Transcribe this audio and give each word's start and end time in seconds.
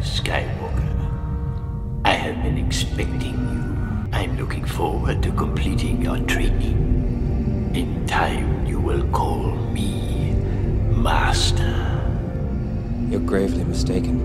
Skywalker. 0.00 0.94
I 2.04 2.12
have 2.12 2.42
been 2.42 2.56
expecting 2.56 3.34
you. 3.34 4.08
I'm 4.12 4.38
looking 4.38 4.64
forward 4.64 5.22
to 5.24 5.32
completing 5.32 6.02
your 6.02 6.18
training. 6.20 7.72
In 7.74 8.06
time, 8.06 8.64
you 8.64 8.78
will 8.78 9.06
call 9.08 9.50
me 9.72 10.34
Master. 10.90 11.74
You're 13.10 13.20
gravely 13.20 13.64
mistaken. 13.64 14.16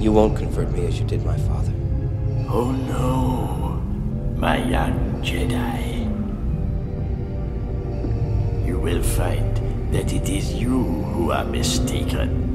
You 0.00 0.12
won't 0.12 0.36
convert 0.36 0.70
me 0.70 0.86
as 0.86 1.00
you 1.00 1.06
did 1.06 1.24
my 1.24 1.36
father. 1.36 1.72
Oh 2.48 2.70
no, 2.70 3.82
my 4.36 4.62
young 4.68 5.20
Jedi. 5.22 6.06
You 8.66 8.78
will 8.78 9.02
find 9.02 9.56
that 9.92 10.12
it 10.12 10.28
is 10.28 10.54
you 10.54 10.82
who 11.14 11.32
are 11.32 11.44
mistaken 11.44 12.51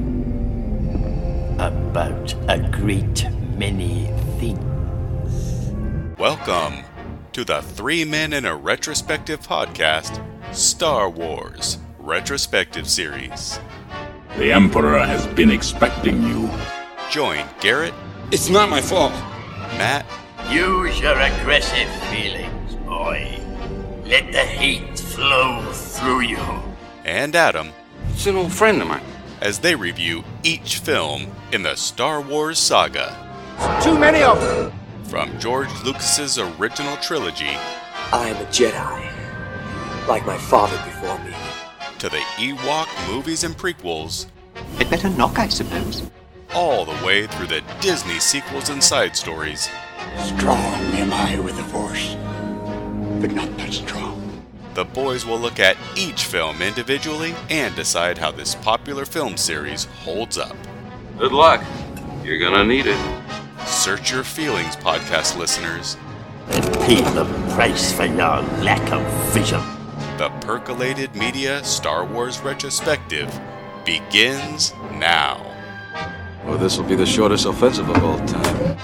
about 1.88 2.34
a 2.50 2.58
great 2.70 3.24
many 3.56 4.06
things. 4.38 5.70
Welcome 6.18 6.84
to 7.32 7.44
the 7.44 7.62
Three 7.62 8.04
Men 8.04 8.34
and 8.34 8.46
a 8.46 8.54
Retrospective 8.54 9.40
podcast, 9.40 10.22
Star 10.54 11.08
Wars 11.08 11.78
Retrospective 11.98 12.86
Series. 12.86 13.58
The 14.36 14.52
Emperor 14.52 14.98
has 14.98 15.26
been 15.28 15.50
expecting 15.50 16.22
you. 16.24 16.50
Join 17.10 17.42
Garrett, 17.60 17.94
It's 18.32 18.50
not 18.50 18.68
my 18.68 18.82
fault. 18.82 19.12
Matt, 19.78 20.04
Use 20.50 21.00
your 21.00 21.18
aggressive 21.18 21.88
feelings, 22.10 22.74
boy. 22.86 23.40
Let 24.04 24.30
the 24.32 24.44
hate 24.44 24.98
flow 24.98 25.62
through 25.72 26.20
you. 26.20 26.38
and 27.06 27.34
Adam 27.34 27.70
It's 28.12 28.26
an 28.26 28.36
old 28.36 28.52
friend 28.52 28.82
of 28.82 28.88
mine. 28.88 29.02
As 29.40 29.58
they 29.58 29.74
review 29.74 30.24
each 30.42 30.78
film 30.78 31.26
in 31.52 31.62
the 31.62 31.76
Star 31.76 32.20
Wars 32.20 32.58
saga. 32.58 33.16
Too 33.82 33.98
many 33.98 34.22
of 34.22 34.40
them. 34.40 34.72
From 35.04 35.38
George 35.38 35.68
Lucas's 35.84 36.38
original 36.38 36.96
trilogy 36.98 37.56
I 38.12 38.28
am 38.28 38.36
a 38.36 38.46
Jedi, 38.50 40.06
like 40.06 40.24
my 40.26 40.36
father 40.38 40.76
before 40.84 41.18
me. 41.20 41.32
to 41.98 42.08
the 42.08 42.18
Ewok 42.36 42.86
movies 43.10 43.44
and 43.44 43.56
prequels, 43.56 44.26
I'd 44.78 44.88
better 44.90 45.08
knock, 45.10 45.38
I 45.38 45.48
suppose. 45.48 46.02
all 46.54 46.84
the 46.84 47.04
way 47.04 47.26
through 47.26 47.46
the 47.48 47.62
Disney 47.80 48.18
sequels 48.20 48.68
and 48.70 48.82
side 48.82 49.16
stories. 49.16 49.68
Strong 50.24 50.74
am 50.94 51.12
I 51.12 51.38
with 51.40 51.56
the 51.56 51.64
Force, 51.64 52.16
but 53.20 53.32
not 53.32 53.54
that 53.58 53.72
strong. 53.72 54.17
The 54.74 54.84
boys 54.84 55.26
will 55.26 55.38
look 55.38 55.58
at 55.58 55.76
each 55.96 56.24
film 56.24 56.62
individually 56.62 57.34
and 57.50 57.74
decide 57.74 58.18
how 58.18 58.30
this 58.30 58.54
popular 58.54 59.04
film 59.04 59.36
series 59.36 59.84
holds 60.04 60.38
up. 60.38 60.56
Good 61.18 61.32
luck. 61.32 61.64
You're 62.22 62.38
gonna 62.38 62.64
need 62.64 62.86
it. 62.86 62.98
Search 63.66 64.12
Your 64.12 64.22
Feelings, 64.22 64.76
podcast 64.76 65.36
listeners. 65.36 65.96
And 66.50 66.64
pay 66.80 67.00
the 67.12 67.24
price 67.54 67.92
for 67.92 68.04
your 68.04 68.42
lack 68.62 68.92
of 68.92 69.02
vision. 69.32 69.60
The 70.16 70.30
Percolated 70.40 71.14
Media 71.14 71.62
Star 71.64 72.04
Wars 72.04 72.40
Retrospective 72.40 73.32
begins 73.84 74.72
now. 74.94 75.44
Well, 76.44 76.58
this 76.58 76.78
will 76.78 76.86
be 76.86 76.94
the 76.94 77.06
shortest 77.06 77.46
offensive 77.46 77.88
of 77.88 78.02
all 78.02 78.18
time. 78.26 78.76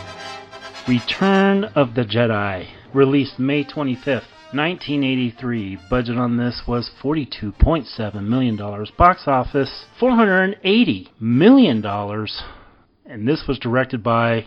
Return 0.87 1.65
of 1.75 1.95
the 1.95 2.05
Jedi, 2.05 2.67
released 2.93 3.39
May 3.39 3.65
25th, 3.65 4.25
1983. 4.55 5.79
Budget 5.91 6.17
on 6.17 6.37
this 6.37 6.63
was 6.67 6.91
$42.7 7.03 8.23
million. 8.27 8.57
Box 8.97 9.25
office, 9.27 9.87
$480 10.01 11.09
million. 11.21 11.85
And 13.07 13.29
this 13.29 13.45
was 13.49 13.59
directed 13.59 14.03
by 14.03 14.47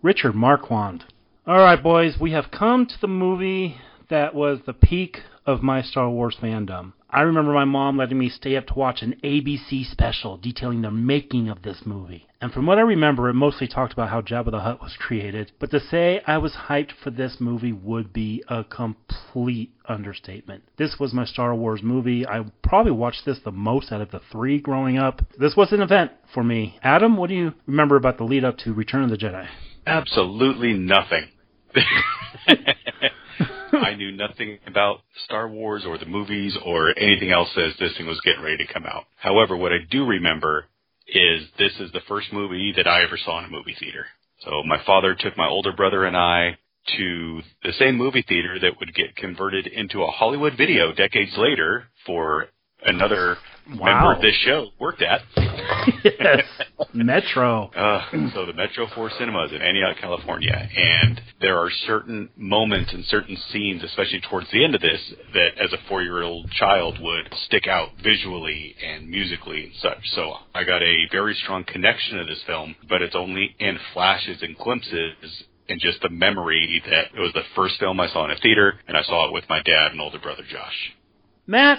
Richard 0.00 0.34
Marquand. 0.34 1.04
Alright, 1.46 1.82
boys, 1.82 2.16
we 2.20 2.32
have 2.32 2.52
come 2.52 2.86
to 2.86 2.94
the 3.00 3.08
movie 3.08 3.76
that 4.10 4.34
was 4.34 4.60
the 4.64 4.72
peak 4.72 5.18
of 5.44 5.62
my 5.62 5.82
Star 5.82 6.08
Wars 6.08 6.36
fandom. 6.40 6.92
I 7.14 7.20
remember 7.22 7.52
my 7.52 7.66
mom 7.66 7.98
letting 7.98 8.18
me 8.18 8.30
stay 8.30 8.56
up 8.56 8.66
to 8.68 8.74
watch 8.74 9.02
an 9.02 9.16
ABC 9.22 9.84
special 9.90 10.38
detailing 10.38 10.80
the 10.80 10.90
making 10.90 11.50
of 11.50 11.60
this 11.60 11.82
movie. 11.84 12.26
And 12.40 12.50
from 12.50 12.64
what 12.64 12.78
I 12.78 12.80
remember, 12.80 13.28
it 13.28 13.34
mostly 13.34 13.68
talked 13.68 13.92
about 13.92 14.08
how 14.08 14.22
Jabba 14.22 14.50
the 14.50 14.60
Hutt 14.60 14.80
was 14.80 14.96
created. 14.98 15.52
But 15.60 15.70
to 15.72 15.80
say 15.80 16.22
I 16.26 16.38
was 16.38 16.56
hyped 16.68 16.92
for 17.04 17.10
this 17.10 17.36
movie 17.38 17.72
would 17.72 18.14
be 18.14 18.42
a 18.48 18.64
complete 18.64 19.74
understatement. 19.86 20.64
This 20.78 20.96
was 20.98 21.12
my 21.12 21.26
Star 21.26 21.54
Wars 21.54 21.82
movie. 21.82 22.26
I 22.26 22.46
probably 22.64 22.92
watched 22.92 23.26
this 23.26 23.40
the 23.44 23.52
most 23.52 23.92
out 23.92 24.00
of 24.00 24.10
the 24.10 24.22
three 24.32 24.58
growing 24.58 24.96
up. 24.96 25.20
This 25.38 25.54
was 25.54 25.70
an 25.72 25.82
event 25.82 26.12
for 26.32 26.42
me. 26.42 26.78
Adam, 26.82 27.18
what 27.18 27.28
do 27.28 27.34
you 27.34 27.52
remember 27.66 27.96
about 27.96 28.16
the 28.16 28.24
lead 28.24 28.42
up 28.42 28.56
to 28.58 28.72
Return 28.72 29.04
of 29.04 29.10
the 29.10 29.18
Jedi? 29.18 29.46
Absolutely 29.86 30.72
nothing. 30.72 31.28
I 33.72 33.94
knew 33.94 34.12
nothing 34.12 34.58
about 34.66 35.00
Star 35.24 35.48
Wars 35.48 35.84
or 35.86 35.98
the 35.98 36.06
movies 36.06 36.56
or 36.64 36.96
anything 36.98 37.30
else 37.30 37.50
as 37.56 37.72
this 37.78 37.96
thing 37.96 38.06
was 38.06 38.20
getting 38.24 38.42
ready 38.42 38.58
to 38.64 38.72
come 38.72 38.84
out. 38.84 39.04
However, 39.16 39.56
what 39.56 39.72
I 39.72 39.78
do 39.90 40.04
remember 40.04 40.66
is 41.06 41.44
this 41.58 41.72
is 41.80 41.92
the 41.92 42.00
first 42.08 42.32
movie 42.32 42.72
that 42.76 42.86
I 42.86 43.02
ever 43.02 43.18
saw 43.22 43.38
in 43.38 43.46
a 43.46 43.48
movie 43.48 43.76
theater. 43.78 44.06
So 44.44 44.62
my 44.64 44.82
father 44.84 45.14
took 45.14 45.36
my 45.36 45.48
older 45.48 45.72
brother 45.72 46.04
and 46.04 46.16
I 46.16 46.58
to 46.96 47.40
the 47.62 47.72
same 47.78 47.96
movie 47.96 48.24
theater 48.26 48.58
that 48.60 48.78
would 48.80 48.94
get 48.94 49.14
converted 49.16 49.66
into 49.66 50.02
a 50.02 50.10
Hollywood 50.10 50.54
video 50.56 50.92
decades 50.92 51.32
later 51.36 51.84
for 52.06 52.46
another 52.84 53.36
member 53.66 54.14
of 54.14 54.20
this 54.20 54.34
show 54.44 54.68
worked 54.78 55.02
at. 55.02 55.22
yes, 56.04 56.42
Metro. 56.92 57.70
Uh, 57.70 58.04
so 58.34 58.46
the 58.46 58.52
Metro 58.52 58.86
Four 58.94 59.10
Cinemas 59.18 59.52
in 59.52 59.62
Antioch, 59.62 59.96
California, 60.00 60.68
and 60.76 61.20
there 61.40 61.58
are 61.58 61.70
certain 61.86 62.28
moments 62.36 62.92
and 62.92 63.04
certain 63.06 63.36
scenes, 63.50 63.82
especially 63.82 64.20
towards 64.28 64.50
the 64.50 64.64
end 64.64 64.74
of 64.74 64.80
this, 64.80 65.00
that 65.34 65.58
as 65.58 65.72
a 65.72 65.78
four-year-old 65.88 66.50
child 66.52 66.98
would 67.00 67.32
stick 67.46 67.66
out 67.66 67.90
visually 68.02 68.74
and 68.84 69.08
musically 69.08 69.64
and 69.64 69.74
such. 69.80 69.98
So 70.14 70.34
I 70.54 70.64
got 70.64 70.82
a 70.82 71.06
very 71.10 71.34
strong 71.34 71.64
connection 71.64 72.18
to 72.18 72.24
this 72.24 72.42
film, 72.46 72.76
but 72.88 73.02
it's 73.02 73.16
only 73.16 73.54
in 73.58 73.78
flashes 73.92 74.42
and 74.42 74.56
glimpses. 74.56 75.44
And 75.68 75.80
just 75.80 76.02
the 76.02 76.10
memory 76.10 76.82
that 76.90 77.06
it 77.16 77.20
was 77.20 77.32
the 77.34 77.44
first 77.54 77.78
film 77.78 77.98
I 78.00 78.08
saw 78.08 78.24
in 78.24 78.32
a 78.32 78.36
theater, 78.36 78.74
and 78.88 78.96
I 78.96 79.02
saw 79.04 79.28
it 79.28 79.32
with 79.32 79.44
my 79.48 79.62
dad 79.62 79.92
and 79.92 80.00
older 80.00 80.18
brother 80.18 80.42
Josh. 80.42 80.92
Matt, 81.46 81.78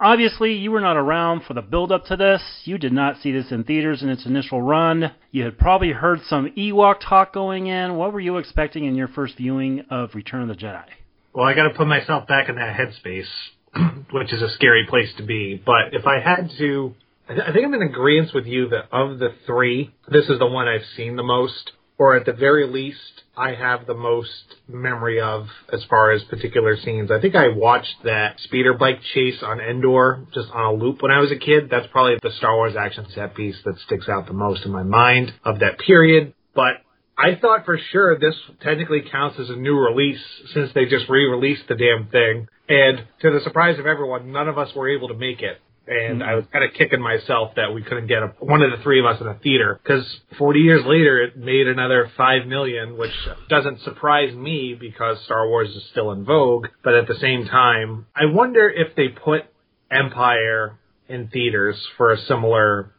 obviously 0.00 0.54
you 0.54 0.70
were 0.70 0.80
not 0.80 0.96
around 0.96 1.44
for 1.44 1.54
the 1.54 1.62
build 1.62 1.92
up 1.92 2.06
to 2.06 2.16
this. 2.16 2.42
You 2.64 2.78
did 2.78 2.92
not 2.92 3.20
see 3.22 3.32
this 3.32 3.50
in 3.50 3.64
theaters 3.64 4.02
in 4.02 4.08
its 4.08 4.26
initial 4.26 4.62
run. 4.62 5.12
You 5.30 5.44
had 5.44 5.58
probably 5.58 5.92
heard 5.92 6.20
some 6.24 6.50
Ewok 6.56 7.00
talk 7.00 7.32
going 7.32 7.66
in. 7.66 7.96
What 7.96 8.12
were 8.12 8.20
you 8.20 8.38
expecting 8.38 8.84
in 8.84 8.94
your 8.94 9.08
first 9.08 9.36
viewing 9.36 9.84
of 9.90 10.14
Return 10.14 10.42
of 10.42 10.48
the 10.48 10.54
Jedi? 10.54 10.84
Well, 11.32 11.46
I 11.46 11.54
got 11.54 11.68
to 11.68 11.74
put 11.74 11.86
myself 11.86 12.26
back 12.26 12.48
in 12.48 12.56
that 12.56 12.76
headspace, 12.76 13.28
which 14.10 14.32
is 14.32 14.42
a 14.42 14.50
scary 14.50 14.86
place 14.88 15.10
to 15.18 15.22
be. 15.22 15.62
But 15.64 15.92
if 15.92 16.06
I 16.06 16.18
had 16.18 16.50
to, 16.58 16.94
I 17.28 17.34
th- 17.34 17.44
I 17.48 17.52
think 17.52 17.64
I'm 17.66 17.74
in 17.74 17.82
agreement 17.82 18.34
with 18.34 18.46
you 18.46 18.68
that 18.70 18.88
of 18.90 19.18
the 19.18 19.28
three, 19.46 19.94
this 20.10 20.28
is 20.28 20.38
the 20.38 20.46
one 20.46 20.66
I've 20.66 20.86
seen 20.96 21.16
the 21.16 21.22
most, 21.22 21.72
or 22.00 22.16
at 22.16 22.24
the 22.24 22.32
very 22.32 22.66
least, 22.66 23.24
I 23.36 23.52
have 23.52 23.86
the 23.86 23.92
most 23.92 24.56
memory 24.66 25.20
of 25.20 25.48
as 25.70 25.84
far 25.84 26.12
as 26.12 26.22
particular 26.24 26.74
scenes. 26.78 27.10
I 27.10 27.20
think 27.20 27.34
I 27.34 27.48
watched 27.48 28.04
that 28.04 28.40
speeder 28.40 28.72
bike 28.72 29.00
chase 29.12 29.42
on 29.42 29.60
Endor 29.60 30.24
just 30.32 30.50
on 30.50 30.64
a 30.64 30.72
loop 30.72 31.02
when 31.02 31.12
I 31.12 31.20
was 31.20 31.30
a 31.30 31.36
kid. 31.36 31.68
That's 31.70 31.86
probably 31.92 32.16
the 32.22 32.32
Star 32.38 32.56
Wars 32.56 32.74
action 32.74 33.04
set 33.14 33.34
piece 33.34 33.56
that 33.66 33.78
sticks 33.80 34.08
out 34.08 34.26
the 34.26 34.32
most 34.32 34.64
in 34.64 34.72
my 34.72 34.82
mind 34.82 35.34
of 35.44 35.58
that 35.58 35.78
period. 35.78 36.32
But 36.54 36.76
I 37.18 37.34
thought 37.34 37.66
for 37.66 37.78
sure 37.92 38.18
this 38.18 38.36
technically 38.62 39.02
counts 39.12 39.38
as 39.38 39.50
a 39.50 39.56
new 39.56 39.78
release 39.78 40.24
since 40.54 40.70
they 40.74 40.86
just 40.86 41.06
re-released 41.10 41.68
the 41.68 41.76
damn 41.76 42.08
thing. 42.08 42.48
And 42.66 43.04
to 43.20 43.30
the 43.30 43.40
surprise 43.44 43.78
of 43.78 43.84
everyone, 43.84 44.32
none 44.32 44.48
of 44.48 44.56
us 44.56 44.74
were 44.74 44.88
able 44.88 45.08
to 45.08 45.14
make 45.14 45.42
it. 45.42 45.58
And 45.90 46.20
mm-hmm. 46.20 46.30
I 46.30 46.36
was 46.36 46.44
kind 46.52 46.64
of 46.64 46.72
kicking 46.74 47.00
myself 47.00 47.56
that 47.56 47.74
we 47.74 47.82
couldn't 47.82 48.06
get 48.06 48.22
a, 48.22 48.28
one 48.38 48.62
of 48.62 48.70
the 48.70 48.80
three 48.84 49.00
of 49.00 49.06
us 49.06 49.20
in 49.20 49.26
a 49.26 49.34
theater 49.34 49.80
because 49.82 50.04
40 50.38 50.60
years 50.60 50.86
later 50.86 51.20
it 51.20 51.36
made 51.36 51.66
another 51.66 52.08
5 52.16 52.46
million, 52.46 52.96
which 52.96 53.10
doesn't 53.48 53.80
surprise 53.80 54.32
me 54.32 54.76
because 54.78 55.20
Star 55.24 55.48
Wars 55.48 55.68
is 55.70 55.84
still 55.90 56.12
in 56.12 56.24
vogue. 56.24 56.68
But 56.84 56.94
at 56.94 57.08
the 57.08 57.16
same 57.16 57.44
time, 57.46 58.06
I 58.14 58.26
wonder 58.26 58.70
if 58.70 58.94
they 58.94 59.08
put 59.08 59.46
Empire 59.90 60.78
in 61.08 61.26
theaters 61.26 61.76
for 61.96 62.12
a 62.12 62.18
similar 62.18 62.92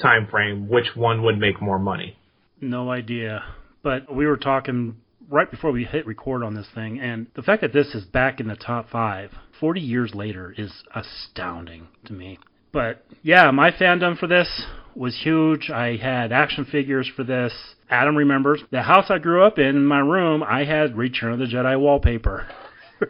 time 0.00 0.28
frame, 0.30 0.68
which 0.68 0.94
one 0.94 1.24
would 1.24 1.38
make 1.38 1.60
more 1.60 1.80
money. 1.80 2.16
No 2.60 2.88
idea. 2.88 3.42
But 3.82 4.14
we 4.14 4.26
were 4.26 4.36
talking 4.36 4.94
right 5.30 5.50
before 5.50 5.72
we 5.72 5.84
hit 5.84 6.06
record 6.06 6.42
on 6.42 6.54
this 6.54 6.66
thing, 6.74 7.00
and 7.00 7.26
the 7.34 7.42
fact 7.42 7.62
that 7.62 7.72
this 7.72 7.94
is 7.94 8.04
back 8.04 8.40
in 8.40 8.48
the 8.48 8.56
top 8.56 8.88
five 8.90 9.30
40 9.60 9.80
years 9.80 10.14
later 10.14 10.54
is 10.56 10.72
astounding 10.94 11.88
to 12.06 12.12
me. 12.12 12.38
But 12.72 13.04
yeah, 13.22 13.50
my 13.50 13.70
fandom 13.70 14.18
for 14.18 14.26
this 14.26 14.66
was 14.94 15.18
huge. 15.22 15.70
I 15.70 15.96
had 15.96 16.32
action 16.32 16.64
figures 16.64 17.10
for 17.14 17.24
this. 17.24 17.52
Adam 17.88 18.16
remembers 18.16 18.62
the 18.70 18.82
house 18.82 19.06
I 19.10 19.18
grew 19.18 19.44
up 19.44 19.58
in, 19.58 19.64
in 19.64 19.86
my 19.86 20.00
room, 20.00 20.42
I 20.42 20.64
had 20.64 20.96
Return 20.96 21.32
of 21.32 21.38
the 21.38 21.46
Jedi 21.46 21.78
wallpaper. 21.78 22.46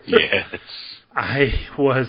Yes. 0.06 0.44
I 1.16 1.66
was 1.78 2.06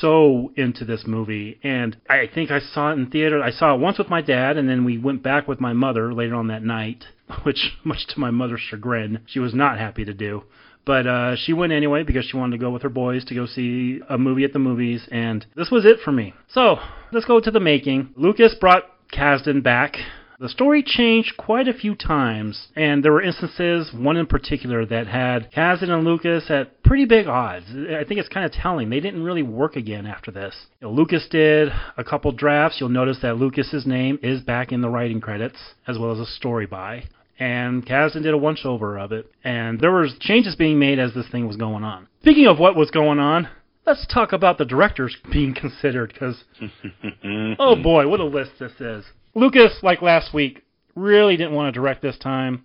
so 0.00 0.52
into 0.56 0.84
this 0.84 1.04
movie, 1.06 1.58
and 1.62 1.96
I 2.08 2.28
think 2.32 2.50
I 2.50 2.60
saw 2.60 2.90
it 2.90 2.94
in 2.94 3.10
theater. 3.10 3.42
I 3.42 3.50
saw 3.50 3.74
it 3.74 3.80
once 3.80 3.98
with 3.98 4.08
my 4.08 4.22
dad, 4.22 4.56
and 4.56 4.68
then 4.68 4.84
we 4.84 4.98
went 4.98 5.22
back 5.22 5.48
with 5.48 5.60
my 5.60 5.72
mother 5.72 6.12
later 6.12 6.34
on 6.34 6.48
that 6.48 6.62
night, 6.62 7.04
which, 7.42 7.72
much 7.84 8.06
to 8.08 8.20
my 8.20 8.30
mother's 8.30 8.60
chagrin, 8.60 9.20
she 9.26 9.38
was 9.38 9.54
not 9.54 9.78
happy 9.78 10.04
to 10.04 10.14
do. 10.14 10.44
But 10.86 11.06
uh, 11.06 11.36
she 11.36 11.54
went 11.54 11.72
anyway 11.72 12.02
because 12.02 12.26
she 12.26 12.36
wanted 12.36 12.58
to 12.58 12.62
go 12.62 12.70
with 12.70 12.82
her 12.82 12.90
boys 12.90 13.24
to 13.26 13.34
go 13.34 13.46
see 13.46 14.00
a 14.08 14.18
movie 14.18 14.44
at 14.44 14.52
the 14.52 14.58
movies, 14.58 15.08
and 15.10 15.46
this 15.56 15.70
was 15.70 15.86
it 15.86 16.00
for 16.04 16.12
me. 16.12 16.34
So 16.48 16.76
let's 17.10 17.26
go 17.26 17.40
to 17.40 17.50
the 17.50 17.60
making. 17.60 18.10
Lucas 18.16 18.54
brought 18.54 18.84
Kasdan 19.10 19.62
back 19.62 19.96
the 20.38 20.48
story 20.48 20.82
changed 20.82 21.36
quite 21.36 21.68
a 21.68 21.74
few 21.74 21.94
times, 21.94 22.68
and 22.74 23.04
there 23.04 23.12
were 23.12 23.22
instances, 23.22 23.92
one 23.94 24.16
in 24.16 24.26
particular, 24.26 24.84
that 24.86 25.06
had 25.06 25.52
Kasdan 25.52 25.90
and 25.90 26.04
Lucas 26.04 26.50
at 26.50 26.82
pretty 26.82 27.04
big 27.04 27.26
odds. 27.26 27.66
I 27.70 28.04
think 28.04 28.20
it's 28.20 28.28
kind 28.28 28.44
of 28.44 28.52
telling. 28.52 28.90
They 28.90 29.00
didn't 29.00 29.22
really 29.22 29.42
work 29.42 29.76
again 29.76 30.06
after 30.06 30.30
this. 30.30 30.54
You 30.80 30.88
know, 30.88 30.94
Lucas 30.94 31.26
did 31.30 31.68
a 31.96 32.04
couple 32.04 32.32
drafts. 32.32 32.78
You'll 32.80 32.88
notice 32.88 33.18
that 33.22 33.36
Lucas's 33.36 33.86
name 33.86 34.18
is 34.22 34.40
back 34.40 34.72
in 34.72 34.80
the 34.80 34.88
writing 34.88 35.20
credits, 35.20 35.58
as 35.86 35.98
well 35.98 36.12
as 36.12 36.18
a 36.18 36.26
story 36.26 36.66
by. 36.66 37.04
And 37.38 37.84
Kasdan 37.84 38.22
did 38.22 38.34
a 38.34 38.38
once 38.38 38.60
over 38.64 38.98
of 38.98 39.12
it. 39.12 39.30
And 39.42 39.80
there 39.80 39.92
was 39.92 40.14
changes 40.20 40.54
being 40.56 40.78
made 40.78 40.98
as 40.98 41.14
this 41.14 41.28
thing 41.30 41.46
was 41.46 41.56
going 41.56 41.84
on. 41.84 42.08
Speaking 42.22 42.46
of 42.46 42.58
what 42.58 42.76
was 42.76 42.90
going 42.90 43.18
on, 43.18 43.48
let's 43.86 44.06
talk 44.12 44.32
about 44.32 44.58
the 44.58 44.64
directors 44.64 45.16
being 45.32 45.54
considered, 45.60 46.12
because, 46.12 46.42
oh 47.58 47.80
boy, 47.80 48.08
what 48.08 48.20
a 48.20 48.24
list 48.24 48.52
this 48.58 48.72
is. 48.80 49.04
Lucas, 49.34 49.78
like 49.82 50.02
last 50.02 50.32
week, 50.32 50.62
really 50.94 51.36
didn't 51.36 51.54
want 51.54 51.72
to 51.72 51.78
direct 51.80 52.02
this 52.02 52.18
time. 52.18 52.64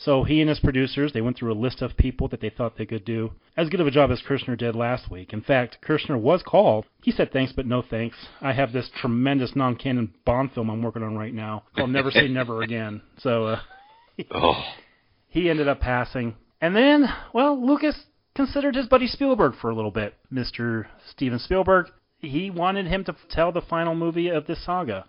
So 0.00 0.22
he 0.22 0.40
and 0.40 0.48
his 0.48 0.60
producers, 0.60 1.12
they 1.12 1.20
went 1.20 1.36
through 1.36 1.52
a 1.52 1.58
list 1.58 1.82
of 1.82 1.96
people 1.96 2.28
that 2.28 2.40
they 2.40 2.50
thought 2.50 2.78
they 2.78 2.86
could 2.86 3.04
do 3.04 3.32
as 3.56 3.68
good 3.68 3.80
of 3.80 3.86
a 3.88 3.90
job 3.90 4.12
as 4.12 4.22
Kershner 4.22 4.56
did 4.56 4.76
last 4.76 5.10
week. 5.10 5.32
In 5.32 5.42
fact, 5.42 5.78
Kershner 5.84 6.20
was 6.20 6.42
called. 6.44 6.86
He 7.02 7.10
said 7.10 7.32
thanks, 7.32 7.52
but 7.52 7.66
no 7.66 7.82
thanks. 7.82 8.16
I 8.40 8.52
have 8.52 8.72
this 8.72 8.88
tremendous 9.00 9.56
non-canon 9.56 10.14
Bond 10.24 10.52
film 10.52 10.70
I'm 10.70 10.82
working 10.82 11.02
on 11.02 11.16
right 11.16 11.34
now 11.34 11.64
called 11.74 11.90
Never 11.90 12.12
Say 12.12 12.28
Never 12.28 12.62
Again. 12.68 13.02
So 13.18 13.46
uh, 13.46 13.60
oh. 14.30 14.62
he 15.28 15.50
ended 15.50 15.66
up 15.66 15.80
passing. 15.80 16.36
And 16.60 16.76
then, 16.76 17.06
well, 17.32 17.60
Lucas 17.64 18.00
considered 18.36 18.76
his 18.76 18.86
buddy 18.86 19.08
Spielberg 19.08 19.54
for 19.60 19.70
a 19.70 19.74
little 19.74 19.90
bit. 19.90 20.14
Mr. 20.32 20.86
Steven 21.10 21.40
Spielberg, 21.40 21.86
he 22.20 22.50
wanted 22.50 22.86
him 22.86 23.02
to 23.04 23.16
tell 23.30 23.50
the 23.50 23.62
final 23.62 23.96
movie 23.96 24.28
of 24.28 24.46
this 24.46 24.64
saga 24.64 25.06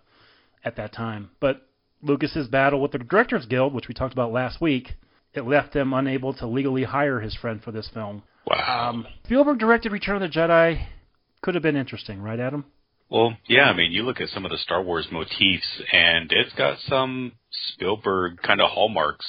at 0.64 0.76
that 0.76 0.92
time. 0.92 1.30
But 1.40 1.66
Lucas's 2.02 2.48
battle 2.48 2.80
with 2.80 2.92
the 2.92 2.98
Directors 2.98 3.46
Guild, 3.46 3.74
which 3.74 3.88
we 3.88 3.94
talked 3.94 4.12
about 4.12 4.32
last 4.32 4.60
week, 4.60 4.94
it 5.34 5.42
left 5.42 5.74
him 5.74 5.92
unable 5.92 6.34
to 6.34 6.46
legally 6.46 6.84
hire 6.84 7.20
his 7.20 7.34
friend 7.34 7.62
for 7.62 7.70
this 7.72 7.88
film. 7.92 8.22
Wow. 8.46 8.90
Um, 8.90 9.06
Spielberg 9.24 9.58
directed 9.58 9.92
Return 9.92 10.22
of 10.22 10.22
the 10.22 10.38
Jedi. 10.38 10.86
Could 11.42 11.54
have 11.54 11.62
been 11.62 11.76
interesting, 11.76 12.20
right, 12.20 12.40
Adam? 12.40 12.64
Well, 13.10 13.36
yeah, 13.48 13.64
I 13.64 13.74
mean, 13.74 13.92
you 13.92 14.02
look 14.02 14.20
at 14.20 14.28
some 14.28 14.44
of 14.44 14.50
the 14.50 14.58
Star 14.58 14.82
Wars 14.82 15.08
motifs, 15.10 15.82
and 15.92 16.30
it's 16.32 16.54
got 16.54 16.78
some 16.86 17.32
Spielberg 17.72 18.40
kind 18.42 18.60
of 18.60 18.70
hallmarks, 18.70 19.26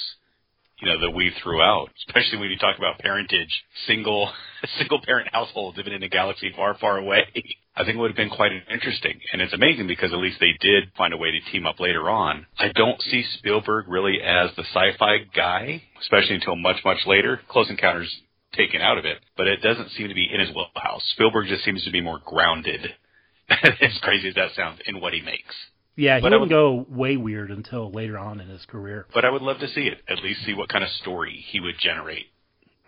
you 0.80 0.88
know, 0.88 1.00
that 1.00 1.10
weave 1.10 1.32
throughout. 1.42 1.88
Especially 2.08 2.38
when 2.38 2.50
you 2.50 2.58
talk 2.58 2.78
about 2.78 3.00
parentage, 3.00 3.64
single, 3.86 4.30
single 4.78 5.00
parent 5.02 5.28
households 5.32 5.76
living 5.76 5.94
in 5.94 6.02
a 6.02 6.08
galaxy 6.08 6.52
far, 6.54 6.76
far 6.78 6.98
away. 6.98 7.26
I 7.74 7.84
think 7.84 7.96
it 7.96 8.00
would 8.00 8.10
have 8.10 8.16
been 8.16 8.28
quite 8.30 8.52
interesting. 8.70 9.18
And 9.32 9.40
it's 9.40 9.54
amazing 9.54 9.86
because 9.86 10.12
at 10.12 10.18
least 10.18 10.38
they 10.40 10.52
did 10.60 10.92
find 10.96 11.14
a 11.14 11.16
way 11.16 11.30
to 11.30 11.40
team 11.50 11.66
up 11.66 11.80
later 11.80 12.10
on. 12.10 12.46
I 12.58 12.68
don't 12.74 13.00
see 13.02 13.24
Spielberg 13.38 13.86
really 13.88 14.20
as 14.22 14.50
the 14.56 14.62
sci-fi 14.64 15.18
guy, 15.34 15.82
especially 16.00 16.34
until 16.34 16.56
much, 16.56 16.84
much 16.84 16.98
later. 17.06 17.40
Close 17.48 17.70
Encounters 17.70 18.14
taken 18.54 18.82
out 18.82 18.98
of 18.98 19.06
it, 19.06 19.18
but 19.38 19.46
it 19.46 19.62
doesn't 19.62 19.90
seem 19.92 20.08
to 20.08 20.14
be 20.14 20.28
in 20.30 20.40
his 20.40 20.50
wheelhouse. 20.54 21.02
Spielberg 21.14 21.48
just 21.48 21.64
seems 21.64 21.82
to 21.84 21.90
be 21.90 22.02
more 22.02 22.20
grounded, 22.22 22.92
as 23.48 23.98
crazy 24.02 24.28
as 24.28 24.34
that 24.34 24.50
sounds, 24.54 24.80
in 24.86 25.00
what 25.00 25.14
he 25.14 25.22
makes. 25.22 25.54
Yeah, 25.96 26.16
he 26.16 26.22
but 26.22 26.32
wouldn't 26.32 26.40
would- 26.42 26.50
go 26.50 26.86
way 26.90 27.16
weird 27.16 27.50
until 27.50 27.90
later 27.90 28.18
on 28.18 28.40
in 28.40 28.48
his 28.48 28.64
career. 28.66 29.06
But 29.14 29.24
I 29.24 29.30
would 29.30 29.40
love 29.42 29.60
to 29.60 29.68
see 29.68 29.82
it, 29.86 29.98
at 30.08 30.22
least 30.22 30.44
see 30.44 30.52
what 30.52 30.68
kind 30.68 30.84
of 30.84 30.90
story 31.00 31.42
he 31.48 31.60
would 31.60 31.76
generate. 31.80 32.26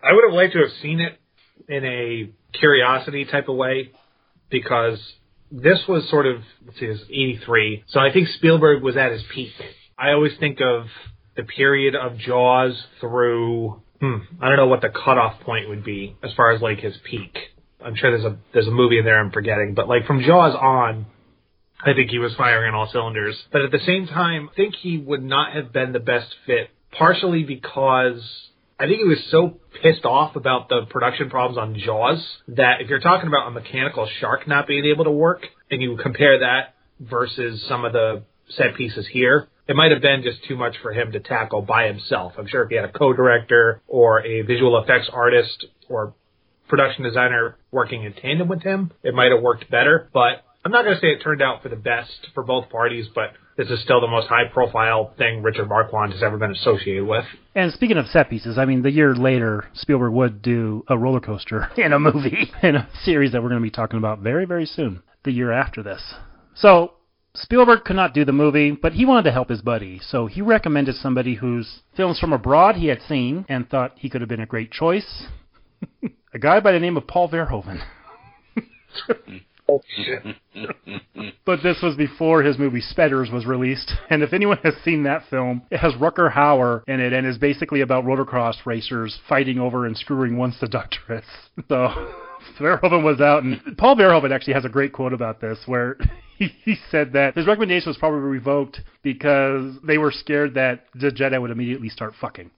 I 0.03 0.13
would 0.13 0.23
have 0.27 0.33
liked 0.35 0.53
to 0.53 0.59
have 0.59 0.71
seen 0.83 0.99
it 0.99 1.19
in 1.67 1.83
a 1.83 2.29
curiosity 2.59 3.25
type 3.25 3.49
of 3.49 3.55
way 3.55 3.91
because 4.49 4.99
this 5.51 5.79
was 5.87 6.09
sort 6.09 6.25
of 6.25 6.41
let's 6.65 6.79
see, 6.79 6.87
this 6.87 7.01
is 7.01 7.07
'83, 7.09 7.83
so 7.87 7.99
I 7.99 8.11
think 8.11 8.27
Spielberg 8.29 8.83
was 8.83 8.97
at 8.97 9.11
his 9.11 9.23
peak. 9.33 9.53
I 9.97 10.11
always 10.11 10.33
think 10.39 10.59
of 10.61 10.87
the 11.35 11.43
period 11.43 11.95
of 11.95 12.17
Jaws 12.17 12.81
through 12.99 13.81
hmm, 13.99 14.17
I 14.41 14.47
don't 14.47 14.57
know 14.57 14.67
what 14.67 14.81
the 14.81 14.89
cutoff 14.89 15.39
point 15.41 15.69
would 15.69 15.83
be 15.83 16.15
as 16.23 16.33
far 16.33 16.51
as 16.51 16.61
like 16.61 16.79
his 16.79 16.95
peak. 17.03 17.37
I'm 17.83 17.95
sure 17.95 18.11
there's 18.11 18.25
a 18.25 18.37
there's 18.53 18.67
a 18.67 18.71
movie 18.71 18.97
in 18.97 19.05
there 19.05 19.19
I'm 19.19 19.31
forgetting, 19.31 19.73
but 19.75 19.87
like 19.87 20.05
from 20.05 20.21
Jaws 20.21 20.55
on, 20.55 21.05
I 21.81 21.93
think 21.93 22.09
he 22.09 22.19
was 22.19 22.33
firing 22.35 22.69
on 22.69 22.75
all 22.75 22.89
cylinders. 22.91 23.37
But 23.51 23.61
at 23.61 23.71
the 23.71 23.79
same 23.85 24.07
time, 24.07 24.49
I 24.51 24.55
think 24.55 24.75
he 24.75 24.97
would 24.97 25.23
not 25.23 25.53
have 25.53 25.71
been 25.71 25.91
the 25.91 25.99
best 25.99 26.33
fit, 26.45 26.69
partially 26.91 27.43
because 27.43 28.21
I 28.79 28.87
think 28.87 28.99
he 28.99 29.05
was 29.05 29.23
so 29.31 29.57
pissed 29.81 30.03
off 30.03 30.35
about 30.35 30.67
the 30.67 30.85
production 30.89 31.29
problems 31.29 31.57
on 31.57 31.79
Jaws 31.79 32.21
that 32.49 32.81
if 32.81 32.89
you're 32.89 32.99
talking 32.99 33.27
about 33.27 33.47
a 33.47 33.51
mechanical 33.51 34.07
shark 34.19 34.47
not 34.47 34.67
being 34.67 34.85
able 34.85 35.05
to 35.05 35.11
work, 35.11 35.45
and 35.71 35.81
you 35.81 35.97
compare 36.01 36.39
that 36.39 36.75
versus 36.99 37.63
some 37.67 37.85
of 37.85 37.93
the 37.93 38.23
set 38.49 38.75
pieces 38.75 39.07
here, 39.11 39.47
it 39.67 39.75
might 39.75 39.91
have 39.91 40.01
been 40.01 40.21
just 40.23 40.43
too 40.47 40.55
much 40.55 40.75
for 40.81 40.91
him 40.91 41.11
to 41.13 41.19
tackle 41.19 41.61
by 41.61 41.87
himself. 41.87 42.33
I'm 42.37 42.47
sure 42.47 42.63
if 42.63 42.69
he 42.69 42.75
had 42.75 42.85
a 42.85 42.91
co-director 42.91 43.81
or 43.87 44.25
a 44.25 44.41
visual 44.41 44.77
effects 44.81 45.09
artist 45.11 45.65
or 45.89 46.13
production 46.67 47.03
designer 47.03 47.57
working 47.71 48.03
in 48.03 48.13
tandem 48.13 48.47
with 48.47 48.61
him, 48.61 48.91
it 49.03 49.13
might 49.13 49.31
have 49.31 49.41
worked 49.41 49.69
better. 49.71 50.09
But 50.13 50.44
I'm 50.65 50.71
not 50.71 50.83
going 50.83 50.95
to 50.95 50.99
say 50.99 51.09
it 51.09 51.21
turned 51.21 51.43
out 51.43 51.61
for 51.61 51.69
the 51.69 51.75
best 51.75 52.27
for 52.33 52.41
both 52.41 52.69
parties, 52.69 53.07
but 53.13 53.33
this 53.55 53.69
is 53.69 53.83
still 53.83 54.01
the 54.01 54.07
most 54.07 54.27
high 54.27 54.47
profile 54.51 55.13
thing 55.15 55.43
Richard 55.43 55.69
Marquand 55.69 56.11
has 56.11 56.23
ever 56.23 56.39
been 56.39 56.49
associated 56.49 57.05
with. 57.05 57.23
And 57.53 57.71
speaking 57.71 57.97
of 57.97 58.07
set 58.07 58.31
pieces, 58.31 58.57
I 58.57 58.65
mean, 58.65 58.81
the 58.81 58.89
year 58.89 59.13
later, 59.13 59.65
Spielberg 59.75 60.11
would 60.13 60.41
do 60.41 60.83
a 60.87 60.97
roller 60.97 61.19
coaster 61.19 61.69
in 61.77 61.93
a 61.93 61.99
movie, 61.99 62.51
in 62.63 62.77
a 62.77 62.89
series 63.03 63.31
that 63.31 63.43
we're 63.43 63.49
going 63.49 63.61
to 63.61 63.63
be 63.65 63.69
talking 63.69 63.99
about 63.99 64.19
very, 64.19 64.45
very 64.45 64.65
soon, 64.65 65.03
the 65.23 65.31
year 65.31 65.51
after 65.51 65.83
this. 65.83 66.15
So, 66.55 66.93
Spielberg 67.35 67.83
could 67.83 67.95
not 67.95 68.15
do 68.15 68.25
the 68.25 68.31
movie, 68.31 68.71
but 68.71 68.93
he 68.93 69.05
wanted 69.05 69.25
to 69.25 69.31
help 69.31 69.49
his 69.49 69.61
buddy, 69.61 69.99
so 69.99 70.25
he 70.25 70.41
recommended 70.41 70.95
somebody 70.95 71.35
whose 71.35 71.81
films 71.95 72.19
from 72.19 72.33
abroad 72.33 72.75
he 72.75 72.87
had 72.87 73.01
seen 73.07 73.45
and 73.49 73.69
thought 73.69 73.93
he 73.97 74.09
could 74.09 74.21
have 74.21 74.29
been 74.29 74.39
a 74.39 74.47
great 74.47 74.71
choice. 74.71 75.25
a 76.33 76.39
guy 76.39 76.59
by 76.59 76.71
the 76.71 76.79
name 76.79 76.97
of 76.97 77.05
Paul 77.05 77.29
Verhoeven. 77.29 77.83
But 81.45 81.61
this 81.61 81.79
was 81.83 81.95
before 81.95 82.41
his 82.41 82.57
movie 82.57 82.81
Spetters 82.81 83.29
was 83.31 83.45
released, 83.45 83.91
and 84.09 84.23
if 84.23 84.33
anyone 84.33 84.57
has 84.63 84.73
seen 84.83 85.03
that 85.03 85.23
film, 85.29 85.61
it 85.69 85.77
has 85.77 85.93
Rutger 85.93 86.33
Hauer 86.33 86.83
in 86.87 86.99
it, 86.99 87.13
and 87.13 87.25
is 87.25 87.37
basically 87.37 87.81
about 87.81 88.03
rotorcross 88.03 88.65
racers 88.65 89.19
fighting 89.29 89.59
over 89.59 89.85
and 89.85 89.95
screwing 89.95 90.37
one 90.37 90.51
seductress. 90.51 91.25
So 91.67 91.89
Verhoeven 92.59 93.03
was 93.03 93.19
out, 93.21 93.43
and 93.43 93.59
Paul 93.77 93.95
Verhoeven 93.95 94.31
actually 94.31 94.53
has 94.53 94.65
a 94.65 94.69
great 94.69 94.93
quote 94.93 95.13
about 95.13 95.41
this, 95.41 95.57
where 95.65 95.97
he, 96.37 96.49
he 96.63 96.75
said 96.91 97.11
that 97.13 97.35
his 97.35 97.47
recommendation 97.47 97.89
was 97.89 97.97
probably 97.97 98.19
revoked 98.19 98.81
because 99.01 99.75
they 99.83 99.97
were 99.97 100.11
scared 100.11 100.53
that 100.53 100.85
the 100.93 101.09
Jedi 101.09 101.41
would 101.41 101.49
immediately 101.49 101.89
start 101.89 102.13
fucking. 102.21 102.51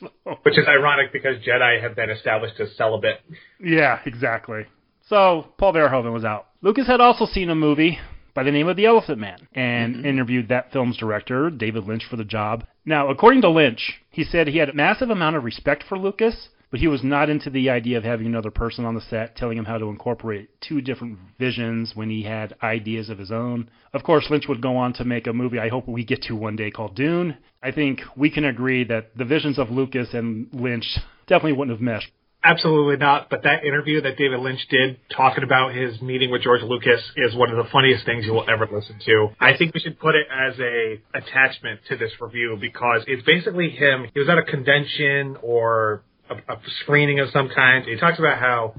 So- 0.00 0.38
Which 0.42 0.58
is 0.58 0.66
ironic 0.68 1.12
because 1.12 1.42
Jedi 1.44 1.80
have 1.80 1.96
been 1.96 2.10
established 2.10 2.60
as 2.60 2.74
celibate. 2.76 3.20
Yeah, 3.60 4.00
exactly. 4.04 4.66
So 5.08 5.46
Paul 5.58 5.72
Verhoeven 5.72 6.12
was 6.12 6.24
out. 6.24 6.48
Lucas 6.62 6.86
had 6.86 7.00
also 7.00 7.26
seen 7.26 7.50
a 7.50 7.54
movie 7.54 7.98
by 8.34 8.42
the 8.42 8.50
name 8.50 8.68
of 8.68 8.76
The 8.76 8.86
Elephant 8.86 9.18
Man 9.18 9.48
and 9.54 9.96
mm-hmm. 9.96 10.06
interviewed 10.06 10.48
that 10.48 10.72
film's 10.72 10.96
director, 10.96 11.48
David 11.48 11.84
Lynch, 11.84 12.04
for 12.08 12.16
the 12.16 12.24
job. 12.24 12.64
Now, 12.84 13.08
according 13.08 13.40
to 13.42 13.48
Lynch, 13.50 14.00
he 14.10 14.24
said 14.24 14.48
he 14.48 14.58
had 14.58 14.68
a 14.68 14.74
massive 14.74 15.10
amount 15.10 15.36
of 15.36 15.44
respect 15.44 15.84
for 15.88 15.98
Lucas, 15.98 16.50
but 16.70 16.80
he 16.80 16.88
was 16.88 17.02
not 17.02 17.30
into 17.30 17.50
the 17.50 17.70
idea 17.70 17.98
of 17.98 18.04
having 18.04 18.26
another 18.26 18.50
person 18.50 18.84
on 18.84 18.94
the 18.94 19.00
set 19.00 19.36
telling 19.36 19.56
him 19.56 19.64
how 19.64 19.78
to 19.78 19.86
incorporate 19.86 20.48
two 20.60 20.80
different 20.80 21.18
visions 21.38 21.92
when 21.94 22.10
he 22.10 22.22
had 22.22 22.54
ideas 22.62 23.08
of 23.08 23.18
his 23.18 23.30
own. 23.30 23.68
Of 23.92 24.02
course, 24.02 24.26
Lynch 24.30 24.48
would 24.48 24.60
go 24.60 24.76
on 24.76 24.92
to 24.94 25.04
make 25.04 25.26
a 25.26 25.32
movie 25.32 25.58
I 25.58 25.68
hope 25.68 25.88
we 25.88 26.04
get 26.04 26.22
to 26.22 26.34
one 26.34 26.56
day 26.56 26.70
called 26.70 26.96
Dune. 26.96 27.36
I 27.62 27.72
think 27.72 28.00
we 28.16 28.30
can 28.30 28.44
agree 28.44 28.84
that 28.84 29.16
the 29.16 29.24
visions 29.24 29.58
of 29.58 29.70
Lucas 29.70 30.08
and 30.12 30.48
Lynch 30.52 30.86
definitely 31.26 31.52
wouldn't 31.52 31.76
have 31.76 31.82
meshed. 31.82 32.10
Absolutely 32.44 32.96
not. 32.96 33.28
But 33.28 33.42
that 33.42 33.64
interview 33.64 34.00
that 34.02 34.16
David 34.16 34.38
Lynch 34.38 34.60
did 34.70 35.00
talking 35.10 35.42
about 35.42 35.74
his 35.74 36.00
meeting 36.00 36.30
with 36.30 36.42
George 36.42 36.62
Lucas 36.62 37.00
is 37.16 37.34
one 37.34 37.50
of 37.50 37.56
the 37.56 37.68
funniest 37.72 38.04
things 38.04 38.24
you 38.24 38.32
will 38.32 38.48
ever 38.48 38.68
listen 38.70 39.00
to. 39.04 39.30
I 39.40 39.56
think 39.56 39.74
we 39.74 39.80
should 39.80 39.98
put 39.98 40.14
it 40.14 40.28
as 40.30 40.54
a 40.60 41.00
attachment 41.12 41.80
to 41.88 41.96
this 41.96 42.12
review 42.20 42.56
because 42.60 43.02
it's 43.08 43.24
basically 43.24 43.70
him. 43.70 44.06
He 44.14 44.20
was 44.20 44.28
at 44.28 44.38
a 44.38 44.44
convention 44.44 45.36
or 45.42 46.02
a, 46.30 46.52
a 46.54 46.56
screening 46.82 47.20
of 47.20 47.30
some 47.30 47.48
kind. 47.48 47.84
He 47.84 47.96
talks 47.96 48.18
about 48.18 48.38
how 48.38 48.74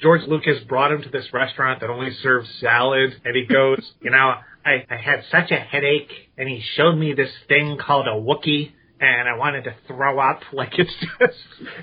George 0.00 0.22
Lucas 0.26 0.58
brought 0.68 0.92
him 0.92 1.02
to 1.02 1.08
this 1.08 1.26
restaurant 1.32 1.80
that 1.80 1.90
only 1.90 2.12
serves 2.22 2.48
salad, 2.60 3.14
and 3.24 3.36
he 3.36 3.44
goes, 3.46 3.78
you 4.00 4.10
know, 4.10 4.34
I, 4.64 4.84
I 4.90 4.96
had 4.96 5.24
such 5.30 5.50
a 5.50 5.56
headache, 5.56 6.10
and 6.36 6.48
he 6.48 6.62
showed 6.76 6.96
me 6.96 7.14
this 7.14 7.30
thing 7.48 7.78
called 7.78 8.06
a 8.06 8.12
Wookie, 8.12 8.72
and 9.00 9.28
I 9.28 9.36
wanted 9.36 9.64
to 9.64 9.74
throw 9.88 10.18
up. 10.20 10.40
Like 10.52 10.78
it's 10.78 10.92
just 11.00 11.34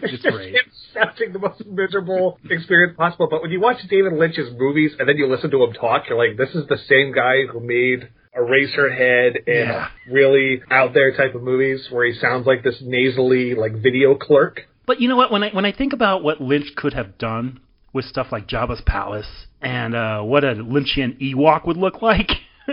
it's, 0.02 0.24
just 0.24 0.94
sounding 0.94 1.34
the 1.34 1.40
most 1.40 1.66
miserable 1.66 2.40
experience 2.50 2.96
possible. 2.98 3.28
But 3.30 3.42
when 3.42 3.52
you 3.52 3.60
watch 3.60 3.78
David 3.90 4.14
Lynch's 4.14 4.54
movies 4.58 4.92
and 4.98 5.10
then 5.10 5.18
you 5.18 5.28
listen 5.28 5.50
to 5.52 5.64
him 5.64 5.74
talk, 5.74 6.04
you're 6.08 6.18
like, 6.18 6.38
this 6.38 6.56
is 6.56 6.68
the 6.70 6.78
same 6.88 7.12
guy 7.14 7.46
who 7.52 7.60
made 7.60 8.10
Eraserhead 8.38 9.36
and 9.48 9.70
Yeah. 9.70 9.88
really 10.10 10.62
out 10.72 10.94
there 10.94 11.16
type 11.18 11.36
of 11.36 11.42
movies 11.44 11.88
where 11.90 12.06
he 12.06 12.18
sounds 12.20 12.46
like 12.46 12.64
this 12.64 12.78
nasally 12.82 13.56
like 13.56 13.74
video 13.74 14.16
clerk. 14.16 14.62
But 14.90 15.00
you 15.00 15.08
know 15.08 15.18
what? 15.18 15.32
When 15.32 15.44
I 15.44 15.52
when 15.52 15.66
I 15.66 15.72
think 15.72 15.94
about 15.94 16.24
what 16.24 16.42
Lynch 16.42 16.76
could 16.76 16.96
have 16.96 17.20
done 17.20 17.60
with 17.94 18.06
stuff 18.06 18.30
like 18.32 18.48
Jabba's 18.48 18.82
palace 18.88 19.46
and 19.62 19.94
uh, 19.94 20.22
what 20.24 20.44
a 20.44 20.56
Lynchian 20.56 21.22
Ewok 21.22 21.68
would 21.68 21.78
look 21.78 22.02
like, 22.02 22.28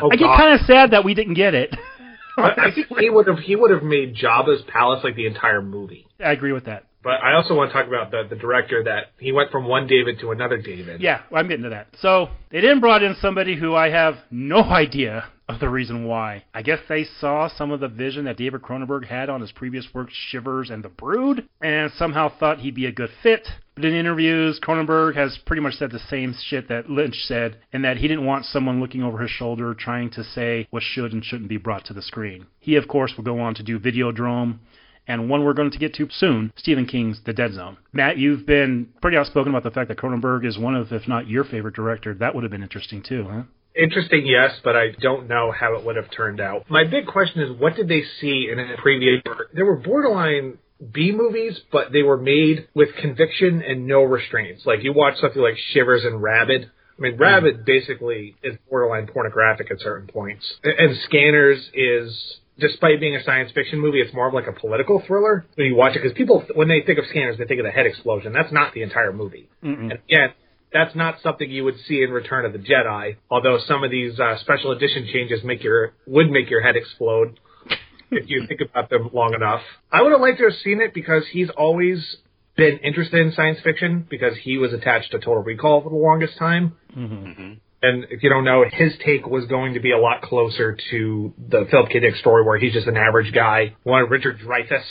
Oh, 0.00 0.08
I 0.12 0.14
get 0.14 0.26
kind 0.26 0.54
of 0.54 0.64
sad 0.64 0.92
that 0.92 1.04
we 1.04 1.14
didn't 1.14 1.34
get 1.34 1.54
it. 1.54 1.74
I 2.38 2.50
I 2.56 2.70
think 2.72 2.86
he 3.00 3.10
would 3.10 3.26
have 3.26 3.40
he 3.40 3.56
would 3.56 3.72
have 3.72 3.82
made 3.82 4.14
Jabba's 4.14 4.62
palace 4.68 5.00
like 5.02 5.16
the 5.16 5.26
entire 5.26 5.60
movie. 5.60 6.06
I 6.20 6.30
agree 6.30 6.52
with 6.52 6.66
that. 6.66 6.85
But 7.06 7.22
I 7.22 7.34
also 7.34 7.54
want 7.54 7.70
to 7.70 7.72
talk 7.72 7.86
about 7.86 8.10
the 8.10 8.24
the 8.28 8.34
director 8.34 8.82
that 8.82 9.12
he 9.20 9.30
went 9.30 9.52
from 9.52 9.68
one 9.68 9.86
David 9.86 10.18
to 10.22 10.32
another 10.32 10.56
David. 10.56 11.00
Yeah, 11.00 11.20
I'm 11.32 11.46
getting 11.46 11.62
to 11.62 11.68
that. 11.68 11.86
So 12.00 12.30
they 12.50 12.60
then 12.60 12.80
brought 12.80 13.04
in 13.04 13.14
somebody 13.20 13.54
who 13.54 13.76
I 13.76 13.90
have 13.90 14.16
no 14.28 14.56
idea 14.64 15.26
of 15.48 15.60
the 15.60 15.68
reason 15.68 16.04
why. 16.06 16.42
I 16.52 16.62
guess 16.62 16.80
they 16.88 17.04
saw 17.20 17.48
some 17.48 17.70
of 17.70 17.78
the 17.78 17.86
vision 17.86 18.24
that 18.24 18.36
David 18.36 18.62
Cronenberg 18.62 19.06
had 19.06 19.30
on 19.30 19.40
his 19.40 19.52
previous 19.52 19.86
work, 19.94 20.08
Shivers 20.10 20.68
and 20.68 20.82
The 20.82 20.88
Brood, 20.88 21.48
and 21.60 21.92
somehow 21.92 22.28
thought 22.28 22.58
he'd 22.58 22.74
be 22.74 22.86
a 22.86 22.92
good 22.92 23.10
fit. 23.22 23.46
But 23.76 23.84
in 23.84 23.94
interviews, 23.94 24.58
Cronenberg 24.60 25.14
has 25.14 25.38
pretty 25.46 25.62
much 25.62 25.74
said 25.74 25.92
the 25.92 26.00
same 26.00 26.34
shit 26.48 26.68
that 26.70 26.90
Lynch 26.90 27.14
said, 27.14 27.58
and 27.72 27.84
that 27.84 27.98
he 27.98 28.08
didn't 28.08 28.26
want 28.26 28.46
someone 28.46 28.80
looking 28.80 29.04
over 29.04 29.18
his 29.18 29.30
shoulder 29.30 29.74
trying 29.74 30.10
to 30.10 30.24
say 30.24 30.66
what 30.70 30.82
should 30.82 31.12
and 31.12 31.24
shouldn't 31.24 31.50
be 31.50 31.58
brought 31.58 31.84
to 31.84 31.92
the 31.92 32.02
screen. 32.02 32.46
He, 32.58 32.74
of 32.74 32.88
course, 32.88 33.12
will 33.16 33.22
go 33.22 33.38
on 33.38 33.54
to 33.54 33.62
do 33.62 33.78
Videodrome, 33.78 34.58
and 35.06 35.30
one 35.30 35.44
we're 35.44 35.54
going 35.54 35.70
to 35.70 35.78
get 35.78 35.94
to 35.94 36.08
soon, 36.10 36.52
Stephen 36.56 36.86
King's 36.86 37.20
The 37.24 37.32
Dead 37.32 37.54
Zone. 37.54 37.76
Matt, 37.92 38.18
you've 38.18 38.46
been 38.46 38.88
pretty 39.00 39.16
outspoken 39.16 39.50
about 39.50 39.62
the 39.62 39.70
fact 39.70 39.88
that 39.88 39.98
Cronenberg 39.98 40.46
is 40.46 40.58
one 40.58 40.74
of, 40.74 40.92
if 40.92 41.06
not 41.06 41.28
your 41.28 41.44
favorite 41.44 41.74
director. 41.74 42.14
That 42.14 42.34
would 42.34 42.44
have 42.44 42.50
been 42.50 42.62
interesting 42.62 43.02
too, 43.02 43.26
huh? 43.30 43.42
Interesting, 43.74 44.26
yes, 44.26 44.52
but 44.64 44.74
I 44.74 44.92
don't 45.00 45.28
know 45.28 45.52
how 45.52 45.76
it 45.76 45.84
would 45.84 45.96
have 45.96 46.10
turned 46.10 46.40
out. 46.40 46.64
My 46.70 46.84
big 46.84 47.06
question 47.06 47.42
is, 47.42 47.60
what 47.60 47.76
did 47.76 47.88
they 47.88 48.02
see 48.20 48.48
in 48.50 48.58
a 48.58 48.76
previous? 48.80 49.22
There 49.52 49.66
were 49.66 49.76
borderline 49.76 50.58
B 50.92 51.12
movies, 51.12 51.60
but 51.70 51.92
they 51.92 52.02
were 52.02 52.16
made 52.16 52.68
with 52.74 52.88
conviction 53.00 53.62
and 53.62 53.86
no 53.86 54.02
restraints. 54.02 54.64
Like 54.64 54.82
you 54.82 54.92
watch 54.92 55.18
something 55.20 55.40
like 55.40 55.56
Shivers 55.72 56.04
and 56.04 56.22
Rabid. 56.22 56.70
I 56.98 57.02
mean, 57.02 57.18
Rabid 57.18 57.66
basically 57.66 58.36
is 58.42 58.56
borderline 58.70 59.06
pornographic 59.06 59.70
at 59.70 59.80
certain 59.80 60.08
points, 60.08 60.46
and 60.64 60.96
Scanners 61.04 61.70
is. 61.74 62.38
Despite 62.58 63.00
being 63.00 63.14
a 63.16 63.22
science 63.22 63.52
fiction 63.52 63.78
movie, 63.80 64.00
it's 64.00 64.14
more 64.14 64.28
of 64.28 64.34
like 64.34 64.46
a 64.46 64.52
political 64.52 65.02
thriller 65.06 65.44
when 65.56 65.66
you 65.66 65.74
watch 65.76 65.94
it. 65.94 66.02
Because 66.02 66.16
people, 66.16 66.44
when 66.54 66.68
they 66.68 66.80
think 66.80 66.98
of 66.98 67.04
Scanners, 67.10 67.36
they 67.38 67.44
think 67.44 67.60
of 67.60 67.66
the 67.66 67.70
head 67.70 67.86
explosion. 67.86 68.32
That's 68.32 68.52
not 68.52 68.72
the 68.72 68.82
entire 68.82 69.12
movie. 69.12 69.48
And 69.90 69.92
again, 69.92 70.30
that's 70.72 70.94
not 70.94 71.16
something 71.22 71.50
you 71.50 71.64
would 71.64 71.76
see 71.86 72.02
in 72.02 72.10
Return 72.10 72.44
of 72.46 72.52
the 72.52 72.58
Jedi. 72.58 73.16
Although 73.30 73.58
some 73.66 73.84
of 73.84 73.90
these 73.90 74.18
uh, 74.18 74.38
special 74.38 74.72
edition 74.72 75.06
changes 75.12 75.44
make 75.44 75.62
your 75.62 75.92
would 76.06 76.30
make 76.30 76.48
your 76.48 76.62
head 76.62 76.76
explode 76.76 77.38
if 78.10 78.28
you 78.30 78.46
think 78.46 78.60
about 78.62 78.88
them 78.90 79.10
long 79.12 79.34
enough. 79.34 79.60
I 79.92 80.02
would 80.02 80.12
have 80.12 80.20
liked 80.20 80.38
to 80.38 80.44
have 80.44 80.54
seen 80.64 80.80
it 80.80 80.94
because 80.94 81.24
he's 81.30 81.50
always 81.50 82.16
been 82.56 82.78
interested 82.78 83.20
in 83.20 83.32
science 83.32 83.58
fiction 83.62 84.06
because 84.08 84.34
he 84.42 84.56
was 84.56 84.72
attached 84.72 85.10
to 85.10 85.18
Total 85.18 85.42
Recall 85.42 85.82
for 85.82 85.90
the 85.90 85.96
longest 85.96 86.38
time. 86.38 86.74
And 87.86 88.06
if 88.10 88.22
you 88.22 88.30
don't 88.30 88.44
know, 88.44 88.64
his 88.70 88.92
take 89.04 89.26
was 89.26 89.46
going 89.46 89.74
to 89.74 89.80
be 89.80 89.92
a 89.92 89.98
lot 89.98 90.22
closer 90.22 90.76
to 90.90 91.34
the 91.38 91.66
Philip 91.70 91.90
K. 91.90 92.00
Dick 92.00 92.16
story 92.16 92.44
where 92.44 92.58
he's 92.58 92.72
just 92.72 92.88
an 92.88 92.96
average 92.96 93.32
guy. 93.32 93.76
Wanted 93.84 94.10
Richard 94.10 94.40
Dreyfuss. 94.40 94.82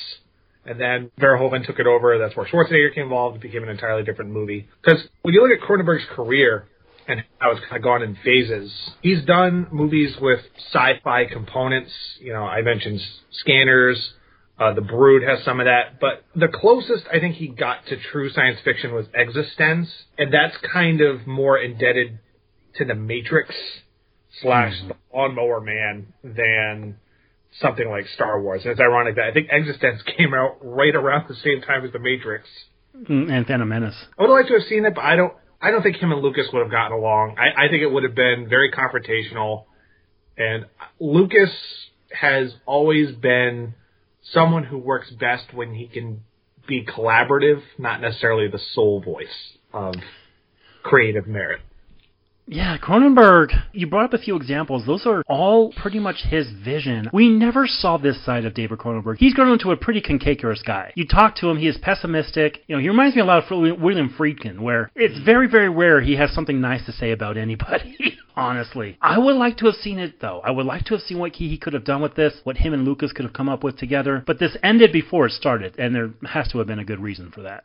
And 0.65 0.79
then 0.79 1.11
Verhoeven 1.19 1.65
took 1.65 1.77
it 1.77 1.87
over. 1.87 2.17
That's 2.17 2.35
where 2.35 2.47
Schwarzenegger 2.47 2.95
came 2.95 3.03
involved. 3.03 3.35
It 3.35 3.41
became 3.41 3.63
an 3.63 3.69
entirely 3.69 4.03
different 4.03 4.31
movie. 4.31 4.67
Because 4.81 5.01
when 5.23 5.33
you 5.33 5.41
look 5.41 5.51
at 5.51 5.67
Cronenberg's 5.67 6.05
career 6.15 6.67
and 7.07 7.23
how 7.37 7.51
it's 7.51 7.59
kind 7.61 7.75
of 7.75 7.83
gone 7.83 8.01
in 8.01 8.17
phases, 8.23 8.71
he's 9.01 9.23
done 9.25 9.67
movies 9.71 10.15
with 10.19 10.39
sci-fi 10.71 11.25
components. 11.25 11.91
You 12.19 12.33
know, 12.33 12.43
I 12.43 12.61
mentioned 12.61 13.01
Scanners. 13.31 14.13
Uh, 14.57 14.73
the 14.73 14.81
Brood 14.81 15.21
has 15.21 15.43
some 15.43 15.59
of 15.59 15.65
that, 15.65 15.99
but 15.99 16.23
the 16.33 16.47
closest 16.47 17.03
I 17.11 17.19
think 17.19 17.35
he 17.35 17.49
got 17.49 17.85
to 17.87 17.97
true 17.97 18.29
science 18.29 18.57
fiction 18.63 18.93
was 18.93 19.05
eXistenZ, 19.07 19.89
and 20.17 20.33
that's 20.33 20.55
kind 20.71 21.01
of 21.01 21.27
more 21.27 21.57
indebted 21.57 22.19
to 22.77 22.85
the 22.85 22.95
Matrix 22.95 23.53
slash 24.41 24.73
the 24.87 24.95
Lawnmower 25.13 25.61
Man 25.61 26.13
than 26.23 26.97
something 27.61 27.89
like 27.89 28.05
Star 28.07 28.41
Wars. 28.41 28.61
And 28.63 28.71
it's 28.71 28.81
ironic 28.81 29.15
that 29.15 29.25
I 29.25 29.33
think 29.33 29.49
eXistenZ 29.49 30.05
came 30.17 30.33
out 30.33 30.57
right 30.61 30.93
around 30.95 31.27
the 31.29 31.35
same 31.35 31.61
time 31.61 31.85
as 31.85 31.91
the 31.91 31.99
Matrix. 31.99 32.47
Mm, 33.09 33.31
And 33.31 33.47
Phantom 33.47 33.67
Menace. 33.67 33.95
I 34.17 34.23
would 34.23 34.31
like 34.31 34.47
to 34.47 34.53
have 34.53 34.63
seen 34.63 34.85
it, 34.85 34.95
but 34.95 35.03
I 35.03 35.15
don't. 35.15 35.33
I 35.61 35.71
don't 35.71 35.81
think 35.81 35.95
him 35.97 36.11
and 36.11 36.21
Lucas 36.21 36.47
would 36.53 36.61
have 36.61 36.71
gotten 36.71 36.95
along. 36.97 37.37
I, 37.39 37.65
I 37.65 37.69
think 37.69 37.81
it 37.81 37.87
would 37.87 38.03
have 38.03 38.13
been 38.13 38.47
very 38.49 38.71
confrontational, 38.71 39.63
and 40.37 40.65
Lucas 40.99 41.49
has 42.11 42.53
always 42.65 43.15
been 43.15 43.73
someone 44.31 44.63
who 44.63 44.77
works 44.77 45.09
best 45.11 45.53
when 45.53 45.73
he 45.73 45.87
can 45.87 46.21
be 46.67 46.85
collaborative, 46.85 47.61
not 47.77 48.01
necessarily 48.01 48.47
the 48.47 48.59
sole 48.73 49.01
voice 49.01 49.27
of 49.73 49.95
creative 50.83 51.25
merit. 51.25 51.61
Yeah, 52.47 52.77
Cronenberg, 52.77 53.51
you 53.73 53.87
brought 53.87 54.05
up 54.05 54.13
a 54.13 54.19
few 54.19 54.35
examples. 54.35 54.85
Those 54.85 55.05
are 55.07 55.23
all 55.27 55.73
pretty 55.73 55.99
much 55.99 56.23
his 56.29 56.47
vision. 56.63 57.09
We 57.11 57.27
never 57.27 57.65
saw 57.65 57.97
this 57.97 58.23
side 58.23 58.45
of 58.45 58.53
David 58.53 58.77
Cronenberg. 58.77 59.17
He's 59.17 59.33
grown 59.33 59.51
into 59.51 59.71
a 59.71 59.77
pretty 59.77 59.99
cantankerous 59.99 60.61
guy. 60.61 60.93
You 60.95 61.07
talk 61.07 61.35
to 61.37 61.49
him, 61.49 61.57
he 61.57 61.67
is 61.67 61.77
pessimistic. 61.81 62.61
You 62.67 62.75
know, 62.75 62.81
he 62.81 62.87
reminds 62.87 63.15
me 63.15 63.23
a 63.23 63.25
lot 63.25 63.43
of 63.43 63.79
William 63.79 64.13
Friedkin, 64.15 64.59
where 64.59 64.91
it's 64.95 65.19
very, 65.25 65.47
very 65.47 65.69
rare 65.69 66.01
he 66.01 66.15
has 66.17 66.33
something 66.33 66.61
nice 66.61 66.85
to 66.85 66.91
say 66.91 67.11
about 67.11 67.35
anybody. 67.37 67.97
Honestly, 68.35 68.97
I 69.01 69.17
would 69.17 69.37
like 69.37 69.57
to 69.57 69.65
have 69.65 69.75
seen 69.75 69.97
it 69.97 70.19
though. 70.19 70.41
I 70.43 70.51
would 70.51 70.65
like 70.65 70.83
to 70.85 70.95
have 70.95 71.01
seen 71.01 71.17
what 71.17 71.33
he, 71.33 71.47
he 71.47 71.57
could 71.57 71.73
have 71.73 71.85
done 71.85 72.01
with 72.01 72.15
this, 72.15 72.33
what 72.43 72.57
him 72.57 72.73
and 72.73 72.83
Lucas 72.83 73.13
could 73.13 73.23
have 73.23 73.33
come 73.33 73.47
up 73.47 73.63
with 73.63 73.77
together. 73.77 74.23
But 74.27 74.39
this 74.39 74.57
ended 74.61 74.91
before 74.91 75.25
it 75.25 75.31
started, 75.31 75.79
and 75.79 75.95
there 75.95 76.11
has 76.27 76.49
to 76.49 76.57
have 76.59 76.67
been 76.67 76.79
a 76.79 76.85
good 76.85 76.99
reason 76.99 77.31
for 77.31 77.41
that. 77.43 77.63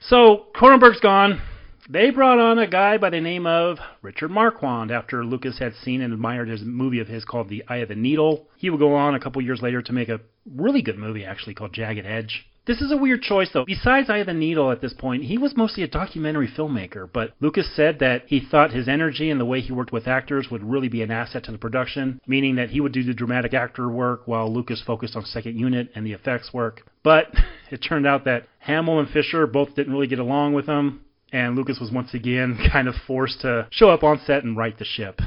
So 0.00 0.46
Cronenberg's 0.54 1.00
gone. 1.00 1.40
They 1.88 2.10
brought 2.10 2.38
on 2.38 2.60
a 2.60 2.68
guy 2.68 2.96
by 2.96 3.10
the 3.10 3.20
name 3.20 3.44
of 3.44 3.78
Richard 4.02 4.30
Marquand 4.30 4.92
after 4.92 5.24
Lucas 5.24 5.58
had 5.58 5.74
seen 5.74 6.00
and 6.00 6.12
admired 6.12 6.48
his 6.48 6.62
movie 6.62 7.00
of 7.00 7.08
his 7.08 7.24
called 7.24 7.48
The 7.48 7.64
Eye 7.68 7.78
of 7.78 7.88
the 7.88 7.96
Needle. 7.96 8.46
He 8.56 8.70
would 8.70 8.78
go 8.78 8.94
on 8.94 9.16
a 9.16 9.20
couple 9.20 9.42
years 9.42 9.60
later 9.60 9.82
to 9.82 9.92
make 9.92 10.08
a 10.08 10.20
really 10.46 10.80
good 10.80 10.96
movie 10.96 11.24
actually 11.24 11.54
called 11.54 11.72
Jagged 11.72 12.06
Edge. 12.06 12.46
This 12.64 12.80
is 12.80 12.92
a 12.92 12.96
weird 12.96 13.22
choice 13.22 13.50
though. 13.52 13.64
Besides 13.64 14.08
Eye 14.08 14.18
of 14.18 14.28
the 14.28 14.32
Needle 14.32 14.70
at 14.70 14.80
this 14.80 14.92
point, 14.92 15.24
he 15.24 15.36
was 15.36 15.56
mostly 15.56 15.82
a 15.82 15.88
documentary 15.88 16.46
filmmaker, 16.46 17.08
but 17.12 17.32
Lucas 17.40 17.68
said 17.74 17.98
that 17.98 18.22
he 18.28 18.38
thought 18.38 18.70
his 18.70 18.86
energy 18.86 19.30
and 19.30 19.40
the 19.40 19.44
way 19.44 19.60
he 19.60 19.72
worked 19.72 19.92
with 19.92 20.06
actors 20.06 20.52
would 20.52 20.62
really 20.62 20.88
be 20.88 21.02
an 21.02 21.10
asset 21.10 21.42
to 21.44 21.52
the 21.52 21.58
production, 21.58 22.20
meaning 22.28 22.54
that 22.54 22.70
he 22.70 22.80
would 22.80 22.92
do 22.92 23.02
the 23.02 23.12
dramatic 23.12 23.54
actor 23.54 23.88
work 23.88 24.28
while 24.28 24.54
Lucas 24.54 24.80
focused 24.86 25.16
on 25.16 25.24
second 25.24 25.58
unit 25.58 25.90
and 25.96 26.06
the 26.06 26.12
effects 26.12 26.54
work. 26.54 26.82
But 27.02 27.34
it 27.72 27.78
turned 27.78 28.06
out 28.06 28.24
that 28.26 28.46
Hamill 28.60 29.00
and 29.00 29.10
Fisher 29.10 29.48
both 29.48 29.74
didn't 29.74 29.92
really 29.92 30.06
get 30.06 30.20
along 30.20 30.52
with 30.52 30.66
him, 30.66 31.00
and 31.32 31.56
Lucas 31.56 31.80
was 31.80 31.90
once 31.90 32.14
again 32.14 32.58
kind 32.72 32.88
of 32.88 32.94
forced 33.06 33.40
to 33.40 33.66
show 33.70 33.90
up 33.90 34.02
on 34.02 34.20
set 34.26 34.44
and 34.44 34.56
right 34.56 34.78
the 34.78 34.84
ship. 34.84 35.20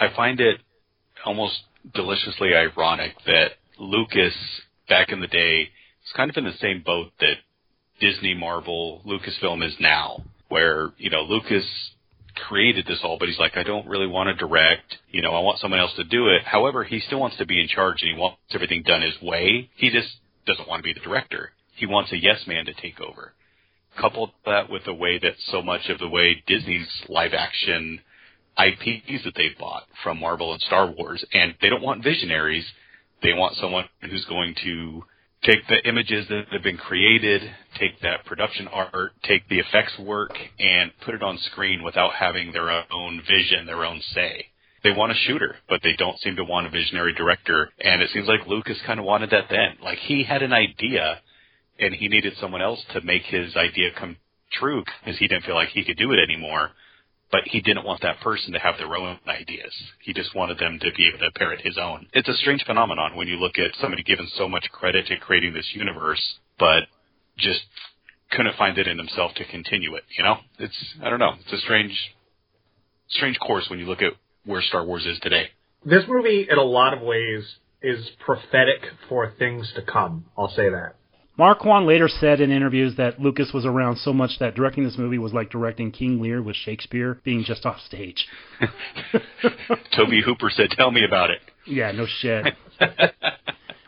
I 0.00 0.08
find 0.16 0.40
it 0.40 0.60
almost 1.24 1.62
deliciously 1.94 2.54
ironic 2.54 3.12
that 3.26 3.52
Lucas, 3.78 4.34
back 4.88 5.10
in 5.10 5.20
the 5.20 5.26
day, 5.26 5.68
was 6.02 6.12
kind 6.16 6.30
of 6.30 6.36
in 6.36 6.44
the 6.44 6.56
same 6.60 6.82
boat 6.84 7.12
that 7.20 7.36
Disney, 8.00 8.34
Marvel, 8.34 9.02
Lucasfilm 9.06 9.64
is 9.64 9.74
now, 9.78 10.24
where, 10.48 10.90
you 10.98 11.10
know, 11.10 11.22
Lucas 11.22 11.64
created 12.48 12.86
this 12.86 13.00
all, 13.02 13.16
but 13.18 13.28
he's 13.28 13.38
like, 13.38 13.56
I 13.56 13.62
don't 13.62 13.86
really 13.86 14.06
want 14.06 14.28
to 14.28 14.34
direct, 14.34 14.98
you 15.10 15.22
know, 15.22 15.32
I 15.32 15.40
want 15.40 15.58
someone 15.58 15.80
else 15.80 15.94
to 15.96 16.04
do 16.04 16.28
it. 16.28 16.42
However, 16.44 16.84
he 16.84 17.00
still 17.00 17.20
wants 17.20 17.38
to 17.38 17.46
be 17.46 17.60
in 17.60 17.68
charge 17.68 18.02
and 18.02 18.12
he 18.12 18.18
wants 18.18 18.38
everything 18.52 18.82
done 18.82 19.02
his 19.02 19.20
way. 19.22 19.70
He 19.76 19.90
just 19.90 20.08
doesn't 20.46 20.68
want 20.68 20.80
to 20.80 20.84
be 20.84 20.92
the 20.92 21.00
director. 21.00 21.52
He 21.76 21.86
wants 21.86 22.12
a 22.12 22.16
yes 22.16 22.46
man 22.46 22.66
to 22.66 22.74
take 22.74 23.00
over. 23.00 23.32
Couple 24.00 24.32
that 24.44 24.70
with 24.70 24.84
the 24.84 24.94
way 24.94 25.18
that 25.18 25.34
so 25.50 25.62
much 25.62 25.88
of 25.88 25.98
the 25.98 26.08
way 26.08 26.42
Disney's 26.46 26.88
live 27.08 27.32
action 27.34 28.00
IPs 28.58 29.24
that 29.24 29.34
they've 29.34 29.56
bought 29.58 29.84
from 30.02 30.20
Marvel 30.20 30.52
and 30.52 30.62
Star 30.62 30.86
Wars, 30.90 31.24
and 31.32 31.54
they 31.60 31.68
don't 31.68 31.82
want 31.82 32.02
visionaries. 32.02 32.64
They 33.22 33.32
want 33.32 33.56
someone 33.56 33.84
who's 34.02 34.24
going 34.26 34.54
to 34.64 35.02
take 35.42 35.66
the 35.68 35.86
images 35.88 36.26
that 36.28 36.46
have 36.50 36.62
been 36.62 36.76
created, 36.76 37.42
take 37.78 38.00
that 38.00 38.24
production 38.24 38.68
art, 38.68 39.12
take 39.22 39.48
the 39.48 39.58
effects 39.58 39.98
work, 39.98 40.36
and 40.58 40.90
put 41.04 41.14
it 41.14 41.22
on 41.22 41.38
screen 41.52 41.82
without 41.82 42.14
having 42.14 42.52
their 42.52 42.70
own 42.70 43.22
vision, 43.28 43.66
their 43.66 43.84
own 43.84 44.00
say. 44.14 44.46
They 44.82 44.92
want 44.92 45.12
a 45.12 45.16
shooter, 45.26 45.56
but 45.68 45.80
they 45.82 45.94
don't 45.98 46.18
seem 46.20 46.36
to 46.36 46.44
want 46.44 46.66
a 46.66 46.70
visionary 46.70 47.12
director. 47.12 47.70
And 47.80 48.02
it 48.02 48.10
seems 48.10 48.28
like 48.28 48.46
Lucas 48.46 48.78
kind 48.86 49.00
of 49.00 49.06
wanted 49.06 49.30
that 49.30 49.48
then. 49.50 49.78
Like 49.82 49.98
he 49.98 50.22
had 50.22 50.42
an 50.42 50.52
idea, 50.52 51.20
and 51.78 51.94
he 51.94 52.08
needed 52.08 52.34
someone 52.40 52.62
else 52.62 52.82
to 52.92 53.00
make 53.02 53.22
his 53.22 53.56
idea 53.56 53.90
come 53.98 54.16
true 54.52 54.84
because 55.04 55.18
he 55.18 55.28
didn't 55.28 55.44
feel 55.44 55.54
like 55.54 55.68
he 55.70 55.84
could 55.84 55.96
do 55.98 56.12
it 56.12 56.18
anymore. 56.22 56.70
but 57.32 57.42
he 57.46 57.60
didn't 57.60 57.84
want 57.84 58.00
that 58.02 58.20
person 58.20 58.52
to 58.52 58.58
have 58.60 58.76
their 58.78 58.94
own 58.94 59.18
ideas. 59.26 59.72
He 60.00 60.12
just 60.12 60.32
wanted 60.34 60.58
them 60.58 60.78
to 60.80 60.90
be 60.96 61.08
able 61.08 61.18
to 61.18 61.30
parrot 61.36 61.60
his 61.60 61.76
own. 61.76 62.06
It's 62.12 62.28
a 62.28 62.34
strange 62.34 62.62
phenomenon 62.64 63.16
when 63.16 63.26
you 63.26 63.34
look 63.36 63.58
at 63.58 63.74
somebody 63.80 64.04
given 64.04 64.28
so 64.38 64.48
much 64.48 64.64
credit 64.70 65.06
to 65.08 65.16
creating 65.16 65.52
this 65.52 65.68
universe, 65.74 66.22
but 66.56 66.84
just 67.36 67.62
couldn't 68.30 68.56
find 68.56 68.78
it 68.78 68.86
in 68.86 68.96
himself 68.96 69.34
to 69.34 69.44
continue 69.44 69.96
it. 69.96 70.04
You 70.16 70.22
know, 70.22 70.36
it's 70.60 70.94
I 71.02 71.10
don't 71.10 71.18
know. 71.18 71.34
It's 71.40 71.52
a 71.52 71.58
strange, 71.58 71.94
strange 73.08 73.38
course 73.40 73.68
when 73.68 73.80
you 73.80 73.86
look 73.86 74.02
at 74.02 74.12
where 74.44 74.62
Star 74.62 74.84
Wars 74.84 75.04
is 75.04 75.18
today. 75.20 75.48
This 75.84 76.04
movie, 76.08 76.46
in 76.48 76.58
a 76.58 76.62
lot 76.62 76.94
of 76.94 77.02
ways, 77.02 77.42
is 77.82 78.08
prophetic 78.24 78.82
for 79.08 79.32
things 79.38 79.72
to 79.74 79.82
come. 79.82 80.26
I'll 80.38 80.54
say 80.54 80.68
that. 80.70 80.94
Marquand 81.38 81.86
later 81.86 82.08
said 82.08 82.40
in 82.40 82.50
interviews 82.50 82.96
that 82.96 83.20
Lucas 83.20 83.52
was 83.52 83.66
around 83.66 83.96
so 83.98 84.12
much 84.12 84.38
that 84.40 84.54
directing 84.54 84.84
this 84.84 84.96
movie 84.96 85.18
was 85.18 85.32
like 85.32 85.50
directing 85.50 85.92
King 85.92 86.20
Lear 86.20 86.42
with 86.42 86.56
Shakespeare 86.56 87.20
being 87.24 87.44
just 87.44 87.66
off 87.66 87.78
stage. 87.80 88.26
Tobe 89.94 90.22
Hooper 90.24 90.50
said, 90.50 90.70
"Tell 90.70 90.90
me 90.90 91.04
about 91.04 91.30
it." 91.30 91.40
Yeah, 91.66 91.92
no 91.92 92.06
shit. 92.06 92.54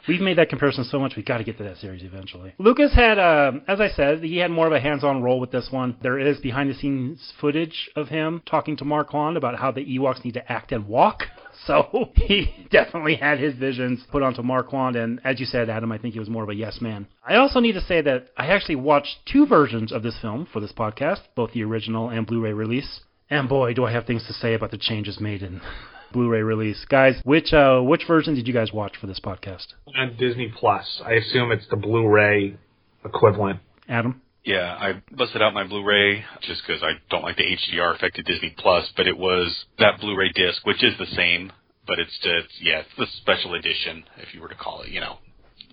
We've 0.09 0.23
made 0.23 0.38
that 0.38 0.49
comparison 0.49 0.85
so 0.85 0.99
much, 0.99 1.17
we've 1.17 1.26
got 1.26 1.37
to 1.37 1.45
get 1.45 1.59
to 1.59 1.64
that 1.64 1.76
series 1.76 2.02
eventually. 2.02 2.55
Lucas 2.57 2.95
had, 2.95 3.19
uh, 3.19 3.52
as 3.69 3.78
I 3.78 3.88
said, 3.88 4.25
he 4.25 4.38
had 4.38 4.50
more 4.50 4.67
of 4.67 4.73
a 4.73 4.81
hands-on 4.81 5.23
role 5.23 5.38
with 5.38 5.50
this 5.50 5.69
one. 5.71 5.99
There 6.02 6.19
is 6.19 6.38
behind-the-scenes 6.38 7.35
footage 7.38 7.90
of 7.95 8.09
him 8.09 8.40
talking 8.47 8.75
to 8.78 8.87
Mark 8.87 9.09
Marquand 9.09 9.37
about 9.37 9.59
how 9.59 9.71
the 9.71 9.85
Ewoks 9.85 10.25
need 10.25 10.33
to 10.35 10.50
act 10.50 10.73
and 10.73 10.88
walk. 10.88 11.25
So 11.67 12.11
he 12.15 12.67
definitely 12.71 13.17
had 13.17 13.38
his 13.38 13.55
visions 13.55 14.05
put 14.11 14.23
onto 14.23 14.43
Marquand, 14.43 14.97
and 14.97 15.21
as 15.25 15.41
you 15.41 15.47
said, 15.47 15.69
Adam, 15.69 15.93
I 15.93 15.99
think 15.99 16.15
he 16.15 16.21
was 16.21 16.29
more 16.29 16.43
of 16.43 16.49
a 16.49 16.55
yes 16.55 16.81
man. 16.81 17.07
I 17.27 17.37
also 17.37 17.61
need 17.61 17.73
to 17.73 17.81
say 17.81 18.00
that 18.03 18.29
I 18.37 18.47
actually 18.47 18.77
watched 18.77 19.27
two 19.31 19.47
versions 19.47 19.93
of 19.93 20.03
this 20.03 20.19
film 20.21 20.47
for 20.53 20.61
this 20.61 20.73
podcast, 20.73 21.21
both 21.35 21.53
the 21.53 21.65
original 21.65 22.09
and 22.09 22.27
Blu-ray 22.27 22.53
release. 22.53 23.00
And 23.31 23.49
boy, 23.49 23.75
do 23.75 23.85
I 23.85 23.93
have 23.93 24.07
things 24.07 24.27
to 24.27 24.33
say 24.33 24.55
about 24.55 24.71
the 24.71 24.79
changes 24.79 25.21
made 25.21 25.43
in 25.43 25.61
Blu-ray 26.12 26.43
release. 26.43 26.87
Guys, 26.88 27.21
which 27.25 27.53
uh, 27.53 27.81
which 27.81 28.05
version 28.07 28.35
did 28.35 28.47
you 28.47 28.55
guys 28.55 28.73
watch 28.73 28.97
for 28.99 29.07
this 29.07 29.21
podcast? 29.21 29.67
On 29.97 30.17
Disney 30.19 30.53
Plus. 30.55 31.03
I 31.05 31.12
assume 31.12 31.53
it's 31.53 31.69
the 31.69 31.77
Blu-ray 31.77 32.57
equivalent. 33.05 33.61
Adam? 33.88 34.23
Yeah, 34.49 34.75
I 34.81 35.02
busted 35.14 35.43
out 35.43 35.52
my 35.52 35.67
Blu-ray 35.67 36.25
just 36.40 36.62
because 36.67 36.83
I 36.83 36.93
don't 37.11 37.23
like 37.23 37.37
the 37.37 37.45
HDR 37.45 37.95
effect 37.95 38.19
of 38.19 38.25
Disney 38.25 38.55
Plus, 38.57 38.90
but 38.97 39.07
it 39.07 39.19
was 39.19 39.67
that 39.78 40.00
Blu-ray 40.00 40.33
disc, 40.35 40.64
which 40.64 40.83
is 40.83 40.97
the 40.97 41.05
same, 41.05 41.52
but 41.87 41.99
it's 41.99 42.19
just 42.23 42.49
yeah, 42.59 42.78
it's 42.78 42.88
the 42.97 43.05
special 43.21 43.52
edition, 43.52 44.05
if 44.17 44.33
you 44.33 44.40
were 44.40 44.49
to 44.49 44.55
call 44.55 44.81
it, 44.81 44.88
you 44.88 45.00
know, 45.00 45.19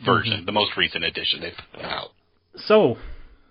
version, 0.05 0.33
mm-hmm. 0.33 0.45
the 0.45 0.51
most 0.51 0.75
recent 0.75 1.05
edition 1.05 1.39
they've 1.39 1.53
put 1.73 1.85
out. 1.85 2.09
So, 2.57 2.97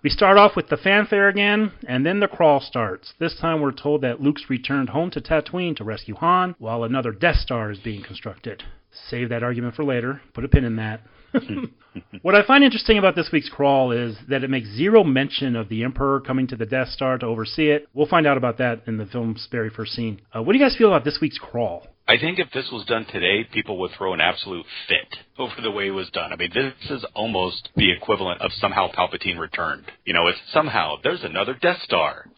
we 0.03 0.11
start 0.11 0.37
off 0.37 0.55
with 0.55 0.69
the 0.69 0.77
fanfare 0.77 1.27
again, 1.27 1.71
and 1.87 2.05
then 2.05 2.19
the 2.19 2.27
crawl 2.27 2.61
starts. 2.61 3.15
This 3.17 3.35
time 3.35 3.61
we're 3.61 3.71
told 3.71 4.01
that 4.01 4.21
Luke's 4.21 4.47
returned 4.47 4.89
home 4.89 5.09
to 5.09 5.21
Tatooine 5.21 5.75
to 5.77 5.83
rescue 5.83 6.13
Han, 6.17 6.53
while 6.59 6.83
another 6.83 7.11
Death 7.11 7.37
Star 7.37 7.71
is 7.71 7.79
being 7.79 8.03
constructed. 8.03 8.61
Save 9.09 9.29
that 9.29 9.41
argument 9.41 9.73
for 9.73 9.83
later. 9.83 10.21
Put 10.35 10.45
a 10.45 10.47
pin 10.47 10.65
in 10.65 10.75
that. 10.75 11.01
what 12.21 12.35
I 12.35 12.45
find 12.45 12.63
interesting 12.63 12.97
about 12.97 13.15
this 13.15 13.29
week's 13.31 13.49
crawl 13.49 13.91
is 13.91 14.15
that 14.29 14.43
it 14.43 14.49
makes 14.49 14.69
zero 14.69 15.03
mention 15.03 15.55
of 15.55 15.69
the 15.69 15.83
Emperor 15.83 16.19
coming 16.21 16.47
to 16.47 16.55
the 16.55 16.65
Death 16.65 16.89
Star 16.89 17.17
to 17.17 17.25
oversee 17.25 17.69
it. 17.69 17.87
We'll 17.93 18.07
find 18.07 18.27
out 18.27 18.37
about 18.37 18.57
that 18.59 18.83
in 18.87 18.97
the 18.97 19.05
film's 19.05 19.47
very 19.51 19.69
first 19.69 19.93
scene. 19.93 20.21
Uh, 20.35 20.41
what 20.41 20.53
do 20.53 20.59
you 20.59 20.65
guys 20.65 20.75
feel 20.75 20.89
about 20.89 21.03
this 21.03 21.19
week's 21.21 21.37
crawl? 21.37 21.87
I 22.07 22.17
think 22.17 22.37
if 22.37 22.51
this 22.51 22.69
was 22.71 22.85
done 22.85 23.05
today, 23.11 23.47
people 23.51 23.79
would 23.79 23.91
throw 23.97 24.13
an 24.13 24.21
absolute 24.21 24.65
fit 24.87 25.19
over 25.39 25.55
the 25.61 25.71
way 25.71 25.87
it 25.87 25.91
was 25.91 26.09
done. 26.11 26.31
I 26.31 26.35
mean, 26.35 26.51
this 26.53 26.73
is 26.89 27.05
almost 27.15 27.69
the 27.75 27.91
equivalent 27.91 28.41
of 28.41 28.51
somehow 28.59 28.91
Palpatine 28.91 29.39
returned. 29.39 29.85
You 30.05 30.13
know, 30.13 30.27
it's 30.27 30.39
somehow 30.51 30.95
there's 31.03 31.23
another 31.23 31.55
Death 31.59 31.81
Star, 31.83 32.29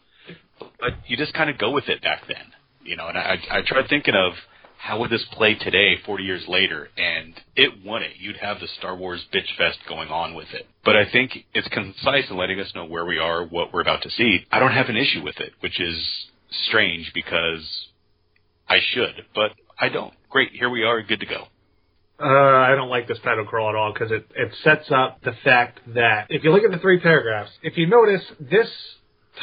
but 0.80 0.92
you 1.06 1.16
just 1.16 1.34
kind 1.34 1.50
of 1.50 1.58
go 1.58 1.70
with 1.70 1.88
it 1.88 2.02
back 2.02 2.22
then. 2.26 2.52
You 2.82 2.96
know, 2.96 3.08
and 3.08 3.18
I 3.18 3.36
I 3.50 3.60
tried 3.66 3.88
thinking 3.90 4.14
of 4.14 4.32
how 4.78 5.00
would 5.00 5.10
this 5.10 5.24
play 5.32 5.54
today, 5.54 5.96
40 6.06 6.24
years 6.24 6.44
later, 6.46 6.88
and 6.96 7.34
it 7.56 7.84
won 7.84 8.02
it. 8.02 8.12
You'd 8.18 8.36
have 8.36 8.60
the 8.60 8.68
Star 8.78 8.96
Wars 8.96 9.26
bitch 9.34 9.56
fest 9.58 9.78
going 9.88 10.08
on 10.08 10.34
with 10.34 10.46
it. 10.54 10.66
But 10.84 10.96
I 10.96 11.10
think 11.10 11.44
it's 11.52 11.68
concise 11.68 12.30
in 12.30 12.36
letting 12.36 12.60
us 12.60 12.72
know 12.74 12.86
where 12.86 13.04
we 13.04 13.18
are, 13.18 13.44
what 13.44 13.72
we're 13.72 13.80
about 13.80 14.02
to 14.02 14.10
see. 14.10 14.46
I 14.52 14.60
don't 14.60 14.72
have 14.72 14.88
an 14.88 14.96
issue 14.96 15.22
with 15.22 15.38
it, 15.40 15.52
which 15.60 15.80
is 15.80 16.00
strange 16.68 17.10
because 17.12 17.88
I 18.68 18.78
should, 18.92 19.26
but 19.34 19.50
I 19.78 19.88
don't. 19.88 20.14
Great, 20.30 20.52
here 20.52 20.70
we 20.70 20.84
are, 20.84 21.02
good 21.02 21.20
to 21.20 21.26
go. 21.26 21.48
Uh, 22.20 22.26
I 22.26 22.74
don't 22.74 22.88
like 22.88 23.08
this 23.08 23.18
title 23.22 23.44
crawl 23.44 23.68
at 23.68 23.74
all 23.74 23.92
because 23.92 24.10
it, 24.12 24.30
it 24.34 24.52
sets 24.62 24.90
up 24.90 25.22
the 25.22 25.34
fact 25.44 25.80
that 25.94 26.26
if 26.30 26.44
you 26.44 26.52
look 26.52 26.64
at 26.64 26.70
the 26.70 26.78
three 26.78 27.00
paragraphs, 27.00 27.50
if 27.62 27.76
you 27.76 27.86
notice, 27.86 28.22
this 28.40 28.68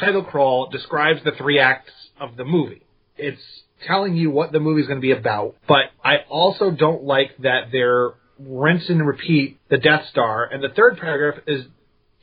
title 0.00 0.24
crawl 0.24 0.68
describes 0.70 1.22
the 1.24 1.32
three 1.32 1.58
acts 1.58 1.92
of 2.18 2.36
the 2.36 2.44
movie. 2.44 2.82
It's 3.16 3.40
telling 3.86 4.16
you 4.16 4.30
what 4.30 4.52
the 4.52 4.60
movie's 4.60 4.86
going 4.86 4.98
to 4.98 5.02
be 5.02 5.12
about, 5.12 5.56
but 5.68 5.84
I 6.04 6.18
also 6.28 6.70
don't 6.70 7.04
like 7.04 7.36
that 7.38 7.72
they're 7.72 8.14
rinse 8.38 8.88
and 8.88 9.06
repeat 9.06 9.58
the 9.70 9.78
Death 9.78 10.06
Star, 10.10 10.44
and 10.44 10.62
the 10.62 10.68
third 10.68 10.98
paragraph 10.98 11.42
is 11.46 11.64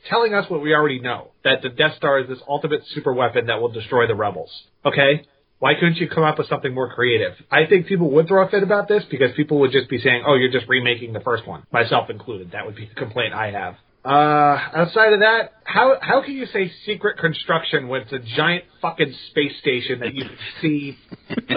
telling 0.08 0.34
us 0.34 0.48
what 0.50 0.62
we 0.62 0.74
already 0.74 1.00
know 1.00 1.30
that 1.44 1.62
the 1.62 1.68
Death 1.68 1.96
Star 1.96 2.20
is 2.20 2.28
this 2.28 2.38
ultimate 2.48 2.82
super 2.88 3.12
weapon 3.12 3.46
that 3.46 3.60
will 3.60 3.70
destroy 3.70 4.06
the 4.06 4.14
rebels. 4.14 4.50
Okay? 4.84 5.26
Why 5.58 5.74
couldn't 5.74 5.96
you 5.96 6.08
come 6.08 6.24
up 6.24 6.38
with 6.38 6.48
something 6.48 6.74
more 6.74 6.92
creative? 6.92 7.32
I 7.50 7.66
think 7.66 7.86
people 7.86 8.10
would 8.10 8.28
throw 8.28 8.46
a 8.46 8.50
fit 8.50 8.62
about 8.62 8.88
this 8.88 9.04
because 9.10 9.30
people 9.34 9.60
would 9.60 9.72
just 9.72 9.88
be 9.88 9.98
saying, 9.98 10.24
"Oh, 10.26 10.34
you're 10.34 10.52
just 10.52 10.68
remaking 10.68 11.12
the 11.12 11.20
first 11.20 11.46
one," 11.46 11.62
myself 11.72 12.10
included. 12.10 12.50
That 12.50 12.66
would 12.66 12.74
be 12.74 12.86
the 12.86 12.94
complaint 12.94 13.32
I 13.32 13.50
have. 13.52 13.76
Uh, 14.04 14.58
outside 14.74 15.14
of 15.14 15.20
that, 15.20 15.52
how 15.64 15.96
how 16.02 16.22
can 16.22 16.34
you 16.34 16.44
say 16.46 16.70
secret 16.84 17.16
construction 17.18 17.88
when 17.88 18.02
it's 18.02 18.12
a 18.12 18.18
giant 18.36 18.64
fucking 18.82 19.14
space 19.30 19.58
station 19.60 20.00
that 20.00 20.14
you 20.14 20.24
can 20.24 20.36
see 20.60 20.98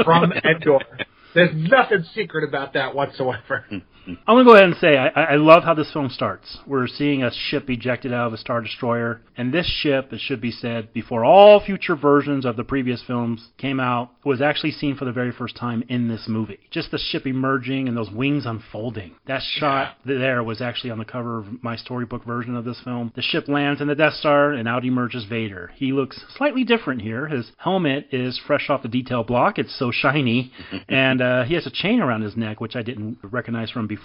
from 0.06 0.32
Endor? 0.32 0.80
There's 1.36 1.54
nothing 1.54 2.06
secret 2.16 2.48
about 2.48 2.74
that 2.74 2.96
whatsoever. 2.96 3.66
I'm 4.08 4.36
going 4.36 4.46
to 4.46 4.50
go 4.50 4.56
ahead 4.56 4.70
and 4.70 4.78
say 4.78 4.98
I, 4.98 5.08
I 5.08 5.36
love 5.36 5.64
how 5.64 5.74
this 5.74 5.92
film 5.92 6.10
starts. 6.10 6.60
We're 6.66 6.88
seeing 6.88 7.24
a 7.24 7.32
ship 7.50 7.70
ejected 7.70 8.14
out 8.14 8.28
of 8.28 8.34
a 8.34 8.38
Star 8.38 8.62
Destroyer, 8.62 9.22
and 9.36 9.54
this 9.54 9.68
ship, 9.82 10.14
it 10.14 10.22
should 10.22 10.40
be 10.40 10.52
said, 10.52 10.94
before 10.94 11.26
all 11.26 11.60
future 11.60 11.96
versions 11.96 12.46
of 12.46 12.56
the 12.56 12.64
previous 12.64 13.04
films 13.06 13.50
came 13.58 13.80
out, 13.80 14.12
was 14.24 14.42
actually 14.42 14.72
seen 14.72 14.96
for 14.96 15.06
the 15.06 15.12
very 15.12 15.32
first 15.32 15.56
time 15.56 15.84
in 15.90 16.08
this 16.08 16.26
movie. 16.28 16.60
Just 16.72 16.92
the 16.92 16.98
ship 16.98 17.28
emerging 17.28 17.88
and 17.88 17.98
those 17.98 18.10
wings 18.10 18.46
unfolding. 18.46 19.16
That 19.28 19.42
shot 19.42 19.98
yeah. 20.06 20.18
there 20.20 20.44
was 20.44 20.62
actually 20.62 20.92
on 20.92 21.00
the 21.00 21.06
cover 21.06 21.40
of 21.40 21.64
my 21.64 21.76
storybook 21.76 22.26
version 22.26 22.56
of 22.56 22.66
this 22.66 22.80
film. 22.84 23.12
The 23.16 23.22
ship 23.22 23.48
lands 23.48 23.82
in 23.82 23.88
the 23.88 23.96
Death 23.96 24.14
Star, 24.14 24.52
and 24.52 24.68
out 24.68 24.86
emerges 24.86 25.26
Vader. 25.26 25.72
He 25.76 25.92
looks 25.92 26.24
slightly 26.38 26.64
different 26.64 27.02
here. 27.02 27.28
His 27.28 27.52
helmet 27.58 28.08
is 28.12 28.40
fresh 28.48 28.70
off 28.70 28.84
the 28.84 28.88
detail 28.88 29.24
block. 29.24 29.60
It's 29.60 29.78
so 29.78 29.92
shiny, 29.92 30.52
and 30.88 31.22
uh, 31.22 31.44
he 31.44 31.56
has 31.56 31.68
a 31.68 31.72
chain 31.72 32.00
around 32.00 32.22
his 32.22 32.38
neck, 32.38 32.62
which 32.62 32.76
I 32.76 32.82
didn't 32.82 33.18
recognize 33.22 33.70
from 33.70 33.88
before. 33.88 33.97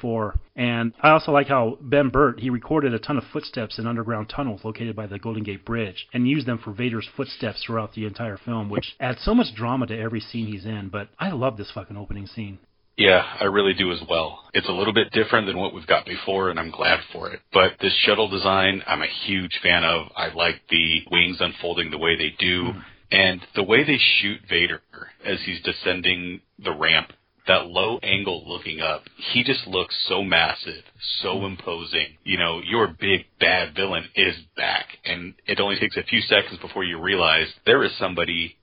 And 0.55 0.93
I 1.01 1.11
also 1.11 1.33
like 1.33 1.49
how 1.49 1.79
Ben 1.81 2.09
Burtt 2.09 2.41
he 2.41 2.51
recorded 2.51 2.95
a 2.95 2.99
ton 2.99 3.19
of 3.19 3.25
footsteps 3.33 3.79
in 3.79 3.87
underground 3.87 4.29
tunnels 4.29 4.63
located 4.65 4.95
by 4.97 5.07
the 5.07 5.19
Golden 5.19 5.43
Gate 5.43 5.65
Bridge 5.65 6.07
and 6.13 6.29
used 6.29 6.47
them 6.47 6.59
for 6.59 6.73
Vader's 6.73 7.09
footsteps 7.17 7.63
throughout 7.65 7.95
the 7.95 8.07
entire 8.07 8.37
film, 8.37 8.69
which 8.69 8.95
adds 9.01 9.21
so 9.23 9.35
much 9.35 9.55
drama 9.55 9.87
to 9.87 9.99
every 9.99 10.21
scene 10.21 10.47
he's 10.47 10.65
in. 10.65 10.89
But 10.91 11.09
I 11.19 11.31
love 11.31 11.57
this 11.57 11.71
fucking 11.75 11.97
opening 11.97 12.27
scene. 12.27 12.59
Yeah, 12.97 13.25
I 13.41 13.45
really 13.45 13.73
do 13.73 13.91
as 13.91 14.03
well. 14.09 14.45
It's 14.53 14.69
a 14.69 14.73
little 14.73 14.93
bit 14.93 15.11
different 15.13 15.47
than 15.47 15.57
what 15.57 15.75
we've 15.75 15.87
got 15.87 16.05
before, 16.05 16.51
and 16.51 16.61
I'm 16.61 16.71
glad 16.71 17.01
for 17.13 17.31
it. 17.31 17.41
But 17.53 17.73
this 17.81 17.97
shuttle 18.05 18.29
design, 18.29 18.83
I'm 18.87 19.03
a 19.03 19.07
huge 19.25 19.59
fan 19.63 19.83
of. 19.83 20.09
I 20.15 20.33
like 20.35 20.61
the 20.69 21.03
wings 21.11 21.39
unfolding 21.41 21.91
the 21.91 21.99
way 21.99 22.17
they 22.17 22.35
do. 22.39 22.65
Mm. 22.65 22.83
And 23.11 23.47
the 23.55 23.63
way 23.63 23.85
they 23.85 23.99
shoot 23.99 24.41
Vader 24.49 24.81
as 25.25 25.39
he's 25.45 25.63
descending 25.63 26.41
the 26.59 26.73
ramp 26.73 27.13
that 27.47 27.67
low 27.67 27.99
angle 28.03 28.45
looking 28.47 28.81
up, 28.81 29.03
he 29.33 29.43
just 29.43 29.67
looks 29.67 29.95
so 30.09 30.23
massive, 30.23 30.85
so 31.23 31.35
mm-hmm. 31.35 31.47
imposing. 31.47 32.07
You 32.25 32.39
know, 32.39 32.61
your 32.65 32.89
big 32.89 33.27
bad 33.41 33.75
villain 33.75 34.05
is 34.15 34.37
back, 34.57 34.87
and 35.05 35.35
it 35.47 35.61
only 35.61 35.79
takes 35.79 35.97
a 35.97 36.05
few 36.05 36.21
seconds 36.23 36.59
before 36.61 36.85
you 36.85 37.01
realize 37.01 37.47
there 37.67 37.83
is 37.83 37.93
somebody 37.99 38.57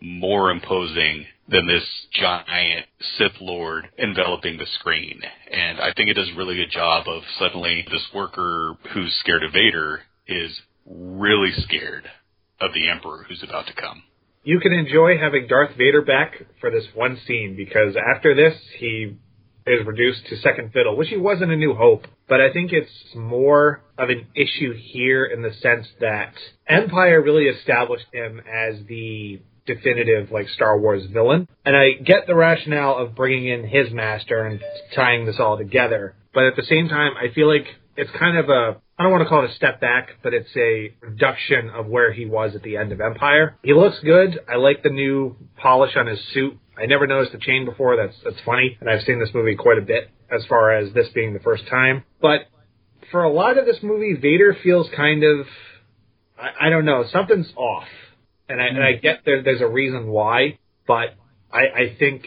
more 0.00 0.50
imposing 0.50 1.26
than 1.48 1.66
this 1.66 1.84
giant 2.12 2.86
Sith 3.16 3.40
Lord 3.40 3.88
enveloping 3.98 4.58
the 4.58 4.66
screen. 4.80 5.20
And 5.50 5.80
I 5.80 5.92
think 5.92 6.08
it 6.08 6.14
does 6.14 6.30
a 6.32 6.36
really 6.36 6.56
good 6.56 6.70
job 6.70 7.06
of 7.06 7.22
suddenly 7.38 7.86
this 7.90 8.06
worker 8.14 8.76
who's 8.92 9.14
scared 9.20 9.44
of 9.44 9.52
Vader 9.52 10.02
is 10.26 10.52
really 10.86 11.52
scared 11.52 12.04
of 12.60 12.72
the 12.74 12.88
Emperor 12.88 13.24
who's 13.28 13.42
about 13.42 13.66
to 13.66 13.74
come 13.74 14.02
you 14.44 14.60
can 14.60 14.72
enjoy 14.72 15.18
having 15.18 15.46
Darth 15.48 15.76
Vader 15.76 16.02
back 16.02 16.34
for 16.60 16.70
this 16.70 16.84
one 16.94 17.18
scene 17.26 17.54
because 17.56 17.96
after 18.14 18.34
this 18.34 18.54
he 18.78 19.16
is 19.66 19.86
reduced 19.86 20.26
to 20.28 20.36
second 20.36 20.72
fiddle, 20.72 20.96
which 20.96 21.08
he 21.08 21.16
was 21.16 21.40
in 21.40 21.50
A 21.50 21.56
New 21.56 21.74
Hope. 21.74 22.06
But 22.28 22.40
I 22.40 22.52
think 22.52 22.72
it's 22.72 23.14
more 23.14 23.80
of 23.96 24.10
an 24.10 24.26
issue 24.34 24.74
here 24.76 25.24
in 25.24 25.42
the 25.42 25.52
sense 25.54 25.86
that 26.00 26.34
Empire 26.68 27.22
really 27.22 27.44
established 27.44 28.06
him 28.12 28.40
as 28.40 28.76
the 28.86 29.40
definitive 29.66 30.30
like 30.30 30.48
Star 30.50 30.78
Wars 30.78 31.04
villain. 31.10 31.48
And 31.64 31.74
I 31.74 31.92
get 31.92 32.26
the 32.26 32.34
rationale 32.34 32.98
of 32.98 33.14
bringing 33.14 33.48
in 33.48 33.66
his 33.66 33.90
master 33.92 34.44
and 34.44 34.60
tying 34.94 35.24
this 35.24 35.36
all 35.38 35.56
together. 35.56 36.14
But 36.34 36.44
at 36.44 36.56
the 36.56 36.64
same 36.64 36.88
time, 36.88 37.12
I 37.16 37.32
feel 37.32 37.48
like 37.48 37.66
it's 37.96 38.10
kind 38.18 38.36
of 38.36 38.50
a 38.50 38.76
I 38.98 39.02
don't 39.02 39.10
want 39.10 39.22
to 39.22 39.28
call 39.28 39.44
it 39.44 39.50
a 39.50 39.54
step 39.54 39.80
back, 39.80 40.10
but 40.22 40.32
it's 40.32 40.54
a 40.56 40.94
reduction 41.00 41.68
of 41.70 41.86
where 41.86 42.12
he 42.12 42.26
was 42.26 42.54
at 42.54 42.62
the 42.62 42.76
end 42.76 42.92
of 42.92 43.00
Empire. 43.00 43.56
He 43.64 43.74
looks 43.74 43.98
good. 44.04 44.38
I 44.48 44.56
like 44.56 44.82
the 44.84 44.90
new 44.90 45.36
polish 45.56 45.96
on 45.96 46.06
his 46.06 46.20
suit. 46.32 46.56
I 46.78 46.86
never 46.86 47.06
noticed 47.06 47.32
the 47.32 47.38
chain 47.38 47.64
before. 47.64 47.96
That's 47.96 48.16
that's 48.24 48.40
funny, 48.44 48.76
and 48.80 48.88
I've 48.88 49.02
seen 49.02 49.18
this 49.18 49.30
movie 49.34 49.56
quite 49.56 49.78
a 49.78 49.82
bit 49.82 50.10
as 50.30 50.44
far 50.46 50.76
as 50.76 50.92
this 50.92 51.08
being 51.14 51.34
the 51.34 51.40
first 51.40 51.66
time. 51.68 52.04
But 52.20 52.42
for 53.10 53.24
a 53.24 53.32
lot 53.32 53.58
of 53.58 53.66
this 53.66 53.78
movie, 53.82 54.14
Vader 54.14 54.56
feels 54.62 54.88
kind 54.96 55.24
of 55.24 55.46
I, 56.38 56.66
I 56.66 56.70
don't 56.70 56.84
know 56.84 57.04
something's 57.12 57.52
off, 57.56 57.88
and 58.48 58.60
I, 58.60 58.66
and 58.66 58.82
I 58.82 58.92
mm. 58.92 59.02
get 59.02 59.20
there, 59.24 59.42
there's 59.42 59.60
a 59.60 59.68
reason 59.68 60.06
why, 60.08 60.58
but 60.86 61.14
I, 61.52 61.60
I 61.60 61.96
think 61.98 62.26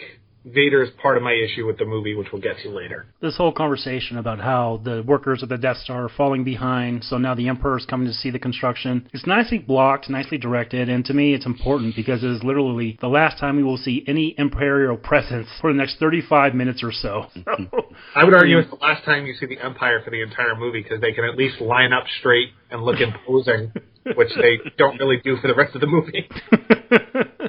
Vader 0.54 0.84
is 0.84 0.90
part 1.02 1.18
of 1.18 1.24
my 1.24 1.34
issue 1.34 1.66
with 1.66 1.78
the 1.78 1.86
movie, 1.86 2.16
which 2.16 2.28
we'll 2.32 2.42
get 2.42 2.58
to 2.64 2.70
later. 2.70 3.08
This 3.22 3.38
whole 3.38 3.52
conversation 3.52 4.18
about 4.18 4.40
how 4.40 4.82
the 4.84 5.04
workers 5.06 5.44
of 5.44 5.50
the 5.50 5.58
Death 5.58 5.78
Star 5.78 6.06
are 6.06 6.10
falling 6.10 6.44
behind, 6.44 7.04
so 7.04 7.18
now 7.18 7.36
the 7.36 7.48
Emperor 7.48 7.78
is 7.78 7.86
coming 7.86 8.08
to 8.08 8.14
see 8.14 8.30
the 8.30 8.40
construction. 8.40 9.08
It's 9.14 9.26
nicely 9.26 9.60
blocked, 9.60 10.10
nicely 10.10 10.38
directed, 10.38 10.90
and 10.90 11.04
to 11.06 11.14
me 11.14 11.34
it's 11.34 11.46
important 11.46 11.96
because 11.96 12.24
it 12.24 12.30
is 12.30 12.44
literally 12.44 12.98
the 13.02 13.08
last 13.08 13.40
time 13.40 13.58
we 13.58 13.64
will 13.64 13.78
see 13.78 14.04
any 14.08 14.36
Imperial 14.38 14.98
presence 14.98 15.48
for 15.62 15.72
the 15.72 15.78
next 15.78 16.00
35 16.00 16.54
minutes 16.54 16.84
or 16.84 16.92
so. 16.92 17.26
I 18.16 18.24
would 18.24 18.36
argue 18.36 18.60
it's 18.60 18.70
the 18.70 18.78
last 18.78 19.04
time 19.06 19.26
you 19.26 19.34
see 19.34 19.46
the 19.46 19.60
Empire 19.64 20.02
for 20.04 20.12
the 20.12 20.22
entire 20.22 20.56
movie 20.56 20.82
because 20.84 21.02
they 21.02 21.14
can 21.14 21.26
at 21.26 21.36
least 21.36 21.62
line 21.62 21.94
up 21.94 22.06
straight 22.20 22.50
and 22.70 22.84
look 22.84 23.00
imposing, 23.00 23.72
which 24.16 24.30
they 24.36 24.60
don't 24.78 25.00
really 25.00 25.18
do 25.24 25.38
for 25.38 25.48
the 25.48 25.56
rest 25.56 25.76
of 25.76 25.82
the 25.82 25.88
movie. 25.88 26.30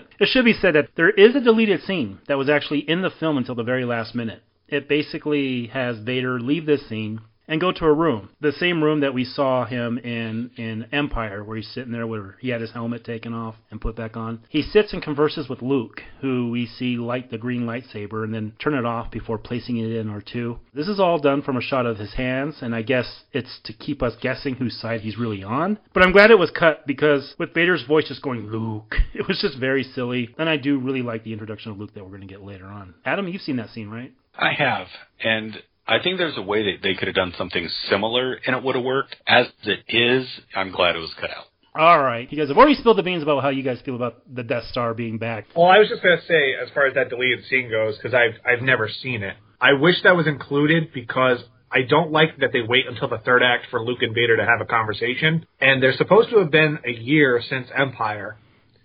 It 0.19 0.29
should 0.29 0.45
be 0.45 0.53
said 0.53 0.75
that 0.75 0.91
there 0.97 1.11
is 1.11 1.37
a 1.37 1.41
deleted 1.41 1.83
scene 1.83 2.19
that 2.27 2.39
was 2.39 2.49
actually 2.49 2.81
in 2.81 3.03
the 3.03 3.11
film 3.11 3.37
until 3.37 3.55
the 3.55 3.63
very 3.63 3.85
last 3.85 4.15
minute. 4.15 4.43
It 4.69 4.89
basically 4.89 5.67
has 5.69 5.99
Vader 5.99 6.41
leave 6.41 6.67
this 6.67 6.89
scene 6.89 7.21
and 7.49 7.61
go 7.61 7.73
to 7.73 7.85
a 7.87 7.93
room, 7.93 8.29
the 8.41 8.53
same 8.53 8.85
room 8.85 9.01
that 9.01 9.15
we 9.15 9.25
saw 9.25 9.65
him 9.65 9.99
in 9.99 10.51
in 10.57 10.87
Empire, 10.93 11.43
where 11.43 11.57
he's 11.57 11.69
sitting 11.69 11.93
there 11.93 12.07
where 12.07 12.37
he 12.41 12.51
had 12.51 12.61
his 12.61 12.73
helmet 12.73 13.05
taken 13.05 13.33
off 13.33 13.57
and 13.71 13.81
put 13.81 13.97
back 13.97 14.17
on. 14.17 14.41
He 14.51 14.63
sits 14.63 14.93
and 14.93 15.03
converses 15.03 15.49
with 15.49 15.63
Luke, 15.63 16.03
who 16.21 16.51
we 16.51 16.67
see 16.67 16.97
light 16.97 17.31
the 17.31 17.39
green 17.39 17.63
lightsaber 17.63 18.23
and 18.23 18.33
then 18.33 18.53
turn 18.63 18.75
it 18.75 18.85
off 18.85 19.11
before 19.11 19.39
placing 19.39 19.79
it 19.79 19.91
in 19.91 20.09
R2. 20.09 20.59
This 20.75 20.89
is 20.89 21.01
all 21.01 21.19
done 21.19 21.43
from 21.43 21.57
a 21.57 21.63
shot 21.63 21.87
of 21.87 21.99
his 21.99 22.15
hands, 22.15 22.59
and 22.61 22.75
I 22.75 22.83
guess 22.83 23.23
it's 23.33 23.61
to 23.65 23.73
keep 23.73 24.03
us 24.03 24.15
guessing 24.21 24.55
whose 24.55 24.79
side 24.79 25.01
he's 25.01 25.19
really 25.19 25.43
on. 25.43 25.79
But 25.95 26.03
I'm 26.03 26.13
glad 26.13 26.31
it 26.31 26.39
was 26.39 26.51
cut 26.51 26.87
because 26.87 27.35
with 27.39 27.55
Vader's 27.55 27.85
voice 27.87 28.07
just 28.09 28.23
going 28.23 28.51
Luke, 28.51 28.95
it 29.15 29.27
was 29.27 29.41
just 29.41 29.59
very 29.59 29.83
silly, 29.83 30.35
and 30.39 30.49
I 30.49 30.59
do 30.59 30.79
really 30.79 31.03
like 31.03 31.25
the 31.25 31.33
introduction 31.33 31.73
of 31.73 31.79
Luke 31.79 31.95
that 31.95 32.05
we're 32.05 32.11
going 32.11 32.21
to 32.21 32.27
get 32.27 32.43
later 32.43 32.67
on. 32.67 32.95
Adam, 33.05 33.27
you've 33.29 33.43
seen 33.43 33.57
that 33.57 33.71
scene, 33.71 33.89
right? 33.89 34.13
I 34.39 34.53
have, 34.53 34.87
and 35.25 35.57
I 35.89 36.03
think 36.03 36.19
there's 36.19 36.37
a 36.37 36.43
way 36.43 36.71
that 36.71 36.83
they 36.83 36.95
could 36.95 37.09
have 37.09 37.15
done 37.15 37.33
something 37.39 37.67
similar 37.89 38.35
and 38.35 38.55
it 38.55 38.63
would 38.63 38.77
have 38.77 38.85
worked. 38.85 39.17
As 39.27 39.47
it 39.65 39.81
is, 39.89 40.29
I'm 40.55 40.71
glad 40.71 40.97
it 40.97 40.99
was 40.99 41.15
cut 41.19 41.31
out. 41.31 41.47
All 41.75 42.03
right, 42.03 42.31
you 42.31 42.37
guys 42.37 42.49
have 42.49 42.59
already 42.59 42.75
spilled 42.75 42.99
the 42.99 43.03
beans 43.03 43.23
about 43.23 43.43
how 43.43 43.49
you 43.51 43.63
guys 43.63 43.81
feel 43.85 43.95
about 43.95 44.23
the 44.33 44.43
Death 44.43 44.65
Star 44.65 44.95
being 44.95 45.17
back. 45.17 45.47
Well, 45.57 45.67
I 45.67 45.79
was 45.79 45.89
just 45.89 46.03
gonna 46.03 46.21
say, 46.27 46.55
as 46.55 46.69
far 46.75 46.87
as 46.87 46.95
that 46.95 47.09
deleted 47.09 47.45
scene 47.47 47.71
goes, 47.71 47.97
because 47.97 48.15
I've 48.15 48.35
I've 48.45 48.63
never 48.63 48.89
seen 48.89 49.23
it. 49.23 49.37
I 49.61 49.75
wish 49.75 50.03
that 50.03 50.17
was 50.17 50.27
included 50.27 50.93
because 50.93 51.39
I 51.71 51.83
don't 51.89 52.11
like 52.11 52.37
that 52.41 52.51
they 52.53 52.63
wait 52.63 52.87
until 52.89 53.09
the 53.09 53.19
third 53.19 53.43
act 53.43 53.67
for 53.71 53.83
Luke 53.83 54.03
and 54.03 54.15
Vader 54.15 54.37
to 54.37 54.45
have 54.45 54.61
a 54.61 54.65
conversation, 54.65 55.47
and 55.61 55.83
they're 55.83 55.97
supposed 55.97 56.31
to 56.31 56.39
have 56.39 56.51
been 56.51 56.79
a 56.85 56.91
year 56.91 57.41
since 57.49 57.69
Empire. 57.77 58.37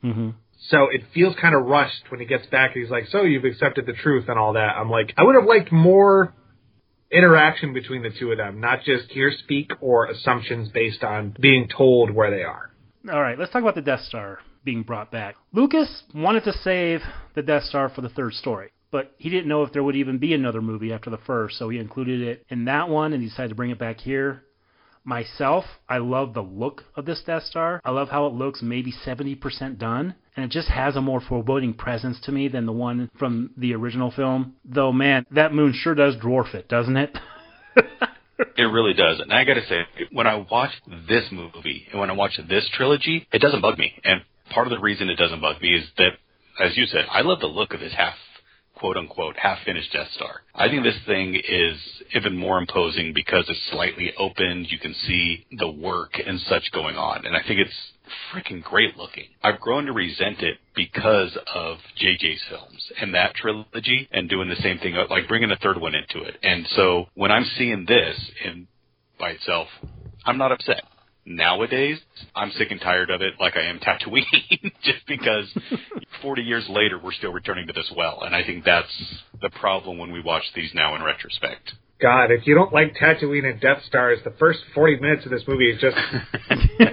Mm-hmm. 0.03 0.31
So 0.69 0.89
it 0.91 1.01
feels 1.13 1.35
kind 1.41 1.55
of 1.55 1.65
rushed 1.65 2.09
when 2.09 2.19
he 2.19 2.25
gets 2.25 2.45
back 2.47 2.75
and 2.75 2.83
he's 2.83 2.91
like, 2.91 3.07
"So 3.07 3.23
you've 3.23 3.45
accepted 3.45 3.87
the 3.87 3.93
truth 3.93 4.25
and 4.29 4.37
all 4.37 4.53
that." 4.53 4.77
I'm 4.77 4.89
like, 4.89 5.13
I 5.17 5.23
would 5.23 5.35
have 5.35 5.45
liked 5.45 5.71
more 5.71 6.33
interaction 7.13 7.73
between 7.73 8.03
the 8.03 8.11
two 8.17 8.31
of 8.31 8.37
them, 8.37 8.59
not 8.59 8.83
just 8.83 9.11
here 9.11 9.31
speak 9.31 9.71
or 9.81 10.07
assumptions 10.07 10.69
based 10.69 11.03
on 11.03 11.35
being 11.39 11.67
told 11.67 12.11
where 12.11 12.31
they 12.31 12.43
are. 12.43 12.71
All 13.11 13.21
right, 13.21 13.37
let's 13.37 13.51
talk 13.51 13.61
about 13.61 13.75
the 13.75 13.81
Death 13.81 14.01
Star 14.01 14.39
being 14.63 14.83
brought 14.83 15.11
back. 15.11 15.35
Lucas 15.51 16.03
wanted 16.15 16.43
to 16.45 16.53
save 16.53 17.01
the 17.35 17.41
Death 17.41 17.63
Star 17.63 17.89
for 17.89 18.01
the 18.01 18.09
third 18.09 18.33
story, 18.33 18.71
but 18.91 19.13
he 19.17 19.29
didn't 19.29 19.47
know 19.47 19.63
if 19.63 19.73
there 19.73 19.83
would 19.83 19.95
even 19.95 20.17
be 20.17 20.33
another 20.33 20.61
movie 20.61 20.93
after 20.93 21.09
the 21.09 21.17
first, 21.17 21.57
so 21.57 21.69
he 21.69 21.79
included 21.79 22.21
it 22.21 22.45
in 22.49 22.65
that 22.65 22.89
one 22.89 23.13
and 23.13 23.21
he 23.21 23.29
decided 23.29 23.49
to 23.49 23.55
bring 23.55 23.71
it 23.71 23.79
back 23.79 23.99
here. 23.99 24.43
Myself, 25.05 25.65
I 25.89 25.97
love 25.97 26.33
the 26.33 26.41
look 26.41 26.83
of 26.95 27.05
this 27.05 27.21
Death 27.25 27.43
Star. 27.43 27.81
I 27.83 27.91
love 27.91 28.09
how 28.09 28.25
it 28.27 28.33
looks 28.33 28.61
maybe 28.61 28.93
70% 29.05 29.77
done, 29.77 30.15
and 30.35 30.45
it 30.45 30.51
just 30.51 30.69
has 30.69 30.95
a 30.95 31.01
more 31.01 31.19
foreboding 31.19 31.73
presence 31.73 32.19
to 32.21 32.31
me 32.31 32.47
than 32.47 32.65
the 32.65 32.71
one 32.71 33.09
from 33.19 33.51
the 33.57 33.73
original 33.73 34.11
film. 34.11 34.55
Though, 34.63 34.93
man, 34.93 35.25
that 35.31 35.53
moon 35.53 35.73
sure 35.73 35.95
does 35.95 36.15
dwarf 36.15 36.55
it, 36.55 36.69
doesn't 36.69 36.97
it? 36.97 37.17
It 38.57 38.63
really 38.63 38.93
does. 38.93 39.19
And 39.19 39.31
I 39.33 39.43
gotta 39.45 39.65
say, 39.67 39.81
when 40.11 40.27
I 40.27 40.45
watch 40.49 40.71
this 41.07 41.25
movie 41.31 41.87
and 41.91 41.99
when 41.99 42.09
I 42.09 42.13
watch 42.13 42.39
this 42.49 42.69
trilogy, 42.73 43.27
it 43.31 43.39
doesn't 43.39 43.61
bug 43.61 43.77
me. 43.77 43.93
And 44.03 44.21
part 44.49 44.67
of 44.67 44.71
the 44.71 44.79
reason 44.79 45.09
it 45.09 45.17
doesn't 45.17 45.41
bug 45.41 45.61
me 45.61 45.75
is 45.75 45.85
that, 45.97 46.11
as 46.63 46.77
you 46.77 46.85
said, 46.85 47.05
I 47.11 47.21
love 47.21 47.39
the 47.39 47.47
look 47.47 47.73
of 47.73 47.79
this 47.79 47.93
half, 47.93 48.15
quote 48.83 48.97
unquote, 48.97 49.37
half 49.37 49.59
finished 49.63 49.93
Death 49.93 50.09
Star. 50.13 50.41
I 50.53 50.67
think 50.67 50.83
this 50.83 50.99
thing 51.05 51.35
is 51.35 51.77
even 52.13 52.35
more 52.35 52.57
imposing 52.57 53.13
because 53.13 53.45
it's 53.47 53.71
slightly 53.71 54.11
opened. 54.19 54.69
You 54.69 54.77
can 54.77 54.93
see 55.07 55.45
the 55.57 55.71
work 55.71 56.19
and 56.19 56.37
such 56.49 56.69
going 56.73 56.97
on. 56.97 57.25
And 57.25 57.33
I 57.33 57.39
think 57.47 57.61
it's 57.61 57.93
freaking 58.33 58.61
great 58.61 58.97
looking. 58.97 59.23
I've 59.41 59.61
grown 59.61 59.85
to 59.85 59.93
resent 59.93 60.41
it 60.41 60.57
because 60.75 61.37
of 61.55 61.77
JJ's 61.97 62.41
films 62.49 62.83
and 62.99 63.13
that 63.13 63.35
trilogy 63.35 64.09
and 64.11 64.27
doing 64.27 64.49
the 64.49 64.57
same 64.57 64.79
thing, 64.79 64.95
like 65.09 65.29
bringing 65.29 65.51
a 65.51 65.57
third 65.63 65.79
one 65.79 65.95
into 65.95 66.27
it. 66.27 66.35
And 66.43 66.67
so 66.75 67.05
when 67.13 67.31
I'm 67.31 67.45
seeing 67.57 67.85
this 67.87 68.19
in 68.43 68.67
by 69.17 69.29
itself, 69.29 69.69
I'm 70.25 70.37
not 70.37 70.51
upset. 70.51 70.83
Nowadays, 71.25 71.99
I'm 72.35 72.51
sick 72.51 72.71
and 72.71 72.81
tired 72.81 73.09
of 73.09 73.21
it, 73.21 73.35
like 73.39 73.55
I 73.55 73.61
am 73.61 73.79
Tatooine, 73.79 74.23
just 74.83 75.05
because 75.07 75.45
40 76.21 76.41
years 76.41 76.67
later 76.69 76.99
we're 77.01 77.13
still 77.13 77.31
returning 77.31 77.67
to 77.67 77.73
this 77.73 77.91
well, 77.95 78.23
and 78.23 78.35
I 78.35 78.43
think 78.43 78.65
that's 78.65 79.23
the 79.41 79.49
problem 79.49 79.97
when 79.97 80.11
we 80.11 80.21
watch 80.21 80.43
these 80.53 80.71
now 80.73 80.95
in 80.95 81.03
retrospect. 81.03 81.73
God, 82.01 82.31
if 82.31 82.45
you 82.45 82.55
don't 82.55 82.73
like 82.73 82.95
Tatooine 82.95 83.49
and 83.49 83.61
Death 83.61 83.81
Stars, 83.85 84.19
the 84.25 84.33
first 84.37 84.59
40 84.75 84.99
minutes 84.99 85.25
of 85.25 85.31
this 85.31 85.43
movie 85.47 85.71
is 85.71 85.79
just 85.79 85.95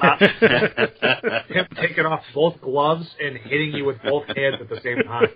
uh, 0.03 0.17
him 1.49 1.67
taking 1.81 2.07
off 2.07 2.23
both 2.33 2.61
gloves 2.61 3.09
and 3.21 3.37
hitting 3.37 3.73
you 3.73 3.85
with 3.85 3.97
both 4.03 4.25
hands 4.27 4.57
at 4.61 4.69
the 4.69 4.81
same 4.83 5.03
time. 5.03 5.29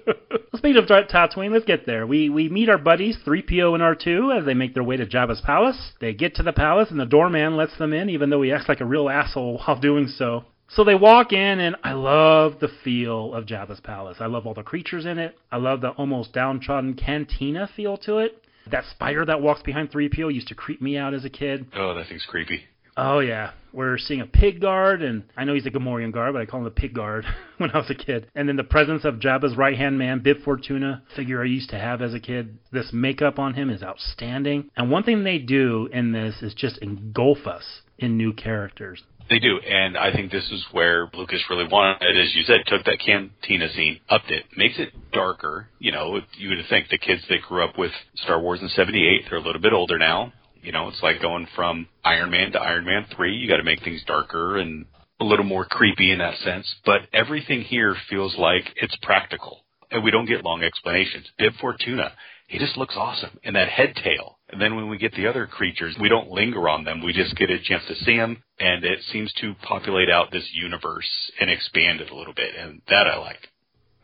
Speaking 0.57 0.77
of 0.77 0.87
Tatooine, 0.87 1.53
let's 1.53 1.65
get 1.65 1.87
there. 1.87 2.07
We 2.07 2.29
we 2.29 2.49
meet 2.49 2.69
our 2.69 2.79
buddies 2.79 3.17
3PO 3.27 3.75
and 3.75 3.83
R2 3.83 4.39
as 4.39 4.47
they 4.47 4.55
make 4.55 4.75
their 4.75 4.85
way 4.85 4.97
to 4.97 5.07
Jabba's 5.07 5.41
palace. 5.41 5.93
They 6.01 6.13
get 6.13 6.37
to 6.37 6.45
the 6.45 6.53
palace 6.53 6.91
and 6.91 7.01
the 7.01 7.07
doorman 7.07 7.57
lets 7.57 7.77
them 7.77 7.93
in, 7.93 8.11
even 8.11 8.31
though 8.31 8.43
he 8.43 8.53
acts 8.53 8.69
like 8.69 8.81
a 8.81 8.87
real 8.87 9.09
asshole 9.09 9.59
while 9.65 9.81
doing 9.81 10.07
so. 10.07 10.45
So 10.69 10.83
they 10.83 10.95
walk 10.95 11.33
in, 11.33 11.61
and 11.61 11.77
I 11.85 11.93
love 11.93 12.59
the 12.61 12.69
feel 12.83 13.35
of 13.35 13.45
Jabba's 13.45 13.81
palace. 13.81 14.17
I 14.21 14.27
love 14.27 14.47
all 14.47 14.55
the 14.55 14.63
creatures 14.63 15.05
in 15.05 15.19
it. 15.19 15.37
I 15.53 15.59
love 15.59 15.81
the 15.83 15.91
almost 15.91 16.33
downtrodden 16.33 16.95
cantina 16.95 17.69
feel 17.77 17.97
to 17.99 18.19
it. 18.19 18.44
That 18.71 18.85
spider 18.91 19.25
that 19.25 19.43
walks 19.43 19.63
behind 19.63 19.91
3PO 19.91 20.33
used 20.33 20.49
to 20.49 20.55
creep 20.55 20.81
me 20.81 20.97
out 20.97 21.15
as 21.15 21.25
a 21.25 21.31
kid. 21.31 21.67
Oh, 21.75 21.95
that 21.95 22.09
thing's 22.09 22.27
creepy. 22.27 22.65
Oh 22.97 23.19
yeah, 23.19 23.51
we're 23.73 23.99
seeing 23.99 24.21
a 24.21 24.27
pig 24.27 24.61
guard, 24.61 25.03
and 25.03 25.25
I 25.37 25.45
know 25.45 25.55
he's 25.55 25.67
a 25.67 25.71
Gamorrean 25.71 26.13
guard, 26.13 26.33
but 26.33 26.43
I 26.43 26.47
call 26.47 26.61
him 26.61 26.65
the 26.65 26.71
pig 26.71 26.95
guard 26.95 27.25
when 27.59 27.71
I 27.71 27.79
was 27.79 27.91
a 27.91 27.95
kid. 27.95 28.29
And 28.37 28.49
then 28.49 28.57
the 28.57 28.63
presence 28.63 29.05
of 29.05 29.17
Jabba's 29.17 29.57
right 29.57 29.77
hand 29.77 29.99
man, 29.99 30.21
Bib 30.21 30.43
Fortuna, 30.45 31.03
figure 31.17 31.43
I 31.43 31.47
used 31.47 31.71
to 31.71 31.79
have 31.79 32.01
as 32.01 32.15
a 32.15 32.21
kid. 32.21 32.59
This 32.71 32.91
makeup 32.93 33.39
on 33.39 33.55
him 33.55 33.69
is 33.69 33.83
outstanding. 33.83 34.71
And 34.77 34.91
one 34.91 35.03
thing 35.03 35.25
they 35.25 35.39
do 35.39 35.89
in 35.93 36.13
this 36.13 36.41
is 36.41 36.55
just 36.55 36.79
engulf 36.79 37.47
us 37.47 37.81
in 37.99 38.17
new 38.17 38.33
characters. 38.33 39.03
They 39.31 39.39
do, 39.39 39.59
and 39.59 39.97
I 39.97 40.13
think 40.13 40.31
this 40.31 40.45
is 40.51 40.65
where 40.73 41.09
Lucas 41.15 41.43
really 41.49 41.67
wanted, 41.67 42.19
as 42.19 42.35
you 42.35 42.43
said, 42.43 42.61
took 42.67 42.85
that 42.85 43.01
cantina 43.01 43.73
scene, 43.73 44.01
upped 44.11 44.31
it, 44.31 44.45
makes 44.57 44.79
it 44.79 44.93
darker. 45.13 45.69
You 45.79 45.93
know, 45.93 46.21
you 46.37 46.51
would 46.51 46.59
think 46.69 46.89
the 46.89 46.99
kids 46.99 47.23
that 47.31 47.43
grew 47.49 47.65
up 47.65 47.79
with 47.79 47.93
Star 48.17 48.39
Wars 48.39 48.61
in 48.61 48.69
'78, 48.69 49.25
they're 49.29 49.39
a 49.39 49.43
little 49.43 49.63
bit 49.63 49.73
older 49.73 49.99
now. 49.99 50.33
You 50.63 50.73
know, 50.73 50.89
it's 50.89 51.03
like 51.03 51.23
going 51.23 51.47
from 51.55 51.89
Iron 52.05 52.31
Man 52.31 52.53
to 52.53 52.61
Iron 52.61 52.85
Man 52.85 53.07
3. 53.15 53.35
You 53.35 53.49
got 53.49 53.59
to 53.59 53.65
make 53.65 53.83
things 53.83 54.03
darker 54.07 54.59
and 54.59 54.87
a 55.21 55.25
little 55.25 55.45
more 55.45 55.65
creepy 55.65 56.11
in 56.11 56.19
that 56.19 56.39
sense. 56.39 56.75
But 56.85 57.03
everything 57.13 57.63
here 57.63 57.95
feels 58.09 58.37
like 58.37 58.73
it's 58.77 58.97
practical. 59.03 59.65
And 59.91 60.03
we 60.03 60.11
don't 60.11 60.27
get 60.27 60.45
long 60.45 60.63
explanations. 60.63 61.27
Bib 61.39 61.53
Fortuna, 61.61 62.13
he 62.49 62.59
just 62.59 62.77
looks 62.77 62.95
awesome. 62.97 63.39
And 63.45 63.57
that 63.57 63.69
head 63.69 63.95
tail. 63.97 64.39
And 64.55 64.63
then 64.63 64.77
when 64.77 64.89
we 64.89 64.99
get 64.99 65.13
the 65.17 65.27
other 65.27 65.49
creatures, 65.49 65.97
we 66.01 66.09
don't 66.09 66.31
linger 66.31 66.69
on 66.69 66.85
them. 66.85 67.03
We 67.03 67.13
just 67.13 67.35
get 67.35 67.51
a 67.51 67.59
chance 67.59 67.83
to 67.89 67.97
see 68.05 68.17
them. 68.17 68.41
And 68.61 68.85
it 68.85 69.01
seems 69.13 69.33
to 69.41 69.55
populate 69.63 70.09
out 70.09 70.31
this 70.31 70.49
universe 70.55 71.11
and 71.41 71.51
expand 71.51 72.01
it 72.01 72.11
a 72.11 72.17
little 72.17 72.35
bit. 72.35 72.55
And 72.57 72.81
that 72.89 73.09
I 73.09 73.19
like. 73.19 73.49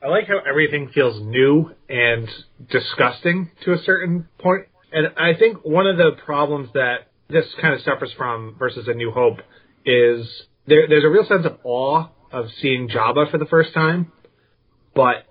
I 0.03 0.09
like 0.09 0.27
how 0.27 0.41
everything 0.41 0.91
feels 0.93 1.23
new 1.23 1.71
and 1.89 2.29
disgusting 2.69 3.53
to 3.65 3.75
a 3.75 3.79
certain 3.85 4.29
point. 4.41 4.67
And 4.93 5.13
I 5.17 5.39
think 5.39 5.59
one 5.65 5.87
of 5.87 5.97
the 5.99 6.17
problems 6.25 6.71
that 6.75 7.07
this 7.29 7.45
kind 7.63 7.73
of 7.73 7.81
suffers 7.83 8.13
from 8.19 8.57
versus 8.59 8.89
A 8.89 8.95
New 8.95 9.13
Hope 9.13 9.39
is 9.87 10.27
there, 10.67 10.89
there's 10.89 11.05
a 11.05 11.09
real 11.09 11.27
sense 11.27 11.47
of 11.47 11.59
awe 11.63 12.09
of 12.33 12.47
seeing 12.61 12.89
Jabba 12.89 13.31
for 13.31 13.39
the 13.39 13.47
first 13.47 13.73
time, 13.73 14.11
but 14.97 15.27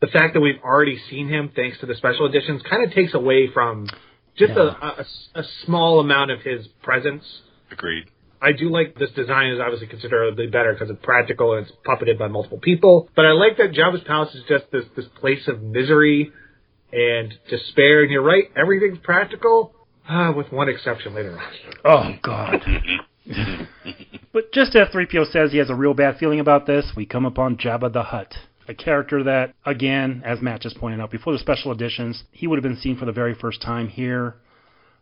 the 0.00 0.06
fact 0.06 0.34
that 0.34 0.40
we've 0.40 0.62
already 0.62 1.00
seen 1.10 1.28
him 1.28 1.50
thanks 1.56 1.80
to 1.80 1.86
the 1.86 1.96
special 1.96 2.26
editions 2.26 2.62
kind 2.70 2.84
of 2.84 2.92
takes 2.92 3.14
away 3.14 3.48
from 3.52 3.88
just 4.40 4.54
Yeah. 4.56 4.74
a, 4.80 4.86
a, 5.02 5.40
a 5.42 5.44
small 5.64 6.00
amount 6.00 6.30
of 6.32 6.40
his 6.40 6.66
presence 6.82 7.24
Agreed. 7.70 8.06
I 8.42 8.52
do 8.52 8.70
like 8.70 8.98
this 8.98 9.10
design 9.10 9.50
is 9.52 9.60
obviously 9.60 9.86
considerably 9.86 10.46
better 10.46 10.72
because 10.72 10.90
it's 10.90 11.04
practical 11.04 11.54
and 11.54 11.66
it's 11.66 11.76
puppeted 11.86 12.18
by 12.18 12.26
multiple 12.28 12.58
people. 12.58 13.08
But 13.14 13.26
I 13.26 13.32
like 13.32 13.58
that 13.58 13.72
Jabba's 13.72 14.02
palace 14.04 14.34
is 14.34 14.42
just 14.48 14.64
this 14.72 14.84
this 14.96 15.04
place 15.20 15.46
of 15.46 15.62
misery 15.62 16.32
and 16.92 17.32
despair. 17.48 18.02
And 18.02 18.10
you're 18.10 18.22
right, 18.22 18.44
everything's 18.56 18.98
practical, 18.98 19.72
ah, 20.08 20.32
with 20.32 20.50
one 20.50 20.68
exception 20.68 21.14
later 21.14 21.38
on. 21.38 21.52
Oh 21.84 22.14
God. 22.22 22.64
but 24.32 24.52
just 24.52 24.74
as 24.74 24.88
3PO 24.88 25.30
says 25.30 25.52
he 25.52 25.58
has 25.58 25.70
a 25.70 25.74
real 25.74 25.94
bad 25.94 26.18
feeling 26.18 26.40
about 26.40 26.66
this, 26.66 26.86
we 26.96 27.06
come 27.06 27.26
upon 27.26 27.56
Jabba 27.56 27.92
the 27.92 28.02
Hutt. 28.02 28.34
A 28.68 28.74
character 28.74 29.22
that, 29.24 29.54
again, 29.64 30.22
as 30.24 30.40
Matt 30.40 30.60
just 30.60 30.78
pointed 30.78 31.00
out, 31.00 31.10
before 31.10 31.32
the 31.32 31.38
special 31.38 31.72
editions, 31.72 32.24
he 32.30 32.46
would 32.46 32.56
have 32.56 32.62
been 32.62 32.80
seen 32.80 32.96
for 32.96 33.04
the 33.04 33.12
very 33.12 33.34
first 33.34 33.60
time 33.62 33.88
here. 33.88 34.36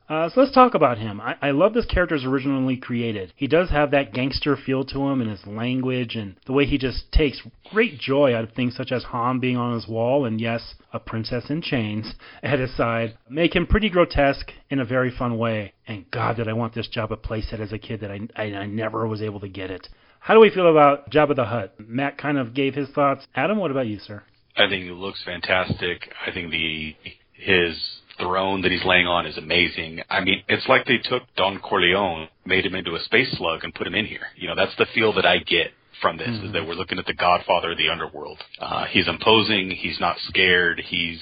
Uh, 0.08 0.26
so 0.30 0.40
let's 0.40 0.54
talk 0.54 0.74
about 0.74 0.96
him. 0.96 1.20
I, 1.20 1.36
I 1.42 1.50
love 1.50 1.74
this 1.74 1.84
character 1.84 2.14
as 2.14 2.24
originally 2.24 2.78
created. 2.78 3.34
He 3.36 3.46
does 3.46 3.68
have 3.68 3.90
that 3.90 4.14
gangster 4.14 4.56
feel 4.56 4.84
to 4.86 5.06
him 5.06 5.20
in 5.20 5.28
his 5.28 5.46
language 5.46 6.16
and 6.16 6.36
the 6.46 6.52
way 6.52 6.64
he 6.64 6.78
just 6.78 7.12
takes 7.12 7.42
great 7.70 7.98
joy 7.98 8.34
out 8.34 8.44
of 8.44 8.52
things 8.52 8.74
such 8.74 8.90
as 8.90 9.04
Han 9.04 9.38
being 9.38 9.58
on 9.58 9.74
his 9.74 9.86
wall 9.86 10.24
and, 10.24 10.40
yes, 10.40 10.76
a 10.94 10.98
princess 10.98 11.50
in 11.50 11.60
chains 11.60 12.14
at 12.42 12.58
his 12.58 12.74
side. 12.74 13.18
Make 13.28 13.54
him 13.54 13.66
pretty 13.66 13.90
grotesque 13.90 14.50
in 14.70 14.80
a 14.80 14.84
very 14.84 15.10
fun 15.10 15.36
way. 15.36 15.74
And 15.86 16.10
God, 16.10 16.36
did 16.36 16.48
I 16.48 16.54
want 16.54 16.74
this 16.74 16.88
Jabba 16.88 17.18
playset 17.18 17.60
as 17.60 17.72
a 17.72 17.78
kid 17.78 18.00
that 18.00 18.10
I, 18.10 18.20
I, 18.34 18.44
I 18.54 18.66
never 18.66 19.06
was 19.06 19.20
able 19.20 19.40
to 19.40 19.48
get 19.48 19.70
it. 19.70 19.88
How 20.20 20.34
do 20.34 20.40
we 20.40 20.50
feel 20.50 20.70
about 20.70 21.10
Jabba 21.10 21.36
the 21.36 21.44
Hutt? 21.44 21.74
Matt 21.78 22.18
kind 22.18 22.38
of 22.38 22.54
gave 22.54 22.74
his 22.74 22.88
thoughts. 22.90 23.26
Adam, 23.34 23.58
what 23.58 23.70
about 23.70 23.86
you, 23.86 23.98
sir? 23.98 24.22
I 24.56 24.68
think 24.68 24.84
it 24.86 24.94
looks 24.94 25.22
fantastic. 25.24 26.12
I 26.26 26.32
think 26.32 26.50
the 26.50 26.96
his 27.32 27.76
throne 28.18 28.62
that 28.62 28.72
he's 28.72 28.84
laying 28.84 29.06
on 29.06 29.26
is 29.26 29.38
amazing. 29.38 30.00
I 30.10 30.20
mean, 30.20 30.42
it's 30.48 30.68
like 30.68 30.86
they 30.86 30.98
took 30.98 31.22
Don 31.36 31.60
Corleone, 31.60 32.28
made 32.44 32.66
him 32.66 32.74
into 32.74 32.96
a 32.96 33.00
space 33.00 33.30
slug, 33.38 33.62
and 33.62 33.72
put 33.72 33.86
him 33.86 33.94
in 33.94 34.06
here. 34.06 34.26
You 34.36 34.48
know, 34.48 34.56
that's 34.56 34.74
the 34.76 34.86
feel 34.92 35.12
that 35.14 35.24
I 35.24 35.38
get 35.38 35.70
from 36.02 36.16
this 36.16 36.28
mm-hmm. 36.28 36.46
is 36.46 36.52
that 36.52 36.66
we're 36.66 36.74
looking 36.74 36.98
at 36.98 37.06
the 37.06 37.14
Godfather 37.14 37.72
of 37.72 37.78
the 37.78 37.88
underworld. 37.88 38.38
Uh, 38.60 38.86
he's 38.86 39.08
imposing. 39.08 39.70
He's 39.70 40.00
not 40.00 40.16
scared. 40.28 40.82
He's 40.84 41.20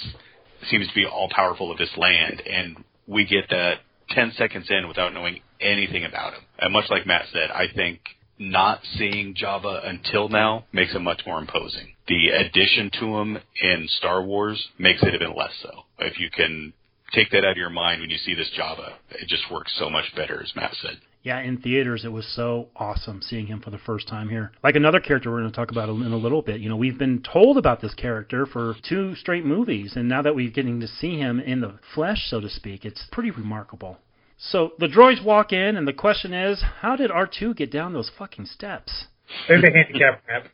seems 0.71 0.89
to 0.89 0.95
be 0.95 1.07
all 1.07 1.29
powerful 1.31 1.71
of 1.71 1.79
this 1.79 1.95
land, 1.97 2.43
and 2.51 2.83
we 3.07 3.25
get 3.27 3.49
that 3.51 3.81
ten 4.11 4.33
seconds 4.37 4.67
in 4.71 4.89
without 4.89 5.13
knowing 5.13 5.41
anything 5.61 6.05
about 6.05 6.33
him. 6.33 6.43
And 6.59 6.73
much 6.73 6.87
like 6.91 7.07
Matt 7.07 7.27
said, 7.33 7.51
I 7.51 7.67
think 7.75 8.01
not 8.39 8.81
seeing 8.97 9.35
Jabba 9.35 9.89
until 9.89 10.29
now 10.29 10.67
makes 10.73 10.93
him 10.93 11.05
much 11.05 11.23
more 11.27 11.39
imposing. 11.39 11.95
The 12.09 12.29
addition 12.29 12.91
to 13.01 13.17
him 13.17 13.39
in 13.61 13.87
Star 13.89 14.23
Wars 14.23 14.69
makes 14.79 15.03
it 15.03 15.15
even 15.15 15.35
less 15.35 15.53
so. 15.63 15.71
If 15.99 16.19
you 16.21 16.31
can 16.31 16.73
take 17.13 17.31
that 17.31 17.45
out 17.45 17.53
of 17.53 17.57
your 17.57 17.71
mind 17.71 18.01
when 18.01 18.11
you 18.11 18.19
see 18.19 18.35
this 18.35 18.51
Jabba, 18.59 18.93
It 19.11 19.29
just 19.29 19.51
works 19.51 19.75
so 19.79 19.89
much 19.89 20.15
better, 20.15 20.43
as 20.43 20.53
Matt 20.57 20.75
said. 20.83 20.99
Yeah, 21.23 21.41
in 21.41 21.57
theaters, 21.59 22.05
it 22.05 22.13
was 22.13 22.25
so 22.37 22.69
awesome 22.77 23.21
seeing 23.21 23.49
him 23.49 23.61
for 23.61 23.71
the 23.71 23.79
first 23.79 24.07
time 24.07 24.29
here. 24.29 24.53
Like 24.63 24.77
another 24.77 25.01
character 25.01 25.29
we're 25.29 25.41
going 25.41 25.51
to 25.51 25.57
talk 25.57 25.73
about 25.73 25.89
in 25.89 26.13
a 26.13 26.17
little 26.17 26.41
bit. 26.41 26.61
You 26.61 26.69
know, 26.69 26.77
we've 26.77 26.99
been 26.99 27.21
told 27.21 27.59
about 27.59 27.81
this 27.81 27.95
character 27.95 28.47
for 28.47 28.77
two 28.89 29.17
straight 29.17 29.45
movies, 29.45 29.95
and 29.97 30.09
now 30.09 30.23
that 30.23 30.37
we're 30.37 30.53
getting 30.53 30.79
to 30.79 30.87
see 30.87 31.19
him 31.19 31.41
in 31.41 31.61
the 31.61 31.81
flesh, 31.97 32.29
so 32.31 32.41
to 32.41 32.49
speak, 32.49 32.85
it's 32.85 33.09
pretty 33.11 33.33
remarkable. 33.33 33.99
So 34.39 34.73
the 34.79 34.87
droids 34.87 35.25
walk 35.25 35.53
in, 35.53 35.77
and 35.77 35.89
the 35.89 35.93
question 35.93 36.33
is, 36.33 36.63
how 36.81 36.97
did 36.97 37.11
R2 37.11 37.57
get 37.57 37.71
down 37.71 37.93
those 37.93 38.11
fucking 38.17 38.47
steps? 38.47 39.07
There's 39.49 39.65
a 39.65 39.71
handicap 39.71 40.23
ramp. 40.29 40.47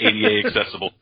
ADA 0.00 0.42
accessible. 0.46 0.92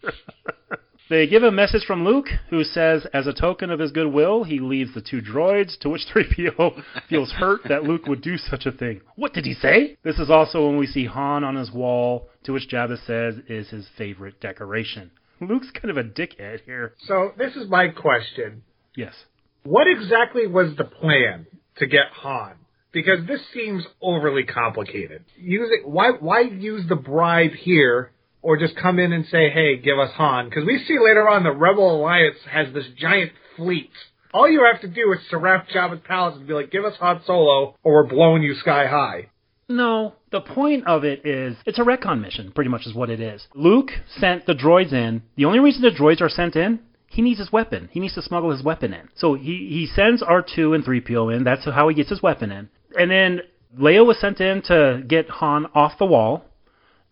They 1.11 1.27
give 1.27 1.43
a 1.43 1.51
message 1.51 1.85
from 1.87 2.05
Luke, 2.05 2.27
who 2.51 2.65
says, 2.65 3.07
as 3.15 3.27
a 3.27 3.33
token 3.33 3.71
of 3.71 3.79
his 3.79 3.93
goodwill, 3.93 4.45
he 4.45 4.61
leaves 4.61 4.93
the 4.93 5.01
two 5.01 5.23
droids, 5.23 5.79
to 5.81 5.89
which 5.89 6.07
3PO 6.15 6.83
feels 7.09 7.33
hurt 7.33 7.61
that 7.69 7.85
Luke 7.85 8.07
would 8.07 8.21
do 8.21 8.37
such 8.37 8.67
a 8.67 8.73
thing. 8.73 9.01
What 9.17 9.33
did 9.33 9.45
he 9.47 9.55
say? 9.55 9.97
This 10.03 10.19
is 10.19 10.31
also 10.31 10.67
when 10.67 10.77
we 10.77 10.87
see 10.87 11.07
Han 11.07 11.45
on 11.45 11.57
his 11.57 11.71
wall, 11.73 12.29
to 12.45 12.53
which 12.53 12.69
Jabba 12.69 12.99
says 13.07 13.37
is 13.49 13.71
his 13.71 13.89
favorite 13.97 14.41
decoration. 14.41 15.11
Luke's 15.41 15.71
kind 15.71 15.91
of 15.91 15.97
a 15.97 16.05
dickhead 16.05 16.63
here. 16.65 16.95
So, 17.07 17.33
this 17.39 17.55
is 17.55 17.69
my 17.71 17.89
question. 17.89 18.63
Yes. 18.97 19.15
What 19.69 19.87
exactly 19.87 20.47
was 20.47 20.75
the 20.79 20.85
plan 20.85 21.47
to 21.77 21.87
get 21.87 22.07
Han? 22.23 22.55
Because 22.91 23.27
this 23.27 23.41
seems 23.53 23.85
overly 24.01 24.45
complicated. 24.45 25.27
Using 25.37 25.83
why 25.85 26.13
why 26.13 26.41
use 26.41 26.89
the 26.89 26.97
bribe 26.97 27.53
here 27.53 28.13
or 28.41 28.57
just 28.57 28.77
come 28.77 28.99
in 28.99 29.13
and 29.13 29.27
say, 29.27 29.51
hey, 29.51 29.77
give 29.77 29.99
us 29.99 30.11
Han. 30.15 30.49
Because 30.49 30.65
we 30.65 30.83
see 30.89 30.99
later 30.99 31.29
on 31.29 31.43
the 31.43 31.51
Rebel 31.51 32.01
Alliance 32.01 32.39
has 32.51 32.73
this 32.73 32.87
giant 32.97 33.33
fleet. 33.57 33.91
All 34.33 34.49
you 34.49 34.65
have 34.73 34.81
to 34.81 34.89
do 34.89 35.13
is 35.13 35.19
surround 35.29 35.69
Jabba's 35.69 36.01
palace 36.07 36.37
and 36.39 36.47
be 36.47 36.55
like, 36.55 36.71
give 36.71 36.87
us 36.87 36.95
Han 37.01 37.21
Solo, 37.27 37.77
or 37.83 37.93
we're 37.93 38.09
blowing 38.09 38.43
you 38.43 38.55
sky 38.55 38.87
high. 38.87 39.29
No, 39.69 40.15
the 40.33 40.41
point 40.41 40.87
of 40.87 41.05
it 41.05 41.27
is 41.27 41.59
it's 41.67 41.79
a 41.79 41.85
recon 41.85 42.23
mission, 42.23 42.53
pretty 42.53 42.71
much 42.71 42.87
is 42.87 42.95
what 42.95 43.11
it 43.11 43.21
is. 43.21 43.47
Luke 43.55 43.91
sent 44.19 44.47
the 44.47 44.55
droids 44.55 44.95
in. 44.95 45.23
The 45.37 45.45
only 45.45 45.59
reason 45.59 45.83
the 45.83 45.91
droids 45.91 46.23
are 46.23 46.31
sent 46.31 46.57
in, 46.57 46.81
he 47.09 47.23
needs 47.23 47.39
his 47.39 47.51
weapon. 47.51 47.89
He 47.93 48.01
needs 48.01 48.15
to 48.15 48.23
smuggle 48.23 48.51
his 48.51 48.63
weapon 48.63 48.93
in. 48.93 49.09
So 49.15 49.35
he, 49.35 49.69
he 49.71 49.89
sends 49.93 50.23
R2 50.23 50.75
and 50.75 50.85
3PO 50.85 51.35
in. 51.35 51.45
That's 51.45 51.65
how 51.65 51.89
he 51.89 51.95
gets 51.95 52.11
his 52.11 52.23
weapon 52.23 52.53
in. 52.53 52.69
And 52.99 53.11
then 53.11 53.41
Leia 53.79 54.07
was 54.07 54.21
sent 54.21 54.41
in 54.41 54.63
to 54.63 55.03
get 55.07 55.29
Han 55.29 55.67
off 55.75 55.99
the 55.99 56.07
wall 56.07 56.45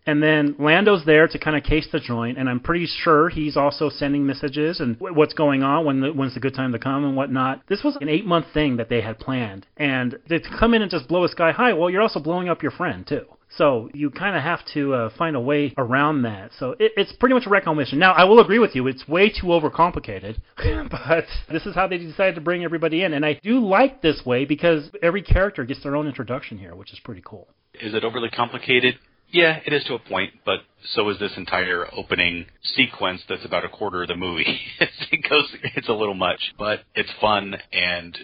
and 0.07 0.23
then 0.23 0.55
Lando's 0.59 1.05
there 1.05 1.27
to 1.27 1.39
kind 1.39 1.57
of 1.57 1.65
case 1.65 1.89
the 1.91 2.01
joint, 2.01 2.39
and 2.39 2.49
I'm 2.49 2.61
pretty 2.61 2.87
sure 2.87 3.29
he's 3.29 3.57
also 3.57 3.91
sending 3.91 4.25
messages 4.25 4.81
and 4.81 4.97
what's 4.99 5.35
going 5.35 5.63
on, 5.63 5.85
when 5.85 6.01
the, 6.01 6.13
when's 6.13 6.35
the 6.35 6.41
good 6.41 6.55
time 6.55 6.73
to 6.73 6.79
come 6.79 7.05
and 7.05 7.17
whatnot. 7.17 7.63
This 7.69 7.83
was 7.83 7.97
an 8.01 8.09
eight 8.09 8.25
month 8.25 8.47
thing 8.55 8.77
that 8.77 8.89
they 8.89 9.01
had 9.01 9.19
planned, 9.19 9.67
and 9.77 10.17
to 10.29 10.41
come 10.59 10.75
in 10.75 10.83
and 10.83 10.91
just 10.91 11.09
blow 11.09 11.25
a 11.25 11.29
sky 11.29 11.53
high, 11.53 11.73
well, 11.73 11.91
you're 11.91 12.03
also 12.03 12.21
blowing 12.21 12.49
up 12.49 12.63
your 12.63 12.73
friend 12.73 13.07
too. 13.07 13.27
So 13.57 13.89
you 13.95 14.11
kind 14.11 14.37
of 14.37 14.43
have 14.43 14.61
to 14.75 14.93
uh, 14.93 15.11
find 15.17 15.35
a 15.35 15.41
way 15.41 15.73
around 15.79 16.23
that. 16.23 16.51
So 16.59 16.73
it, 16.73 16.93
it's 16.97 17.13
pretty 17.13 17.35
much 17.35 17.47
a 17.47 17.51
recon 17.51 17.77
mission. 17.77 17.99
Now 17.99 18.13
I 18.13 18.25
will 18.25 18.41
agree 18.41 18.59
with 18.59 18.75
you; 18.75 18.87
it's 18.87 19.07
way 19.09 19.31
too 19.31 19.47
overcomplicated, 19.47 20.37
but 20.91 21.25
this 21.51 21.65
is 21.65 21.75
how 21.75 21.87
they 21.87 21.99
decided 21.99 22.35
to 22.35 22.41
bring 22.41 22.65
everybody 22.65 23.03
in, 23.03 23.13
and 23.13 23.25
I 23.25 23.41
do 23.43 23.65
like 23.65 24.03
this 24.03 24.23
way 24.27 24.45
because 24.45 24.91
every 25.03 25.23
character 25.23 25.65
gets 25.65 25.83
their 25.83 25.97
own 25.97 26.07
introduction 26.07 26.59
here, 26.59 26.75
which 26.75 26.93
is 26.93 26.99
pretty 27.01 27.23
cool. 27.25 27.49
Is 27.81 27.95
it 27.95 28.05
overly 28.05 28.31
complicated? 28.31 28.99
Yeah, 29.31 29.59
it 29.65 29.73
is 29.73 29.85
to 29.85 29.95
a 29.95 29.99
point, 29.99 30.33
but 30.45 30.61
so 30.95 31.09
is 31.11 31.19
this 31.19 31.33
entire 31.37 31.87
opening 31.95 32.47
sequence 32.63 33.23
that's 33.29 33.45
about 33.45 33.65
a 33.65 33.69
quarter 33.69 34.03
of 34.03 34.09
the 34.09 34.17
movie. 34.17 34.61
it 34.81 35.29
goes, 35.29 35.45
it's 35.75 35.89
a 35.89 35.93
little 35.93 36.15
much, 36.15 36.41
but 36.59 36.81
it's 36.95 37.11
fun 37.21 37.57
and 37.73 38.17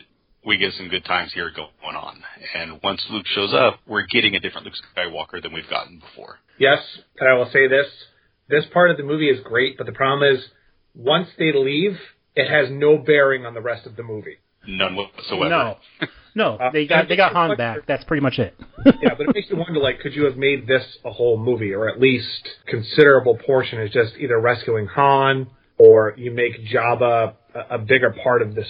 we 0.44 0.58
get 0.58 0.72
some 0.74 0.88
good 0.88 1.04
times 1.04 1.32
here 1.32 1.50
going 1.54 1.96
on. 1.96 2.22
And 2.54 2.80
once 2.82 3.04
Luke 3.10 3.26
shows 3.26 3.52
up, 3.54 3.80
we're 3.86 4.06
getting 4.06 4.34
a 4.34 4.40
different 4.40 4.66
Luke 4.66 4.74
Skywalker 4.96 5.42
than 5.42 5.52
we've 5.52 5.68
gotten 5.68 6.00
before. 6.00 6.38
Yes, 6.58 6.80
and 7.18 7.28
I 7.28 7.34
will 7.34 7.50
say 7.52 7.68
this. 7.68 7.86
This 8.48 8.64
part 8.72 8.90
of 8.90 8.96
the 8.96 9.04
movie 9.04 9.28
is 9.28 9.40
great, 9.44 9.78
but 9.78 9.86
the 9.86 9.92
problem 9.92 10.34
is 10.34 10.44
once 10.94 11.28
they 11.38 11.52
leave, 11.52 11.96
it 12.34 12.50
has 12.50 12.68
no 12.70 12.98
bearing 12.98 13.46
on 13.46 13.54
the 13.54 13.60
rest 13.60 13.86
of 13.86 13.96
the 13.96 14.02
movie. 14.02 14.38
None 14.66 14.96
whatsoever. 14.96 15.48
No. 15.48 15.76
No, 16.34 16.56
uh, 16.56 16.70
they 16.72 16.86
got 16.86 17.08
they 17.08 17.16
got 17.16 17.32
Han 17.32 17.56
back. 17.56 17.80
That's 17.86 18.04
pretty 18.04 18.22
much 18.22 18.38
it. 18.38 18.54
yeah, 18.86 19.14
but 19.16 19.28
it 19.28 19.34
makes 19.34 19.50
you 19.50 19.56
wonder, 19.56 19.80
like, 19.80 20.00
could 20.00 20.14
you 20.14 20.24
have 20.24 20.36
made 20.36 20.66
this 20.66 20.84
a 21.04 21.10
whole 21.10 21.36
movie, 21.38 21.74
or 21.74 21.88
at 21.88 22.00
least 22.00 22.48
considerable 22.66 23.38
portion 23.44 23.80
is 23.80 23.90
just 23.90 24.14
either 24.18 24.40
rescuing 24.40 24.86
Han, 24.86 25.48
or 25.78 26.14
you 26.16 26.30
make 26.30 26.66
Jabba 26.66 27.34
a, 27.54 27.74
a 27.74 27.78
bigger 27.78 28.14
part 28.22 28.42
of 28.42 28.54
this 28.54 28.68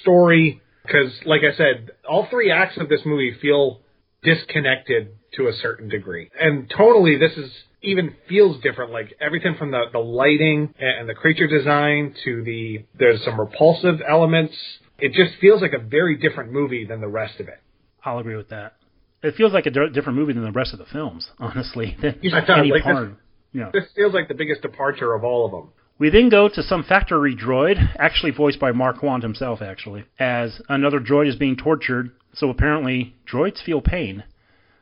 story? 0.00 0.60
Because, 0.84 1.12
like 1.24 1.42
I 1.42 1.56
said, 1.56 1.90
all 2.08 2.26
three 2.30 2.50
acts 2.50 2.78
of 2.78 2.88
this 2.88 3.00
movie 3.04 3.36
feel 3.40 3.80
disconnected 4.22 5.10
to 5.34 5.46
a 5.46 5.52
certain 5.52 5.88
degree, 5.88 6.30
and 6.40 6.68
tonally, 6.70 7.18
this 7.18 7.36
is 7.36 7.52
even 7.82 8.16
feels 8.28 8.60
different. 8.60 8.90
Like 8.90 9.14
everything 9.20 9.54
from 9.56 9.70
the 9.70 9.84
the 9.92 9.98
lighting 10.00 10.74
and 10.78 11.08
the 11.08 11.14
creature 11.14 11.46
design 11.46 12.14
to 12.24 12.42
the 12.42 12.84
there's 12.98 13.24
some 13.24 13.38
repulsive 13.38 14.00
elements 14.06 14.54
it 14.98 15.12
just 15.12 15.38
feels 15.40 15.62
like 15.62 15.72
a 15.72 15.78
very 15.78 16.16
different 16.16 16.52
movie 16.52 16.84
than 16.84 17.00
the 17.00 17.08
rest 17.08 17.40
of 17.40 17.48
it. 17.48 17.60
I'll 18.04 18.18
agree 18.18 18.36
with 18.36 18.48
that. 18.50 18.74
It 19.22 19.34
feels 19.34 19.52
like 19.52 19.66
a 19.66 19.70
d- 19.70 19.88
different 19.92 20.18
movie 20.18 20.32
than 20.32 20.44
the 20.44 20.52
rest 20.52 20.72
of 20.72 20.78
the 20.78 20.86
films, 20.86 21.30
honestly. 21.38 21.96
Yeah, 22.22 22.40
any 22.56 22.70
like 22.70 22.82
part. 22.82 23.08
This, 23.08 23.16
know. 23.52 23.70
this 23.72 23.84
feels 23.94 24.14
like 24.14 24.28
the 24.28 24.34
biggest 24.34 24.62
departure 24.62 25.14
of 25.14 25.24
all 25.24 25.46
of 25.46 25.52
them. 25.52 25.70
We 25.98 26.10
then 26.10 26.28
go 26.28 26.48
to 26.48 26.62
some 26.62 26.84
factory 26.84 27.34
droid, 27.34 27.76
actually 27.98 28.30
voiced 28.30 28.60
by 28.60 28.70
Mark 28.70 28.96
Marquand 28.96 29.24
himself, 29.24 29.60
actually, 29.60 30.04
as 30.18 30.60
another 30.68 31.00
droid 31.00 31.28
is 31.28 31.34
being 31.34 31.56
tortured. 31.56 32.12
So 32.34 32.50
apparently, 32.50 33.16
droids 33.30 33.62
feel 33.64 33.80
pain. 33.80 34.22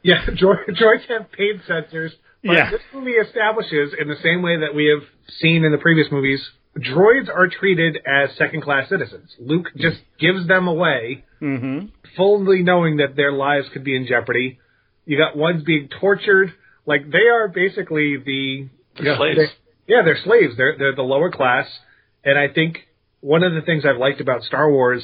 Yeah, 0.03 0.27
droids 0.27 1.09
have 1.09 1.33
pain 1.33 1.63
sensors. 1.67 2.11
But 2.45 2.53
yeah. 2.53 2.71
this 2.71 2.83
movie 2.93 3.13
establishes, 3.13 3.95
in 3.99 4.09
the 4.09 4.17
same 4.23 4.43
way 4.43 4.59
that 4.61 4.75
we 4.75 4.87
have 4.87 5.09
seen 5.41 5.65
in 5.65 5.73
the 5.73 5.79
previous 5.79 6.09
movies, 6.13 6.51
droids 6.79 7.29
are 7.29 7.49
treated 7.49 7.99
as 8.07 8.37
second 8.37 8.63
class 8.63 8.89
citizens. 8.89 9.35
Luke 9.39 9.67
just 9.77 9.99
gives 10.19 10.47
them 10.47 10.69
away, 10.69 11.25
mm-hmm. 11.41 11.87
fully 12.17 12.63
knowing 12.63 12.99
that 12.99 13.17
their 13.17 13.33
lives 13.33 13.67
could 13.73 13.85
be 13.85 13.97
in 13.97 14.07
jeopardy. 14.07 14.59
You 15.05 15.17
got 15.17 15.37
ones 15.37 15.63
being 15.65 15.89
tortured. 16.01 16.53
Like 16.85 17.11
they 17.11 17.27
are 17.33 17.49
basically 17.49 18.17
the 18.17 18.69
you 19.03 19.15
slaves. 19.17 19.39
yeah, 19.87 20.03
they're 20.05 20.19
slaves. 20.23 20.57
They're 20.57 20.77
they're 20.79 20.95
the 20.95 21.03
lower 21.03 21.31
class. 21.31 21.67
And 22.25 22.39
I 22.39 22.53
think 22.53 22.79
one 23.21 23.43
of 23.43 23.55
the 23.55 23.63
things 23.63 23.85
I've 23.85 23.99
liked 23.99 24.21
about 24.21 24.43
Star 24.43 24.71
Wars 24.71 25.03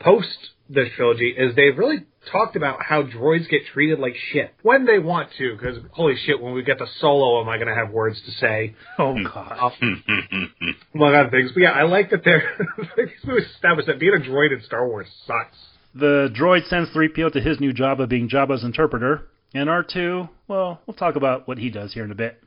post 0.00 0.50
this 0.70 0.88
trilogy 0.96 1.34
is 1.36 1.54
they've 1.56 1.76
really 1.76 2.06
talked 2.30 2.54
about 2.54 2.82
how 2.82 3.02
droids 3.02 3.48
get 3.48 3.62
treated 3.72 3.98
like 3.98 4.14
shit 4.32 4.54
when 4.62 4.86
they 4.86 4.98
want 4.98 5.30
to. 5.38 5.56
Because 5.56 5.78
holy 5.92 6.14
shit, 6.24 6.40
when 6.40 6.54
we 6.54 6.62
get 6.62 6.78
to 6.78 6.86
Solo, 7.00 7.40
am 7.42 7.48
I 7.48 7.56
going 7.56 7.68
to 7.68 7.74
have 7.74 7.90
words 7.90 8.20
to 8.24 8.30
say? 8.32 8.74
Oh 8.98 9.14
hmm. 9.14 9.24
god. 9.24 9.72
Um, 9.82 10.54
among 10.94 11.14
other 11.14 11.30
things. 11.30 11.50
But 11.52 11.60
yeah, 11.60 11.72
I 11.72 11.82
like 11.82 12.10
that 12.10 12.24
they're 12.24 12.56
it's 12.96 13.48
established 13.54 13.88
that 13.88 13.98
being 13.98 14.14
a 14.14 14.20
droid 14.20 14.54
in 14.54 14.62
Star 14.62 14.86
Wars 14.86 15.08
sucks. 15.26 15.56
The 15.94 16.32
droid 16.38 16.68
sends 16.68 16.90
3PO 16.90 17.32
to 17.32 17.40
his 17.40 17.58
new 17.58 17.72
job 17.72 18.00
of 18.00 18.08
being 18.08 18.28
Jabba's 18.28 18.62
interpreter. 18.62 19.26
And 19.52 19.68
R2, 19.68 20.28
well, 20.46 20.80
we'll 20.86 20.94
talk 20.94 21.16
about 21.16 21.48
what 21.48 21.58
he 21.58 21.70
does 21.70 21.92
here 21.92 22.04
in 22.04 22.12
a 22.12 22.14
bit. 22.14 22.40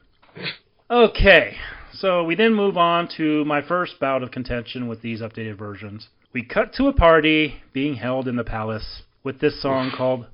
Okay, 0.90 1.58
so 1.92 2.24
we 2.24 2.36
then 2.36 2.54
move 2.54 2.78
on 2.78 3.10
to 3.18 3.44
my 3.44 3.62
first 3.62 4.00
bout 4.00 4.24
of 4.24 4.32
contention 4.32 4.88
with 4.88 5.02
these 5.02 5.20
updated 5.20 5.58
versions. 5.58 6.08
We 6.34 6.44
cut 6.44 6.74
to 6.74 6.88
a 6.88 6.94
party 6.94 7.62
being 7.74 7.94
held 7.94 8.28
in 8.28 8.38
the 8.38 8.44
palace 8.44 9.04
with 9.24 9.40
this 9.40 9.62
song 9.62 9.92
called 9.96 10.26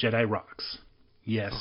Jedi 0.00 0.24
Rocks. 0.28 0.78
Yes, 1.24 1.52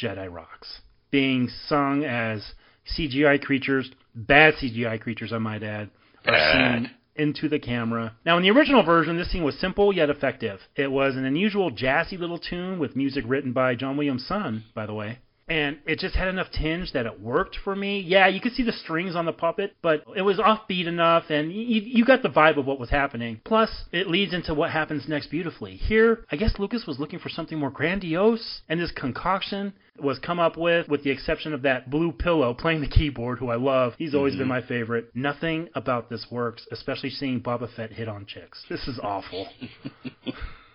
Jedi 0.00 0.32
Rocks. 0.32 0.80
Being 1.10 1.48
sung 1.48 2.04
as 2.04 2.52
CGI 2.96 3.42
creatures, 3.42 3.90
bad 4.14 4.54
CGI 4.54 5.00
creatures, 5.00 5.32
I 5.32 5.38
might 5.38 5.64
add, 5.64 5.90
are 6.24 6.52
seen 6.52 6.90
into 7.16 7.48
the 7.48 7.58
camera. 7.58 8.14
Now, 8.24 8.36
in 8.36 8.44
the 8.44 8.50
original 8.50 8.84
version, 8.84 9.16
this 9.16 9.32
scene 9.32 9.42
was 9.42 9.58
simple 9.58 9.92
yet 9.92 10.08
effective. 10.08 10.60
It 10.76 10.92
was 10.92 11.16
an 11.16 11.24
unusual 11.24 11.72
jazzy 11.72 12.20
little 12.20 12.38
tune 12.38 12.78
with 12.78 12.94
music 12.94 13.24
written 13.26 13.52
by 13.52 13.74
John 13.74 13.96
Williams' 13.96 14.26
son, 14.26 14.62
by 14.72 14.86
the 14.86 14.94
way. 14.94 15.18
And 15.48 15.78
it 15.86 16.00
just 16.00 16.16
had 16.16 16.28
enough 16.28 16.50
tinge 16.50 16.92
that 16.92 17.06
it 17.06 17.20
worked 17.20 17.56
for 17.62 17.76
me. 17.76 18.00
Yeah, 18.00 18.26
you 18.26 18.40
could 18.40 18.52
see 18.52 18.64
the 18.64 18.72
strings 18.72 19.14
on 19.14 19.26
the 19.26 19.32
puppet, 19.32 19.76
but 19.80 20.02
it 20.16 20.22
was 20.22 20.38
offbeat 20.38 20.86
enough, 20.86 21.24
and 21.30 21.52
you, 21.52 21.82
you 21.82 22.04
got 22.04 22.22
the 22.22 22.28
vibe 22.28 22.58
of 22.58 22.66
what 22.66 22.80
was 22.80 22.90
happening. 22.90 23.40
Plus, 23.44 23.70
it 23.92 24.08
leads 24.08 24.34
into 24.34 24.54
what 24.54 24.70
happens 24.70 25.08
next 25.08 25.28
beautifully. 25.30 25.76
Here, 25.76 26.24
I 26.32 26.36
guess 26.36 26.54
Lucas 26.58 26.84
was 26.86 26.98
looking 26.98 27.20
for 27.20 27.28
something 27.28 27.58
more 27.58 27.70
grandiose, 27.70 28.62
and 28.68 28.80
this 28.80 28.90
concoction 28.90 29.72
was 30.00 30.18
come 30.18 30.40
up 30.40 30.56
with, 30.56 30.88
with 30.88 31.04
the 31.04 31.10
exception 31.10 31.54
of 31.54 31.62
that 31.62 31.90
blue 31.90 32.12
pillow 32.12 32.52
playing 32.52 32.80
the 32.80 32.88
keyboard, 32.88 33.38
who 33.38 33.48
I 33.48 33.56
love. 33.56 33.94
He's 33.98 34.14
always 34.14 34.34
been 34.34 34.42
mm-hmm. 34.42 34.48
my 34.48 34.62
favorite. 34.62 35.10
Nothing 35.14 35.68
about 35.74 36.10
this 36.10 36.26
works, 36.30 36.66
especially 36.72 37.10
seeing 37.10 37.40
Boba 37.40 37.72
Fett 37.74 37.92
hit 37.92 38.08
on 38.08 38.26
chicks. 38.26 38.64
This 38.68 38.86
is 38.88 38.98
awful. 39.02 39.48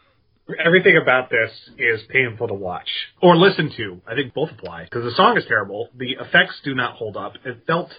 Everything 0.63 0.97
about 0.97 1.29
this 1.29 1.51
is 1.77 2.01
painful 2.09 2.47
to 2.49 2.53
watch 2.53 2.89
or 3.21 3.37
listen 3.37 3.71
to. 3.77 4.01
I 4.07 4.15
think 4.15 4.33
both 4.33 4.49
apply 4.51 4.83
because 4.85 5.03
the 5.03 5.11
song 5.15 5.37
is 5.37 5.45
terrible. 5.47 5.89
The 5.95 6.11
effects 6.19 6.59
do 6.63 6.73
not 6.75 6.95
hold 6.95 7.15
up. 7.15 7.33
It 7.45 7.63
felt 7.67 7.89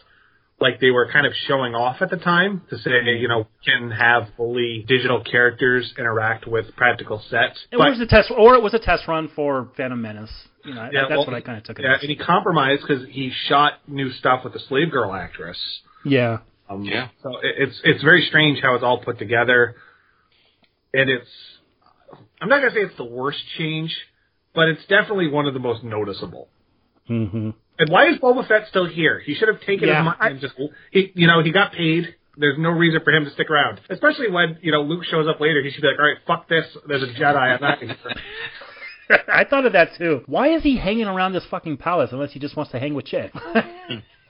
like 0.60 0.78
they 0.80 0.90
were 0.90 1.10
kind 1.10 1.26
of 1.26 1.32
showing 1.48 1.74
off 1.74 2.02
at 2.02 2.10
the 2.10 2.16
time 2.18 2.62
to 2.70 2.78
say, 2.78 2.90
you 3.18 3.26
know, 3.26 3.38
we 3.38 3.72
can 3.72 3.90
have 3.90 4.28
fully 4.36 4.84
digital 4.86 5.22
characters 5.24 5.92
interact 5.98 6.46
with 6.46 6.66
practical 6.76 7.22
sets. 7.30 7.58
It 7.72 7.76
was 7.78 7.98
a 8.00 8.06
test, 8.06 8.30
or 8.36 8.54
it 8.54 8.62
was 8.62 8.74
a 8.74 8.78
test 8.78 9.08
run 9.08 9.28
for 9.34 9.70
Phantom 9.76 10.00
Menace. 10.00 10.30
You 10.64 10.74
know, 10.74 10.88
Yeah, 10.92 11.02
that's 11.08 11.10
well, 11.10 11.26
what 11.26 11.34
I 11.34 11.40
kind 11.40 11.58
of 11.58 11.64
took 11.64 11.78
it 11.78 11.84
Yeah, 11.84 11.94
as. 11.94 12.02
and 12.02 12.10
he 12.10 12.16
compromised 12.16 12.82
because 12.86 13.04
he 13.08 13.32
shot 13.48 13.74
new 13.88 14.10
stuff 14.12 14.44
with 14.44 14.52
the 14.52 14.60
Slave 14.60 14.90
Girl 14.92 15.12
actress. 15.12 15.58
Yeah. 16.04 16.38
Um, 16.68 16.84
Yeah. 16.84 17.08
So 17.22 17.38
it- 17.38 17.54
it's 17.58 17.80
it's 17.84 18.02
very 18.02 18.22
strange 18.26 18.60
how 18.60 18.74
it's 18.74 18.84
all 18.84 18.98
put 18.98 19.18
together, 19.18 19.74
and 20.94 21.10
it's 21.10 21.28
I'm 22.42 22.48
not 22.48 22.60
gonna 22.60 22.74
say 22.74 22.80
it's 22.80 22.96
the 22.96 23.04
worst 23.04 23.38
change, 23.56 23.96
but 24.54 24.68
it's 24.68 24.84
definitely 24.86 25.28
one 25.28 25.46
of 25.46 25.54
the 25.54 25.60
most 25.60 25.84
noticeable. 25.84 26.48
hmm 27.06 27.50
And 27.78 27.88
why 27.88 28.08
is 28.08 28.18
Boba 28.18 28.46
Fett 28.46 28.66
still 28.68 28.86
here? 28.86 29.20
He 29.24 29.34
should 29.34 29.48
have 29.48 29.60
taken 29.60 29.88
Yeah, 29.88 29.98
his 29.98 30.04
money 30.04 30.18
and 30.20 30.40
just 30.40 30.54
he, 30.90 31.12
you 31.14 31.26
know 31.28 31.42
he 31.42 31.52
got 31.52 31.72
paid. 31.72 32.16
There's 32.36 32.58
no 32.58 32.70
reason 32.70 33.00
for 33.04 33.12
him 33.12 33.24
to 33.26 33.30
stick 33.30 33.48
around, 33.50 33.80
especially 33.90 34.30
when 34.30 34.58
you 34.60 34.72
know 34.72 34.82
Luke 34.82 35.04
shows 35.04 35.28
up 35.28 35.40
later. 35.40 35.62
He 35.62 35.70
should 35.70 35.82
be 35.82 35.88
like, 35.88 35.98
all 35.98 36.04
right, 36.06 36.16
fuck 36.26 36.48
this. 36.48 36.64
There's 36.88 37.02
a 37.02 37.06
Jedi. 37.06 37.36
I'm 37.36 37.60
not. 37.60 37.78
here." 37.78 37.96
I 39.32 39.44
thought 39.44 39.66
of 39.66 39.74
that 39.74 39.90
too. 39.98 40.22
Why 40.26 40.48
is 40.54 40.62
he 40.62 40.76
hanging 40.76 41.06
around 41.06 41.32
this 41.34 41.44
fucking 41.50 41.76
palace 41.76 42.10
unless 42.12 42.32
he 42.32 42.40
just 42.40 42.56
wants 42.56 42.72
to 42.72 42.78
hang 42.78 42.94
with 42.94 43.04
chicks? 43.06 43.36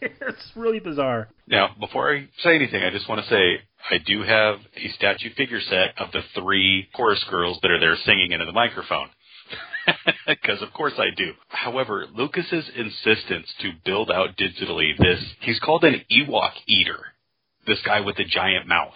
it's 0.21 0.51
really 0.57 0.81
bizarre. 0.81 1.29
Now, 1.47 1.71
before 1.79 2.13
I 2.13 2.29
say 2.43 2.57
anything, 2.57 2.83
I 2.83 2.91
just 2.91 3.09
want 3.09 3.23
to 3.23 3.31
say 3.31 3.61
I 3.91 3.99
do 3.99 4.23
have 4.23 4.57
a 4.77 4.89
statue 4.97 5.33
figure 5.37 5.61
set 5.61 5.95
of 5.99 6.11
the 6.13 6.23
three 6.35 6.89
chorus 6.95 7.25
girls 7.31 7.59
that 7.63 7.71
are 7.71 7.79
there 7.79 7.97
singing 8.05 8.33
into 8.33 8.47
the 8.47 8.53
microphone. 8.53 9.09
Because 10.27 10.63
of 10.63 10.73
course 10.73 10.93
I 10.97 11.09
do. 11.17 11.33
However, 11.49 12.07
Lucas's 12.15 12.71
insistence 12.77 13.53
to 13.63 13.73
build 13.85 14.13
out 14.13 14.37
digitally 14.37 14.97
this, 14.97 15.21
he's 15.41 15.59
called 15.59 15.83
an 15.83 16.03
Ewok 16.11 16.53
eater. 16.69 17.01
This 17.67 17.81
guy 17.85 18.01
with 18.01 18.17
the 18.17 18.25
giant 18.25 18.69
mouth. 18.69 18.95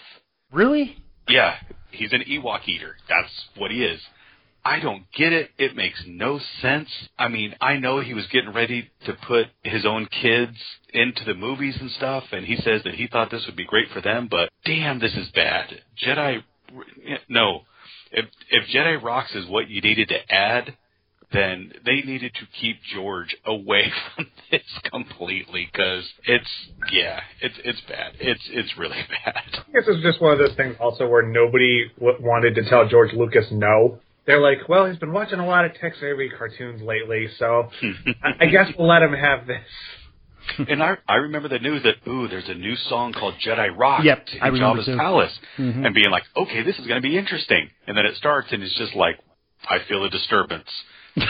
Really? 0.53 0.97
Yeah, 1.29 1.57
he's 1.91 2.13
an 2.13 2.23
Ewok 2.31 2.69
eater. 2.69 2.97
That's 3.09 3.33
what 3.57 3.73
he 3.73 3.83
is. 3.83 4.01
I 4.67 4.81
don't 4.81 5.05
get 5.17 5.33
it. 5.33 5.51
It 5.59 5.77
makes 5.77 6.03
no 6.09 6.41
sense. 6.61 6.89
I 7.17 7.29
mean, 7.29 7.55
I 7.61 7.77
know 7.77 8.01
he 8.01 8.15
was 8.15 8.27
getting 8.33 8.53
ready 8.53 8.91
to 9.05 9.13
put 9.13 9.47
his 9.63 9.87
own 9.87 10.07
kids 10.07 10.57
into 10.93 11.25
the 11.25 11.35
movies 11.35 11.77
and 11.81 11.89
stuff, 11.93 12.25
and 12.33 12.45
he 12.45 12.57
says 12.57 12.83
that 12.83 12.95
he 12.95 13.07
thought 13.07 13.31
this 13.31 13.47
would 13.47 13.55
be 13.55 13.65
great 13.65 13.89
for 13.93 14.01
them, 14.01 14.27
but 14.29 14.51
damn, 14.65 14.99
this 14.99 15.15
is 15.15 15.29
bad. 15.29 15.67
Jedi, 16.05 16.43
no. 17.29 17.61
If, 18.11 18.25
if 18.51 18.69
Jedi 18.75 19.01
Rocks 19.01 19.37
is 19.37 19.47
what 19.47 19.69
you 19.69 19.81
needed 19.81 20.09
to 20.09 20.35
add, 20.35 20.77
then 21.33 21.73
they 21.85 22.01
needed 22.01 22.35
to 22.35 22.47
keep 22.61 22.79
George 22.93 23.37
away 23.47 23.93
from 24.15 24.27
this 24.51 24.63
completely 24.91 25.69
because 25.73 26.05
it's 26.25 26.51
yeah, 26.93 27.21
it's 27.41 27.57
it's 27.65 27.81
bad. 27.83 28.15
It's 28.19 28.43
it's 28.51 28.77
really 28.77 28.97
bad. 29.25 29.35
I 29.37 29.73
guess 29.73 29.85
it's 29.87 30.03
just 30.03 30.21
one 30.21 30.33
of 30.33 30.39
those 30.41 30.57
things 30.57 30.75
also 30.81 31.07
where 31.07 31.23
nobody 31.23 31.91
w- 32.01 32.19
wanted 32.21 32.57
to 32.57 32.69
tell 32.69 32.89
George 32.89 33.13
Lucas 33.13 33.47
no. 33.53 34.01
They're 34.27 34.41
like, 34.41 34.69
well, 34.69 34.87
he's 34.87 34.99
been 34.99 35.13
watching 35.13 35.39
a 35.39 35.47
lot 35.47 35.65
of 35.65 35.75
Tex 35.75 35.97
Avery 36.03 36.31
cartoons 36.37 36.83
lately, 36.83 37.29
so 37.39 37.71
I, 38.23 38.33
I 38.41 38.47
guess 38.47 38.69
we'll 38.77 38.89
let 38.89 39.03
him 39.03 39.13
have 39.13 39.47
this. 39.47 39.63
and 40.69 40.83
I 40.83 40.97
I 41.09 41.15
remember 41.17 41.49
the 41.49 41.59
news 41.59 41.83
that 41.85 41.97
ooh, 42.09 42.29
there's 42.29 42.49
a 42.49 42.55
new 42.55 42.77
song 42.89 43.13
called 43.13 43.35
Jedi 43.45 43.69
Rock 43.77 44.05
Yep, 44.05 44.27
in 44.35 44.43
I 44.43 44.51
Jabba's 44.51 44.87
too. 44.87 44.97
Palace, 44.97 45.33
Mhm. 45.59 45.87
and 45.87 45.95
being 45.95 46.11
like, 46.11 46.25
okay, 46.37 46.63
this 46.63 46.79
is 46.79 46.87
going 46.87 47.01
to 47.03 47.07
be 47.09 47.17
interesting, 47.19 47.69
and 47.87 47.97
then 47.97 48.07
it 48.07 48.17
starts 48.17 48.49
and 48.53 48.63
it's 48.63 48.77
just 48.77 48.95
like, 48.95 49.19
I 49.69 49.79
feel 49.89 50.05
a 50.05 50.11
disturbance. 50.11 50.69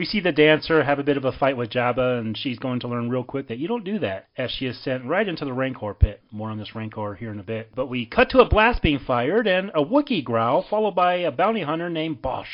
we 0.00 0.06
see 0.06 0.20
the 0.20 0.32
dancer 0.32 0.82
have 0.82 0.98
a 0.98 1.02
bit 1.02 1.18
of 1.18 1.26
a 1.26 1.32
fight 1.32 1.58
with 1.58 1.68
Jabba, 1.68 2.18
and 2.20 2.34
she's 2.34 2.58
going 2.58 2.80
to 2.80 2.88
learn 2.88 3.10
real 3.10 3.22
quick 3.22 3.48
that 3.48 3.58
you 3.58 3.68
don't 3.68 3.84
do 3.84 3.98
that, 3.98 4.28
as 4.34 4.50
she 4.50 4.64
is 4.64 4.82
sent 4.82 5.04
right 5.04 5.28
into 5.28 5.44
the 5.44 5.52
Rancor 5.52 5.92
pit. 5.92 6.22
More 6.30 6.48
on 6.48 6.56
this 6.56 6.74
Rancor 6.74 7.16
here 7.16 7.30
in 7.30 7.38
a 7.38 7.42
bit. 7.42 7.68
But 7.74 7.90
we 7.90 8.06
cut 8.06 8.30
to 8.30 8.38
a 8.38 8.48
blast 8.48 8.80
being 8.80 8.98
fired 8.98 9.46
and 9.46 9.70
a 9.74 9.84
Wookiee 9.84 10.24
growl, 10.24 10.64
followed 10.70 10.94
by 10.94 11.16
a 11.16 11.30
bounty 11.30 11.60
hunter 11.60 11.90
named 11.90 12.22
Boushh. 12.22 12.46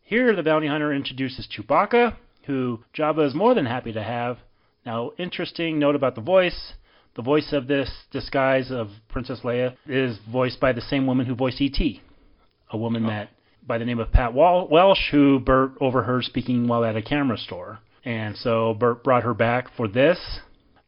Here, 0.00 0.34
the 0.34 0.42
bounty 0.42 0.66
hunter 0.66 0.90
introduces 0.90 1.46
Chewbacca, 1.46 2.16
who 2.46 2.82
Jabba 2.96 3.26
is 3.26 3.34
more 3.34 3.54
than 3.54 3.66
happy 3.66 3.92
to 3.92 4.02
have. 4.02 4.38
Now, 4.86 5.10
interesting 5.18 5.78
note 5.78 5.94
about 5.94 6.14
the 6.14 6.22
voice. 6.22 6.72
The 7.16 7.22
voice 7.22 7.52
of 7.52 7.66
this 7.66 7.90
disguise 8.10 8.70
of 8.70 8.88
Princess 9.10 9.40
Leia 9.44 9.76
is 9.86 10.18
voiced 10.32 10.58
by 10.58 10.72
the 10.72 10.80
same 10.80 11.06
woman 11.06 11.26
who 11.26 11.34
voiced 11.34 11.60
E.T., 11.60 12.00
a 12.70 12.78
woman 12.78 13.04
oh. 13.04 13.08
that 13.08 13.28
by 13.68 13.78
the 13.78 13.84
name 13.84 14.00
of 14.00 14.10
Pat 14.10 14.34
Welsh, 14.34 15.10
who 15.10 15.38
Burtt 15.38 15.72
overheard 15.80 16.24
speaking 16.24 16.66
while 16.66 16.84
at 16.84 16.96
a 16.96 17.02
camera 17.02 17.38
store. 17.38 17.78
And 18.04 18.36
so 18.36 18.74
Burtt 18.74 19.04
brought 19.04 19.22
her 19.22 19.34
back 19.34 19.68
for 19.76 19.86
this. 19.86 20.40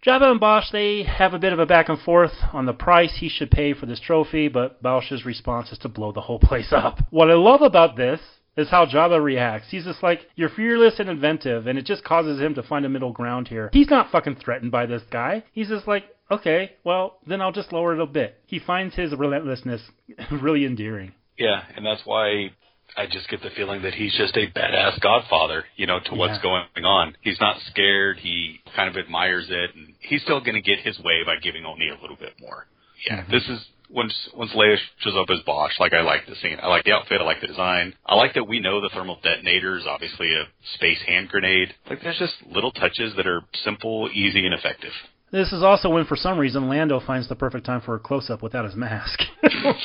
Jabba 0.05 0.31
and 0.31 0.41
Boushh, 0.41 0.73
they 0.73 1.03
have 1.03 1.35
a 1.35 1.39
bit 1.39 1.53
of 1.53 1.59
a 1.59 1.67
back 1.67 1.91
and 1.91 2.01
forth 2.01 2.33
on 2.55 2.65
the 2.65 2.73
price 2.73 3.19
he 3.19 3.29
should 3.29 3.51
pay 3.51 3.75
for 3.75 3.85
this 3.85 4.01
trophy, 4.01 4.49
but 4.49 4.83
Boushh's 4.83 5.27
response 5.27 5.71
is 5.73 5.79
to 5.79 5.89
blow 5.91 6.11
the 6.11 6.23
whole 6.23 6.39
place 6.43 6.73
up. 6.73 7.01
What 7.11 7.31
I 7.31 7.35
love 7.35 7.61
about 7.61 7.97
this 7.97 8.21
is 8.57 8.71
how 8.71 8.87
Jabba 8.87 9.23
reacts. 9.23 9.69
He's 9.71 9.85
just 9.85 10.03
like, 10.03 10.21
you're 10.37 10.49
fearless 10.49 10.99
and 10.99 11.11
inventive, 11.11 11.67
and 11.67 11.79
it 11.79 11.85
just 11.85 12.03
causes 12.03 12.41
him 12.41 12.55
to 12.55 12.63
find 12.63 12.87
a 12.87 12.89
middle 12.89 13.13
ground 13.13 13.49
here. 13.49 13.69
He's 13.75 13.91
not 13.91 14.11
fucking 14.11 14.37
threatened 14.37 14.73
by 14.73 14.87
this 14.87 15.03
guy. 15.11 15.45
He's 15.53 15.69
just 15.69 15.87
like, 15.87 16.05
okay, 16.31 16.73
well, 16.83 17.19
then 17.27 17.43
I'll 17.43 17.53
just 17.53 17.73
lower 17.73 17.95
it 17.95 18.01
a 18.01 18.07
bit. 18.07 18.41
He 18.47 18.59
finds 18.59 18.95
his 18.95 19.15
relentlessness 19.15 19.83
really 20.31 20.65
endearing. 20.65 21.13
Yeah, 21.37 21.63
and 21.77 21.85
that's 21.85 22.03
why 22.05 22.53
I 22.97 23.07
just 23.07 23.29
get 23.29 23.43
the 23.43 23.51
feeling 23.51 23.83
that 23.83 23.95
he's 23.95 24.15
just 24.15 24.37
a 24.37 24.47
badass 24.51 25.01
godfather, 25.01 25.65
you 25.77 25.87
know, 25.87 26.01
to 26.01 26.15
what's 26.15 26.35
Yeah. 26.37 26.43
going 26.75 26.85
on. 26.85 27.17
He's 27.23 27.41
not 27.41 27.61
scared. 27.71 28.19
He 28.19 28.61
kind 28.75 28.89
of 28.89 28.97
admires 28.97 29.47
it, 29.51 29.75
and 29.75 29.95
he's 30.01 30.23
still 30.23 30.41
going 30.41 30.55
to 30.55 30.61
get 30.61 30.81
his 30.81 30.99
way 31.01 31.23
by 31.25 31.37
giving 31.37 31.65
only 31.65 31.89
a 31.89 31.97
little 32.01 32.17
bit 32.17 32.35
more. 32.41 32.67
Yeah, 33.07 33.23
mm-hmm. 33.23 33.33
this 33.33 33.49
is 33.49 33.67
once 33.89 34.15
once 34.35 34.53
Leia 34.53 34.77
shows 34.99 35.17
up 35.17 35.31
as 35.31 35.41
Boushh. 35.47 35.79
Like 35.81 35.93
I 35.93 36.03
like 36.03 36.27
the 36.27 36.37
scene. 36.37 36.59
I 36.63 36.69
like 36.69 36.85
the 36.85 36.93
outfit. 36.93 37.21
I 37.21 37.25
like 37.25 37.41
the 37.41 37.47
design. 37.47 37.95
I 38.07 38.15
like 38.15 38.35
that 38.35 38.45
we 38.45 38.61
know 38.61 38.81
the 38.81 38.91
thermal 38.91 39.19
detonator 39.23 39.77
is 39.79 39.87
obviously 39.87 40.33
a 40.35 40.45
space 40.75 41.01
hand 41.07 41.29
grenade. 41.29 41.75
Like 41.89 42.03
there's 42.03 42.19
just 42.19 42.35
little 42.47 42.73
touches 42.73 43.15
that 43.17 43.27
are 43.27 43.43
simple, 43.65 44.09
easy, 44.13 44.45
and 44.45 44.55
effective. 44.55 44.93
This 45.33 45.53
is 45.53 45.63
also 45.63 45.89
when, 45.91 46.07
for 46.07 46.17
some 46.17 46.39
reason, 46.39 46.69
Lando 46.69 46.99
finds 46.99 47.29
the 47.29 47.37
perfect 47.37 47.65
time 47.65 47.81
for 47.81 47.95
a 47.95 48.01
close-up 48.01 48.43
without 48.43 48.65
his 48.65 48.75
mask. 48.75 49.21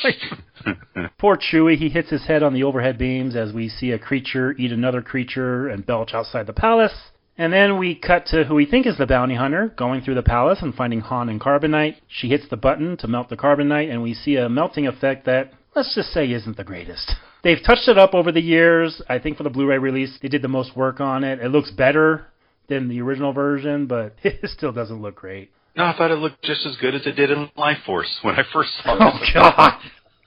Like, 0.02 0.16
poor 1.18 1.36
Chewie, 1.36 1.76
he 1.76 1.88
hits 1.88 2.10
his 2.10 2.26
head 2.26 2.42
on 2.42 2.52
the 2.52 2.64
overhead 2.64 2.98
beams 2.98 3.36
as 3.36 3.52
we 3.52 3.68
see 3.68 3.92
a 3.92 3.98
creature 3.98 4.54
eat 4.58 4.72
another 4.72 5.02
creature 5.02 5.68
and 5.68 5.86
belch 5.86 6.14
outside 6.14 6.46
the 6.46 6.52
palace. 6.52 6.94
And 7.38 7.52
then 7.52 7.78
we 7.78 7.94
cut 7.94 8.26
to 8.26 8.44
who 8.44 8.54
we 8.54 8.66
think 8.66 8.86
is 8.86 8.96
the 8.96 9.06
bounty 9.06 9.34
hunter 9.34 9.72
going 9.76 10.00
through 10.00 10.14
the 10.14 10.22
palace 10.22 10.60
and 10.62 10.74
finding 10.74 11.00
Han 11.00 11.28
and 11.28 11.40
Carbonite. 11.40 11.96
She 12.08 12.28
hits 12.28 12.48
the 12.48 12.56
button 12.56 12.96
to 12.96 13.08
melt 13.08 13.28
the 13.28 13.36
Carbonite, 13.36 13.90
and 13.90 14.02
we 14.02 14.14
see 14.14 14.36
a 14.36 14.48
melting 14.48 14.86
effect 14.86 15.26
that, 15.26 15.52
let's 15.76 15.94
just 15.94 16.12
say, 16.12 16.30
isn't 16.32 16.56
the 16.56 16.64
greatest. 16.64 17.14
They've 17.44 17.62
touched 17.64 17.88
it 17.88 17.98
up 17.98 18.14
over 18.14 18.32
the 18.32 18.40
years. 18.40 19.02
I 19.08 19.18
think 19.18 19.36
for 19.36 19.42
the 19.44 19.50
Blu 19.50 19.66
ray 19.66 19.78
release, 19.78 20.18
they 20.20 20.28
did 20.28 20.42
the 20.42 20.48
most 20.48 20.74
work 20.74 21.00
on 21.00 21.22
it. 21.22 21.38
It 21.38 21.50
looks 21.50 21.70
better 21.70 22.26
than 22.68 22.88
the 22.88 23.00
original 23.00 23.32
version, 23.32 23.86
but 23.86 24.14
it 24.22 24.48
still 24.50 24.72
doesn't 24.72 25.00
look 25.00 25.16
great. 25.16 25.50
No, 25.76 25.84
I 25.84 25.96
thought 25.96 26.10
it 26.10 26.16
looked 26.16 26.42
just 26.42 26.64
as 26.64 26.76
good 26.76 26.94
as 26.94 27.06
it 27.06 27.16
did 27.16 27.30
in 27.30 27.50
Lifeforce 27.56 28.22
when 28.22 28.34
I 28.34 28.42
first 28.50 28.70
saw 28.82 28.94
it. 28.94 29.00
Oh, 29.00 29.32
God. 29.34 29.78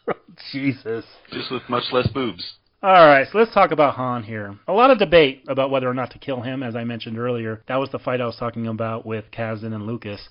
Jesus. 0.51 1.05
Just 1.31 1.51
with 1.51 1.63
much 1.67 1.85
less 1.91 2.07
boobs. 2.07 2.53
All 2.81 3.07
right, 3.07 3.27
so 3.29 3.37
let's 3.37 3.53
talk 3.53 3.71
about 3.71 3.95
Han 3.95 4.23
here. 4.23 4.57
A 4.67 4.71
lot 4.71 4.89
of 4.89 4.99
debate 4.99 5.43
about 5.49 5.69
whether 5.69 5.89
or 5.89 5.93
not 5.93 6.11
to 6.11 6.19
kill 6.19 6.41
him, 6.41 6.63
as 6.63 6.77
I 6.77 6.85
mentioned 6.85 7.17
earlier. 7.17 7.61
That 7.67 7.75
was 7.75 7.89
the 7.91 7.99
fight 7.99 8.21
I 8.21 8.25
was 8.25 8.37
talking 8.37 8.67
about 8.67 9.05
with 9.05 9.25
Kasdan 9.31 9.73
and 9.73 9.85
Lucas, 9.85 10.29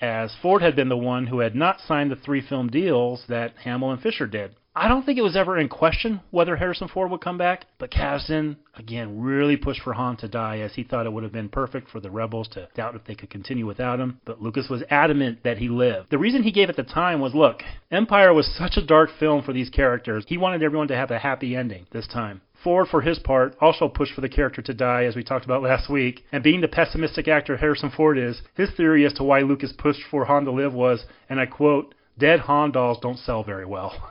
as 0.00 0.34
Ford 0.40 0.62
had 0.62 0.76
been 0.76 0.88
the 0.88 0.96
one 0.96 1.26
who 1.26 1.40
had 1.40 1.54
not 1.54 1.80
signed 1.80 2.10
the 2.10 2.16
three 2.16 2.40
film 2.40 2.68
deals 2.68 3.24
that 3.28 3.56
Hamill 3.64 3.90
and 3.90 4.00
Fisher 4.00 4.26
did. 4.26 4.54
I 4.80 4.86
don't 4.86 5.04
think 5.04 5.18
it 5.18 5.22
was 5.22 5.34
ever 5.34 5.58
in 5.58 5.68
question 5.68 6.20
whether 6.30 6.54
Harrison 6.54 6.86
Ford 6.86 7.10
would 7.10 7.20
come 7.20 7.36
back, 7.36 7.66
but 7.78 7.90
Kasdan, 7.90 8.56
again, 8.76 9.20
really 9.20 9.56
pushed 9.56 9.82
for 9.82 9.92
Han 9.92 10.16
to 10.18 10.28
die 10.28 10.58
as 10.58 10.74
he 10.74 10.84
thought 10.84 11.04
it 11.04 11.12
would 11.12 11.24
have 11.24 11.32
been 11.32 11.48
perfect 11.48 11.90
for 11.90 11.98
the 11.98 12.12
rebels 12.12 12.46
to 12.48 12.68
doubt 12.76 12.94
if 12.94 13.04
they 13.04 13.16
could 13.16 13.28
continue 13.28 13.66
without 13.66 13.98
him. 13.98 14.20
But 14.24 14.40
Lucas 14.40 14.68
was 14.68 14.84
adamant 14.88 15.42
that 15.42 15.58
he 15.58 15.68
lived. 15.68 16.10
The 16.10 16.18
reason 16.18 16.44
he 16.44 16.52
gave 16.52 16.68
at 16.68 16.76
the 16.76 16.84
time 16.84 17.18
was 17.18 17.34
look, 17.34 17.62
Empire 17.90 18.32
was 18.32 18.46
such 18.56 18.76
a 18.76 18.86
dark 18.86 19.10
film 19.18 19.42
for 19.42 19.52
these 19.52 19.68
characters, 19.68 20.24
he 20.28 20.38
wanted 20.38 20.62
everyone 20.62 20.88
to 20.88 20.96
have 20.96 21.10
a 21.10 21.18
happy 21.18 21.56
ending 21.56 21.86
this 21.90 22.06
time. 22.06 22.40
Ford, 22.62 22.88
for 22.90 23.02
his 23.02 23.18
part, 23.20 23.54
also 23.60 23.88
pushed 23.88 24.14
for 24.14 24.20
the 24.20 24.28
character 24.28 24.60
to 24.62 24.74
die, 24.74 25.04
as 25.04 25.14
we 25.14 25.22
talked 25.22 25.44
about 25.44 25.62
last 25.62 25.88
week. 25.88 26.24
And 26.32 26.42
being 26.42 26.60
the 26.60 26.68
pessimistic 26.68 27.28
actor 27.28 27.56
Harrison 27.56 27.90
Ford 27.96 28.18
is, 28.18 28.42
his 28.56 28.70
theory 28.76 29.06
as 29.06 29.12
to 29.14 29.24
why 29.24 29.40
Lucas 29.40 29.72
pushed 29.76 30.02
for 30.10 30.24
Han 30.24 30.44
to 30.44 30.50
live 30.50 30.72
was, 30.74 31.04
and 31.28 31.38
I 31.40 31.46
quote, 31.46 31.94
dead 32.18 32.40
Han 32.40 32.72
dolls 32.72 32.98
don't 33.00 33.18
sell 33.18 33.44
very 33.44 33.66
well. 33.66 34.10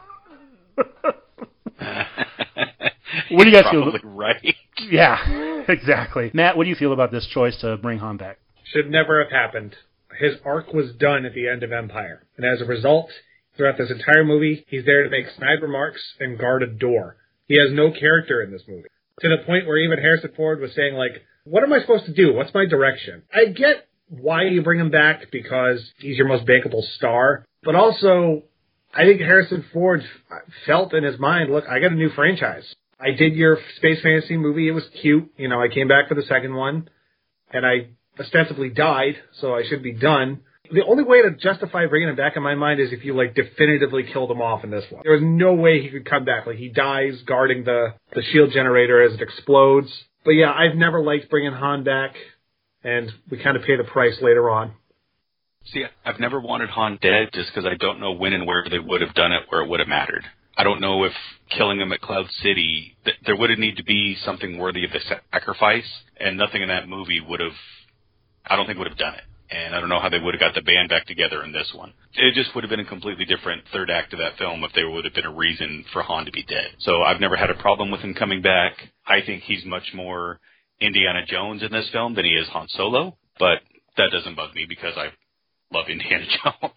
what 0.76 0.88
do 3.44 3.50
you 3.50 3.54
guys 3.54 3.64
Probably 3.70 4.00
feel? 4.00 4.10
right. 4.12 4.56
Yeah, 4.90 5.64
exactly. 5.68 6.32
Matt, 6.34 6.58
what 6.58 6.64
do 6.64 6.70
you 6.70 6.76
feel 6.76 6.94
about 6.94 7.12
this 7.12 7.28
choice 7.28 7.60
to 7.62 7.78
bring 7.78 8.00
Han 8.00 8.18
back? 8.18 8.40
Should 8.64 8.90
never 8.90 9.24
have 9.24 9.32
happened. 9.32 9.76
His 10.20 10.36
arc 10.46 10.74
was 10.74 10.92
done 10.94 11.26
at 11.26 11.34
the 11.34 11.48
end 11.48 11.64
of 11.64 11.72
Empire. 11.72 12.24
And 12.38 12.46
as 12.46 12.62
a 12.62 12.66
result, 12.66 13.10
throughout 13.56 13.78
this 13.78 13.92
entire 13.92 14.24
movie, 14.24 14.66
he's 14.68 14.86
there 14.86 15.04
to 15.04 15.10
make 15.10 15.26
snide 15.36 15.62
remarks 15.62 16.14
and 16.20 16.40
guard 16.40 16.64
a 16.64 16.68
door. 16.68 17.18
He 17.48 17.56
has 17.56 17.74
no 17.74 17.92
character 17.92 18.42
in 18.42 18.52
this 18.52 18.64
movie. 18.68 18.90
To 19.22 19.30
the 19.30 19.44
point 19.46 19.66
where 19.66 19.78
even 19.78 19.98
Harrison 20.00 20.32
Ford 20.36 20.60
was 20.60 20.74
saying, 20.76 20.94
like, 20.94 21.24
what 21.44 21.64
am 21.64 21.74
I 21.74 21.80
supposed 21.80 22.06
to 22.06 22.14
do? 22.14 22.34
What's 22.34 22.54
my 22.54 22.66
direction? 22.66 23.24
I 23.34 23.46
get 23.46 23.88
why 24.10 24.44
you 24.44 24.62
bring 24.62 24.80
him 24.80 24.92
back 24.92 25.32
because 25.32 25.80
he's 26.00 26.18
your 26.18 26.28
most 26.28 26.46
bankable 26.46 26.84
star, 26.96 27.46
but 27.64 27.76
also, 27.76 28.44
I 28.94 29.04
think 29.04 29.20
Harrison 29.22 29.66
Ford 29.74 30.02
felt 30.66 30.94
in 30.94 31.04
his 31.04 31.20
mind, 31.20 31.52
look, 31.52 31.66
I 31.70 31.80
got 31.80 31.92
a 31.92 31.96
new 31.96 32.10
franchise. 32.10 32.64
I 33.00 33.12
did 33.12 33.34
your 33.36 33.58
space 33.78 34.02
fantasy 34.02 34.38
movie. 34.38 34.68
It 34.68 34.72
was 34.72 34.86
cute. 35.02 35.32
You 35.38 35.48
know, 35.50 35.62
I 35.62 35.68
came 35.68 35.88
back 35.88 36.08
for 36.08 36.16
the 36.16 36.24
second 36.24 36.56
one 36.56 36.90
and 37.52 37.66
I 37.66 37.90
ostensibly 38.20 38.70
died, 38.70 39.16
so 39.40 39.54
I 39.54 39.64
should 39.68 39.84
be 39.84 39.94
done. 39.94 40.42
The 40.72 40.84
only 40.86 41.04
way 41.04 41.22
to 41.22 41.32
justify 41.32 41.86
bringing 41.86 42.10
him 42.10 42.16
back 42.16 42.36
in 42.36 42.44
my 42.44 42.56
mind 42.56 42.80
is 42.80 42.92
if 42.92 43.04
you 43.06 43.16
like 43.16 43.36
definitively 43.36 44.04
killed 44.04 44.32
him 44.32 44.42
off 44.42 44.64
in 44.64 44.70
this 44.70 44.86
one. 44.90 45.02
There 45.04 45.14
was 45.14 45.22
no 45.24 45.54
way 45.54 45.82
he 45.82 45.90
could 45.90 46.06
come 46.06 46.26
back. 46.26 46.46
Like 46.46 46.58
he 46.58 46.70
dies 46.70 47.22
guarding 47.26 47.64
the 47.64 47.94
the 48.14 48.22
shield 48.32 48.52
generator 48.52 49.02
as 49.02 49.14
it 49.14 49.22
explodes. 49.22 49.90
But 50.26 50.32
yeah, 50.32 50.52
I've 50.52 50.76
never 50.76 51.02
liked 51.02 51.30
bringing 51.30 51.54
Han 51.54 51.84
back, 51.84 52.16
and 52.84 53.12
we 53.30 53.42
kind 53.42 53.56
of 53.56 53.64
pay 53.64 53.78
the 53.78 53.84
price 53.86 54.18
later 54.22 54.50
on. 54.50 54.74
See, 55.72 55.86
I've 56.06 56.20
never 56.20 56.40
wanted 56.40 56.70
Han 56.70 56.98
dead 57.02 57.30
just 57.34 57.50
because 57.50 57.66
I 57.66 57.76
don't 57.76 58.00
know 58.00 58.12
when 58.14 58.34
and 58.34 58.46
where 58.46 58.66
they 58.70 58.80
would 58.80 59.02
have 59.02 59.14
done 59.14 59.32
it 59.32 59.44
where 59.50 59.62
it 59.62 59.70
would 59.70 59.80
have 59.80 59.90
mattered. 59.90 60.24
I 60.58 60.64
don't 60.64 60.82
know 60.82 61.04
if 61.04 61.14
killing 61.50 61.80
him 61.80 61.92
at 61.92 62.02
Cloud 62.02 62.26
City, 62.42 62.98
th- 63.06 63.18
there 63.26 63.36
would 63.36 63.52
have 63.52 63.60
need 63.60 63.78
to 63.78 63.84
be 63.84 64.16
something 64.26 64.58
worthy 64.58 64.86
of 64.86 64.92
the 64.92 65.00
sacrifice, 65.32 65.86
and 66.20 66.36
nothing 66.36 66.62
in 66.64 66.70
that 66.70 66.90
movie 66.90 67.22
would 67.22 67.40
have, 67.42 67.52
I 68.46 68.56
don't 68.56 68.66
think 68.66 68.80
would 68.80 68.88
have 68.88 68.98
done 68.98 69.14
it. 69.14 69.22
And 69.50 69.74
I 69.74 69.80
don't 69.80 69.90
know 69.90 70.00
how 70.00 70.10
they 70.10 70.20
would 70.20 70.34
have 70.34 70.42
got 70.42 70.56
the 70.56 70.62
band 70.62 70.90
back 70.90 71.06
together 71.06 71.44
in 71.44 71.52
this 71.52 71.72
one. 71.74 71.94
It 72.16 72.34
just 72.34 72.54
would 72.54 72.64
have 72.64 72.70
been 72.70 72.82
a 72.82 72.86
completely 72.86 73.26
different 73.26 73.64
third 73.72 73.90
act 73.90 74.14
of 74.14 74.20
that 74.20 74.38
film 74.38 74.64
if 74.64 74.74
there 74.74 74.90
would 74.90 75.06
have 75.06 75.14
been 75.14 75.26
a 75.26 75.34
reason 75.34 75.86
for 75.94 76.02
Han 76.02 76.26
to 76.26 76.32
be 76.32 76.44
dead. 76.44 76.68
So 76.80 77.02
I've 77.04 77.22
never 77.22 77.38
had 77.38 77.50
a 77.50 77.56
problem 77.56 77.90
with 77.92 78.02
him 78.02 78.14
coming 78.14 78.42
back. 78.42 78.74
I 79.06 79.22
think 79.26 79.44
he's 79.44 79.64
much 79.66 79.94
more 79.94 80.40
Indiana 80.82 81.26
Jones 81.26 81.64
in 81.64 81.72
this 81.72 81.90
film 81.92 82.14
than 82.16 82.26
he 82.26 82.32
is 82.32 82.48
Han 82.50 82.68
Solo, 82.70 83.18
but 83.40 83.60
that 83.96 84.12
doesn't 84.12 84.36
bug 84.36 84.54
me 84.54 84.66
because 84.68 84.94
I 84.98 85.08
love 85.74 85.86
Indiana 85.90 86.26
Jones. 86.44 86.72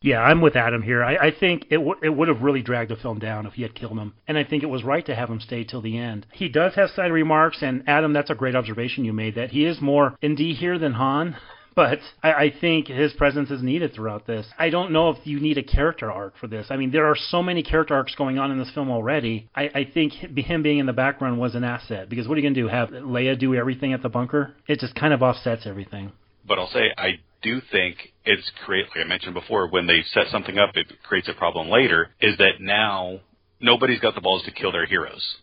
Yeah, 0.00 0.20
I'm 0.20 0.40
with 0.40 0.54
Adam 0.54 0.82
here. 0.82 1.02
I, 1.02 1.16
I 1.16 1.30
think 1.32 1.66
it 1.70 1.76
w- 1.76 1.96
it 2.02 2.10
would 2.10 2.28
have 2.28 2.40
really 2.40 2.62
dragged 2.62 2.90
the 2.90 2.96
film 2.96 3.18
down 3.18 3.46
if 3.46 3.54
he 3.54 3.62
had 3.62 3.74
killed 3.74 3.98
him, 3.98 4.14
and 4.28 4.38
I 4.38 4.44
think 4.44 4.62
it 4.62 4.66
was 4.66 4.84
right 4.84 5.04
to 5.06 5.14
have 5.14 5.28
him 5.28 5.40
stay 5.40 5.64
till 5.64 5.82
the 5.82 5.98
end. 5.98 6.26
He 6.32 6.48
does 6.48 6.74
have 6.74 6.90
side 6.90 7.10
remarks, 7.10 7.58
and 7.62 7.82
Adam, 7.88 8.12
that's 8.12 8.30
a 8.30 8.36
great 8.36 8.54
observation 8.54 9.04
you 9.04 9.12
made 9.12 9.34
that 9.34 9.50
he 9.50 9.64
is 9.64 9.80
more 9.80 10.16
Indy 10.22 10.54
here 10.54 10.78
than 10.78 10.92
Han. 10.92 11.36
But 11.78 12.00
I, 12.24 12.32
I 12.32 12.52
think 12.60 12.88
his 12.88 13.12
presence 13.12 13.52
is 13.52 13.62
needed 13.62 13.94
throughout 13.94 14.26
this. 14.26 14.44
I 14.58 14.68
don't 14.68 14.90
know 14.90 15.10
if 15.10 15.18
you 15.22 15.38
need 15.38 15.58
a 15.58 15.62
character 15.62 16.10
arc 16.10 16.36
for 16.40 16.48
this. 16.48 16.66
I 16.70 16.76
mean, 16.76 16.90
there 16.90 17.06
are 17.06 17.14
so 17.14 17.40
many 17.40 17.62
character 17.62 17.94
arcs 17.94 18.16
going 18.16 18.36
on 18.36 18.50
in 18.50 18.58
this 18.58 18.68
film 18.74 18.90
already. 18.90 19.48
I, 19.54 19.70
I 19.72 19.88
think 19.94 20.12
him 20.14 20.64
being 20.64 20.78
in 20.78 20.86
the 20.86 20.92
background 20.92 21.38
was 21.38 21.54
an 21.54 21.62
asset 21.62 22.08
because 22.08 22.26
what 22.26 22.34
are 22.34 22.40
you 22.40 22.46
going 22.46 22.54
to 22.54 22.62
do? 22.62 22.66
Have 22.66 22.88
Leia 22.88 23.38
do 23.38 23.54
everything 23.54 23.92
at 23.92 24.02
the 24.02 24.08
bunker? 24.08 24.56
It 24.66 24.80
just 24.80 24.96
kind 24.96 25.14
of 25.14 25.22
offsets 25.22 25.68
everything. 25.68 26.10
But 26.48 26.58
I'll 26.58 26.68
say 26.70 26.90
I 26.98 27.20
do 27.42 27.60
think 27.70 28.12
it's 28.24 28.50
create 28.64 28.86
like 28.88 29.06
I 29.06 29.08
mentioned 29.08 29.34
before 29.34 29.68
when 29.68 29.86
they 29.86 30.02
set 30.12 30.24
something 30.32 30.58
up 30.58 30.70
it 30.74 30.88
creates 31.04 31.28
a 31.28 31.34
problem 31.34 31.68
later 31.68 32.08
is 32.20 32.36
that 32.38 32.60
now 32.60 33.20
nobody's 33.60 34.00
got 34.00 34.16
the 34.16 34.20
balls 34.20 34.42
to 34.46 34.50
kill 34.50 34.72
their 34.72 34.86
heroes. 34.86 35.36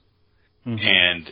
Mm-hmm. 0.67 0.85
And 0.85 1.29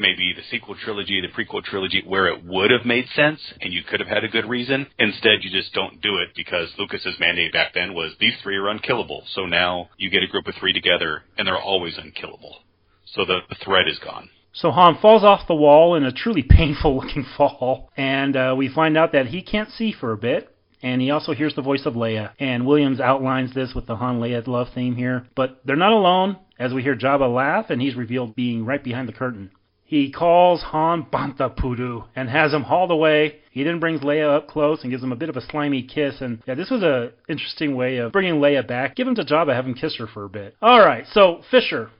maybe 0.00 0.32
the 0.34 0.42
sequel 0.50 0.74
trilogy, 0.74 1.20
the 1.20 1.28
prequel 1.28 1.62
trilogy 1.62 2.02
where 2.06 2.26
it 2.26 2.44
would 2.44 2.70
have 2.70 2.84
made 2.84 3.06
sense 3.14 3.40
and 3.60 3.72
you 3.72 3.82
could 3.82 4.00
have 4.00 4.08
had 4.08 4.24
a 4.24 4.28
good 4.28 4.48
reason. 4.48 4.86
Instead 4.98 5.42
you 5.42 5.50
just 5.50 5.72
don't 5.72 6.00
do 6.00 6.16
it 6.16 6.30
because 6.34 6.72
Lucas's 6.78 7.20
mandate 7.20 7.52
back 7.52 7.74
then 7.74 7.94
was 7.94 8.14
these 8.18 8.34
three 8.42 8.56
are 8.56 8.68
unkillable. 8.68 9.22
So 9.34 9.46
now 9.46 9.90
you 9.96 10.10
get 10.10 10.22
a 10.22 10.28
group 10.28 10.46
of 10.46 10.54
three 10.58 10.72
together 10.72 11.22
and 11.36 11.46
they're 11.46 11.56
always 11.56 11.98
unkillable. 11.98 12.56
So 13.04 13.24
the, 13.24 13.40
the 13.48 13.56
threat 13.64 13.88
is 13.88 13.98
gone. 13.98 14.30
So 14.52 14.70
Han 14.72 14.98
falls 15.00 15.22
off 15.22 15.46
the 15.46 15.54
wall 15.54 15.94
in 15.94 16.04
a 16.04 16.12
truly 16.12 16.42
painful 16.48 16.96
looking 16.96 17.24
fall, 17.36 17.90
and 17.96 18.36
uh, 18.36 18.54
we 18.56 18.68
find 18.68 18.98
out 18.98 19.12
that 19.12 19.26
he 19.26 19.42
can't 19.42 19.70
see 19.70 19.92
for 19.92 20.12
a 20.12 20.16
bit. 20.16 20.48
And 20.82 21.02
he 21.02 21.10
also 21.10 21.32
hears 21.32 21.54
the 21.54 21.62
voice 21.62 21.82
of 21.84 21.92
Leia. 21.92 22.30
And 22.38 22.66
Williams 22.66 23.00
outlines 23.00 23.52
this 23.52 23.74
with 23.74 23.86
the 23.86 23.96
Han 23.96 24.18
Leia 24.18 24.46
love 24.46 24.68
theme 24.74 24.96
here. 24.96 25.26
But 25.36 25.60
they're 25.64 25.76
not 25.76 25.92
alone, 25.92 26.38
as 26.58 26.72
we 26.72 26.82
hear 26.82 26.96
Jabba 26.96 27.32
laugh, 27.32 27.68
and 27.68 27.82
he's 27.82 27.94
revealed 27.94 28.34
being 28.34 28.64
right 28.64 28.82
behind 28.82 29.06
the 29.06 29.12
curtain. 29.12 29.50
He 29.90 30.12
calls 30.12 30.62
Han 30.62 31.02
Bantha 31.12 31.56
poodoo 31.56 32.02
and 32.14 32.30
has 32.30 32.52
him 32.52 32.62
hauled 32.62 32.92
away. 32.92 33.40
He 33.50 33.64
then 33.64 33.80
brings 33.80 34.02
Leia 34.02 34.36
up 34.36 34.46
close 34.46 34.82
and 34.82 34.90
gives 34.92 35.02
him 35.02 35.10
a 35.10 35.16
bit 35.16 35.28
of 35.28 35.36
a 35.36 35.40
slimy 35.40 35.82
kiss. 35.82 36.20
And 36.20 36.40
yeah, 36.46 36.54
this 36.54 36.70
was 36.70 36.84
a 36.84 37.10
interesting 37.28 37.74
way 37.74 37.96
of 37.96 38.12
bringing 38.12 38.34
Leia 38.34 38.64
back. 38.64 38.94
Give 38.94 39.08
him 39.08 39.16
to 39.16 39.24
Jabba, 39.24 39.52
have 39.52 39.66
him 39.66 39.74
kiss 39.74 39.96
her 39.96 40.06
for 40.06 40.22
a 40.22 40.28
bit. 40.28 40.54
All 40.62 40.78
right, 40.78 41.06
so 41.10 41.42
Fisher, 41.50 41.90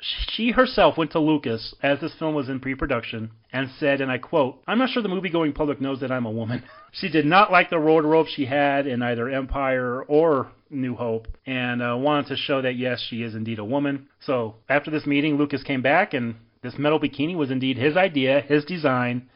she 0.00 0.52
herself 0.52 0.96
went 0.96 1.10
to 1.10 1.18
Lucas 1.18 1.74
as 1.82 1.98
this 1.98 2.14
film 2.20 2.36
was 2.36 2.48
in 2.48 2.60
pre-production 2.60 3.32
and 3.52 3.68
said, 3.80 4.00
and 4.00 4.12
I 4.12 4.18
quote, 4.18 4.62
I'm 4.68 4.78
not 4.78 4.90
sure 4.90 5.02
the 5.02 5.08
movie-going 5.08 5.52
public 5.52 5.80
knows 5.80 5.98
that 6.02 6.12
I'm 6.12 6.26
a 6.26 6.30
woman. 6.30 6.62
she 6.92 7.08
did 7.08 7.26
not 7.26 7.50
like 7.50 7.68
the 7.68 7.80
road 7.80 8.04
wardrobe 8.04 8.28
she 8.32 8.46
had 8.46 8.86
in 8.86 9.02
either 9.02 9.28
Empire 9.28 10.04
or 10.04 10.52
New 10.70 10.94
Hope 10.94 11.26
and 11.46 11.82
uh, 11.82 11.96
wanted 11.98 12.28
to 12.28 12.36
show 12.36 12.62
that, 12.62 12.76
yes, 12.76 13.04
she 13.10 13.24
is 13.24 13.34
indeed 13.34 13.58
a 13.58 13.64
woman. 13.64 14.06
So 14.20 14.54
after 14.68 14.92
this 14.92 15.04
meeting, 15.04 15.36
Lucas 15.36 15.64
came 15.64 15.82
back 15.82 16.14
and 16.14 16.36
this 16.62 16.78
metal 16.78 17.00
bikini 17.00 17.34
was 17.34 17.50
indeed 17.50 17.78
his 17.78 17.96
idea, 17.96 18.42
his 18.42 18.64
design. 18.64 19.28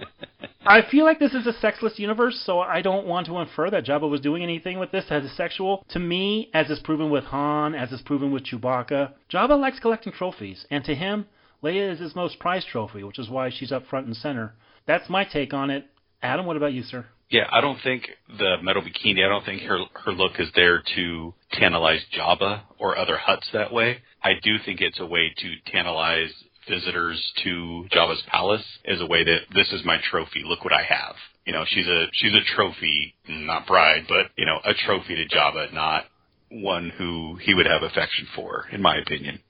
I 0.66 0.80
feel 0.90 1.04
like 1.04 1.18
this 1.18 1.34
is 1.34 1.46
a 1.46 1.52
sexless 1.60 1.98
universe, 1.98 2.40
so 2.46 2.60
I 2.60 2.80
don't 2.80 3.06
want 3.06 3.26
to 3.26 3.38
infer 3.38 3.68
that 3.70 3.84
Jabba 3.84 4.08
was 4.08 4.20
doing 4.20 4.42
anything 4.42 4.78
with 4.78 4.90
this 4.90 5.04
as 5.10 5.24
a 5.24 5.28
sexual. 5.34 5.84
To 5.90 5.98
me, 5.98 6.50
as 6.54 6.70
is 6.70 6.78
proven 6.78 7.10
with 7.10 7.24
Han, 7.24 7.74
as 7.74 7.92
is 7.92 8.00
proven 8.02 8.30
with 8.32 8.44
Chewbacca, 8.44 9.12
Jabba 9.30 9.60
likes 9.60 9.80
collecting 9.80 10.12
trophies, 10.12 10.64
and 10.70 10.84
to 10.84 10.94
him, 10.94 11.26
Leia 11.62 11.92
is 11.92 11.98
his 11.98 12.14
most 12.16 12.38
prized 12.38 12.68
trophy, 12.68 13.02
which 13.02 13.18
is 13.18 13.28
why 13.28 13.50
she's 13.50 13.72
up 13.72 13.86
front 13.86 14.06
and 14.06 14.16
center. 14.16 14.54
That's 14.86 15.10
my 15.10 15.24
take 15.24 15.52
on 15.52 15.68
it. 15.68 15.86
Adam, 16.22 16.46
what 16.46 16.56
about 16.56 16.72
you, 16.72 16.82
sir? 16.82 17.06
Yeah, 17.28 17.48
I 17.50 17.60
don't 17.60 17.78
think 17.82 18.10
the 18.38 18.56
metal 18.62 18.82
bikini. 18.82 19.24
I 19.24 19.28
don't 19.28 19.44
think 19.44 19.62
her 19.62 19.78
her 20.04 20.12
look 20.12 20.38
is 20.38 20.48
there 20.54 20.82
to 20.94 21.34
tantalize 21.52 22.04
Jabba 22.16 22.62
or 22.78 22.96
other 22.96 23.16
Hutts 23.16 23.50
that 23.52 23.72
way. 23.72 24.02
I 24.22 24.34
do 24.42 24.56
think 24.64 24.80
it's 24.80 25.00
a 25.00 25.06
way 25.06 25.32
to 25.38 25.70
tantalize 25.70 26.32
visitors 26.68 27.32
to 27.44 27.86
Jabba's 27.92 28.22
palace 28.28 28.64
as 28.86 29.00
a 29.00 29.06
way 29.06 29.24
that 29.24 29.40
this 29.54 29.72
is 29.72 29.84
my 29.84 29.98
trophy. 30.10 30.42
Look 30.44 30.64
what 30.64 30.72
I 30.72 30.82
have. 30.82 31.14
You 31.46 31.52
know, 31.52 31.64
she's 31.66 31.86
a 31.86 32.06
she's 32.12 32.32
a 32.32 32.44
trophy, 32.54 33.14
not 33.28 33.66
bride, 33.66 34.04
but 34.08 34.26
you 34.36 34.46
know, 34.46 34.58
a 34.64 34.74
trophy 34.74 35.16
to 35.16 35.26
Java, 35.26 35.66
not 35.72 36.04
one 36.50 36.90
who 36.96 37.36
he 37.42 37.54
would 37.54 37.66
have 37.66 37.82
affection 37.82 38.26
for, 38.36 38.66
in 38.70 38.82
my 38.82 38.96
opinion. 38.96 39.40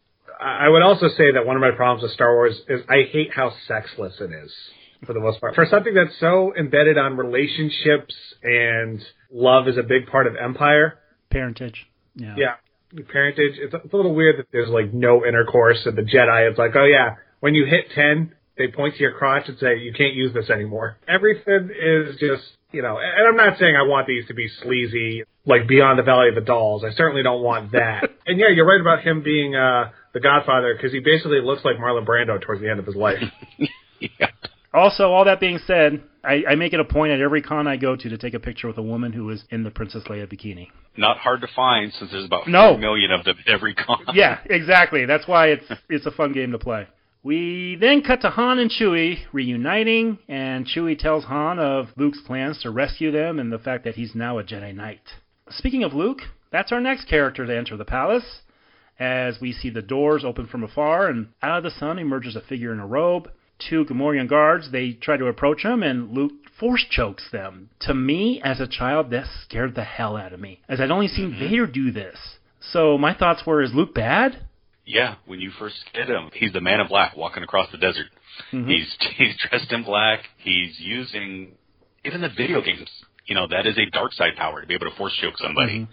I 0.40 0.68
would 0.68 0.82
also 0.82 1.08
say 1.08 1.32
that 1.34 1.46
one 1.46 1.56
of 1.56 1.60
my 1.62 1.70
problems 1.70 2.02
with 2.02 2.12
Star 2.12 2.34
Wars 2.34 2.60
is 2.68 2.80
I 2.88 3.02
hate 3.12 3.30
how 3.34 3.52
sexless 3.68 4.20
it 4.20 4.30
is. 4.32 4.52
for 5.06 5.12
the 5.12 5.20
most 5.20 5.40
part. 5.40 5.54
For 5.54 5.66
something 5.66 5.94
that's 5.94 6.18
so 6.18 6.52
embedded 6.58 6.98
on 6.98 7.16
relationships 7.16 8.14
and 8.42 9.00
love 9.30 9.68
is 9.68 9.76
a 9.76 9.82
big 9.82 10.06
part 10.06 10.26
of 10.26 10.34
Empire. 10.36 10.98
Parentage. 11.30 11.86
Yeah. 12.14 12.34
Yeah. 12.36 12.54
Parentage. 13.08 13.54
It's, 13.58 13.74
it's 13.74 13.92
a 13.92 13.96
little 13.96 14.14
weird 14.14 14.38
that 14.38 14.46
there's 14.52 14.68
like 14.68 14.92
no 14.92 15.24
intercourse 15.24 15.78
and 15.84 15.96
the 15.96 16.02
Jedi. 16.02 16.50
It's 16.50 16.58
like, 16.58 16.72
oh 16.76 16.84
yeah, 16.84 17.16
when 17.40 17.54
you 17.54 17.66
hit 17.66 17.86
10, 17.94 18.34
they 18.58 18.68
point 18.68 18.94
to 18.96 19.00
your 19.00 19.12
crotch 19.12 19.48
and 19.48 19.58
say, 19.58 19.78
you 19.78 19.92
can't 19.92 20.14
use 20.14 20.32
this 20.34 20.50
anymore. 20.50 20.98
Everything 21.08 21.70
is 21.70 22.16
just, 22.20 22.44
you 22.70 22.82
know, 22.82 22.98
and 22.98 23.26
I'm 23.26 23.36
not 23.36 23.58
saying 23.58 23.74
I 23.76 23.86
want 23.86 24.06
these 24.06 24.26
to 24.28 24.34
be 24.34 24.48
sleazy, 24.62 25.24
like 25.46 25.66
Beyond 25.66 25.98
the 25.98 26.02
Valley 26.02 26.28
of 26.28 26.34
the 26.34 26.42
Dolls. 26.42 26.84
I 26.84 26.92
certainly 26.94 27.22
don't 27.22 27.42
want 27.42 27.72
that. 27.72 28.10
and 28.26 28.38
yeah, 28.38 28.48
you're 28.54 28.66
right 28.66 28.80
about 28.80 29.02
him 29.02 29.22
being, 29.22 29.54
uh, 29.54 29.90
the 30.12 30.20
Godfather 30.20 30.74
because 30.74 30.92
he 30.92 31.00
basically 31.00 31.40
looks 31.40 31.64
like 31.64 31.76
Marlon 31.76 32.06
Brando 32.06 32.40
towards 32.40 32.60
the 32.60 32.70
end 32.70 32.78
of 32.78 32.86
his 32.86 32.94
life. 32.94 33.22
yeah. 34.00 34.26
Also, 34.74 35.10
all 35.10 35.24
that 35.26 35.38
being 35.40 35.58
said, 35.66 36.02
I, 36.24 36.44
I 36.50 36.54
make 36.54 36.72
it 36.72 36.80
a 36.80 36.84
point 36.84 37.12
at 37.12 37.20
every 37.20 37.42
con 37.42 37.66
I 37.66 37.76
go 37.76 37.94
to 37.96 38.08
to 38.08 38.16
take 38.18 38.34
a 38.34 38.40
picture 38.40 38.68
with 38.68 38.78
a 38.78 38.82
woman 38.82 39.12
who 39.12 39.28
is 39.30 39.44
in 39.50 39.64
the 39.64 39.70
Princess 39.70 40.04
Leia 40.04 40.26
bikini. 40.32 40.68
Not 40.96 41.18
hard 41.18 41.40
to 41.42 41.48
find 41.54 41.92
since 41.92 42.10
there's 42.10 42.24
about 42.24 42.46
No. 42.48 42.72
four 42.72 42.78
million 42.78 43.10
of 43.10 43.24
them 43.24 43.36
at 43.46 43.52
every 43.52 43.74
con. 43.74 43.98
Yeah, 44.14 44.38
exactly. 44.46 45.04
That's 45.04 45.26
why 45.28 45.48
it's 45.48 45.70
it's 45.88 46.06
a 46.06 46.10
fun 46.10 46.32
game 46.32 46.52
to 46.52 46.58
play. 46.58 46.86
We 47.24 47.76
then 47.80 48.02
cut 48.02 48.20
to 48.22 48.30
Han 48.30 48.58
and 48.58 48.70
Chewie 48.70 49.18
reuniting, 49.32 50.18
and 50.28 50.66
Chewie 50.66 50.98
tells 50.98 51.24
Han 51.24 51.58
of 51.60 51.88
Luke's 51.96 52.20
plans 52.26 52.60
to 52.62 52.70
rescue 52.70 53.10
them 53.12 53.38
and 53.38 53.52
the 53.52 53.58
fact 53.60 53.84
that 53.84 53.94
he's 53.94 54.14
now 54.14 54.38
a 54.38 54.44
Jedi 54.44 54.74
Knight. 54.74 55.02
Speaking 55.50 55.84
of 55.84 55.92
Luke, 55.94 56.18
that's 56.50 56.72
our 56.72 56.80
next 56.80 57.08
character 57.08 57.46
to 57.46 57.56
enter 57.56 57.76
the 57.76 57.84
palace. 57.84 58.40
As 58.98 59.38
we 59.40 59.52
see 59.52 59.70
the 59.70 59.82
doors 59.82 60.24
open 60.24 60.46
from 60.46 60.62
afar, 60.64 61.08
and 61.08 61.28
out 61.42 61.58
of 61.58 61.64
the 61.64 61.70
sun 61.78 61.98
emerges 61.98 62.36
a 62.36 62.40
figure 62.40 62.72
in 62.72 62.80
a 62.80 62.86
robe. 62.86 63.30
Two 63.68 63.84
Gamorrean 63.84 64.28
guards, 64.28 64.70
they 64.70 64.92
try 64.92 65.16
to 65.16 65.26
approach 65.26 65.62
him, 65.62 65.82
and 65.82 66.10
Luke 66.12 66.32
force 66.58 66.84
chokes 66.90 67.28
them. 67.30 67.70
To 67.80 67.94
me, 67.94 68.40
as 68.42 68.60
a 68.60 68.66
child, 68.66 69.10
that 69.10 69.26
scared 69.44 69.74
the 69.74 69.84
hell 69.84 70.16
out 70.16 70.32
of 70.32 70.40
me, 70.40 70.60
as 70.68 70.80
I'd 70.80 70.90
only 70.90 71.08
seen 71.08 71.36
Vader 71.38 71.66
do 71.66 71.90
this. 71.90 72.16
So 72.60 72.96
my 72.96 73.14
thoughts 73.14 73.42
were, 73.44 73.62
is 73.62 73.74
Luke 73.74 73.94
bad? 73.94 74.46
Yeah, 74.84 75.16
when 75.26 75.40
you 75.40 75.50
first 75.58 75.76
get 75.94 76.08
him, 76.08 76.30
he's 76.34 76.52
the 76.52 76.60
man 76.60 76.80
in 76.80 76.88
black 76.88 77.16
walking 77.16 77.42
across 77.42 77.70
the 77.70 77.78
desert. 77.78 78.06
Mhm. 78.52 78.68
He's 78.68 78.96
he's 79.16 79.36
dressed 79.48 79.72
in 79.72 79.84
black. 79.84 80.28
He's 80.38 80.78
using 80.80 81.52
even 82.04 82.20
the 82.20 82.28
video 82.28 82.60
games. 82.60 82.90
You 83.26 83.34
know 83.36 83.46
that 83.46 83.66
is 83.66 83.78
a 83.78 83.86
dark 83.90 84.12
side 84.12 84.34
power 84.36 84.60
to 84.60 84.66
be 84.66 84.74
able 84.74 84.90
to 84.90 84.96
force 84.96 85.14
choke 85.20 85.38
somebody. 85.38 85.80
Mhm. 85.80 85.88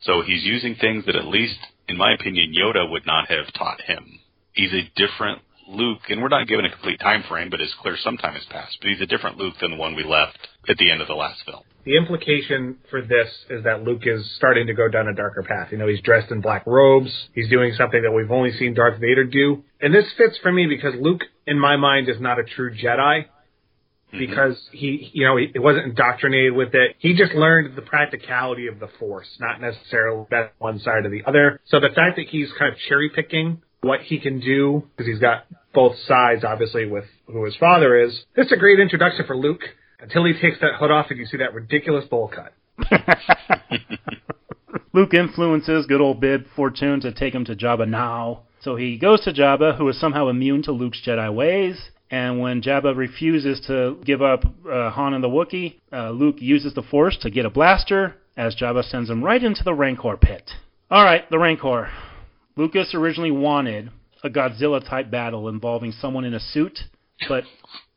So 0.00 0.22
he's 0.22 0.44
using 0.44 0.74
things 0.74 1.06
that 1.06 1.16
at 1.16 1.26
least, 1.26 1.58
in 1.88 1.96
my 1.96 2.12
opinion, 2.12 2.54
Yoda 2.54 2.88
would 2.88 3.06
not 3.06 3.28
have 3.28 3.52
taught 3.54 3.80
him. 3.80 4.20
He's 4.52 4.72
a 4.72 4.88
different 4.94 5.40
Luke, 5.68 6.00
and 6.08 6.22
we're 6.22 6.28
not 6.28 6.48
given 6.48 6.64
a 6.64 6.70
complete 6.70 6.98
time 6.98 7.22
frame, 7.28 7.50
but 7.50 7.60
it's 7.60 7.74
clear 7.82 7.96
some 8.02 8.16
time 8.16 8.34
has 8.34 8.44
passed. 8.46 8.78
But 8.80 8.90
he's 8.90 9.00
a 9.00 9.06
different 9.06 9.36
Luke 9.36 9.54
than 9.60 9.72
the 9.72 9.76
one 9.76 9.94
we 9.94 10.04
left 10.04 10.38
at 10.68 10.78
the 10.78 10.90
end 10.90 11.00
of 11.02 11.08
the 11.08 11.14
last 11.14 11.42
film. 11.44 11.62
the 11.84 11.96
implication 11.96 12.76
for 12.90 13.00
this 13.00 13.28
is 13.48 13.64
that 13.64 13.82
Luke 13.82 14.02
is 14.04 14.30
starting 14.36 14.66
to 14.66 14.74
go 14.74 14.88
down 14.88 15.08
a 15.08 15.14
darker 15.14 15.42
path. 15.42 15.68
You 15.72 15.78
know, 15.78 15.86
he's 15.88 16.02
dressed 16.02 16.30
in 16.30 16.40
black 16.40 16.66
robes. 16.66 17.10
He's 17.34 17.48
doing 17.48 17.72
something 17.78 18.02
that 18.02 18.12
we've 18.12 18.30
only 18.30 18.52
seen 18.58 18.74
Darth 18.74 19.00
Vader 19.00 19.24
do. 19.24 19.64
And 19.80 19.94
this 19.94 20.04
fits 20.16 20.38
for 20.42 20.52
me 20.52 20.66
because 20.66 20.94
Luke, 21.00 21.22
in 21.46 21.58
my 21.58 21.76
mind, 21.76 22.08
is 22.08 22.20
not 22.20 22.38
a 22.38 22.44
true 22.44 22.74
Jedi. 22.74 23.24
Mm-hmm. 24.08 24.18
Because 24.18 24.56
he, 24.72 25.10
you 25.12 25.26
know, 25.26 25.36
he, 25.36 25.48
he 25.52 25.58
wasn't 25.58 25.84
indoctrinated 25.84 26.54
with 26.54 26.74
it. 26.74 26.96
He 26.98 27.14
just 27.14 27.32
learned 27.32 27.76
the 27.76 27.82
practicality 27.82 28.66
of 28.66 28.80
the 28.80 28.88
Force, 28.98 29.28
not 29.38 29.60
necessarily 29.60 30.26
that 30.30 30.54
one 30.58 30.78
side 30.78 31.04
or 31.04 31.10
the 31.10 31.24
other. 31.26 31.60
So 31.66 31.78
the 31.78 31.90
fact 31.94 32.16
that 32.16 32.26
he's 32.28 32.48
kind 32.58 32.72
of 32.72 32.78
cherry 32.88 33.10
picking 33.14 33.60
what 33.82 34.00
he 34.00 34.18
can 34.18 34.40
do, 34.40 34.84
because 34.96 35.06
he's 35.10 35.20
got 35.20 35.44
both 35.74 35.96
sides, 36.06 36.44
obviously, 36.44 36.86
with 36.86 37.04
who 37.26 37.44
his 37.44 37.56
father 37.56 38.00
is, 38.00 38.24
this 38.36 38.46
is 38.46 38.52
a 38.52 38.56
great 38.56 38.80
introduction 38.80 39.26
for 39.26 39.36
Luke 39.36 39.62
until 40.00 40.24
he 40.24 40.32
takes 40.32 40.60
that 40.60 40.74
hood 40.78 40.90
off 40.90 41.06
and 41.10 41.18
you 41.18 41.26
see 41.26 41.36
that 41.38 41.54
ridiculous 41.54 42.04
bowl 42.06 42.28
cut. 42.28 42.52
Luke 44.92 45.14
influences 45.14 45.86
good 45.86 46.00
old 46.00 46.20
Bib 46.20 46.46
Fortuna 46.56 47.00
to 47.00 47.12
take 47.12 47.34
him 47.34 47.44
to 47.44 47.54
Jabba 47.54 47.88
now. 47.88 48.42
So 48.60 48.76
he 48.76 48.98
goes 48.98 49.20
to 49.22 49.32
Jabba, 49.32 49.76
who 49.76 49.88
is 49.88 50.00
somehow 50.00 50.28
immune 50.28 50.62
to 50.64 50.72
Luke's 50.72 51.00
Jedi 51.06 51.32
ways. 51.32 51.90
And 52.10 52.40
when 52.40 52.62
Jabba 52.62 52.96
refuses 52.96 53.60
to 53.66 53.98
give 54.04 54.22
up 54.22 54.44
uh, 54.44 54.90
Han 54.90 55.14
and 55.14 55.22
the 55.22 55.28
Wookiee, 55.28 55.76
uh, 55.92 56.10
Luke 56.10 56.36
uses 56.38 56.74
the 56.74 56.82
Force 56.82 57.18
to 57.20 57.30
get 57.30 57.44
a 57.44 57.50
blaster, 57.50 58.16
as 58.36 58.56
Jabba 58.56 58.82
sends 58.82 59.10
him 59.10 59.22
right 59.22 59.42
into 59.42 59.62
the 59.62 59.74
Rancor 59.74 60.16
pit. 60.16 60.50
All 60.90 61.04
right, 61.04 61.28
the 61.30 61.38
Rancor. 61.38 61.90
Lucas 62.56 62.94
originally 62.94 63.30
wanted 63.30 63.90
a 64.22 64.30
Godzilla 64.30 64.86
type 64.86 65.10
battle 65.10 65.48
involving 65.48 65.92
someone 65.92 66.24
in 66.24 66.34
a 66.34 66.40
suit, 66.40 66.78
but 67.28 67.44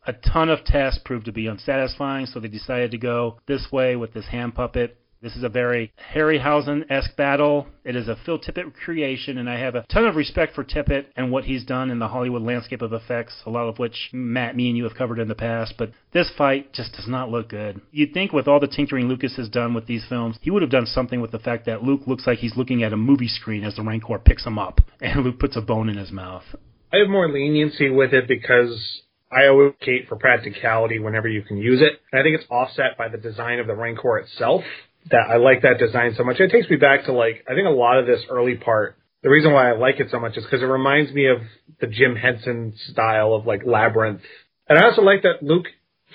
a 0.06 0.14
ton 0.14 0.50
of 0.50 0.64
tests 0.66 1.00
proved 1.04 1.26
to 1.26 1.32
be 1.32 1.48
unsatisfying, 1.48 2.26
so 2.26 2.40
they 2.40 2.48
decided 2.48 2.92
to 2.92 2.98
go 2.98 3.40
this 3.48 3.68
way 3.72 3.96
with 3.96 4.14
this 4.14 4.28
hand 4.28 4.56
puppet. 4.56 4.98
This 5.22 5.36
is 5.36 5.44
a 5.44 5.50
very 5.50 5.94
Harryhausen-esque 6.16 7.16
battle. 7.16 7.68
It 7.84 7.96
is 7.96 8.08
a 8.08 8.18
Phil 8.26 8.40
Tippett 8.40 8.74
creation, 8.74 9.38
and 9.38 9.48
I 9.48 9.60
have 9.60 9.76
a 9.76 9.86
ton 9.88 10.06
of 10.06 10.16
respect 10.16 10.56
for 10.56 10.64
Tippett 10.64 11.06
and 11.16 11.32
what 11.32 11.44
he's 11.44 11.64
done 11.64 11.92
in 11.92 12.00
the 12.00 12.08
Hollywood 12.08 12.42
landscape 12.42 12.82
of 12.82 12.92
effects, 12.92 13.36
a 13.46 13.52
lot 13.52 13.70
of 13.70 13.78
which, 13.78 14.10
Matt, 14.14 14.56
me 14.56 14.70
and 14.70 14.76
you 14.76 14.84
have 14.86 14.96
covered 14.96 15.20
in 15.20 15.28
the 15.28 15.36
past. 15.36 15.76
But 15.78 15.92
this 16.12 16.32
fight 16.36 16.74
just 16.74 16.94
does 16.94 17.08
not 17.08 17.30
look 17.30 17.50
good. 17.50 17.82
You'd 17.92 18.16
think 18.16 18.34
with 18.34 18.48
all 18.48 18.60
the 18.60 18.66
tinkering 18.66 19.08
Lucas 19.08 19.36
has 19.36 19.48
done 19.48 19.76
with 19.76 19.86
these 19.86 20.04
films, 20.10 20.38
he 20.42 20.50
would 20.50 20.64
have 20.64 20.72
done 20.72 20.88
something 20.88 21.22
with 21.22 21.30
the 21.30 21.38
fact 21.38 21.68
that 21.68 21.84
Luke 21.84 22.08
looks 22.08 22.26
like 22.26 22.40
he's 22.40 22.58
looking 22.58 22.82
at 22.82 22.92
a 22.92 22.98
movie 22.98 23.28
screen 23.28 23.64
as 23.64 23.76
the 23.76 23.84
Rancor 23.84 24.18
picks 24.18 24.48
him 24.48 24.58
up, 24.58 24.82
and 25.02 25.24
Luke 25.24 25.40
puts 25.40 25.56
a 25.56 25.62
bone 25.62 25.88
in 25.88 25.98
his 25.98 26.12
mouth. 26.12 26.46
I 26.92 26.98
have 26.98 27.10
more 27.10 27.32
leniency 27.32 27.92
with 27.92 28.12
it 28.16 28.28
because 28.28 29.04
I 29.32 29.46
always 29.46 29.74
advocate 29.74 30.08
for 30.10 30.16
practicality 30.16 30.98
whenever 30.98 31.28
you 31.28 31.44
can 31.44 31.58
use 31.58 31.80
it. 31.80 32.02
And 32.12 32.20
I 32.20 32.24
think 32.24 32.40
it's 32.40 32.50
offset 32.50 32.98
by 32.98 33.08
the 33.08 33.20
design 33.20 33.60
of 33.60 33.68
the 33.68 33.76
Rancor 33.76 34.18
itself. 34.18 34.64
That 35.10 35.28
I 35.30 35.38
like 35.38 35.64
that 35.64 35.80
design 35.80 36.14
so 36.16 36.24
much. 36.24 36.40
It 36.40 36.52
takes 36.52 36.70
me 36.70 36.76
back 36.76 37.06
to 37.06 37.14
like 37.14 37.44
I 37.50 37.56
think 37.56 37.68
a 37.68 37.72
lot 37.72 37.98
of 37.98 38.06
this 38.06 38.22
early 38.30 38.56
part. 38.56 38.98
The 39.24 39.30
reason 39.30 39.52
why 39.52 39.70
I 39.70 39.78
like 39.78 40.00
it 40.00 40.08
so 40.10 40.20
much 40.20 40.38
is 40.38 40.44
because 40.44 40.62
it 40.62 40.66
reminds 40.66 41.12
me 41.12 41.28
of 41.28 41.40
the 41.80 41.88
Jim 41.88 42.16
Henson 42.16 42.74
style 42.90 43.34
of 43.34 43.46
like 43.46 43.62
Labyrinth. 43.66 44.22
And 44.68 44.80
I 44.80 44.86
also 44.86 45.02
like 45.02 45.24
that 45.24 45.44
Luke 45.44 45.66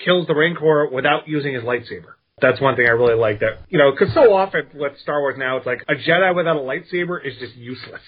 kills 0.03 0.27
the 0.27 0.35
Rancor 0.35 0.89
without 0.91 1.27
using 1.27 1.53
his 1.53 1.63
lightsaber. 1.63 2.15
That's 2.39 2.61
one 2.61 2.75
thing 2.75 2.85
I 2.85 2.91
really 2.91 3.15
like 3.15 3.39
that, 3.39 3.59
you 3.69 3.79
know, 3.79 3.91
because 3.91 4.13
so 4.13 4.33
often 4.33 4.67
with 4.75 4.93
Star 5.01 5.21
Wars 5.21 5.35
now, 5.39 5.57
it's 5.57 5.65
like 5.65 5.83
a 5.89 5.95
Jedi 5.95 6.35
without 6.35 6.55
a 6.55 6.59
lightsaber 6.59 7.25
is 7.25 7.33
just 7.39 7.55
useless. 7.55 8.01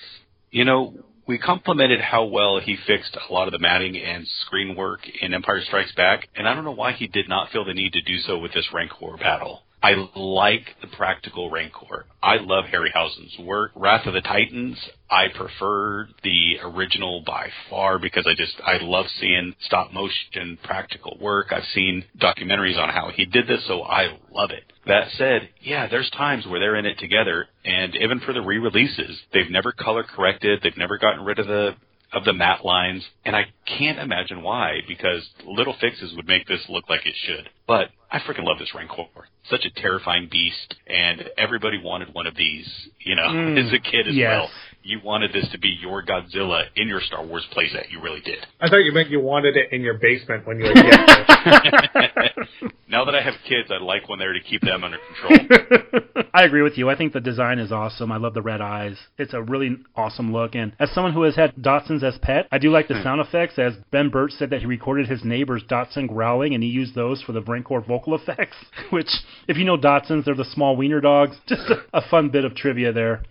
You 0.51 0.65
know, 0.65 0.93
we 1.27 1.39
complimented 1.39 1.99
how 1.99 2.25
well 2.25 2.59
he 2.59 2.77
fixed 2.87 3.15
a 3.15 3.33
lot 3.33 3.47
of 3.47 3.53
the 3.53 3.59
matting 3.59 3.97
and 3.97 4.27
screen 4.45 4.75
work 4.75 5.01
in 5.21 5.33
Empire 5.33 5.61
Strikes 5.65 5.93
Back, 5.93 6.27
and 6.35 6.47
I 6.47 6.53
don't 6.53 6.63
know 6.63 6.71
why 6.71 6.91
he 6.93 7.07
did 7.07 7.27
not 7.27 7.51
feel 7.51 7.65
the 7.65 7.73
need 7.73 7.93
to 7.93 8.01
do 8.01 8.17
so 8.19 8.37
with 8.37 8.53
this 8.53 8.67
Rancor 8.73 9.17
battle. 9.17 9.63
I 9.81 9.93
like 10.15 10.75
the 10.81 10.87
practical 10.87 11.49
Rancor. 11.49 12.05
I 12.21 12.37
love 12.37 12.65
Harryhausen's 12.65 13.39
work. 13.39 13.71
Wrath 13.75 14.05
of 14.07 14.13
the 14.13 14.21
Titans, 14.21 14.77
I 15.09 15.27
prefer 15.29 16.09
the 16.23 16.57
original 16.63 17.23
by 17.25 17.49
far 17.69 17.97
because 17.97 18.27
I 18.27 18.33
just, 18.35 18.55
I 18.65 18.77
love 18.81 19.05
seeing 19.19 19.55
stop 19.61 19.93
motion 19.93 20.57
practical 20.63 21.17
work. 21.21 21.47
I've 21.51 21.63
seen 21.73 22.03
documentaries 22.19 22.77
on 22.77 22.89
how 22.89 23.09
he 23.15 23.25
did 23.25 23.47
this, 23.47 23.65
so 23.67 23.83
I 23.83 24.17
love 24.31 24.51
it. 24.51 24.63
That 24.85 25.09
said, 25.17 25.49
yeah, 25.61 25.87
there's 25.87 26.09
times 26.09 26.45
where 26.45 26.59
they're 26.59 26.75
in 26.75 26.85
it 26.85 26.99
together, 26.99 27.47
and 27.63 27.95
even 27.95 28.19
for 28.19 28.33
the 28.33 28.41
re-releases, 28.41 29.21
they've 29.33 29.49
never 29.49 29.71
color 29.71 30.03
corrected, 30.03 30.59
they've 30.61 30.77
never 30.77 30.97
gotten 30.97 31.23
rid 31.23 31.39
of 31.39 31.47
the 31.47 31.75
of 32.13 32.23
the 32.25 32.33
matte 32.33 32.65
lines, 32.65 33.03
and 33.25 33.35
I 33.35 33.45
can't 33.65 33.99
imagine 33.99 34.41
why, 34.41 34.79
because 34.87 35.27
little 35.45 35.75
fixes 35.79 36.13
would 36.15 36.27
make 36.27 36.47
this 36.47 36.61
look 36.69 36.89
like 36.89 37.05
it 37.05 37.13
should. 37.25 37.49
But 37.67 37.89
I 38.11 38.19
freaking 38.19 38.43
love 38.45 38.57
this 38.57 38.73
Rancor. 38.73 39.05
Such 39.49 39.65
a 39.65 39.81
terrifying 39.81 40.27
beast, 40.31 40.75
and 40.87 41.23
everybody 41.37 41.79
wanted 41.81 42.13
one 42.13 42.25
of 42.27 42.35
these, 42.35 42.67
you 42.99 43.15
know, 43.15 43.23
Mm, 43.27 43.63
as 43.67 43.71
a 43.73 43.79
kid 43.79 44.07
as 44.07 44.15
yes. 44.15 44.27
well. 44.27 44.49
You 44.81 44.99
wanted 45.03 45.33
this 45.33 45.47
to 45.51 45.59
be 45.59 45.77
your 45.81 46.03
Godzilla 46.03 46.63
in 46.75 46.87
your 46.87 47.01
Star 47.01 47.25
Wars 47.25 47.45
playset. 47.55 47.91
You 47.91 48.01
really 48.01 48.21
did. 48.21 48.39
I 48.61 48.69
thought 48.69 48.77
you 48.77 48.93
meant 48.93 49.09
you 49.09 49.19
wanted 49.19 49.57
it 49.57 49.73
in 49.73 49.81
your 49.81 49.95
basement 49.95 50.47
when 50.47 50.57
you 50.57 50.65
were 50.65 50.71
a 50.75 50.75
kid. 50.75 52.47
now 52.87 53.03
that 53.03 53.13
I 53.13 53.21
have 53.21 53.33
kids, 53.47 53.69
I 53.69 53.83
like 53.83 54.07
when 54.07 54.19
they're 54.19 54.33
to 54.33 54.39
keep 54.39 54.61
them 54.61 54.83
under 54.83 54.97
control. 54.97 56.23
I 56.33 56.43
agree 56.43 56.61
with 56.61 56.77
you. 56.77 56.89
I 56.89 56.95
think 56.95 57.11
the 57.11 57.19
design 57.19 57.59
is 57.59 57.71
awesome. 57.71 58.11
I 58.11 58.17
love 58.17 58.33
the 58.33 58.41
red 58.41 58.61
eyes. 58.61 58.97
It's 59.17 59.33
a 59.33 59.41
really 59.41 59.77
awesome 59.95 60.31
look. 60.31 60.55
And 60.55 60.71
as 60.79 60.91
someone 60.91 61.13
who 61.13 61.23
has 61.23 61.35
had 61.35 61.55
Dachshunds 61.55 62.03
as 62.03 62.17
pet, 62.21 62.47
I 62.51 62.57
do 62.57 62.71
like 62.71 62.87
the 62.87 62.95
hmm. 62.95 63.03
sound 63.03 63.21
effects. 63.21 63.59
As 63.59 63.73
Ben 63.91 64.09
Burtt 64.09 64.31
said 64.31 64.49
that 64.51 64.61
he 64.61 64.65
recorded 64.65 65.07
his 65.07 65.25
neighbor's 65.25 65.63
Dachshund 65.63 66.07
growling, 66.07 66.53
and 66.53 66.63
he 66.63 66.69
used 66.69 66.95
those 66.95 67.21
for 67.21 67.33
the 67.33 67.41
Rancor 67.41 67.81
vocal 67.81 68.15
effects. 68.15 68.55
Which, 68.91 69.09
if 69.47 69.57
you 69.57 69.65
know 69.65 69.77
Dachshunds, 69.77 70.23
they're 70.23 70.35
the 70.35 70.45
small 70.45 70.77
wiener 70.77 71.01
dogs. 71.01 71.35
Just 71.47 71.69
a, 71.69 71.97
a 71.97 72.09
fun 72.09 72.29
bit 72.29 72.45
of 72.45 72.55
trivia 72.55 72.93
there. 72.93 73.23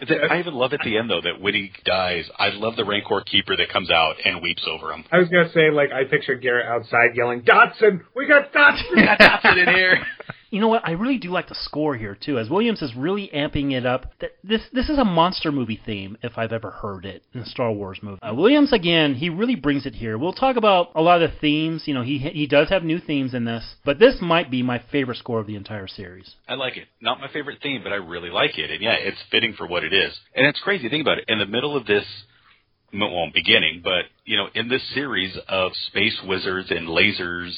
I 0.00 0.38
even 0.38 0.54
love 0.54 0.72
at 0.72 0.80
the 0.84 0.98
end 0.98 1.10
though 1.10 1.22
that 1.22 1.40
when 1.40 1.54
he 1.54 1.72
dies, 1.84 2.28
I 2.38 2.50
love 2.50 2.76
the 2.76 2.84
Rancor 2.84 3.22
keeper 3.22 3.56
that 3.56 3.70
comes 3.70 3.90
out 3.90 4.16
and 4.24 4.42
weeps 4.42 4.66
over 4.68 4.92
him. 4.92 5.04
I 5.10 5.18
was 5.18 5.28
gonna 5.28 5.50
say, 5.52 5.70
like, 5.70 5.90
I 5.92 6.04
pictured 6.04 6.42
Garrett 6.42 6.66
outside 6.66 7.14
yelling, 7.14 7.42
"Dotson, 7.42 8.02
we 8.14 8.26
got 8.26 8.52
Dotson!" 8.52 8.90
We 8.94 9.04
got 9.04 9.18
Dotson 9.18 9.66
in 9.66 9.74
here. 9.74 10.06
you 10.50 10.60
know 10.60 10.68
what? 10.68 10.86
I 10.86 10.92
really 10.92 11.18
do 11.18 11.30
like 11.30 11.48
the 11.48 11.54
score 11.54 11.96
here 11.96 12.16
too, 12.18 12.38
as 12.38 12.48
Williams 12.48 12.82
is 12.82 12.94
really 12.94 13.30
amping 13.34 13.72
it 13.72 13.84
up. 13.84 14.12
That 14.20 14.30
this 14.44 14.62
this 14.72 14.88
is 14.88 14.98
a 14.98 15.04
monster 15.04 15.50
movie 15.50 15.80
theme 15.84 16.16
if 16.22 16.38
I've 16.38 16.52
ever 16.52 16.70
heard 16.70 17.04
it 17.04 17.22
in 17.34 17.40
a 17.40 17.46
Star 17.46 17.72
Wars 17.72 17.98
movie. 18.02 18.22
Uh, 18.22 18.34
Williams 18.34 18.72
again, 18.72 19.14
he 19.14 19.28
really 19.28 19.56
brings 19.56 19.86
it 19.86 19.94
here. 19.94 20.16
We'll 20.18 20.32
talk 20.32 20.56
about 20.56 20.90
a 20.94 21.02
lot 21.02 21.22
of 21.22 21.30
the 21.30 21.36
themes. 21.38 21.82
You 21.86 21.94
know, 21.94 22.02
he 22.02 22.18
he 22.18 22.46
does 22.46 22.68
have 22.68 22.84
new 22.84 23.00
themes 23.00 23.34
in 23.34 23.44
this, 23.44 23.76
but 23.84 23.98
this 23.98 24.16
might 24.20 24.50
be 24.50 24.62
my 24.62 24.82
favorite 24.92 25.18
score 25.18 25.40
of 25.40 25.46
the 25.46 25.56
entire 25.56 25.88
series. 25.88 26.34
I 26.48 26.54
like 26.54 26.76
it. 26.76 26.88
Not 27.00 27.20
my 27.20 27.28
favorite 27.32 27.58
theme, 27.62 27.82
but 27.82 27.92
I 27.92 27.96
really 27.96 28.30
like 28.30 28.58
it. 28.58 28.70
And 28.70 28.80
yeah, 28.80 28.94
it's 28.94 29.22
fitting 29.30 29.54
for 29.54 29.66
what 29.66 29.84
it 29.84 29.92
is. 29.92 30.18
And 30.34 30.46
it's 30.46 30.60
crazy. 30.60 30.88
Think 30.88 31.02
about 31.02 31.18
it. 31.18 31.24
In 31.28 31.38
the 31.38 31.46
middle 31.46 31.76
of 31.76 31.86
this 31.86 32.04
well, 32.92 33.30
beginning, 33.32 33.80
but 33.82 34.04
you 34.24 34.36
know, 34.36 34.48
in 34.54 34.68
this 34.68 34.82
series 34.94 35.36
of 35.48 35.72
space 35.88 36.18
wizards 36.24 36.70
and 36.70 36.88
lasers 36.88 37.52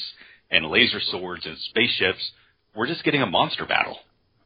and 0.51 0.65
laser 0.65 0.99
swords 0.99 1.45
and 1.45 1.57
spaceships, 1.57 2.31
we're 2.79 2.87
just 2.87 3.03
getting 3.03 3.21
a 3.21 3.25
monster 3.25 3.65
battle. 3.65 3.97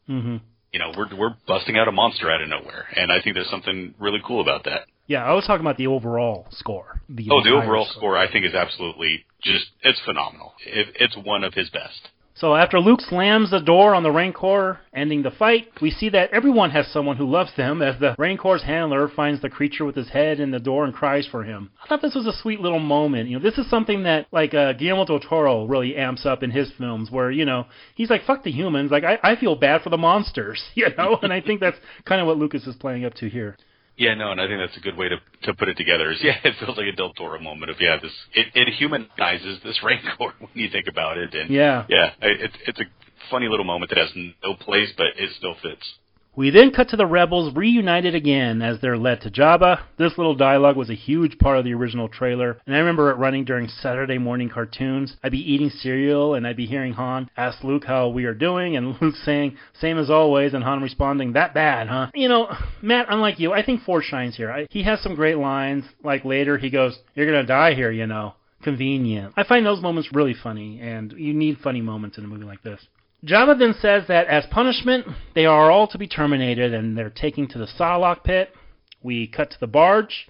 Mm-hmm. 0.09 0.37
You 0.73 0.79
know, 0.79 0.91
we're 0.97 1.15
we're 1.15 1.35
busting 1.47 1.77
out 1.77 1.87
a 1.87 1.91
monster 1.91 2.31
out 2.31 2.41
of 2.41 2.49
nowhere, 2.49 2.87
and 2.95 3.11
I 3.11 3.21
think 3.21 3.35
there's 3.35 3.49
something 3.49 3.93
really 3.99 4.19
cool 4.25 4.41
about 4.41 4.63
that. 4.65 4.87
Yeah, 5.05 5.23
I 5.23 5.33
was 5.33 5.45
talking 5.45 5.61
about 5.61 5.77
the 5.77 5.85
overall 5.85 6.47
score. 6.49 6.99
The 7.07 7.27
oh, 7.29 7.43
the 7.43 7.51
overall 7.51 7.85
score. 7.85 7.99
score 7.99 8.17
I 8.17 8.31
think 8.31 8.45
is 8.45 8.55
absolutely 8.55 9.23
just 9.43 9.65
it's 9.83 10.01
phenomenal. 10.03 10.53
It, 10.65 10.87
it's 10.99 11.15
one 11.15 11.43
of 11.43 11.53
his 11.53 11.69
best. 11.69 12.09
So 12.35 12.55
after 12.55 12.79
Luke 12.79 13.01
slams 13.01 13.51
the 13.51 13.59
door 13.59 13.93
on 13.93 14.01
the 14.01 14.11
Rancor, 14.11 14.79
ending 14.91 15.21
the 15.21 15.29
fight, 15.29 15.67
we 15.81 15.91
see 15.91 16.09
that 16.09 16.31
everyone 16.31 16.71
has 16.71 16.87
someone 16.87 17.15
who 17.15 17.29
loves 17.29 17.55
them 17.55 17.83
as 17.83 17.99
the 17.99 18.15
Rancor's 18.17 18.63
handler 18.63 19.07
finds 19.07 19.39
the 19.41 19.51
creature 19.51 19.85
with 19.85 19.95
his 19.95 20.09
head 20.09 20.39
in 20.39 20.49
the 20.49 20.59
door 20.59 20.83
and 20.83 20.95
cries 20.95 21.27
for 21.27 21.43
him. 21.43 21.69
I 21.83 21.87
thought 21.87 22.01
this 22.01 22.15
was 22.15 22.25
a 22.25 22.33
sweet 22.33 22.59
little 22.59 22.79
moment. 22.79 23.29
You 23.29 23.37
know, 23.37 23.43
this 23.43 23.59
is 23.59 23.69
something 23.69 24.03
that 24.03 24.25
like 24.31 24.55
uh, 24.55 24.73
Guillermo 24.73 25.05
del 25.05 25.19
Toro 25.19 25.65
really 25.65 25.95
amps 25.95 26.25
up 26.25 26.41
in 26.41 26.49
his 26.49 26.71
films, 26.71 27.11
where 27.11 27.29
you 27.29 27.45
know 27.45 27.67
he's 27.93 28.09
like, 28.09 28.25
"Fuck 28.25 28.43
the 28.43 28.51
humans," 28.51 28.89
like 28.89 29.03
I, 29.03 29.19
I 29.21 29.35
feel 29.35 29.55
bad 29.55 29.83
for 29.83 29.91
the 29.91 29.97
monsters, 29.97 30.63
you 30.73 30.87
know, 30.97 31.19
and 31.21 31.31
I 31.31 31.39
think 31.39 31.59
that's 31.59 31.77
kind 32.05 32.19
of 32.19 32.25
what 32.25 32.39
Lucas 32.39 32.65
is 32.65 32.75
playing 32.75 33.05
up 33.05 33.13
to 33.15 33.29
here. 33.29 33.57
Yeah, 33.95 34.15
no, 34.15 34.31
and 34.31 34.41
I 34.41 34.47
think 34.47 34.59
that's 34.59 34.77
a 34.77 34.81
good 34.81 34.97
way 34.97 35.09
to 35.09 35.17
to 35.43 35.53
put 35.53 35.69
it 35.69 35.77
together. 35.77 36.11
Is 36.11 36.19
yeah, 36.23 36.37
it 36.43 36.55
feels 36.59 36.77
like 36.77 36.87
a 36.87 36.95
Del 36.95 37.13
Toro 37.13 37.39
moment 37.39 37.71
of 37.71 37.77
yeah, 37.79 37.97
this 38.01 38.11
it, 38.33 38.47
it 38.55 38.73
humanizes 38.75 39.59
this 39.63 39.79
Rancor 39.83 40.33
when 40.39 40.51
you 40.53 40.69
think 40.69 40.87
about 40.87 41.17
it, 41.17 41.33
and 41.33 41.49
yeah, 41.49 41.85
yeah, 41.89 42.11
it, 42.21 42.51
it's 42.67 42.79
a 42.79 42.85
funny 43.29 43.47
little 43.47 43.65
moment 43.65 43.89
that 43.89 43.99
has 43.99 44.09
no 44.15 44.55
place, 44.55 44.89
but 44.97 45.07
it 45.17 45.29
still 45.37 45.55
fits. 45.61 45.93
We 46.35 46.49
then 46.49 46.71
cut 46.71 46.89
to 46.89 46.97
the 46.97 47.05
rebels 47.05 47.55
reunited 47.55 48.15
again 48.15 48.63
as 48.63 48.79
they're 48.79 48.97
led 48.97 49.21
to 49.21 49.29
Jabba. 49.29 49.81
This 49.97 50.17
little 50.17 50.33
dialogue 50.33 50.75
was 50.75 50.89
a 50.89 50.95
huge 50.95 51.37
part 51.37 51.59
of 51.59 51.63
the 51.63 51.75
original 51.75 52.09
trailer, 52.09 52.57
and 52.65 52.75
I 52.75 52.79
remember 52.79 53.11
it 53.11 53.17
running 53.17 53.45
during 53.45 53.67
Saturday 53.67 54.17
morning 54.17 54.49
cartoons. 54.49 55.15
I'd 55.23 55.31
be 55.31 55.53
eating 55.53 55.69
cereal 55.69 56.33
and 56.33 56.47
I'd 56.47 56.57
be 56.57 56.65
hearing 56.65 56.93
Han 56.93 57.29
ask 57.37 57.63
Luke 57.63 57.85
how 57.85 58.07
we 58.07 58.25
are 58.25 58.33
doing, 58.33 58.75
and 58.75 58.95
Luke 59.01 59.15
saying, 59.15 59.57
same 59.79 59.99
as 59.99 60.09
always, 60.09 60.55
and 60.55 60.63
Han 60.63 60.81
responding, 60.81 61.33
that 61.33 61.53
bad, 61.53 61.87
huh? 61.87 62.09
You 62.15 62.29
know, 62.29 62.51
Matt, 62.81 63.05
unlike 63.09 63.39
you, 63.39 63.53
I 63.53 63.63
think 63.63 63.83
Ford 63.83 64.03
shines 64.03 64.35
here. 64.35 64.51
I, 64.51 64.65
he 64.71 64.81
has 64.81 65.01
some 65.03 65.13
great 65.13 65.37
lines, 65.37 65.85
like 66.03 66.25
later 66.25 66.57
he 66.57 66.71
goes, 66.71 66.97
you're 67.13 67.27
gonna 67.27 67.45
die 67.45 67.75
here, 67.75 67.91
you 67.91 68.07
know. 68.07 68.33
Convenient. 68.63 69.33
I 69.37 69.43
find 69.43 69.65
those 69.65 69.81
moments 69.81 70.09
really 70.13 70.33
funny, 70.33 70.79
and 70.81 71.11
you 71.11 71.33
need 71.33 71.59
funny 71.59 71.81
moments 71.81 72.17
in 72.17 72.23
a 72.23 72.27
movie 72.27 72.45
like 72.45 72.63
this. 72.63 72.79
Jabba 73.25 73.57
then 73.57 73.73
says 73.79 74.03
that 74.07 74.27
as 74.27 74.45
punishment, 74.51 75.07
they 75.33 75.45
are 75.45 75.71
all 75.71 75.87
to 75.87 75.97
be 75.97 76.07
terminated 76.07 76.73
and 76.73 76.97
they're 76.97 77.09
taken 77.09 77.47
to 77.49 77.57
the 77.57 77.67
Sarlacc 77.67 78.23
pit. 78.23 78.53
We 79.01 79.27
cut 79.27 79.51
to 79.51 79.59
the 79.59 79.67
barge, 79.67 80.27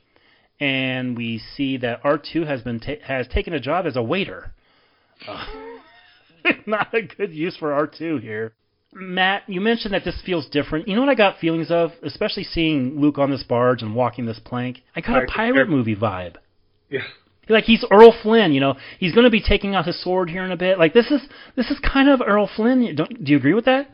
and 0.59 1.15
we 1.15 1.39
see 1.55 1.77
that 1.77 2.03
R2 2.03 2.47
has 2.47 2.61
been 2.61 2.79
ta- 2.79 3.03
has 3.03 3.27
taken 3.27 3.53
a 3.53 3.59
job 3.59 3.85
as 3.85 3.95
a 3.95 4.01
waiter. 4.01 4.53
Uh, 5.27 5.45
not 6.65 6.93
a 6.93 7.01
good 7.01 7.31
use 7.31 7.55
for 7.57 7.69
R2 7.69 8.21
here. 8.21 8.53
Matt, 8.93 9.43
you 9.47 9.61
mentioned 9.61 9.93
that 9.93 10.03
this 10.03 10.21
feels 10.25 10.47
different. 10.49 10.87
You 10.87 10.95
know 10.95 11.01
what 11.01 11.09
I 11.09 11.15
got 11.15 11.39
feelings 11.39 11.71
of, 11.71 11.91
especially 12.03 12.43
seeing 12.43 12.99
Luke 12.99 13.17
on 13.17 13.31
this 13.31 13.43
barge 13.43 13.81
and 13.81 13.95
walking 13.95 14.25
this 14.25 14.39
plank. 14.39 14.81
I 14.95 15.01
got 15.01 15.23
a 15.23 15.25
pirate 15.25 15.69
movie 15.69 15.95
vibe. 15.95 16.35
Yeah. 16.89 17.01
Like 17.49 17.65
he's 17.65 17.83
Errol 17.91 18.15
Flynn, 18.21 18.53
you 18.53 18.59
know. 18.59 18.75
He's 18.99 19.13
going 19.13 19.25
to 19.25 19.29
be 19.29 19.41
taking 19.41 19.75
out 19.75 19.85
his 19.85 20.01
sword 20.01 20.29
here 20.29 20.43
in 20.43 20.51
a 20.51 20.57
bit. 20.57 20.79
Like 20.79 20.93
this 20.93 21.07
is 21.07 21.21
this 21.55 21.69
is 21.69 21.77
kind 21.79 22.09
of 22.09 22.21
Errol 22.21 22.49
Flynn. 22.55 22.95
Don't, 22.95 23.23
do 23.23 23.31
you 23.31 23.37
agree 23.37 23.53
with 23.53 23.65
that? 23.65 23.89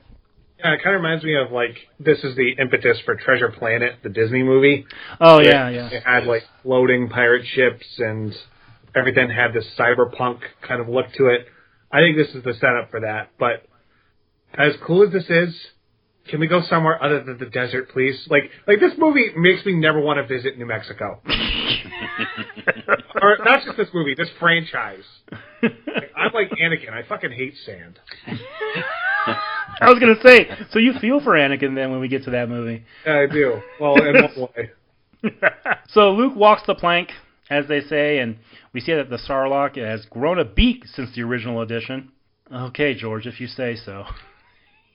Yeah, 0.60 0.74
it 0.74 0.84
kind 0.84 0.96
of 0.96 1.02
reminds 1.02 1.24
me 1.24 1.36
of 1.36 1.52
like 1.52 1.78
this 2.00 2.24
is 2.24 2.36
the 2.36 2.52
impetus 2.60 3.00
for 3.06 3.16
Treasure 3.16 3.50
Planet, 3.50 3.96
the 4.04 4.10
Disney 4.10 4.44
movie. 4.44 4.86
Oh 5.20 5.40
yeah, 5.40 5.70
yeah. 5.70 5.90
It 5.90 6.04
had 6.04 6.26
like 6.26 6.44
floating 6.64 7.10
pirate 7.10 7.46
ships 7.48 7.86
and 7.98 8.36
everything 8.96 9.30
had 9.30 9.54
this 9.54 9.66
cyberpunk 9.78 10.42
kind 10.68 10.82
of 10.82 10.90
look 10.90 11.08
to 11.18 11.28
it. 11.28 11.48
I 11.92 12.00
think 12.00 12.18
this 12.18 12.36
is 12.36 12.44
the 12.44 12.54
setup 12.54 12.92
for 12.92 13.00
that. 13.02 13.32
But 13.40 13.66
as 14.54 14.74
cool 14.86 15.04
as 15.04 15.14
this 15.14 15.30
is, 15.30 15.56
can 16.28 16.40
we 16.40 16.48
go 16.48 16.62
somewhere 16.62 17.02
other 17.04 17.24
than 17.24 17.38
the 17.40 17.46
desert, 17.46 17.90
please? 17.90 18.28
Like, 18.30 18.52
like 18.68 18.80
this 18.80 18.94
movie 18.98 19.32
makes 19.36 19.66
me 19.66 19.74
never 19.74 20.00
want 20.00 20.18
to 20.18 20.28
visit 20.28 20.58
New 20.58 20.66
Mexico. 20.66 21.22
or 23.22 23.38
not 23.44 23.64
just 23.64 23.78
this 23.78 23.90
movie, 23.94 24.16
this 24.16 24.30
franchise. 24.40 25.04
Like, 25.62 26.12
I'm 26.16 26.34
like 26.34 26.50
Anakin. 26.52 26.92
I 26.94 27.04
fucking 27.08 27.32
hate 27.32 27.56
sand. 27.66 28.00
I 29.82 29.90
was 29.90 30.00
gonna 30.00 30.20
say, 30.24 30.50
so 30.72 30.80
you 30.80 30.94
feel 31.00 31.20
for 31.22 31.34
Anakin 31.34 31.76
then 31.76 31.92
when 31.92 32.00
we 32.00 32.08
get 32.08 32.24
to 32.26 32.32
that 32.32 32.50
movie? 32.50 32.84
Yeah, 33.06 33.20
I 33.20 33.32
do. 33.32 33.62
Well, 33.80 33.96
in 33.96 34.14
one 34.14 34.50
way. 34.56 34.72
so 35.90 36.12
Luke 36.12 36.36
walks 36.36 36.64
the 36.66 36.76
plank, 36.76 37.10
as 37.50 37.68
they 37.68 37.82
say, 37.82 38.20
and 38.20 38.38
we 38.74 38.82
see 38.82 38.94
that 38.94 39.10
the 39.10 39.18
Sarlacc 39.18 39.78
has 39.78 40.06
grown 40.06 40.40
a 40.40 40.46
beak 40.46 40.86
since 40.86 41.14
the 41.16 41.22
original 41.24 41.62
edition. 41.62 42.12
Okay, 42.54 42.94
George, 42.96 43.28
if 43.28 43.40
you 43.40 43.48
say 43.48 43.76
so. 43.76 44.06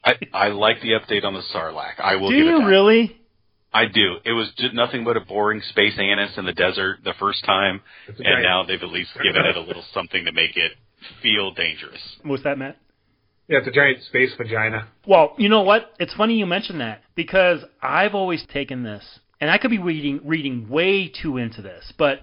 I, 0.04 0.14
I 0.32 0.48
like 0.48 0.80
the 0.82 0.90
update 0.90 1.24
on 1.24 1.34
the 1.34 1.42
Sarlacc. 1.54 1.98
I 1.98 2.16
will 2.16 2.28
Do 2.28 2.36
give 2.36 2.46
you 2.46 2.62
it 2.62 2.64
really? 2.64 3.16
I 3.74 3.86
do. 3.86 4.18
It 4.24 4.32
was 4.32 4.52
just 4.56 4.72
nothing 4.72 5.02
but 5.02 5.16
a 5.16 5.20
boring 5.20 5.60
space 5.70 5.98
anise 5.98 6.38
in 6.38 6.46
the 6.46 6.52
desert 6.52 6.98
the 7.02 7.12
first 7.18 7.44
time, 7.44 7.82
and 8.06 8.16
giant- 8.18 8.42
now 8.42 8.62
they've 8.62 8.80
at 8.80 8.88
least 8.88 9.10
given 9.20 9.44
it 9.44 9.56
a 9.56 9.60
little 9.60 9.84
something 9.92 10.24
to 10.24 10.32
make 10.32 10.56
it 10.56 10.72
feel 11.20 11.50
dangerous. 11.52 12.00
What's 12.22 12.44
that, 12.44 12.56
Matt? 12.56 12.78
Yeah, 13.48 13.58
it's 13.58 13.68
a 13.68 13.72
giant 13.72 14.02
space 14.04 14.30
vagina. 14.38 14.88
Well, 15.06 15.34
you 15.36 15.48
know 15.48 15.62
what? 15.62 15.92
It's 15.98 16.14
funny 16.14 16.36
you 16.36 16.46
mention 16.46 16.78
that 16.78 17.02
because 17.14 17.62
I've 17.82 18.14
always 18.14 18.46
taken 18.46 18.84
this, 18.84 19.04
and 19.40 19.50
I 19.50 19.58
could 19.58 19.70
be 19.70 19.78
reading 19.78 20.20
reading 20.24 20.68
way 20.68 21.08
too 21.08 21.36
into 21.36 21.60
this, 21.60 21.92
but 21.98 22.20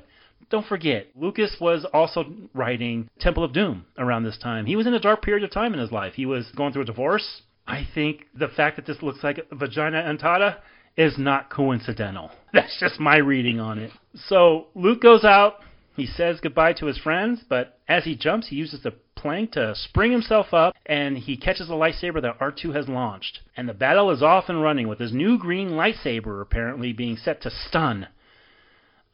don't 0.50 0.66
forget, 0.66 1.08
Lucas 1.16 1.56
was 1.60 1.86
also 1.94 2.26
writing 2.54 3.10
Temple 3.20 3.44
of 3.44 3.54
Doom 3.54 3.86
around 3.98 4.24
this 4.24 4.38
time. 4.38 4.66
He 4.66 4.76
was 4.76 4.88
in 4.88 4.94
a 4.94 5.00
dark 5.00 5.22
period 5.22 5.44
of 5.44 5.52
time 5.52 5.74
in 5.74 5.80
his 5.80 5.92
life. 5.92 6.14
He 6.16 6.26
was 6.26 6.46
going 6.56 6.74
through 6.74 6.84
a 6.84 6.86
divorce. 6.86 7.42
I 7.68 7.88
think 7.94 8.26
the 8.38 8.48
fact 8.50 8.76
that 8.78 8.86
this 8.86 9.02
looks 9.02 9.24
like 9.24 9.40
a 9.52 9.56
vagina 9.56 10.02
dentata 10.02 10.58
is 10.98 11.18
not 11.18 11.50
coincidental. 11.50 12.32
That's 12.54 12.78
just 12.80 13.00
my 13.00 13.18
reading 13.18 13.60
on 13.60 13.80
it. 13.80 13.92
So 14.16 14.68
Luke 14.76 15.02
goes 15.02 15.24
out. 15.24 15.56
He 15.96 16.06
says 16.06 16.40
goodbye 16.42 16.74
to 16.74 16.86
his 16.86 16.98
friends, 16.98 17.42
but 17.48 17.78
as 17.88 18.06
he 18.06 18.16
jumps, 18.16 18.48
he 18.48 18.56
uses 18.56 18.82
the 18.82 18.94
plank 19.16 19.52
to 19.52 19.76
spring 19.76 20.12
himself 20.12 20.54
up, 20.54 20.74
and 20.86 21.18
he 21.18 21.38
catches 21.38 21.70
a 21.70 21.74
lightsaber 21.74 22.22
that 22.22 22.40
R2 22.40 22.74
has 22.76 22.88
launched. 22.88 23.42
And 23.56 23.68
the 23.68 23.74
battle 23.74 24.10
is 24.10 24.24
off 24.24 24.46
and 24.48 24.62
running 24.62 24.88
with 24.88 25.00
his 25.00 25.14
new 25.14 25.38
green 25.38 25.72
lightsaber 25.72 26.42
apparently 26.42 26.94
being 26.94 27.18
set 27.18 27.42
to 27.42 27.52
stun. 27.52 28.08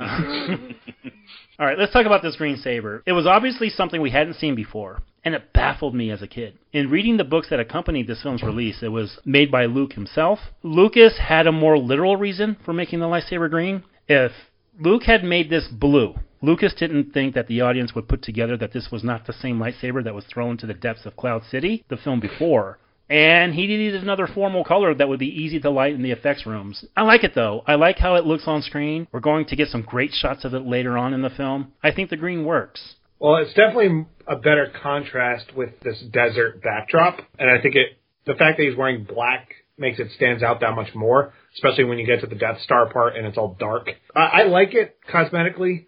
All 1.56 1.66
right, 1.66 1.78
let's 1.78 1.92
talk 1.92 2.06
about 2.06 2.22
this 2.22 2.36
green 2.36 2.56
saber. 2.56 3.02
It 3.06 3.12
was 3.12 3.26
obviously 3.26 3.70
something 3.70 4.00
we 4.00 4.10
hadn't 4.10 4.34
seen 4.34 4.56
before, 4.56 5.02
and 5.24 5.34
it 5.34 5.52
baffled 5.52 5.94
me 5.94 6.10
as 6.10 6.20
a 6.20 6.26
kid. 6.26 6.58
In 6.72 6.90
reading 6.90 7.16
the 7.16 7.24
books 7.24 7.48
that 7.50 7.60
accompanied 7.60 8.08
this 8.08 8.22
film's 8.22 8.42
release, 8.42 8.82
it 8.82 8.88
was 8.88 9.18
made 9.24 9.52
by 9.52 9.66
Luke 9.66 9.92
himself. 9.92 10.40
Lucas 10.64 11.18
had 11.18 11.46
a 11.46 11.52
more 11.52 11.78
literal 11.78 12.16
reason 12.16 12.56
for 12.64 12.72
making 12.72 12.98
the 12.98 13.06
lightsaber 13.06 13.48
green. 13.48 13.84
If 14.08 14.32
Luke 14.80 15.04
had 15.04 15.22
made 15.22 15.48
this 15.48 15.68
blue, 15.68 16.16
Lucas 16.42 16.74
didn't 16.74 17.12
think 17.12 17.34
that 17.34 17.46
the 17.46 17.60
audience 17.60 17.94
would 17.94 18.08
put 18.08 18.22
together 18.22 18.56
that 18.56 18.72
this 18.72 18.88
was 18.90 19.04
not 19.04 19.26
the 19.26 19.32
same 19.32 19.60
lightsaber 19.60 20.02
that 20.02 20.14
was 20.14 20.24
thrown 20.26 20.56
to 20.58 20.66
the 20.66 20.74
depths 20.74 21.06
of 21.06 21.16
Cloud 21.16 21.42
City, 21.44 21.84
the 21.88 21.96
film 21.96 22.18
before. 22.18 22.78
And 23.08 23.52
he 23.54 23.66
needed 23.66 24.02
another 24.02 24.26
formal 24.26 24.64
color 24.64 24.94
that 24.94 25.08
would 25.08 25.18
be 25.18 25.42
easy 25.42 25.60
to 25.60 25.70
light 25.70 25.94
in 25.94 26.02
the 26.02 26.10
effects 26.10 26.46
rooms. 26.46 26.84
I 26.96 27.02
like 27.02 27.22
it 27.22 27.34
though. 27.34 27.62
I 27.66 27.74
like 27.74 27.98
how 27.98 28.14
it 28.14 28.24
looks 28.24 28.44
on 28.46 28.62
screen. 28.62 29.06
We're 29.12 29.20
going 29.20 29.46
to 29.46 29.56
get 29.56 29.68
some 29.68 29.82
great 29.82 30.12
shots 30.12 30.44
of 30.44 30.54
it 30.54 30.66
later 30.66 30.96
on 30.96 31.12
in 31.12 31.22
the 31.22 31.30
film. 31.30 31.72
I 31.82 31.90
think 31.90 32.10
the 32.10 32.16
green 32.16 32.44
works. 32.44 32.94
Well, 33.18 33.36
it's 33.36 33.54
definitely 33.54 34.06
a 34.26 34.36
better 34.36 34.72
contrast 34.82 35.54
with 35.54 35.80
this 35.80 36.02
desert 36.12 36.62
backdrop, 36.62 37.20
and 37.38 37.50
I 37.50 37.60
think 37.60 37.74
it 37.74 37.98
the 38.26 38.34
fact 38.34 38.56
that 38.56 38.64
he's 38.64 38.76
wearing 38.76 39.04
black 39.04 39.50
makes 39.76 39.98
it 39.98 40.10
stands 40.16 40.42
out 40.42 40.60
that 40.60 40.74
much 40.74 40.94
more, 40.94 41.34
especially 41.54 41.84
when 41.84 41.98
you 41.98 42.06
get 42.06 42.20
to 42.20 42.26
the 42.26 42.34
Death 42.34 42.60
Star 42.62 42.90
part 42.90 43.16
and 43.16 43.26
it's 43.26 43.36
all 43.36 43.56
dark. 43.58 43.90
I, 44.14 44.20
I 44.20 44.42
like 44.44 44.74
it 44.74 44.96
cosmetically, 45.12 45.86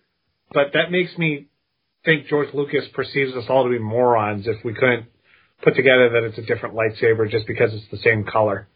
but 0.53 0.73
that 0.75 0.91
makes 0.91 1.17
me 1.17 1.47
think 2.05 2.27
George 2.27 2.53
Lucas 2.53 2.85
perceives 2.95 3.35
us 3.35 3.45
all 3.49 3.65
to 3.65 3.71
be 3.71 3.79
morons 3.79 4.47
if 4.47 4.65
we 4.65 4.75
couldn't 4.75 5.07
put 5.67 5.75
together 5.75 6.09
that 6.11 6.23
it's 6.23 6.39
a 6.39 6.43
different 6.43 6.77
lightsaber 6.77 7.29
just 7.29 7.45
because 7.49 7.75
it's 7.75 7.91
the 7.91 7.99
same 7.99 8.23
color. 8.25 8.69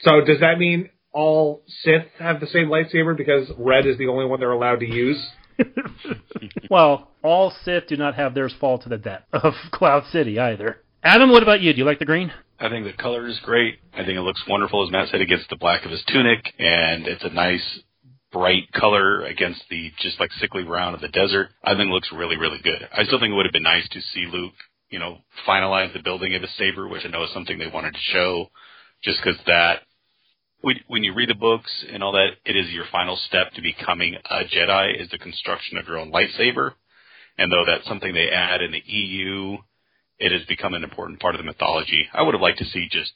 So 0.00 0.22
does 0.22 0.40
that 0.40 0.58
mean 0.58 0.90
all 1.12 1.62
Sith 1.82 2.06
have 2.18 2.40
the 2.40 2.48
same 2.48 2.66
lightsaber 2.66 3.16
because 3.16 3.48
red 3.56 3.86
is 3.86 3.96
the 3.96 4.08
only 4.08 4.24
one 4.24 4.40
they're 4.40 4.50
allowed 4.50 4.80
to 4.80 4.86
use? 4.86 5.24
well, 6.70 7.12
all 7.22 7.54
Sith 7.64 7.86
do 7.86 7.96
not 7.96 8.16
have 8.16 8.34
theirs 8.34 8.52
fall 8.58 8.78
to 8.80 8.88
the 8.88 8.98
depth 8.98 9.32
of 9.32 9.54
Cloud 9.70 10.04
City 10.10 10.40
either. 10.40 10.78
Adam, 11.04 11.30
what 11.30 11.44
about 11.44 11.60
you? 11.60 11.72
Do 11.72 11.78
you 11.78 11.84
like 11.84 12.00
the 12.00 12.04
green? 12.04 12.32
I 12.58 12.68
think 12.68 12.86
the 12.86 13.00
color 13.00 13.28
is 13.28 13.38
great. 13.44 13.78
I 13.92 14.04
think 14.04 14.18
it 14.18 14.22
looks 14.22 14.42
wonderful, 14.48 14.84
as 14.84 14.90
Matt 14.90 15.10
said, 15.10 15.20
against 15.20 15.48
the 15.48 15.56
black 15.56 15.84
of 15.84 15.92
his 15.92 16.02
tunic, 16.08 16.52
and 16.58 17.06
it's 17.06 17.24
a 17.24 17.30
nice 17.30 17.80
bright 18.32 18.72
color 18.72 19.22
against 19.22 19.62
the 19.70 19.92
just 20.00 20.18
like 20.18 20.32
sickly 20.40 20.64
brown 20.64 20.94
of 20.94 21.00
the 21.00 21.08
desert. 21.08 21.50
I 21.62 21.74
think 21.74 21.88
it 21.88 21.92
looks 21.92 22.10
really, 22.12 22.36
really 22.36 22.60
good. 22.64 22.88
I 22.92 23.04
still 23.04 23.20
think 23.20 23.30
it 23.30 23.34
would 23.34 23.46
have 23.46 23.52
been 23.52 23.62
nice 23.62 23.88
to 23.90 24.00
see 24.00 24.26
Luke, 24.32 24.54
you 24.92 24.98
know, 24.98 25.18
finalize 25.48 25.92
the 25.92 26.02
building 26.02 26.34
of 26.34 26.42
his 26.42 26.54
saber, 26.56 26.86
which 26.86 27.02
I 27.04 27.08
know 27.08 27.24
is 27.24 27.32
something 27.32 27.58
they 27.58 27.66
wanted 27.66 27.94
to 27.94 28.12
show, 28.12 28.50
just 29.02 29.18
because 29.22 29.40
that 29.46 29.80
when 30.86 31.02
you 31.02 31.12
read 31.12 31.28
the 31.28 31.34
books 31.34 31.70
and 31.92 32.04
all 32.04 32.12
that, 32.12 32.34
it 32.44 32.54
is 32.54 32.70
your 32.70 32.84
final 32.92 33.18
step 33.26 33.52
to 33.54 33.62
becoming 33.62 34.14
a 34.14 34.44
Jedi 34.44 35.00
is 35.00 35.10
the 35.10 35.18
construction 35.18 35.76
of 35.76 35.88
your 35.88 35.98
own 35.98 36.12
lightsaber. 36.12 36.74
And 37.36 37.50
though 37.50 37.64
that's 37.66 37.88
something 37.88 38.12
they 38.12 38.30
add 38.30 38.60
in 38.60 38.70
the 38.70 38.82
EU, 38.84 39.56
it 40.18 40.30
has 40.30 40.46
become 40.46 40.74
an 40.74 40.84
important 40.84 41.18
part 41.18 41.34
of 41.34 41.40
the 41.40 41.46
mythology. 41.46 42.06
I 42.12 42.22
would 42.22 42.34
have 42.34 42.42
liked 42.42 42.58
to 42.58 42.64
see 42.66 42.86
just 42.90 43.12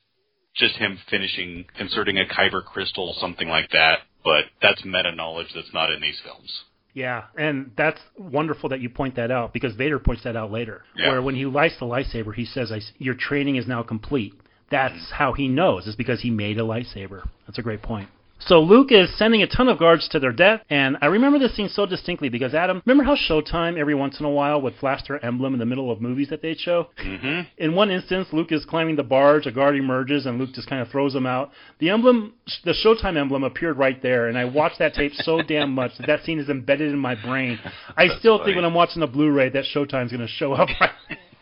just 0.56 0.74
him 0.76 0.98
finishing 1.10 1.66
inserting 1.78 2.18
a 2.18 2.24
kyber 2.24 2.64
crystal, 2.64 3.14
something 3.20 3.48
like 3.48 3.70
that. 3.70 3.98
But 4.24 4.46
that's 4.62 4.84
meta 4.84 5.14
knowledge 5.14 5.48
that's 5.54 5.72
not 5.72 5.92
in 5.92 6.00
these 6.00 6.18
films. 6.24 6.50
Yeah, 6.96 7.24
and 7.36 7.72
that's 7.76 8.00
wonderful 8.16 8.70
that 8.70 8.80
you 8.80 8.88
point 8.88 9.16
that 9.16 9.30
out 9.30 9.52
because 9.52 9.74
Vader 9.74 9.98
points 9.98 10.24
that 10.24 10.34
out 10.34 10.50
later. 10.50 10.82
Yeah. 10.96 11.10
Where 11.10 11.20
when 11.20 11.34
he 11.34 11.44
lights 11.44 11.78
the 11.78 11.84
lightsaber, 11.84 12.34
he 12.34 12.46
says, 12.46 12.72
I, 12.72 12.80
"Your 12.96 13.14
training 13.14 13.56
is 13.56 13.66
now 13.66 13.82
complete." 13.82 14.32
That's 14.70 15.12
how 15.12 15.34
he 15.34 15.46
knows. 15.46 15.86
Is 15.86 15.94
because 15.94 16.22
he 16.22 16.30
made 16.30 16.56
a 16.56 16.62
lightsaber. 16.62 17.28
That's 17.46 17.58
a 17.58 17.62
great 17.62 17.82
point. 17.82 18.08
So 18.38 18.60
Luke 18.60 18.92
is 18.92 19.08
sending 19.16 19.42
a 19.42 19.46
ton 19.46 19.68
of 19.68 19.78
guards 19.78 20.08
to 20.10 20.20
their 20.20 20.32
death, 20.32 20.60
and 20.68 20.96
I 21.00 21.06
remember 21.06 21.38
this 21.38 21.56
scene 21.56 21.68
so 21.68 21.86
distinctly 21.86 22.28
because 22.28 22.54
Adam, 22.54 22.82
remember 22.84 23.02
how 23.02 23.16
Showtime 23.16 23.78
every 23.78 23.94
once 23.94 24.20
in 24.20 24.26
a 24.26 24.30
while 24.30 24.60
would 24.60 24.74
flash 24.76 25.02
their 25.08 25.24
emblem 25.24 25.54
in 25.54 25.58
the 25.58 25.66
middle 25.66 25.90
of 25.90 26.00
movies 26.00 26.28
that 26.28 26.42
they'd 26.42 26.58
show? 26.60 26.88
Mm-hmm. 27.02 27.48
In 27.58 27.74
one 27.74 27.90
instance, 27.90 28.28
Luke 28.32 28.52
is 28.52 28.64
climbing 28.64 28.96
the 28.96 29.02
barge, 29.02 29.46
a 29.46 29.50
guard 29.50 29.74
emerges, 29.74 30.26
and 30.26 30.38
Luke 30.38 30.52
just 30.52 30.68
kind 30.68 30.82
of 30.82 30.88
throws 30.88 31.14
him 31.14 31.26
out. 31.26 31.50
The 31.78 31.90
emblem, 31.90 32.34
the 32.64 32.74
Showtime 32.84 33.16
emblem, 33.16 33.42
appeared 33.42 33.78
right 33.78 34.00
there, 34.02 34.28
and 34.28 34.36
I 34.36 34.44
watched 34.44 34.78
that 34.80 34.94
tape 34.94 35.12
so 35.14 35.40
damn 35.42 35.72
much 35.72 35.92
that 35.98 36.06
that 36.06 36.24
scene 36.24 36.38
is 36.38 36.48
embedded 36.48 36.92
in 36.92 36.98
my 36.98 37.14
brain. 37.14 37.58
I 37.96 38.08
That's 38.08 38.20
still 38.20 38.38
funny. 38.38 38.48
think 38.48 38.56
when 38.56 38.64
I'm 38.66 38.74
watching 38.74 39.00
the 39.00 39.06
Blu-ray 39.06 39.48
that 39.50 39.64
Showtime's 39.74 40.12
going 40.12 40.20
to 40.20 40.28
show 40.28 40.52
up 40.52 40.68
right, 40.80 40.90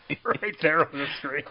right 0.23 0.55
there 0.61 0.79
on 0.87 0.97
the 0.97 1.07
screen. 1.19 1.43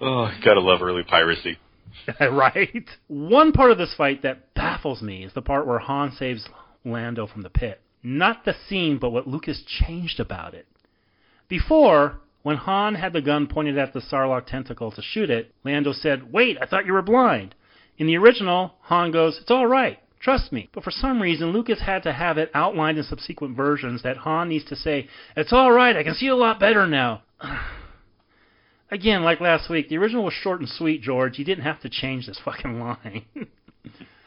Oh, 0.00 0.30
gotta 0.44 0.60
love 0.60 0.82
early 0.82 1.02
piracy. 1.02 1.58
right? 2.20 2.88
One 3.08 3.52
part 3.52 3.70
of 3.70 3.78
this 3.78 3.94
fight 3.96 4.22
that 4.22 4.54
baffles 4.54 5.02
me 5.02 5.24
is 5.24 5.32
the 5.32 5.42
part 5.42 5.66
where 5.66 5.78
Han 5.78 6.12
saves 6.12 6.48
Lando 6.84 7.26
from 7.26 7.42
the 7.42 7.50
pit. 7.50 7.80
Not 8.02 8.44
the 8.44 8.54
scene, 8.68 8.98
but 8.98 9.10
what 9.10 9.26
Lucas 9.26 9.62
changed 9.66 10.20
about 10.20 10.54
it. 10.54 10.66
Before, 11.48 12.20
when 12.42 12.56
Han 12.56 12.94
had 12.94 13.12
the 13.12 13.22
gun 13.22 13.46
pointed 13.46 13.78
at 13.78 13.92
the 13.92 14.00
Sarlacc 14.00 14.46
tentacle 14.46 14.90
to 14.92 15.02
shoot 15.02 15.30
it, 15.30 15.54
Lando 15.64 15.92
said, 15.92 16.32
Wait, 16.32 16.58
I 16.60 16.66
thought 16.66 16.86
you 16.86 16.92
were 16.92 17.02
blind. 17.02 17.54
In 17.96 18.06
the 18.06 18.16
original, 18.16 18.74
Han 18.82 19.10
goes, 19.12 19.38
It's 19.40 19.50
all 19.50 19.66
right. 19.66 19.98
Trust 20.20 20.52
me. 20.52 20.68
But 20.72 20.84
for 20.84 20.90
some 20.90 21.20
reason, 21.20 21.52
Lucas 21.52 21.80
had 21.80 22.02
to 22.04 22.12
have 22.12 22.38
it 22.38 22.50
outlined 22.54 22.98
in 22.98 23.04
subsequent 23.04 23.56
versions 23.56 24.02
that 24.02 24.18
Han 24.18 24.48
needs 24.48 24.64
to 24.66 24.76
say, 24.76 25.08
It's 25.36 25.52
all 25.52 25.72
right. 25.72 25.96
I 25.96 26.02
can 26.02 26.14
see 26.14 26.28
a 26.28 26.36
lot 26.36 26.60
better 26.60 26.86
now. 26.86 27.22
Again, 28.94 29.24
like 29.24 29.40
last 29.40 29.68
week, 29.68 29.88
the 29.88 29.98
original 29.98 30.24
was 30.24 30.34
short 30.34 30.60
and 30.60 30.68
sweet, 30.68 31.02
George. 31.02 31.36
You 31.38 31.44
didn't 31.44 31.64
have 31.64 31.80
to 31.80 31.88
change 31.88 32.26
this 32.26 32.38
fucking 32.44 32.78
line. 32.80 33.24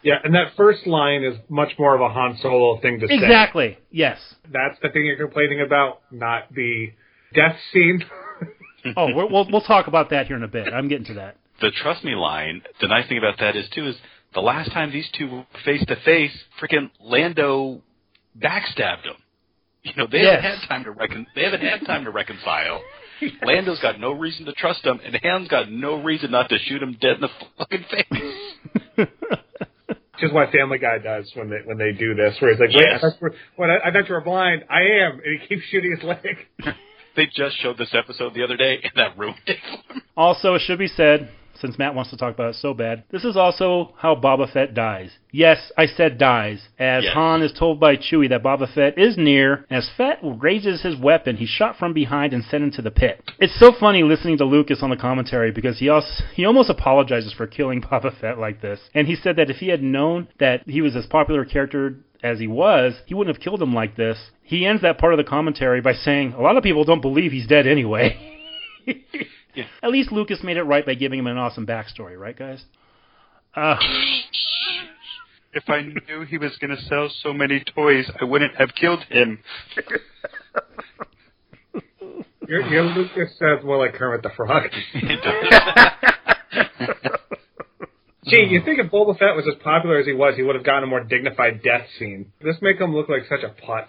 Yeah, 0.03 0.15
and 0.23 0.35
that 0.35 0.51
first 0.57 0.85
line 0.85 1.23
is 1.23 1.37
much 1.49 1.71
more 1.79 1.95
of 1.95 2.01
a 2.01 2.09
Han 2.09 2.37
Solo 2.41 2.79
thing 2.81 2.99
to 2.99 3.07
say. 3.07 3.13
exactly. 3.15 3.77
Yes. 3.91 4.19
That's 4.43 4.77
the 4.81 4.89
thing 4.89 5.05
you're 5.05 5.17
complaining 5.17 5.61
about, 5.61 6.01
not 6.11 6.53
the 6.53 6.91
death 7.33 7.55
scene. 7.73 8.03
Oh, 8.95 9.07
we're, 9.13 9.25
we'll 9.25 9.45
we'll 9.51 9.61
talk 9.61 9.87
about 9.87 10.11
that 10.11 10.27
here 10.27 10.37
in 10.37 10.43
a 10.43 10.47
bit. 10.47 10.71
I'm 10.71 10.87
getting 10.87 11.03
to 11.07 11.15
that. 11.15 11.35
The 11.59 11.71
trust 11.71 12.05
me 12.05 12.15
line, 12.15 12.61
the 12.79 12.87
nice 12.87 13.05
thing 13.09 13.17
about 13.17 13.37
that 13.39 13.57
is 13.57 13.67
too 13.73 13.85
is 13.87 13.95
the 14.33 14.39
last 14.39 14.71
time 14.71 14.91
these 14.93 15.09
two 15.17 15.29
were 15.29 15.45
face 15.65 15.83
to 15.87 15.95
face, 16.05 16.31
freaking 16.61 16.89
Lando 17.01 17.81
backstabbed 18.39 19.03
him. 19.03 19.15
You 19.83 19.91
know, 19.97 20.07
they 20.09 20.19
haven't 20.19 20.43
had 20.43 20.67
time 20.69 20.83
to 20.85 20.91
recon 20.91 21.25
they 21.35 21.43
haven't 21.43 21.61
had 21.61 21.85
time 21.85 22.05
to 22.05 22.11
reconcile. 22.11 22.81
Lando's 23.45 23.79
got 23.79 23.99
no 23.99 24.11
reason 24.11 24.45
to 24.45 24.53
trust 24.53 24.85
him, 24.85 24.99
and 25.03 25.17
Han's 25.23 25.47
got 25.47 25.71
no 25.71 26.01
reason 26.01 26.31
not 26.31 26.49
to 26.49 26.57
shoot 26.59 26.81
him 26.81 26.97
dead 26.99 27.15
in 27.15 27.21
the 27.21 27.29
fucking 27.57 27.85
face. 27.89 29.07
Which 30.19 30.23
is 30.23 30.33
what 30.33 30.49
Family 30.51 30.79
Guy 30.79 30.97
does 30.97 31.31
when 31.35 31.49
they 31.49 31.57
when 31.63 31.77
they 31.77 31.91
do 31.91 32.15
this, 32.15 32.35
where 32.41 32.51
he's 32.51 32.59
like, 32.59 32.69
"Wait, 32.69 32.87
I 32.87 32.91
Yes. 32.93 33.01
thought, 33.01 33.21
were, 33.21 33.33
when 33.55 33.69
I, 33.69 33.77
I 33.89 33.91
thought 33.91 34.07
you 34.09 34.15
were 34.15 34.21
blind. 34.21 34.63
I 34.69 34.81
am," 35.05 35.19
and 35.23 35.39
he 35.39 35.47
keeps 35.47 35.61
shooting 35.69 35.95
his 35.95 36.03
leg. 36.03 36.37
they 37.15 37.27
just 37.27 37.55
showed 37.61 37.77
this 37.77 37.93
episode 37.93 38.33
the 38.33 38.43
other 38.43 38.57
day, 38.57 38.79
and 38.81 38.91
that 38.95 39.15
ruined 39.17 39.37
it. 39.45 39.57
Also, 40.15 40.55
it 40.55 40.61
should 40.65 40.79
be 40.79 40.87
said, 40.87 41.29
since 41.59 41.77
Matt 41.77 41.95
wants 41.95 42.11
to 42.11 42.17
talk 42.17 42.33
about 42.33 42.49
it 42.49 42.55
so 42.55 42.73
bad, 42.73 43.03
this 43.11 43.23
is 43.23 43.37
also 43.37 43.93
how 43.97 44.15
Boba 44.15 44.51
Fett 44.51 44.73
dies. 44.73 45.11
Yes, 45.31 45.71
I 45.77 45.85
said 45.85 46.17
dies, 46.17 46.67
as 46.79 47.03
Yes. 47.03 47.13
Han 47.13 47.41
is 47.41 47.53
told 47.53 47.79
by 47.79 47.95
Chewie 47.95 48.29
that 48.29 48.43
Boba 48.43 48.71
Fett 48.73 48.97
is 48.97 49.17
near. 49.17 49.65
As 49.69 49.89
Fett 49.97 50.19
raises 50.21 50.81
his 50.81 50.97
weapon, 50.97 51.37
he's 51.37 51.49
shot 51.49 51.77
from 51.77 51.93
behind 51.93 52.33
and 52.33 52.43
sent 52.43 52.63
into 52.63 52.81
the 52.81 52.91
pit. 52.91 53.21
It's 53.39 53.59
so 53.59 53.71
funny 53.71 54.03
listening 54.03 54.37
to 54.39 54.45
Lucas 54.45 54.81
on 54.81 54.89
the 54.89 54.97
commentary 54.97 55.51
because 55.51 55.79
he 55.79 55.89
also 55.89 56.23
he 56.33 56.45
almost 56.45 56.69
apologizes 56.69 57.33
for 57.33 57.47
killing 57.47 57.81
Boba 57.87 58.17
Fett 58.19 58.37
like 58.37 58.61
this, 58.61 58.79
and 58.93 59.07
he 59.07 59.15
said 59.15 59.35
that 59.35 59.49
if 59.49 59.57
he 59.57 59.69
had 59.69 59.83
known 59.83 60.27
that 60.39 60.67
he 60.67 60.81
was 60.81 60.95
as 60.95 61.05
popular 61.05 61.41
a 61.41 61.45
character 61.45 61.95
as 62.23 62.39
he 62.39 62.47
was, 62.47 63.01
he 63.05 63.13
wouldn't 63.13 63.35
have 63.35 63.43
killed 63.43 63.61
him 63.61 63.73
like 63.73 63.95
this. 63.95 64.31
He 64.41 64.65
ends 64.65 64.81
that 64.81 64.97
part 64.97 65.13
of 65.13 65.17
the 65.17 65.23
commentary 65.23 65.81
by 65.81 65.93
saying, 65.93 66.33
"A 66.33 66.41
lot 66.41 66.57
of 66.57 66.63
people 66.63 66.83
don't 66.83 67.01
believe 67.01 67.31
he's 67.31 67.47
dead 67.47 67.67
anyway." 67.67 68.17
At 69.81 69.91
least 69.91 70.11
Lucas 70.11 70.39
made 70.43 70.57
it 70.57 70.63
right 70.63 70.85
by 70.85 70.95
giving 70.95 71.19
him 71.19 71.27
an 71.27 71.37
awesome 71.37 71.65
backstory, 71.65 72.17
right, 72.17 72.37
guys? 72.37 72.61
Uh, 73.55 73.77
If 75.53 75.69
I 75.69 75.81
knew 75.81 76.25
he 76.27 76.37
was 76.37 76.55
going 76.57 76.75
to 76.75 76.81
sell 76.83 77.09
so 77.23 77.33
many 77.33 77.63
toys, 77.75 78.05
I 78.21 78.25
wouldn't 78.25 78.55
have 78.57 78.75
killed 78.75 79.03
him. 79.09 79.39
Your, 82.47 82.61
your 82.61 82.83
Lucas 82.83 83.37
sounds 83.39 83.63
more 83.63 83.77
like 83.77 83.93
Kermit 83.95 84.21
the 84.23 84.29
Frog. 84.35 84.63
Gee, 88.27 88.45
you 88.49 88.61
think 88.63 88.79
if 88.79 88.91
Boba 88.91 89.17
Fett 89.17 89.35
was 89.35 89.45
as 89.47 89.55
popular 89.63 89.99
as 89.99 90.05
he 90.05 90.13
was, 90.13 90.35
he 90.35 90.43
would 90.43 90.55
have 90.55 90.65
gotten 90.65 90.83
a 90.83 90.87
more 90.87 91.03
dignified 91.03 91.63
death 91.63 91.87
scene. 91.97 92.31
This 92.41 92.57
make 92.61 92.79
him 92.79 92.93
look 92.93 93.07
like 93.09 93.23
such 93.29 93.43
a 93.43 93.49
putz. 93.49 93.87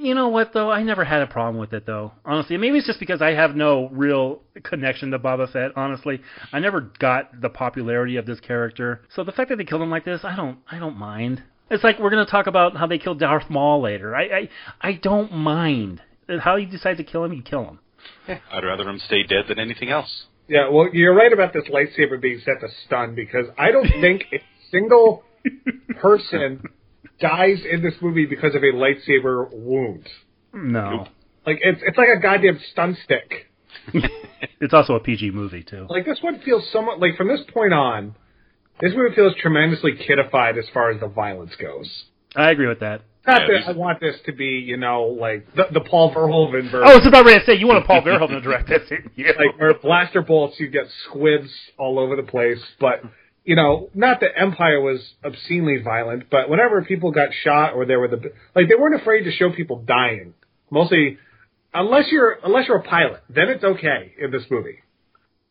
You 0.00 0.14
know 0.14 0.28
what, 0.28 0.52
though? 0.52 0.70
I 0.70 0.82
never 0.82 1.04
had 1.04 1.22
a 1.22 1.26
problem 1.26 1.58
with 1.58 1.72
it, 1.72 1.86
though. 1.86 2.12
Honestly, 2.24 2.56
maybe 2.56 2.78
it's 2.78 2.86
just 2.86 3.00
because 3.00 3.20
I 3.22 3.30
have 3.30 3.54
no 3.54 3.88
real 3.92 4.40
connection 4.62 5.10
to 5.10 5.18
Boba 5.18 5.52
Fett. 5.52 5.72
Honestly, 5.76 6.20
I 6.52 6.58
never 6.58 6.80
got 6.98 7.40
the 7.40 7.48
popularity 7.48 8.16
of 8.16 8.26
this 8.26 8.40
character, 8.40 9.02
so 9.14 9.24
the 9.24 9.32
fact 9.32 9.50
that 9.50 9.56
they 9.56 9.64
killed 9.64 9.82
him 9.82 9.90
like 9.90 10.04
this, 10.04 10.20
I 10.24 10.36
don't, 10.36 10.58
I 10.70 10.78
don't 10.78 10.96
mind. 10.96 11.42
It's 11.70 11.84
like 11.84 12.00
we're 12.00 12.10
gonna 12.10 12.26
talk 12.26 12.46
about 12.48 12.76
how 12.76 12.86
they 12.86 12.98
killed 12.98 13.20
Darth 13.20 13.48
Maul 13.48 13.80
later. 13.80 14.16
I, 14.16 14.22
I, 14.22 14.48
I 14.80 14.92
don't 14.94 15.32
mind. 15.32 16.02
How 16.40 16.56
you 16.56 16.66
decide 16.66 16.96
to 16.96 17.04
kill 17.04 17.24
him, 17.24 17.32
you 17.32 17.42
kill 17.42 17.64
him. 17.64 17.78
Yeah. 18.26 18.38
I'd 18.52 18.64
rather 18.64 18.88
him 18.88 18.98
stay 18.98 19.22
dead 19.22 19.44
than 19.48 19.58
anything 19.58 19.90
else. 19.90 20.24
Yeah, 20.48 20.68
well, 20.68 20.88
you're 20.92 21.14
right 21.14 21.32
about 21.32 21.52
this 21.52 21.64
lightsaber 21.72 22.20
being 22.20 22.40
set 22.44 22.60
to 22.60 22.68
stun 22.86 23.14
because 23.14 23.46
I 23.56 23.70
don't 23.70 23.86
think 24.00 24.24
a 24.32 24.42
single 24.72 25.22
person 26.00 26.62
dies 27.20 27.58
in 27.70 27.82
this 27.82 27.94
movie 28.00 28.26
because 28.26 28.54
of 28.54 28.62
a 28.62 28.72
lightsaber 28.72 29.48
wound. 29.52 30.08
No, 30.52 31.06
Like 31.46 31.58
it's 31.62 31.80
it's 31.86 31.96
like 31.98 32.08
a 32.08 32.20
goddamn 32.20 32.58
stun 32.72 32.96
stick. 33.04 33.46
it's 34.60 34.74
also 34.74 34.94
a 34.94 35.00
PG 35.00 35.30
movie 35.30 35.62
too. 35.62 35.86
Like 35.88 36.04
this 36.04 36.18
one 36.22 36.40
feels 36.40 36.68
somewhat 36.72 36.98
like 37.00 37.16
from 37.16 37.28
this 37.28 37.40
point 37.52 37.72
on, 37.72 38.14
this 38.80 38.92
movie 38.94 39.14
feels 39.14 39.34
tremendously 39.40 39.92
kidified 39.92 40.58
as 40.58 40.68
far 40.74 40.90
as 40.90 41.00
the 41.00 41.06
violence 41.08 41.52
goes. 41.60 42.04
I 42.34 42.50
agree 42.50 42.66
with 42.66 42.80
that. 42.80 43.02
Not 43.26 43.42
Yeah, 43.42 43.46
that 43.46 43.52
these- 43.52 43.68
I 43.68 43.72
want 43.72 44.00
this 44.00 44.16
to 44.26 44.32
be, 44.32 44.46
you 44.66 44.76
know, 44.76 45.02
like 45.04 45.54
the, 45.54 45.66
the 45.72 45.80
Paul 45.80 46.12
Verhoeven 46.14 46.70
version. 46.70 46.82
Oh, 46.84 46.96
it's 46.96 47.06
about 47.06 47.24
ready 47.26 47.38
to 47.40 47.46
say 47.46 47.54
you 47.56 47.66
want 47.66 47.84
a 47.84 47.86
Paul 47.86 48.00
Verhoeven 48.02 48.30
to 48.30 48.40
direct 48.40 48.68
this, 48.68 48.88
didn't 48.88 49.12
like 49.16 49.58
where 49.58 49.74
blaster 49.74 50.22
bolts, 50.22 50.58
you 50.58 50.68
get 50.68 50.86
squibs 51.06 51.50
all 51.78 51.98
over 51.98 52.16
the 52.16 52.22
place. 52.22 52.60
But 52.80 53.02
you 53.44 53.56
know, 53.56 53.88
not 53.94 54.20
that 54.20 54.30
Empire 54.36 54.80
was 54.80 55.00
obscenely 55.24 55.78
violent, 55.82 56.30
but 56.30 56.48
whenever 56.48 56.82
people 56.84 57.10
got 57.10 57.30
shot 57.42 57.72
or 57.74 57.86
there 57.86 57.98
were 57.98 58.08
the 58.08 58.32
like, 58.54 58.68
they 58.68 58.74
weren't 58.74 59.00
afraid 59.00 59.24
to 59.24 59.32
show 59.32 59.50
people 59.50 59.82
dying. 59.86 60.34
Mostly, 60.70 61.18
unless 61.72 62.06
you're 62.10 62.38
unless 62.44 62.68
you're 62.68 62.78
a 62.78 62.82
pilot, 62.82 63.22
then 63.28 63.48
it's 63.48 63.64
okay 63.64 64.14
in 64.18 64.30
this 64.30 64.44
movie. 64.50 64.78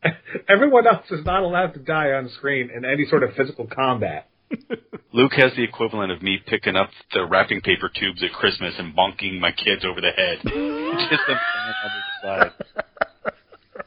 Everyone 0.48 0.86
else 0.86 1.06
is 1.10 1.24
not 1.24 1.42
allowed 1.42 1.74
to 1.74 1.80
die 1.80 2.12
on 2.12 2.30
screen 2.38 2.70
in 2.74 2.84
any 2.84 3.06
sort 3.06 3.22
of 3.22 3.34
physical 3.34 3.66
combat. 3.66 4.28
Luke 5.12 5.32
has 5.36 5.52
the 5.56 5.62
equivalent 5.62 6.10
of 6.12 6.22
me 6.22 6.38
picking 6.46 6.76
up 6.76 6.90
the 7.12 7.26
wrapping 7.26 7.60
paper 7.60 7.90
tubes 7.92 8.22
at 8.22 8.32
Christmas 8.32 8.74
and 8.78 8.96
bonking 8.96 9.40
my 9.40 9.52
kids 9.52 9.84
over 9.84 10.00
the 10.00 10.10
head. 10.10 10.38
just 10.44 11.22
them 11.26 11.36
on 11.36 11.90
the 11.92 12.26
side. 12.26 12.52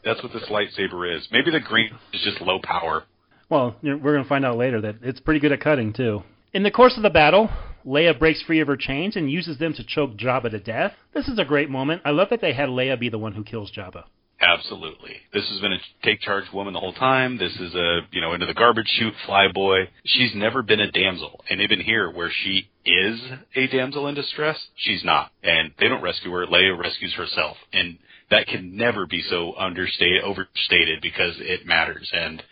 That's 0.03 0.21
what 0.21 0.33
this 0.33 0.43
lightsaber 0.49 1.15
is. 1.15 1.27
Maybe 1.31 1.51
the 1.51 1.59
green 1.59 1.91
is 2.13 2.21
just 2.23 2.41
low 2.41 2.59
power. 2.61 3.03
Well, 3.49 3.75
we're 3.83 3.97
going 3.97 4.23
to 4.23 4.29
find 4.29 4.45
out 4.45 4.57
later 4.57 4.81
that 4.81 4.95
it's 5.01 5.19
pretty 5.19 5.39
good 5.39 5.51
at 5.51 5.61
cutting, 5.61 5.93
too. 5.93 6.23
In 6.53 6.63
the 6.63 6.71
course 6.71 6.95
of 6.97 7.03
the 7.03 7.09
battle, 7.09 7.49
Leia 7.85 8.17
breaks 8.17 8.41
free 8.43 8.59
of 8.59 8.67
her 8.67 8.77
chains 8.77 9.15
and 9.15 9.31
uses 9.31 9.57
them 9.57 9.73
to 9.73 9.83
choke 9.83 10.15
Jabba 10.15 10.51
to 10.51 10.59
death. 10.59 10.93
This 11.13 11.27
is 11.27 11.39
a 11.39 11.45
great 11.45 11.69
moment. 11.69 12.01
I 12.05 12.11
love 12.11 12.29
that 12.29 12.41
they 12.41 12.53
had 12.53 12.69
Leia 12.69 12.99
be 12.99 13.09
the 13.09 13.17
one 13.17 13.33
who 13.33 13.43
kills 13.43 13.71
Jabba. 13.71 14.03
Absolutely. 14.39 15.15
This 15.33 15.47
has 15.49 15.61
been 15.61 15.71
a 15.71 15.77
take 16.03 16.19
charge 16.19 16.45
woman 16.53 16.73
the 16.73 16.79
whole 16.79 16.93
time. 16.93 17.37
This 17.37 17.55
is 17.59 17.73
a, 17.75 18.01
you 18.11 18.19
know, 18.19 18.33
into 18.33 18.45
the 18.45 18.53
garbage 18.53 18.87
chute 18.87 19.13
fly 19.25 19.47
boy. 19.53 19.89
She's 20.03 20.35
never 20.35 20.61
been 20.61 20.81
a 20.81 20.91
damsel. 20.91 21.43
And 21.49 21.61
even 21.61 21.79
here 21.79 22.11
where 22.11 22.31
she 22.43 22.67
is 22.85 23.21
a 23.55 23.67
damsel 23.67 24.07
in 24.07 24.15
distress, 24.15 24.57
she's 24.75 25.03
not. 25.03 25.31
And 25.43 25.71
they 25.79 25.87
don't 25.87 26.01
rescue 26.01 26.31
her. 26.31 26.45
Leia 26.45 26.77
rescues 26.77 27.13
herself. 27.13 27.55
And 27.71 27.97
that 28.31 28.47
can 28.47 28.75
never 28.75 29.05
be 29.05 29.21
so 29.21 29.53
understated, 29.57 30.23
overstated 30.23 31.01
because 31.01 31.35
it 31.37 31.65
matters. 31.65 32.11
And 32.13 32.43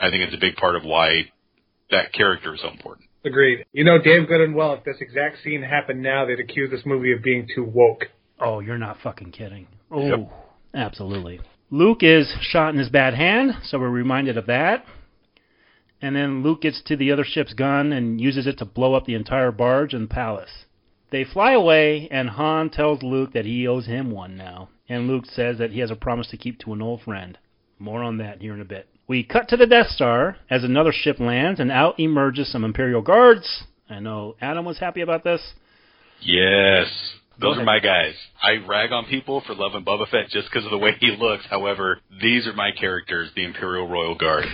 I 0.00 0.10
think 0.10 0.22
it's 0.22 0.34
a 0.34 0.40
big 0.40 0.56
part 0.56 0.76
of 0.76 0.84
why 0.84 1.30
that 1.90 2.12
character 2.12 2.54
is 2.54 2.60
so 2.60 2.68
important. 2.68 3.08
Agreed. 3.24 3.64
You 3.72 3.84
know 3.84 3.98
damn 3.98 4.26
good 4.26 4.40
and 4.40 4.54
well 4.54 4.74
if 4.74 4.84
this 4.84 4.96
exact 5.00 5.42
scene 5.42 5.62
happened 5.62 6.02
now, 6.02 6.24
they'd 6.24 6.40
accuse 6.40 6.70
this 6.70 6.86
movie 6.86 7.12
of 7.12 7.22
being 7.22 7.48
too 7.52 7.64
woke. 7.64 8.06
Oh, 8.40 8.60
you're 8.60 8.78
not 8.78 8.98
fucking 9.02 9.32
kidding. 9.32 9.66
Oh, 9.90 10.06
yep. 10.06 10.32
absolutely. 10.74 11.40
Luke 11.70 12.02
is 12.02 12.32
shot 12.40 12.72
in 12.72 12.78
his 12.78 12.88
bad 12.88 13.14
hand, 13.14 13.52
so 13.64 13.78
we're 13.78 13.90
reminded 13.90 14.38
of 14.38 14.46
that. 14.46 14.84
And 16.00 16.14
then 16.14 16.42
Luke 16.42 16.62
gets 16.62 16.80
to 16.84 16.96
the 16.96 17.10
other 17.10 17.24
ship's 17.24 17.54
gun 17.54 17.92
and 17.92 18.20
uses 18.20 18.46
it 18.46 18.58
to 18.58 18.64
blow 18.64 18.94
up 18.94 19.04
the 19.04 19.14
entire 19.14 19.50
barge 19.50 19.92
and 19.92 20.08
palace. 20.08 20.64
They 21.10 21.24
fly 21.24 21.52
away, 21.52 22.08
and 22.10 22.30
Han 22.30 22.70
tells 22.70 23.02
Luke 23.02 23.32
that 23.32 23.46
he 23.46 23.66
owes 23.66 23.86
him 23.86 24.10
one 24.10 24.36
now. 24.36 24.68
And 24.88 25.08
Luke 25.08 25.26
says 25.26 25.58
that 25.58 25.72
he 25.72 25.80
has 25.80 25.90
a 25.90 25.96
promise 25.96 26.28
to 26.28 26.36
keep 26.36 26.58
to 26.60 26.72
an 26.72 26.82
old 26.82 27.02
friend. 27.02 27.36
More 27.78 28.02
on 28.02 28.18
that 28.18 28.40
here 28.40 28.54
in 28.54 28.60
a 28.60 28.66
bit. 28.66 28.88
We 29.08 29.24
cut 29.24 29.48
to 29.48 29.56
the 29.56 29.66
Death 29.66 29.88
Star 29.88 30.36
as 30.50 30.64
another 30.64 30.92
ship 30.92 31.18
lands, 31.18 31.60
and 31.60 31.72
out 31.72 31.98
emerges 31.98 32.52
some 32.52 32.62
Imperial 32.62 33.00
guards. 33.00 33.64
I 33.88 34.00
know 34.00 34.36
Adam 34.42 34.66
was 34.66 34.78
happy 34.78 35.00
about 35.00 35.24
this. 35.24 35.40
Yes. 36.20 36.86
Those 37.40 37.56
are 37.56 37.64
my 37.64 37.78
guys. 37.78 38.14
I 38.42 38.56
rag 38.66 38.92
on 38.92 39.06
people 39.06 39.42
for 39.46 39.54
loving 39.54 39.84
Boba 39.84 40.08
Fett 40.10 40.28
just 40.28 40.50
because 40.50 40.66
of 40.66 40.72
the 40.72 40.78
way 40.78 40.92
he 41.00 41.16
looks. 41.18 41.44
However, 41.48 42.00
these 42.20 42.46
are 42.46 42.52
my 42.52 42.70
characters, 42.70 43.30
the 43.34 43.44
Imperial 43.44 43.88
Royal 43.88 44.14
Guards. 44.14 44.48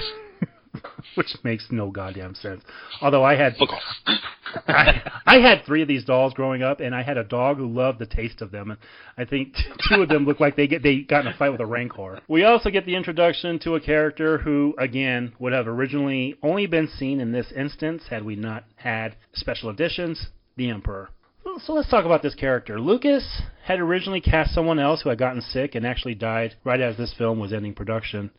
Which 1.15 1.35
makes 1.43 1.69
no 1.71 1.91
goddamn 1.91 2.35
sense. 2.35 2.63
Although 3.01 3.25
I 3.25 3.37
had 3.37 3.57
I, 4.67 5.11
I 5.27 5.39
had 5.39 5.65
three 5.65 5.83
of 5.83 5.89
these 5.89 6.05
dolls 6.05 6.35
growing 6.35 6.63
up, 6.63 6.81
and 6.81 6.95
I 6.95 7.03
had 7.03 7.17
a 7.17 7.25
dog 7.25 7.57
who 7.57 7.67
loved 7.67 7.99
the 7.99 8.07
taste 8.07 8.43
of 8.43 8.51
them. 8.51 8.71
And 8.71 8.79
I 9.17 9.25
think 9.25 9.55
two 9.89 10.03
of 10.03 10.09
them 10.09 10.25
look 10.25 10.41
like 10.41 10.57
they 10.57 10.67
get 10.67 10.83
they 10.83 11.01
got 11.01 11.27
in 11.27 11.33
a 11.33 11.37
fight 11.37 11.51
with 11.51 11.61
a 11.61 11.67
rancor. 11.67 12.21
We 12.29 12.45
also 12.45 12.71
get 12.71 12.87
the 12.87 12.97
introduction 12.97 13.59
to 13.61 13.75
a 13.75 13.81
character 13.81 14.39
who, 14.39 14.75
again, 14.79 15.33
would 15.39 15.53
have 15.53 15.67
originally 15.67 16.37
only 16.43 16.67
been 16.67 16.89
seen 16.89 17.21
in 17.21 17.33
this 17.33 17.53
instance 17.53 18.05
had 18.09 18.25
we 18.25 18.37
not 18.37 18.65
had 18.77 19.17
special 19.33 19.71
editions. 19.71 20.29
The 20.57 20.71
Emperor. 20.71 21.11
So 21.59 21.73
let's 21.73 21.91
talk 21.91 22.05
about 22.05 22.23
this 22.23 22.35
character. 22.35 22.81
Lucas 22.81 23.43
had 23.65 23.79
originally 23.81 24.21
cast 24.21 24.55
someone 24.55 24.79
else 24.79 25.03
who 25.03 25.09
had 25.09 25.19
gotten 25.19 25.41
sick 25.41 25.75
and 25.75 25.87
actually 25.87 26.15
died 26.15 26.55
right 26.65 26.81
as 26.81 26.97
this 26.97 27.13
film 27.17 27.39
was 27.39 27.53
ending 27.53 27.75
production. 27.75 28.31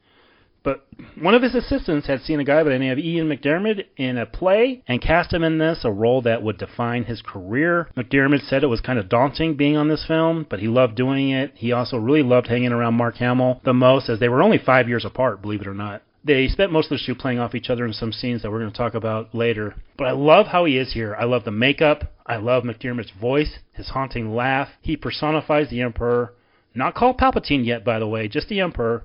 But 0.66 0.84
one 1.22 1.36
of 1.36 1.44
his 1.44 1.54
assistants 1.54 2.08
had 2.08 2.22
seen 2.22 2.40
a 2.40 2.44
guy 2.44 2.64
by 2.64 2.72
the 2.72 2.80
name 2.80 2.92
of 2.92 2.98
Ian 2.98 3.30
McDiarmid 3.30 3.86
in 3.98 4.18
a 4.18 4.26
play 4.26 4.82
and 4.88 5.00
cast 5.00 5.32
him 5.32 5.44
in 5.44 5.60
this, 5.60 5.86
a 5.86 5.92
role 5.92 6.24
that 6.24 6.42
would 6.42 6.58
define 6.58 7.04
his 7.04 7.22
career. 7.22 7.88
McDiarmid 7.96 8.42
said 8.50 8.64
it 8.64 8.68
was 8.68 8.82
kind 8.82 8.98
of 8.98 9.08
daunting 9.08 9.56
being 9.56 9.78
on 9.78 9.90
this 9.90 10.04
film, 10.08 10.48
but 10.50 10.60
he 10.60 10.68
loved 10.68 10.96
doing 10.96 11.30
it. 11.30 11.52
He 11.54 11.72
also 11.72 11.98
really 11.98 12.24
loved 12.24 12.48
hanging 12.48 12.72
around 12.72 12.96
Mark 12.96 13.18
Hamill 13.18 13.62
the 13.64 13.76
most, 13.76 14.10
as 14.10 14.20
they 14.20 14.28
were 14.28 14.42
only 14.42 14.58
five 14.58 14.90
years 14.90 15.06
apart, 15.06 15.40
believe 15.40 15.62
it 15.62 15.68
or 15.68 15.76
not. 15.76 16.02
They 16.24 16.48
spent 16.48 16.72
most 16.72 16.86
of 16.86 16.98
the 16.98 16.98
shoot 16.98 17.20
playing 17.20 17.38
off 17.38 17.54
each 17.54 17.70
other 17.70 17.86
in 17.86 17.94
some 17.94 18.12
scenes 18.12 18.42
that 18.42 18.52
we're 18.52 18.62
going 18.62 18.72
to 18.72 18.78
talk 18.78 18.96
about 18.96 19.36
later. 19.36 19.76
But 20.00 20.08
I 20.08 20.12
love 20.14 20.48
how 20.48 20.66
he 20.66 20.80
is 20.80 20.94
here. 20.94 21.16
I 21.16 21.26
love 21.26 21.46
the 21.46 21.52
makeup. 21.52 22.12
I 22.26 22.38
love 22.38 22.64
McDiarmid's 22.64 23.12
voice, 23.12 23.60
his 23.74 23.90
haunting 23.90 24.34
laugh. 24.34 24.70
He 24.82 24.98
personifies 24.98 25.70
the 25.70 25.82
Emperor. 25.82 26.34
Not 26.74 26.96
called 26.96 27.20
Palpatine 27.20 27.64
yet, 27.64 27.86
by 27.86 28.00
the 28.00 28.08
way, 28.08 28.28
just 28.28 28.50
the 28.50 28.62
Emperor. 28.62 29.04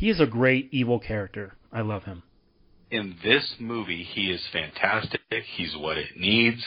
He 0.00 0.08
is 0.08 0.18
a 0.18 0.24
great 0.24 0.70
evil 0.72 0.98
character. 0.98 1.52
I 1.70 1.82
love 1.82 2.04
him. 2.04 2.22
In 2.90 3.16
this 3.22 3.56
movie, 3.58 4.02
he 4.02 4.30
is 4.30 4.40
fantastic. 4.50 5.20
He's 5.56 5.76
what 5.76 5.98
it 5.98 6.16
needs. 6.16 6.64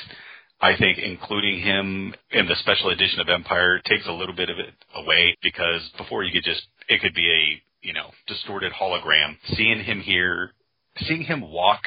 I 0.61 0.77
think 0.77 0.99
including 0.99 1.59
him 1.59 2.13
in 2.29 2.45
the 2.45 2.55
special 2.57 2.91
edition 2.91 3.19
of 3.19 3.29
Empire 3.29 3.81
takes 3.89 4.05
a 4.05 4.11
little 4.11 4.35
bit 4.35 4.51
of 4.51 4.59
it 4.59 4.75
away 4.93 5.35
because 5.41 5.81
before 5.97 6.23
you 6.23 6.31
could 6.31 6.43
just, 6.43 6.61
it 6.87 7.01
could 7.01 7.15
be 7.15 7.27
a, 7.27 7.87
you 7.87 7.93
know, 7.93 8.11
distorted 8.27 8.71
hologram. 8.71 9.35
Seeing 9.55 9.83
him 9.83 10.01
here, 10.01 10.51
seeing 10.99 11.23
him 11.23 11.41
walk 11.41 11.81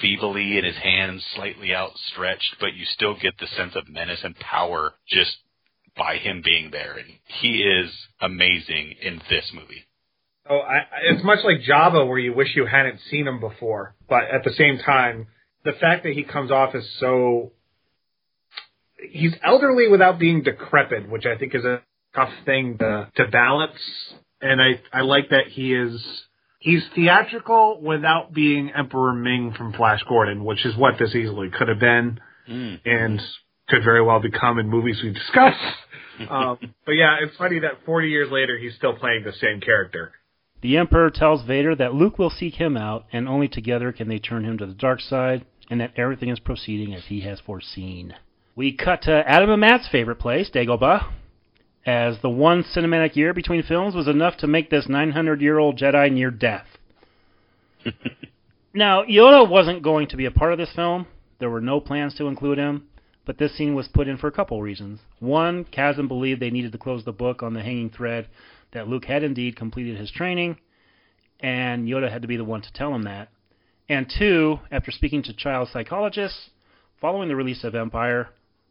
feebly 0.00 0.58
and 0.58 0.64
his 0.64 0.76
hands 0.76 1.26
slightly 1.34 1.74
outstretched, 1.74 2.54
but 2.60 2.74
you 2.74 2.84
still 2.84 3.18
get 3.20 3.36
the 3.40 3.48
sense 3.48 3.74
of 3.74 3.88
menace 3.88 4.22
and 4.22 4.36
power 4.36 4.94
just 5.08 5.38
by 5.96 6.18
him 6.18 6.40
being 6.40 6.70
there. 6.70 6.98
And 6.98 7.08
he 7.40 7.64
is 7.64 7.90
amazing 8.20 8.94
in 9.02 9.20
this 9.28 9.50
movie. 9.52 9.86
Oh, 10.48 10.58
I, 10.58 10.80
it's 11.04 11.24
much 11.24 11.38
like 11.44 11.58
Jabba, 11.60 12.06
where 12.06 12.18
you 12.18 12.34
wish 12.34 12.56
you 12.56 12.66
hadn't 12.66 13.00
seen 13.10 13.28
him 13.28 13.38
before, 13.38 13.94
but 14.08 14.24
at 14.24 14.42
the 14.44 14.52
same 14.52 14.78
time, 14.78 15.28
the 15.64 15.72
fact 15.72 16.02
that 16.02 16.14
he 16.14 16.24
comes 16.24 16.50
off 16.50 16.74
as 16.74 16.84
so 16.98 17.52
he's 19.10 19.32
elderly 19.42 19.88
without 19.88 20.18
being 20.18 20.42
decrepit, 20.42 21.08
which 21.08 21.26
I 21.26 21.36
think 21.36 21.54
is 21.54 21.64
a 21.64 21.82
tough 22.14 22.32
thing 22.44 22.78
to 22.78 23.10
to 23.16 23.28
balance. 23.28 23.78
And 24.40 24.60
I 24.60 24.80
I 24.92 25.02
like 25.02 25.30
that 25.30 25.48
he 25.48 25.74
is 25.74 26.02
he's 26.58 26.82
theatrical 26.94 27.80
without 27.80 28.32
being 28.32 28.70
Emperor 28.76 29.12
Ming 29.12 29.54
from 29.56 29.72
Flash 29.72 30.02
Gordon, 30.08 30.44
which 30.44 30.64
is 30.64 30.76
what 30.76 30.98
this 30.98 31.14
easily 31.14 31.50
could 31.50 31.68
have 31.68 31.80
been, 31.80 32.20
mm. 32.48 32.80
and 32.84 33.20
could 33.68 33.84
very 33.84 34.02
well 34.02 34.20
become 34.20 34.58
in 34.58 34.68
movies 34.68 35.00
we 35.02 35.12
discuss. 35.12 35.54
um, 36.30 36.58
but 36.84 36.92
yeah, 36.92 37.16
it's 37.20 37.36
funny 37.36 37.60
that 37.60 37.84
40 37.86 38.08
years 38.08 38.30
later 38.30 38.58
he's 38.58 38.74
still 38.74 38.94
playing 38.94 39.24
the 39.24 39.32
same 39.40 39.60
character. 39.60 40.12
The 40.62 40.76
Emperor 40.76 41.10
tells 41.10 41.42
Vader 41.42 41.74
that 41.74 41.94
Luke 41.94 42.20
will 42.20 42.30
seek 42.30 42.54
him 42.54 42.76
out, 42.76 43.04
and 43.12 43.28
only 43.28 43.48
together 43.48 43.90
can 43.90 44.08
they 44.08 44.20
turn 44.20 44.44
him 44.44 44.56
to 44.58 44.66
the 44.66 44.72
dark 44.72 45.00
side, 45.00 45.44
and 45.68 45.80
that 45.80 45.92
everything 45.96 46.28
is 46.28 46.38
proceeding 46.38 46.94
as 46.94 47.06
he 47.06 47.22
has 47.22 47.40
foreseen. 47.40 48.14
We 48.54 48.72
cut 48.72 49.02
to 49.02 49.28
Adam 49.28 49.50
and 49.50 49.60
Matt's 49.60 49.88
favorite 49.88 50.20
place, 50.20 50.50
Dagobah, 50.50 51.10
as 51.84 52.20
the 52.22 52.30
one 52.30 52.62
cinematic 52.62 53.16
year 53.16 53.34
between 53.34 53.64
films 53.64 53.96
was 53.96 54.06
enough 54.06 54.36
to 54.36 54.46
make 54.46 54.70
this 54.70 54.88
900 54.88 55.40
year 55.40 55.58
old 55.58 55.78
Jedi 55.78 56.12
near 56.12 56.30
death. 56.30 56.66
now, 58.72 59.02
Yoda 59.02 59.48
wasn't 59.48 59.82
going 59.82 60.06
to 60.08 60.16
be 60.16 60.26
a 60.26 60.30
part 60.30 60.52
of 60.52 60.58
this 60.58 60.72
film. 60.76 61.06
There 61.40 61.50
were 61.50 61.60
no 61.60 61.80
plans 61.80 62.14
to 62.16 62.28
include 62.28 62.58
him, 62.58 62.84
but 63.26 63.38
this 63.38 63.56
scene 63.56 63.74
was 63.74 63.88
put 63.88 64.06
in 64.06 64.16
for 64.16 64.28
a 64.28 64.32
couple 64.32 64.62
reasons. 64.62 65.00
One, 65.18 65.64
Kasdan 65.64 66.06
believed 66.06 66.40
they 66.40 66.50
needed 66.50 66.70
to 66.70 66.78
close 66.78 67.04
the 67.04 67.10
book 67.10 67.42
on 67.42 67.52
the 67.52 67.62
hanging 67.62 67.90
thread 67.90 68.28
that 68.72 68.88
Luke 68.88 69.04
had 69.04 69.22
indeed 69.22 69.56
completed 69.56 69.96
his 69.96 70.10
training, 70.10 70.56
and 71.40 71.86
Yoda 71.86 72.10
had 72.10 72.22
to 72.22 72.28
be 72.28 72.36
the 72.36 72.44
one 72.44 72.62
to 72.62 72.72
tell 72.72 72.94
him 72.94 73.02
that. 73.02 73.28
And 73.88 74.10
two, 74.18 74.60
after 74.70 74.90
speaking 74.90 75.22
to 75.24 75.32
child 75.32 75.68
psychologists, 75.72 76.50
following 77.00 77.28
the 77.28 77.36
release 77.36 77.64
of 77.64 77.74
Empire, 77.74 78.28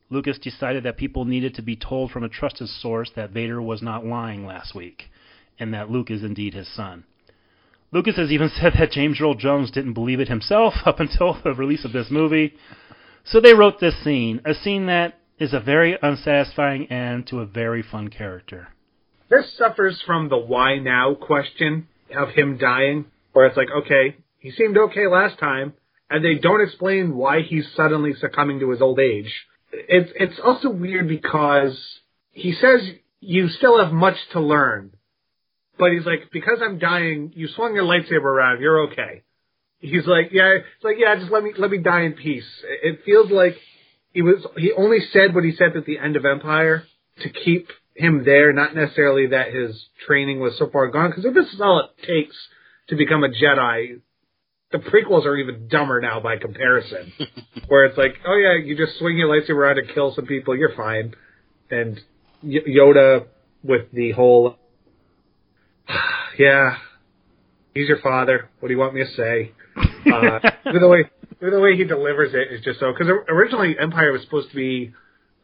Lucas 0.10 0.40
decided 0.40 0.84
that 0.84 0.98
people 0.98 1.26
needed 1.26 1.56
to 1.56 1.62
be 1.62 1.76
told 1.76 2.12
from 2.12 2.24
a 2.24 2.30
trusted 2.30 2.68
source 2.68 3.12
that 3.16 3.32
Vader 3.32 3.62
was 3.62 3.82
not 3.82 4.06
lying 4.06 4.46
last 4.46 4.76
week, 4.76 5.04
and 5.60 5.74
that 5.74 5.90
Luke 5.90 6.12
is 6.12 6.24
indeed 6.24 6.54
his 6.54 6.74
son. 6.74 7.06
Lucas 7.92 8.18
has 8.18 8.32
even 8.32 8.50
said 8.56 8.74
that 8.78 8.92
James 8.92 9.20
Earl 9.22 9.36
Jones 9.36 9.72
didn't 9.72 9.94
believe 9.94 10.20
it 10.20 10.28
himself 10.28 10.74
up 10.86 11.00
until 11.00 11.40
the 11.44 11.54
release 11.54 11.86
of 11.86 11.94
this 11.94 12.10
movie. 12.10 12.54
So 13.24 13.40
they 13.40 13.54
wrote 13.54 13.80
this 13.80 14.04
scene, 14.04 14.42
a 14.46 14.54
scene 14.54 14.88
that 14.88 15.20
is 15.38 15.54
a 15.54 15.60
very 15.60 15.98
unsatisfying 16.02 16.92
end 16.92 17.28
to 17.28 17.40
a 17.40 17.46
very 17.46 17.82
fun 17.82 18.10
character. 18.10 18.70
This 19.32 19.46
suffers 19.58 20.02
from 20.06 20.28
the 20.28 20.38
why 20.38 20.78
now 20.80 21.16
question 21.16 21.88
of 22.16 22.30
him 22.30 22.58
dying, 22.58 23.06
where 23.32 23.46
it's 23.46 23.56
like, 23.56 23.70
okay, 23.72 24.18
he 24.40 24.52
seemed 24.52 24.78
okay 24.78 25.08
last 25.08 25.40
time, 25.40 25.74
and 26.10 26.24
they 26.24 26.36
don't 26.36 26.60
explain 26.60 27.16
why 27.16 27.42
he's 27.42 27.66
suddenly 27.74 28.14
succumbing 28.14 28.60
to 28.60 28.72
his 28.72 28.82
old 28.82 29.00
age. 29.00 29.34
It's 29.72 30.12
it's 30.16 30.40
also 30.44 30.70
weird 30.70 31.08
because 31.08 31.80
he 32.34 32.52
says 32.52 32.82
you 33.22 33.48
still 33.48 33.82
have 33.82 33.94
much 33.94 34.18
to 34.34 34.42
learn, 34.42 34.92
but 35.80 35.94
he's 35.94 36.06
like, 36.06 36.30
because 36.34 36.60
I'm 36.62 36.78
dying, 36.78 37.32
you 37.34 37.48
swung 37.48 37.74
your 37.74 37.86
lightsaber 37.86 38.26
around, 38.26 38.60
you're 38.60 38.92
okay. 38.92 39.24
He's 39.80 40.06
like, 40.06 40.32
yeah, 40.34 40.56
it's 40.56 40.84
like, 40.84 40.98
yeah, 41.00 41.16
just 41.16 41.32
let 41.32 41.42
me 41.42 41.54
let 41.58 41.72
me 41.72 41.78
die 41.78 42.02
in 42.02 42.14
peace. 42.14 42.50
It 42.84 43.00
feels 43.06 43.32
like 43.32 43.56
he 44.12 44.22
was 44.24 44.46
he 44.58 44.74
only 44.74 45.00
said 45.14 45.34
what 45.34 45.46
he 45.46 45.54
said 45.56 45.78
at 45.78 45.86
the 45.86 46.00
end 46.00 46.18
of 46.18 46.26
Empire 46.26 46.84
to 47.22 47.30
keep 47.30 47.70
him 48.02 48.24
there, 48.26 48.52
not 48.52 48.76
necessarily 48.76 49.28
that 49.28 49.54
his 49.54 49.86
training 50.06 50.40
was 50.40 50.58
so 50.58 50.70
far 50.70 50.88
gone. 50.90 51.12
Because 51.12 51.26
if 51.26 51.34
this 51.34 51.54
is 51.54 51.62
all 51.62 51.80
it 51.80 52.06
takes 52.06 52.36
to 52.90 52.96
become 52.96 53.24
a 53.24 53.30
Jedi, 53.30 54.02
the 54.72 54.80
prequels 54.80 55.26
are 55.26 55.38
even 55.38 55.68
dumber 55.68 56.02
now 56.02 56.20
by 56.20 56.38
comparison. 56.38 57.14
where 57.68 57.86
it's 57.86 57.98
like, 57.98 58.16
oh 58.26 58.36
yeah, 58.36 58.64
you 58.64 58.76
just 58.76 58.98
swing 59.00 59.18
your 59.18 59.30
lightsaber 59.30 59.56
around 59.56 59.76
to 59.76 59.94
kill 59.94 60.14
some 60.16 60.26
people, 60.26 60.56
you're 60.56 60.76
fine. 60.76 61.14
And 61.70 62.00
y- 62.44 62.60
Yoda 62.68 63.28
with 63.64 63.92
the 63.94 64.12
whole, 64.12 64.58
yeah, 66.40 66.78
he's 67.74 67.88
your 67.88 68.02
father. 68.02 68.50
What 68.60 68.70
do 68.70 68.74
you 68.74 68.80
want 68.80 68.94
me 68.94 69.04
to 69.04 69.12
say? 69.16 69.52
Uh, 69.78 70.40
the 70.80 70.88
way 70.88 71.10
the 71.40 71.60
way 71.60 71.76
he 71.76 71.84
delivers 71.84 72.34
it 72.34 72.54
is 72.54 72.64
just 72.64 72.80
so 72.80 72.92
because 72.92 73.12
originally 73.28 73.76
Empire 73.80 74.12
was 74.12 74.22
supposed 74.22 74.50
to 74.50 74.56
be 74.56 74.94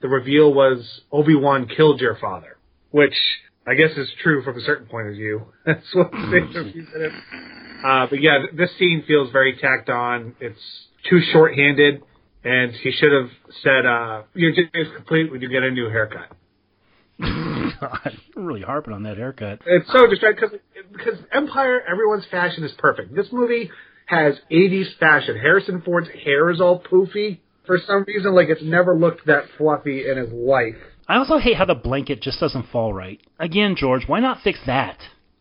the 0.02 0.08
reveal 0.08 0.54
was 0.54 1.02
Obi 1.12 1.36
Wan 1.36 1.68
killed 1.68 2.02
your 2.02 2.18
father, 2.18 2.58
which 2.91 3.16
I 3.68 3.74
guess 3.74 3.91
is 3.98 4.10
true 4.24 4.43
from 4.43 4.58
a 4.58 4.62
certain 4.62 4.88
point 4.88 5.08
of 5.08 5.14
view. 5.14 5.45
That's 5.66 5.93
what 5.93 6.12
the 6.12 6.86
said. 6.93 7.12
Uh, 7.86 8.08
but 8.10 8.22
yeah, 8.22 8.45
this 8.56 8.70
scene 8.80 9.04
feels 9.08 9.32
very 9.32 9.58
tacked 9.58 9.89
on. 9.89 10.36
It's 10.39 10.60
too 11.10 11.20
short-handed, 11.32 12.02
and 12.43 12.72
he 12.72 12.91
should 12.91 13.12
have 13.12 13.30
said, 13.62 13.86
uh, 13.86 14.24
"Your 14.34 14.52
day 14.54 14.70
is 14.74 14.88
complete 14.95 15.32
when 15.32 15.41
you 15.41 15.50
get 15.50 15.64
a 15.64 15.72
new 15.72 15.89
haircut." 15.89 16.32
God, 17.20 18.18
really 18.36 18.62
harping 18.62 18.93
on 18.93 19.04
that 19.04 19.18
haircut. 19.18 19.60
It's 19.66 19.91
so 19.91 20.08
distracting 20.08 20.50
because 20.50 20.60
because 20.91 21.20
Empire, 21.32 21.82
everyone's 21.88 22.26
fashion 22.32 22.64
is 22.64 22.72
perfect. 22.78 23.16
This 23.16 23.28
movie 23.32 23.70
has 24.08 24.36
80s 24.52 24.98
fashion. 25.00 25.36
Harrison 25.36 25.82
Ford's 25.82 26.08
hair 26.24 26.50
is 26.50 26.62
all 26.62 26.82
poofy 26.82 27.39
for 27.68 27.78
some 27.86 28.03
reason. 28.07 28.34
Like 28.34 28.49
it's 28.49 28.63
never 28.63 28.95
looked 28.95 29.28
that 29.28 29.43
fluffy 29.57 30.09
in 30.09 30.18
his 30.18 30.32
life. 30.32 30.76
I 31.07 31.18
also 31.18 31.38
hate 31.38 31.57
how 31.57 31.65
the 31.65 31.76
blanket 31.76 32.22
just 32.22 32.39
doesn't 32.39 32.70
fall 32.72 32.93
right. 32.93 33.22
Again, 33.39 33.76
George, 33.78 34.03
why 34.07 34.20
not 34.20 34.41
fix 34.43 34.59
that? 34.65 34.97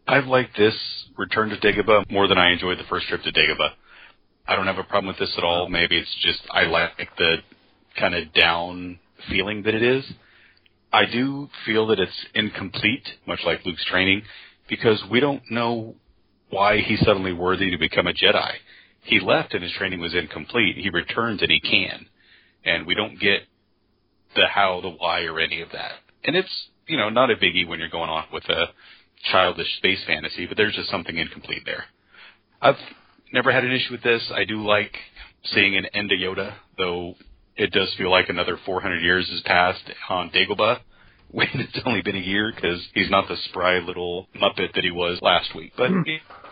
I've 0.07 0.27
liked 0.27 0.57
this 0.57 0.77
return 1.17 1.49
to 1.49 1.57
Dagobah 1.57 2.11
more 2.11 2.29
than 2.29 2.39
I 2.39 2.53
enjoyed 2.53 2.79
the 2.79 2.85
first 2.85 3.09
trip 3.09 3.23
to 3.23 3.33
Dagobah. 3.33 3.71
I 4.47 4.55
don't 4.55 4.67
have 4.67 4.79
a 4.79 4.85
problem 4.85 5.09
with 5.09 5.19
this 5.19 5.35
at 5.37 5.43
all. 5.43 5.69
Maybe 5.69 5.99
it's 5.99 6.15
just 6.23 6.41
I 6.53 6.65
like 6.65 7.09
the 7.19 7.39
kind 7.99 8.15
of 8.15 8.33
down 8.33 9.01
feeling 9.29 9.63
that 9.63 9.75
it 9.75 9.83
is. 9.83 10.05
I 10.93 11.07
do 11.07 11.49
feel 11.65 11.89
that 11.89 11.99
it's 11.99 12.27
incomplete, 12.35 13.07
much 13.27 13.41
like 13.45 13.65
Luke's 13.67 13.85
training, 13.87 14.23
because 14.69 15.03
we 15.11 15.19
don't 15.19 15.43
know 15.51 15.97
why 16.51 16.79
he's 16.79 17.01
suddenly 17.01 17.33
worthy 17.33 17.71
to 17.71 17.79
become 17.79 18.07
a 18.07 18.13
Jedi. 18.13 18.53
He 19.03 19.21
left 19.21 19.55
and 19.55 19.63
his 19.63 19.73
training 19.73 20.01
was 20.01 20.15
incomplete. 20.15 20.77
He 20.77 20.91
returns 20.91 21.43
and 21.43 21.51
he 21.51 21.61
can. 21.61 22.07
And 22.67 22.87
we 22.87 22.95
don't 22.95 23.19
get 23.19 23.41
the 24.35 24.47
how, 24.47 24.81
the 24.83 24.91
why, 24.91 25.23
or 25.23 25.41
any 25.41 25.63
of 25.63 25.71
that. 25.73 25.93
And 26.25 26.37
it's, 26.37 26.69
you 26.87 26.99
know, 26.99 27.09
not 27.09 27.31
a 27.31 27.37
biggie 27.37 27.67
when 27.67 27.79
you're 27.79 27.89
going 27.89 28.11
off 28.11 28.27
with 28.33 28.45
a 28.45 28.67
childish 29.33 29.77
space 29.79 30.03
fantasy, 30.07 30.47
but 30.47 30.57
there's 30.57 30.75
just 30.75 30.91
something 30.91 31.17
incomplete 31.17 31.63
there. 31.65 31.85
I've 32.61 32.77
never 33.33 33.53
had 33.53 33.65
an 33.65 33.73
issue 33.73 33.93
with 33.93 34.03
this. 34.03 34.23
I 34.35 34.45
do 34.45 34.65
like 34.67 34.95
seeing 35.45 35.77
an 35.77 35.87
end 35.87 36.11
to 36.11 36.17
Yoda, 36.17 36.55
though 36.77 37.15
it 37.57 37.73
does 37.73 37.93
feel 37.95 38.11
like 38.11 38.29
another 38.29 38.59
400 38.65 39.03
years 39.03 39.29
has 39.31 39.41
passed 39.43 39.85
on 40.09 40.31
Dagobah 40.31 40.81
when 41.31 41.49
it's 41.55 41.79
only 41.85 42.03
been 42.03 42.17
a 42.17 42.21
year 42.21 42.53
because 42.55 42.81
he's 42.95 43.11
not 43.11 43.29
the 43.29 43.37
spry 43.49 43.79
little 43.79 44.29
muppet 44.41 44.75
that 44.75 44.85
he 44.85 44.91
was 44.91 45.19
last 45.23 45.55
week. 45.55 45.73
But 45.77 45.91
hmm. 45.91 46.03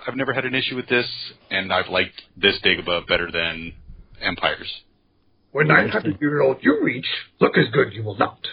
I've 0.07 0.17
never 0.17 0.33
had 0.33 0.45
an 0.45 0.55
issue 0.55 0.77
with 0.77 0.89
this, 0.89 1.07
and 1.51 1.73
I've 1.73 1.89
liked 1.89 2.21
this 2.37 2.57
Dagobah 2.65 3.07
better 3.07 3.31
than 3.31 3.73
Empire's. 4.21 4.83
When 5.55 5.69
900 5.69 6.21
year 6.21 6.43
old 6.43 6.57
you 6.63 6.83
reach, 6.83 7.07
look 7.41 7.57
as 7.57 7.67
good 7.73 7.93
you 7.93 8.03
will 8.03 8.17
not. 8.17 8.49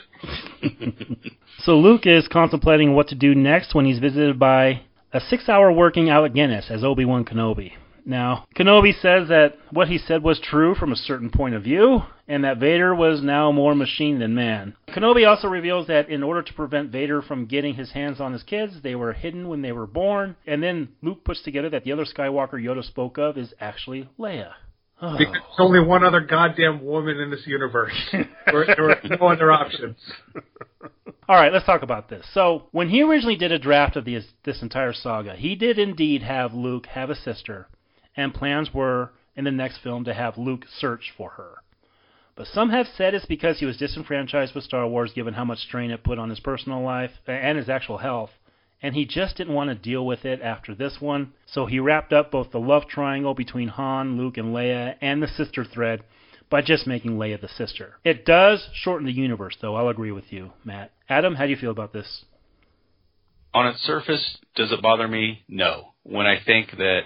So 1.64 1.78
Luke 1.78 2.08
is 2.08 2.28
contemplating 2.28 2.96
what 2.96 3.10
to 3.10 3.16
do 3.16 3.36
next 3.36 3.76
when 3.76 3.86
he's 3.86 4.00
visited 4.00 4.40
by 4.40 4.82
a 5.14 5.20
six-hour 5.20 5.72
working 5.72 6.10
Alec 6.10 6.34
Guinness 6.34 6.72
as 6.72 6.84
Obi-Wan 6.84 7.24
Kenobi. 7.24 7.74
Now, 8.04 8.48
Kenobi 8.56 9.00
says 9.00 9.28
that 9.28 9.58
what 9.70 9.88
he 9.88 10.00
said 10.00 10.24
was 10.24 10.40
true 10.40 10.74
from 10.74 10.92
a 10.92 10.96
certain 10.96 11.30
point 11.30 11.54
of 11.54 11.62
view, 11.62 12.02
and 12.28 12.44
that 12.44 12.58
Vader 12.58 12.96
was 12.96 13.22
now 13.22 13.52
more 13.52 13.76
machine 13.76 14.18
than 14.18 14.34
man. 14.34 14.74
Kenobi 14.90 15.28
also 15.28 15.48
reveals 15.48 15.86
that 15.86 16.10
in 16.10 16.24
order 16.24 16.42
to 16.42 16.54
prevent 16.54 16.92
Vader 16.92 17.22
from 17.22 17.46
getting 17.46 17.76
his 17.76 17.92
hands 17.92 18.20
on 18.20 18.34
his 18.34 18.42
kids, 18.42 18.82
they 18.82 18.96
were 18.96 19.14
hidden 19.14 19.48
when 19.48 19.62
they 19.62 19.72
were 19.72 19.86
born, 19.86 20.36
and 20.48 20.64
then 20.64 20.90
Luke 21.04 21.24
puts 21.24 21.44
together 21.44 21.70
that 21.70 21.84
the 21.84 21.92
other 21.92 22.06
Skywalker 22.06 22.54
Yoda 22.54 22.84
spoke 22.84 23.20
of 23.20 23.38
is 23.38 23.54
actually 23.60 24.10
Leia. 24.18 24.54
Oh. 25.02 25.18
Because 25.18 25.34
there's 25.34 25.60
only 25.60 25.80
one 25.80 26.04
other 26.04 26.22
goddamn 26.22 26.86
woman 26.86 27.20
in 27.20 27.32
this 27.32 27.48
universe. 27.48 27.94
there, 28.12 28.26
there 28.46 28.84
were 28.84 29.00
no 29.04 29.28
other 29.28 29.52
options. 29.52 29.98
All 31.28 31.36
right, 31.36 31.52
let's 31.52 31.66
talk 31.66 31.82
about 31.82 32.10
this. 32.10 32.26
So, 32.34 32.64
when 32.72 32.90
he 32.90 33.02
originally 33.02 33.36
did 33.36 33.52
a 33.52 33.58
draft 33.58 33.96
of 33.96 34.06
this, 34.06 34.26
this 34.44 34.62
entire 34.62 34.94
saga, 34.94 35.36
he 35.36 35.56
did 35.56 35.80
indeed 35.80 36.22
have 36.22 36.54
Luke 36.54 36.86
have 36.88 37.10
a 37.10 37.16
sister, 37.16 37.68
and 38.16 38.34
plans 38.34 38.74
were 38.74 39.12
in 39.36 39.46
the 39.46 39.52
next 39.52 39.80
film 39.80 40.04
to 40.04 40.14
have 40.14 40.38
Luke 40.38 40.66
search 40.70 41.12
for 41.18 41.32
her. 41.32 41.56
But 42.36 42.48
some 42.48 42.70
have 42.70 42.88
said 42.88 43.14
it's 43.14 43.26
because 43.26 43.60
he 43.60 43.66
was 43.66 43.78
disenfranchised 43.78 44.54
with 44.54 44.64
Star 44.64 44.88
Wars 44.88 45.14
given 45.14 45.34
how 45.34 45.46
much 45.46 45.60
strain 45.60 45.92
it 45.92 46.04
put 46.04 46.20
on 46.20 46.30
his 46.30 46.40
personal 46.40 46.82
life 46.82 47.12
and 47.28 47.58
his 47.58 47.70
actual 47.70 47.98
health, 47.98 48.32
and 48.82 48.96
he 48.96 49.06
just 49.06 49.38
didn't 49.38 49.54
want 49.54 49.70
to 49.70 49.76
deal 49.76 50.06
with 50.06 50.26
it 50.26 50.42
after 50.42 50.74
this 50.74 50.98
one, 51.00 51.34
so 51.46 51.66
he 51.66 51.80
wrapped 51.80 52.14
up 52.14 52.32
both 52.32 52.52
the 52.52 52.60
love 52.60 52.88
triangle 52.88 53.34
between 53.34 53.68
Han, 53.68 54.18
Luke, 54.18 54.38
and 54.38 54.54
Leia 54.54 54.96
and 55.02 55.22
the 55.22 55.28
sister 55.28 55.64
thread 55.64 56.04
by 56.50 56.62
just 56.62 56.88
making 56.88 57.12
Leia 57.12 57.40
the 57.40 57.48
sister. 57.48 57.96
It 58.04 58.26
does 58.26 58.68
shorten 58.74 59.06
the 59.06 59.14
universe, 59.14 59.56
though, 59.62 59.76
I'll 59.76 59.90
agree 59.90 60.12
with 60.12 60.32
you, 60.32 60.52
Matt. 60.66 60.92
Adam, 61.08 61.36
how 61.36 61.46
do 61.46 61.52
you 61.52 61.58
feel 61.58 61.72
about 61.72 61.94
this? 61.94 62.26
On 63.54 63.68
its 63.68 63.82
surface, 63.82 64.38
does 64.56 64.72
it 64.72 64.82
bother 64.82 65.08
me? 65.08 65.44
No. 65.48 65.94
When 66.04 66.26
I 66.26 66.38
think 66.46 66.72
that 66.78 67.02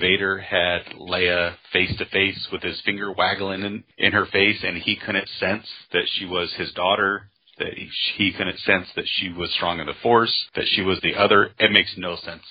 Vader 0.00 0.38
had 0.38 0.84
Leia 0.98 1.56
face 1.72 1.96
to 1.98 2.04
face 2.06 2.48
with 2.50 2.62
his 2.62 2.80
finger 2.84 3.12
waggling 3.12 3.62
in, 3.62 3.84
in 3.96 4.12
her 4.12 4.26
face 4.26 4.64
and 4.64 4.76
he 4.78 4.96
couldn't 4.96 5.28
sense 5.28 5.66
that 5.92 6.08
she 6.08 6.26
was 6.26 6.52
his 6.54 6.72
daughter, 6.72 7.30
that 7.58 7.74
he, 8.16 8.32
couldn't 8.32 8.58
sense 8.60 8.88
that 8.96 9.06
she 9.06 9.30
was 9.30 9.52
strong 9.52 9.80
in 9.80 9.86
the 9.86 9.94
Force, 10.02 10.46
that 10.54 10.66
she 10.68 10.82
was 10.82 11.00
the 11.02 11.14
other, 11.14 11.50
it 11.58 11.72
makes 11.72 11.94
no 11.96 12.16
sense. 12.16 12.42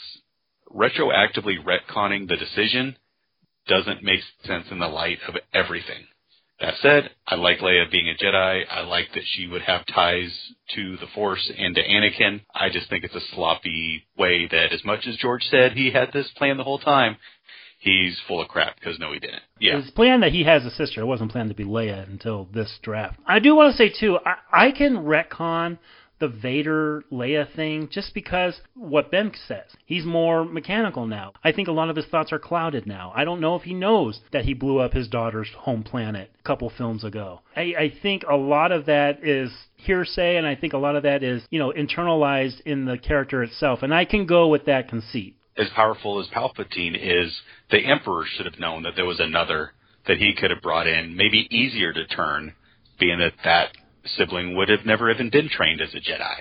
Retroactively 0.73 1.57
retconning 1.63 2.27
the 2.27 2.37
decision 2.37 2.97
doesn't 3.67 4.03
make 4.03 4.21
sense 4.45 4.65
in 4.71 4.79
the 4.79 4.87
light 4.87 5.19
of 5.27 5.35
everything. 5.53 6.05
That 6.61 6.75
said, 6.81 7.09
I 7.27 7.35
like 7.35 7.59
Leia 7.59 7.91
being 7.91 8.09
a 8.09 8.23
Jedi. 8.23 8.63
I 8.69 8.81
like 8.81 9.13
that 9.13 9.23
she 9.25 9.45
would 9.45 9.63
have 9.63 9.85
ties 9.87 10.31
to 10.75 10.95
the 10.97 11.07
Force 11.13 11.51
and 11.57 11.75
to 11.75 11.83
Anakin. 11.83 12.41
I 12.53 12.69
just 12.69 12.89
think 12.89 13.03
it's 13.03 13.15
a 13.15 13.35
sloppy 13.35 14.07
way 14.17 14.47
that, 14.47 14.71
as 14.71 14.83
much 14.85 15.05
as 15.05 15.17
George 15.17 15.43
said 15.51 15.73
he 15.73 15.91
had 15.91 16.13
this 16.13 16.29
plan 16.37 16.55
the 16.55 16.63
whole 16.63 16.79
time, 16.79 17.17
he's 17.85 18.19
full 18.27 18.41
of 18.41 18.49
crap 18.49 18.75
because 18.75 18.99
no, 18.99 19.13
he 19.13 19.19
didn't. 19.19 19.43
Yeah. 19.59 19.77
It's 19.77 19.91
planned 19.91 20.23
that 20.23 20.33
he 20.33 20.43
has 20.43 20.65
a 20.65 20.71
sister. 20.71 21.01
It 21.01 21.05
wasn't 21.05 21.31
planned 21.31 21.49
to 21.49 21.55
be 21.55 21.63
Leia 21.63 22.09
until 22.09 22.49
this 22.53 22.77
draft. 22.81 23.17
I 23.25 23.39
do 23.39 23.55
want 23.55 23.71
to 23.71 23.77
say, 23.77 23.93
too, 23.97 24.19
I, 24.25 24.67
I 24.67 24.71
can 24.71 24.97
retcon 24.97 25.77
the 26.19 26.27
Vader 26.29 27.03
Leia 27.11 27.53
thing 27.55 27.89
just 27.91 28.13
because 28.13 28.61
what 28.73 29.11
Ben 29.11 29.31
says. 29.47 29.65
He's 29.85 30.05
more 30.05 30.45
mechanical 30.45 31.05
now. 31.05 31.33
I 31.43 31.51
think 31.51 31.67
a 31.67 31.73
lot 31.73 31.89
of 31.89 31.95
his 31.95 32.05
thoughts 32.05 32.31
are 32.31 32.39
clouded 32.39 32.87
now. 32.87 33.11
I 33.15 33.25
don't 33.25 33.41
know 33.41 33.55
if 33.55 33.63
he 33.63 33.73
knows 33.73 34.21
that 34.31 34.45
he 34.45 34.53
blew 34.53 34.79
up 34.79 34.93
his 34.93 35.09
daughter's 35.09 35.49
home 35.57 35.83
planet 35.83 36.31
a 36.39 36.43
couple 36.43 36.71
films 36.75 37.03
ago. 37.03 37.41
I, 37.55 37.61
I 37.77 37.93
think 38.01 38.23
a 38.29 38.35
lot 38.35 38.71
of 38.71 38.85
that 38.85 39.25
is 39.25 39.51
hearsay, 39.75 40.37
and 40.37 40.47
I 40.47 40.55
think 40.55 40.73
a 40.73 40.77
lot 40.77 40.95
of 40.95 41.03
that 41.03 41.21
is, 41.21 41.43
you 41.49 41.59
know, 41.59 41.73
internalized 41.73 42.61
in 42.61 42.85
the 42.85 42.97
character 42.97 43.43
itself. 43.43 43.83
And 43.83 43.93
I 43.93 44.05
can 44.05 44.25
go 44.25 44.47
with 44.47 44.65
that 44.65 44.87
conceit. 44.87 45.37
As 45.57 45.69
powerful 45.69 46.19
as 46.19 46.27
Palpatine 46.27 46.97
is, 46.99 47.31
the 47.71 47.79
Emperor 47.79 48.25
should 48.25 48.45
have 48.45 48.59
known 48.59 48.83
that 48.83 48.93
there 48.95 49.05
was 49.05 49.19
another 49.19 49.71
that 50.07 50.17
he 50.17 50.33
could 50.35 50.51
have 50.51 50.61
brought 50.61 50.87
in, 50.87 51.15
maybe 51.15 51.47
easier 51.49 51.93
to 51.93 52.05
turn, 52.07 52.53
being 52.99 53.19
that 53.19 53.33
that 53.43 53.69
sibling 54.05 54.55
would 54.55 54.69
have 54.69 54.85
never 54.85 55.09
even 55.09 55.29
been 55.29 55.49
trained 55.49 55.81
as 55.81 55.93
a 55.93 55.97
Jedi. 55.97 56.35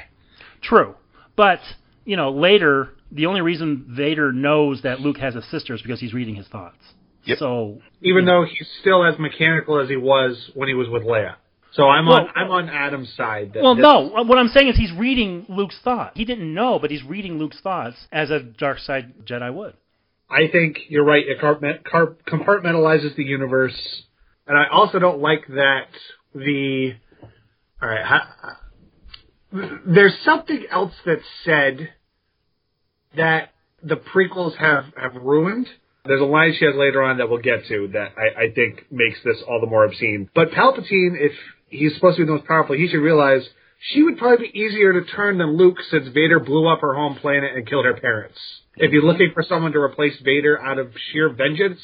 True. 0.62 0.94
But, 1.36 1.60
you 2.04 2.16
know, 2.16 2.30
later, 2.30 2.90
the 3.10 3.26
only 3.26 3.40
reason 3.40 3.86
Vader 3.88 4.32
knows 4.32 4.82
that 4.82 5.00
Luke 5.00 5.18
has 5.18 5.34
a 5.34 5.42
sister 5.42 5.74
is 5.74 5.82
because 5.82 6.00
he's 6.00 6.12
reading 6.12 6.34
his 6.34 6.46
thoughts. 6.48 6.76
Yep. 7.24 7.38
So 7.38 7.80
even 8.02 8.26
though 8.26 8.44
he's 8.44 8.68
still 8.80 9.04
as 9.04 9.18
mechanical 9.18 9.80
as 9.80 9.88
he 9.88 9.96
was 9.96 10.50
when 10.54 10.68
he 10.68 10.74
was 10.74 10.88
with 10.88 11.04
Leia. 11.04 11.36
So 11.74 11.88
I'm 11.88 12.06
Well- 12.06 12.20
on 12.20 12.30
I'm 12.36 12.50
on 12.50 12.68
Adam's 12.68 13.12
side. 13.14 13.52
That 13.52 13.62
Well, 13.62 13.74
no. 13.74 14.00
What 14.22 14.38
I'm 14.38 14.48
saying 14.48 14.68
is 14.68 14.76
he's 14.76 14.92
reading 14.92 15.44
Luke's 15.48 15.78
thoughts. 15.80 16.16
He 16.16 16.24
didn't 16.24 16.52
know, 16.54 16.78
but 16.78 16.90
he's 16.90 17.02
reading 17.02 17.38
Luke's 17.38 17.60
thoughts 17.60 18.06
as 18.12 18.30
a 18.30 18.40
dark 18.40 18.78
side 18.78 19.26
Jedi 19.26 19.52
would. 19.52 19.74
I 20.30 20.46
think 20.48 20.78
you're 20.88 21.04
right. 21.04 21.24
It 21.26 21.40
compartmentalizes 21.40 23.16
the 23.16 23.24
universe, 23.24 24.04
and 24.46 24.56
I 24.56 24.66
also 24.68 24.98
don't 24.98 25.18
like 25.20 25.46
that 25.48 25.88
the. 26.34 26.94
All 27.82 27.88
right, 27.88 28.04
ha- 28.04 28.56
there's 29.84 30.16
something 30.24 30.64
else 30.70 30.94
that's 31.04 31.28
said 31.44 31.92
that 33.16 33.50
the 33.82 33.96
prequels 33.96 34.56
have 34.56 34.86
have 34.96 35.14
ruined. 35.16 35.68
There's 36.04 36.20
a 36.20 36.24
line 36.24 36.54
she 36.58 36.66
has 36.66 36.74
later 36.76 37.02
on 37.02 37.18
that 37.18 37.28
we'll 37.28 37.42
get 37.42 37.66
to 37.66 37.88
that 37.88 38.12
I, 38.16 38.44
I 38.44 38.50
think 38.54 38.86
makes 38.90 39.22
this 39.24 39.42
all 39.48 39.60
the 39.60 39.66
more 39.66 39.84
obscene. 39.84 40.28
But 40.34 40.50
Palpatine, 40.50 41.16
if 41.18 41.32
he's 41.68 41.94
supposed 41.94 42.16
to 42.16 42.22
be 42.22 42.26
the 42.26 42.36
most 42.36 42.46
powerful, 42.46 42.76
he 42.76 42.88
should 42.88 43.00
realize 43.00 43.42
she 43.80 44.02
would 44.02 44.18
probably 44.18 44.48
be 44.48 44.58
easier 44.58 44.92
to 44.94 45.10
turn 45.10 45.38
than 45.38 45.56
Luke 45.56 45.76
since 45.90 46.08
Vader 46.08 46.40
blew 46.40 46.68
up 46.68 46.80
her 46.80 46.94
home 46.94 47.16
planet 47.16 47.54
and 47.54 47.66
killed 47.66 47.84
her 47.84 47.94
parents. 47.94 48.38
If 48.76 48.92
you're 48.92 49.04
looking 49.04 49.30
for 49.34 49.42
someone 49.42 49.72
to 49.72 49.78
replace 49.78 50.18
Vader 50.24 50.60
out 50.60 50.78
of 50.78 50.92
sheer 51.12 51.28
vengeance, 51.28 51.80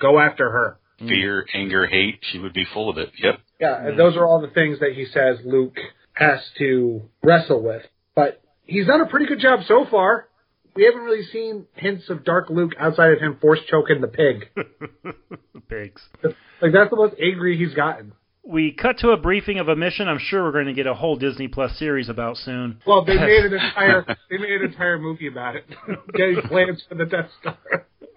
go 0.00 0.18
after 0.18 0.50
her. 0.50 0.78
Mm. 1.00 1.08
Fear, 1.08 1.46
anger, 1.54 1.86
hate, 1.86 2.20
she 2.32 2.38
would 2.38 2.52
be 2.52 2.66
full 2.72 2.88
of 2.88 2.98
it. 2.98 3.10
Yep. 3.22 3.40
Yeah, 3.60 3.78
and 3.78 3.94
mm. 3.94 3.96
those 3.96 4.16
are 4.16 4.24
all 4.24 4.40
the 4.40 4.48
things 4.48 4.80
that 4.80 4.92
he 4.94 5.06
says 5.06 5.38
Luke 5.44 5.76
has 6.14 6.40
to 6.58 7.02
wrestle 7.22 7.62
with. 7.62 7.82
But 8.14 8.40
he's 8.64 8.86
done 8.86 9.00
a 9.00 9.06
pretty 9.06 9.26
good 9.26 9.40
job 9.40 9.60
so 9.66 9.86
far. 9.90 10.28
We 10.74 10.84
haven't 10.84 11.02
really 11.02 11.26
seen 11.26 11.66
hints 11.74 12.08
of 12.08 12.24
Dark 12.24 12.50
Luke 12.50 12.72
outside 12.80 13.12
of 13.12 13.20
him 13.20 13.38
force 13.40 13.60
choking 13.68 14.00
the 14.00 14.08
pig. 14.08 14.48
Pigs. 15.68 16.02
Like 16.22 16.72
that's 16.72 16.90
the 16.90 16.96
most 16.96 17.14
angry 17.20 17.56
he's 17.56 17.74
gotten. 17.74 18.12
We 18.46 18.72
cut 18.72 18.98
to 18.98 19.10
a 19.10 19.16
briefing 19.16 19.58
of 19.58 19.68
a 19.68 19.76
mission. 19.76 20.06
I'm 20.06 20.18
sure 20.18 20.42
we're 20.44 20.52
going 20.52 20.66
to 20.66 20.74
get 20.74 20.86
a 20.86 20.94
whole 20.94 21.16
Disney 21.16 21.48
Plus 21.48 21.78
series 21.78 22.08
about 22.10 22.36
soon. 22.36 22.80
Well, 22.86 23.04
they 23.04 23.14
made 23.18 23.44
an 23.46 23.54
entire 23.54 24.04
they 24.30 24.36
made 24.38 24.60
an 24.60 24.64
entire 24.70 24.98
movie 24.98 25.28
about 25.28 25.56
it. 25.56 25.64
Getting 26.14 26.42
plans 26.42 26.84
for 26.88 26.94
the 26.94 27.06
Death 27.06 27.30
Star. 27.40 27.56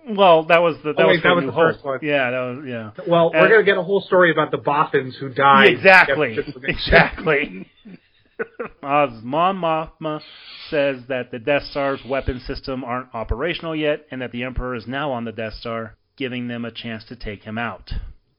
Well, 0.10 0.44
that 0.46 0.62
was 0.62 0.76
the 0.84 0.94
that 0.94 1.02
Oh, 1.04 1.08
was, 1.08 1.16
wait, 1.18 1.22
for 1.22 1.28
that 1.30 1.36
was 1.36 1.46
the 1.46 1.52
first 1.52 1.84
one. 1.84 2.00
Yeah, 2.02 2.32
that 2.32 2.40
was 2.40 2.66
yeah. 2.68 2.92
Well, 3.08 3.28
Uh, 3.28 3.40
we're 3.42 3.50
gonna 3.50 3.64
get 3.64 3.78
a 3.78 3.84
whole 3.84 4.02
story 4.02 4.32
about 4.32 4.52
the 4.52 4.58
Bothans 4.58 5.16
who 5.18 5.30
died. 5.30 5.68
Exactly. 5.70 6.36
Just 6.36 6.54
for 6.54 6.60
the- 6.60 6.68
Exactly. 6.70 7.70
Oz 8.84 9.22
Mon 9.24 9.58
Mothma 9.58 10.22
says 10.70 11.02
that 11.08 11.32
the 11.32 11.40
Death 11.40 11.64
Star's 11.72 12.00
weapon 12.08 12.40
system 12.42 12.84
aren't 12.84 13.14
operational 13.16 13.76
yet, 13.76 14.06
and 14.12 14.22
that 14.22 14.32
the 14.32 14.44
Emperor 14.44 14.76
is 14.76 14.86
now 14.88 15.12
on 15.12 15.26
the 15.26 15.32
Death 15.32 15.54
Star, 15.56 15.96
giving 16.18 16.48
them 16.48 16.64
a 16.64 16.72
chance 16.72 17.04
to 17.06 17.16
take 17.16 17.44
him 17.44 17.58
out. 17.58 17.92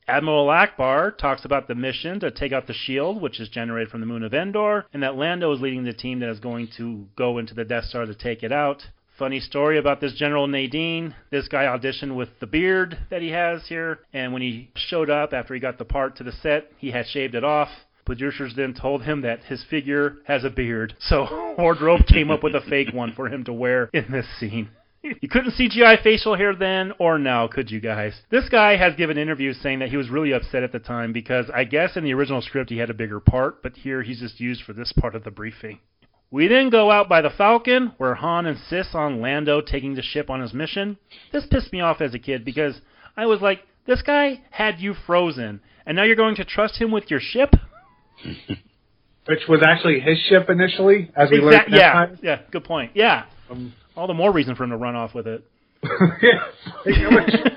Admiral 0.08 0.46
Ackbar 0.46 1.18
talks 1.18 1.44
about 1.44 1.68
the 1.68 1.74
mission 1.74 2.18
to 2.20 2.30
take 2.30 2.50
out 2.50 2.66
the 2.66 2.72
shield, 2.72 3.20
which 3.20 3.38
is 3.38 3.50
generated 3.50 3.90
from 3.90 4.00
the 4.00 4.06
moon 4.06 4.22
of 4.22 4.32
Endor, 4.32 4.86
and 4.94 5.02
that 5.02 5.16
Lando 5.16 5.52
is 5.52 5.60
leading 5.60 5.84
the 5.84 5.92
team 5.92 6.20
that 6.20 6.30
is 6.30 6.40
going 6.40 6.68
to 6.78 7.04
go 7.14 7.36
into 7.36 7.52
the 7.54 7.64
Death 7.64 7.84
Star 7.84 8.06
to 8.06 8.14
take 8.14 8.42
it 8.42 8.50
out. 8.50 8.82
Funny 9.18 9.38
story 9.38 9.76
about 9.76 10.00
this 10.00 10.14
General 10.14 10.46
Madine. 10.46 11.14
This 11.30 11.46
guy 11.46 11.64
auditioned 11.64 12.16
with 12.16 12.30
the 12.40 12.46
beard 12.46 12.96
that 13.10 13.20
he 13.20 13.28
has 13.30 13.66
here, 13.68 13.98
and 14.14 14.32
when 14.32 14.40
he 14.40 14.70
showed 14.76 15.10
up 15.10 15.34
after 15.34 15.52
he 15.52 15.60
got 15.60 15.76
the 15.76 15.84
part 15.84 16.16
to 16.16 16.24
the 16.24 16.32
set, 16.32 16.72
he 16.78 16.90
had 16.90 17.06
shaved 17.06 17.34
it 17.34 17.44
off. 17.44 17.68
Producers 18.06 18.54
then 18.56 18.72
told 18.72 19.02
him 19.02 19.20
that 19.20 19.44
his 19.44 19.62
figure 19.68 20.16
has 20.24 20.42
a 20.42 20.50
beard, 20.50 20.94
so 21.00 21.54
wardrobe 21.58 22.06
came 22.06 22.30
up 22.30 22.42
with 22.42 22.54
a 22.54 22.62
fake 22.62 22.94
one 22.94 23.12
for 23.12 23.28
him 23.28 23.44
to 23.44 23.52
wear 23.52 23.90
in 23.92 24.10
this 24.10 24.26
scene. 24.38 24.70
You 25.02 25.28
couldn't 25.30 25.52
see 25.52 25.68
CGI 25.68 26.02
facial 26.02 26.34
hair 26.36 26.54
then 26.54 26.92
or 26.98 27.18
now, 27.18 27.46
could 27.46 27.70
you 27.70 27.80
guys? 27.80 28.14
This 28.30 28.48
guy 28.48 28.76
has 28.76 28.94
given 28.96 29.16
interviews 29.16 29.56
saying 29.62 29.78
that 29.78 29.90
he 29.90 29.96
was 29.96 30.08
really 30.10 30.32
upset 30.32 30.64
at 30.64 30.72
the 30.72 30.80
time 30.80 31.12
because 31.12 31.46
I 31.54 31.64
guess 31.64 31.96
in 31.96 32.02
the 32.04 32.14
original 32.14 32.42
script 32.42 32.68
he 32.70 32.78
had 32.78 32.90
a 32.90 32.94
bigger 32.94 33.20
part, 33.20 33.62
but 33.62 33.76
here 33.76 34.02
he's 34.02 34.18
just 34.20 34.40
used 34.40 34.62
for 34.64 34.72
this 34.72 34.92
part 34.92 35.14
of 35.14 35.22
the 35.24 35.30
briefing. 35.30 35.78
We 36.30 36.48
then 36.48 36.68
go 36.68 36.90
out 36.90 37.08
by 37.08 37.22
the 37.22 37.30
Falcon, 37.30 37.92
where 37.96 38.14
Han 38.16 38.44
insists 38.46 38.94
on 38.94 39.20
Lando 39.22 39.60
taking 39.62 39.94
the 39.94 40.02
ship 40.02 40.28
on 40.28 40.40
his 40.40 40.52
mission. 40.52 40.98
This 41.32 41.46
pissed 41.50 41.72
me 41.72 41.80
off 41.80 42.00
as 42.00 42.12
a 42.12 42.18
kid 42.18 42.44
because 42.44 42.80
I 43.16 43.26
was 43.26 43.40
like, 43.40 43.60
this 43.86 44.02
guy 44.02 44.40
had 44.50 44.78
you 44.80 44.94
frozen, 45.06 45.60
and 45.86 45.96
now 45.96 46.02
you're 46.02 46.16
going 46.16 46.34
to 46.36 46.44
trust 46.44 46.76
him 46.78 46.90
with 46.90 47.10
your 47.10 47.20
ship? 47.20 47.54
Which 49.26 49.40
was 49.48 49.62
actually 49.66 50.00
his 50.00 50.18
ship 50.28 50.48
initially, 50.48 51.10
as 51.14 51.30
we 51.30 51.38
Exact- 51.38 51.70
learned. 51.70 51.80
yeah, 51.80 52.02
Empire. 52.02 52.18
yeah, 52.22 52.40
good 52.50 52.64
point. 52.64 52.92
Yeah. 52.94 53.24
Um, 53.50 53.74
All 53.98 54.06
the 54.06 54.14
more 54.14 54.32
reason 54.32 54.54
for 54.54 54.62
him 54.62 54.70
to 54.70 54.76
run 54.76 54.94
off 54.94 55.12
with 55.12 55.26
it. 55.26 55.42
yeah, 55.82 55.90
like, 56.86 56.98
I'm, 56.98 57.10
gonna, 57.10 57.50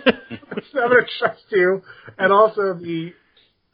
I'm 0.58 0.89
gonna 0.89 1.06
trust 1.20 1.44
you. 1.52 1.84
And 2.18 2.34
also 2.34 2.74
the, 2.74 3.14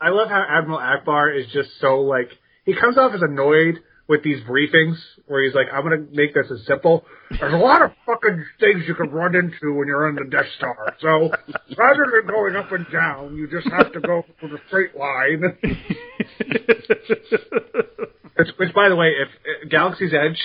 I 0.02 0.10
love 0.10 0.28
how 0.28 0.46
Admiral 0.46 0.78
Ackbar 0.78 1.40
is 1.40 1.50
just 1.54 1.70
so 1.80 2.02
like 2.02 2.30
he 2.66 2.76
comes 2.76 2.98
off 2.98 3.14
as 3.14 3.22
annoyed 3.22 3.80
with 4.10 4.22
these 4.22 4.44
briefings 4.44 4.98
where 5.28 5.46
he's 5.46 5.56
like, 5.56 5.68
I'm 5.72 5.84
gonna 5.84 6.08
make 6.12 6.34
this 6.34 6.52
as 6.52 6.66
simple. 6.66 7.06
There's 7.40 7.54
a 7.54 7.58
lot 7.58 7.84
of 7.84 7.92
fucking 8.06 8.44
things 8.60 8.84
you 8.86 8.96
can 8.96 9.12
run 9.12 9.34
into 9.34 9.74
when 9.74 9.88
you're 9.88 10.06
on 10.06 10.16
the 10.16 10.26
Death 10.30 10.52
Star. 10.58 10.94
So 11.00 11.32
rather 11.78 12.06
than 12.12 12.28
going 12.28 12.58
up 12.58 12.70
and 12.74 12.86
down, 12.92 13.38
you 13.38 13.48
just 13.50 13.70
have 13.72 13.94
to 13.94 14.02
go 14.02 14.26
for 14.42 14.50
the 14.50 14.60
straight 14.68 14.94
line. 14.94 15.58
which, 18.36 18.50
which, 18.58 18.74
by 18.74 18.90
the 18.90 18.98
way, 18.98 19.14
if 19.22 19.30
uh, 19.30 19.70
Galaxy's 19.70 20.14
Edge, 20.14 20.38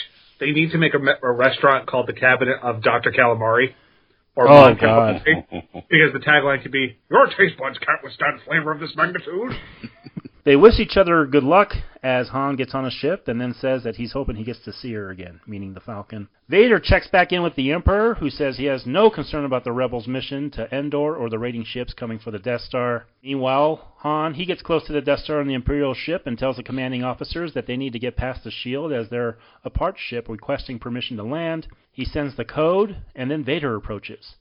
they 0.43 0.51
need 0.51 0.73
to 0.73 0.79
make 0.79 0.93
a, 0.95 1.27
a 1.27 1.33
restaurant 1.33 1.87
called 1.87 2.09
the 2.09 2.13
Cabinet 2.13 2.57
of 2.63 2.83
Dr. 2.83 3.13
Calamari. 3.13 3.75
Or 4.35 4.49
Oh. 4.49 4.75
Calamari, 4.75 5.47
because 5.89 6.13
the 6.13 6.19
tagline 6.27 6.63
could 6.63 6.73
be, 6.73 6.97
"Your 7.11 7.27
taste 7.27 7.57
buds 7.59 7.79
can't 7.79 8.03
withstand 8.03 8.41
flavor 8.47 8.73
of 8.73 8.81
this 8.81 8.91
magnitude." 8.97 9.53
They 10.45 10.57
wish 10.57 10.81
each 10.81 10.97
other 10.97 11.25
good 11.25 11.45
luck 11.45 11.73
as 12.03 12.31
Han 12.31 12.57
gets 12.57 12.75
on 12.75 12.85
a 12.85 12.91
ship 12.91 13.29
and 13.29 13.41
then 13.41 13.55
says 13.55 13.85
that 13.85 13.95
he's 13.95 14.13
hoping 14.13 14.35
he 14.35 14.43
gets 14.43 14.59
to 14.65 14.73
see 14.73 14.93
her 14.93 15.09
again, 15.09 15.39
meaning 15.47 15.73
the 15.73 15.81
Falcon. 15.81 16.27
Vader 16.49 16.81
checks 16.81 17.07
back 17.07 17.31
in 17.31 17.45
with 17.45 17.55
the 17.55 17.71
Emperor, 17.71 18.15
who 18.15 18.29
says 18.29 18.57
he 18.57 18.65
has 18.65 18.85
no 18.85 19.09
concern 19.09 19.45
about 19.45 19.63
the 19.63 19.71
Rebels' 19.71 20.09
mission 20.09 20.51
to 20.51 20.69
Endor 20.75 21.15
or 21.15 21.31
the 21.31 21.39
raiding 21.39 21.63
ships 21.63 21.95
coming 21.95 22.19
for 22.19 22.33
the 22.33 22.41
Death 22.41 22.63
Star. 22.63 23.07
Meanwhile, 23.23 23.95
Han, 23.99 24.35
he 24.35 24.45
gets 24.45 24.63
close 24.63 24.85
to 24.87 24.93
the 24.93 25.01
Death 25.01 25.21
Star 25.21 25.39
on 25.39 25.47
the 25.47 25.55
Imperial 25.55 25.95
ship 25.95 26.27
and 26.27 26.37
tells 26.37 26.57
the 26.57 26.65
commanding 26.65 27.05
officers 27.05 27.55
that 27.55 27.69
they 27.69 27.77
need 27.77 27.93
to 27.93 28.01
get 28.01 28.17
past 28.17 28.43
the 28.43 28.51
shield 28.51 28.93
as 28.93 29.09
they're 29.11 29.39
a 29.65 29.71
part 29.71 29.97
ship 29.97 30.29
requesting 30.29 30.81
permission 30.81 31.17
to 31.19 31.23
land. 31.23 31.69
He 31.93 32.05
sends 32.05 32.37
the 32.37 32.45
code, 32.45 32.97
and 33.15 33.31
then 33.31 33.45
Vader 33.45 33.77
approaches. 33.77 34.35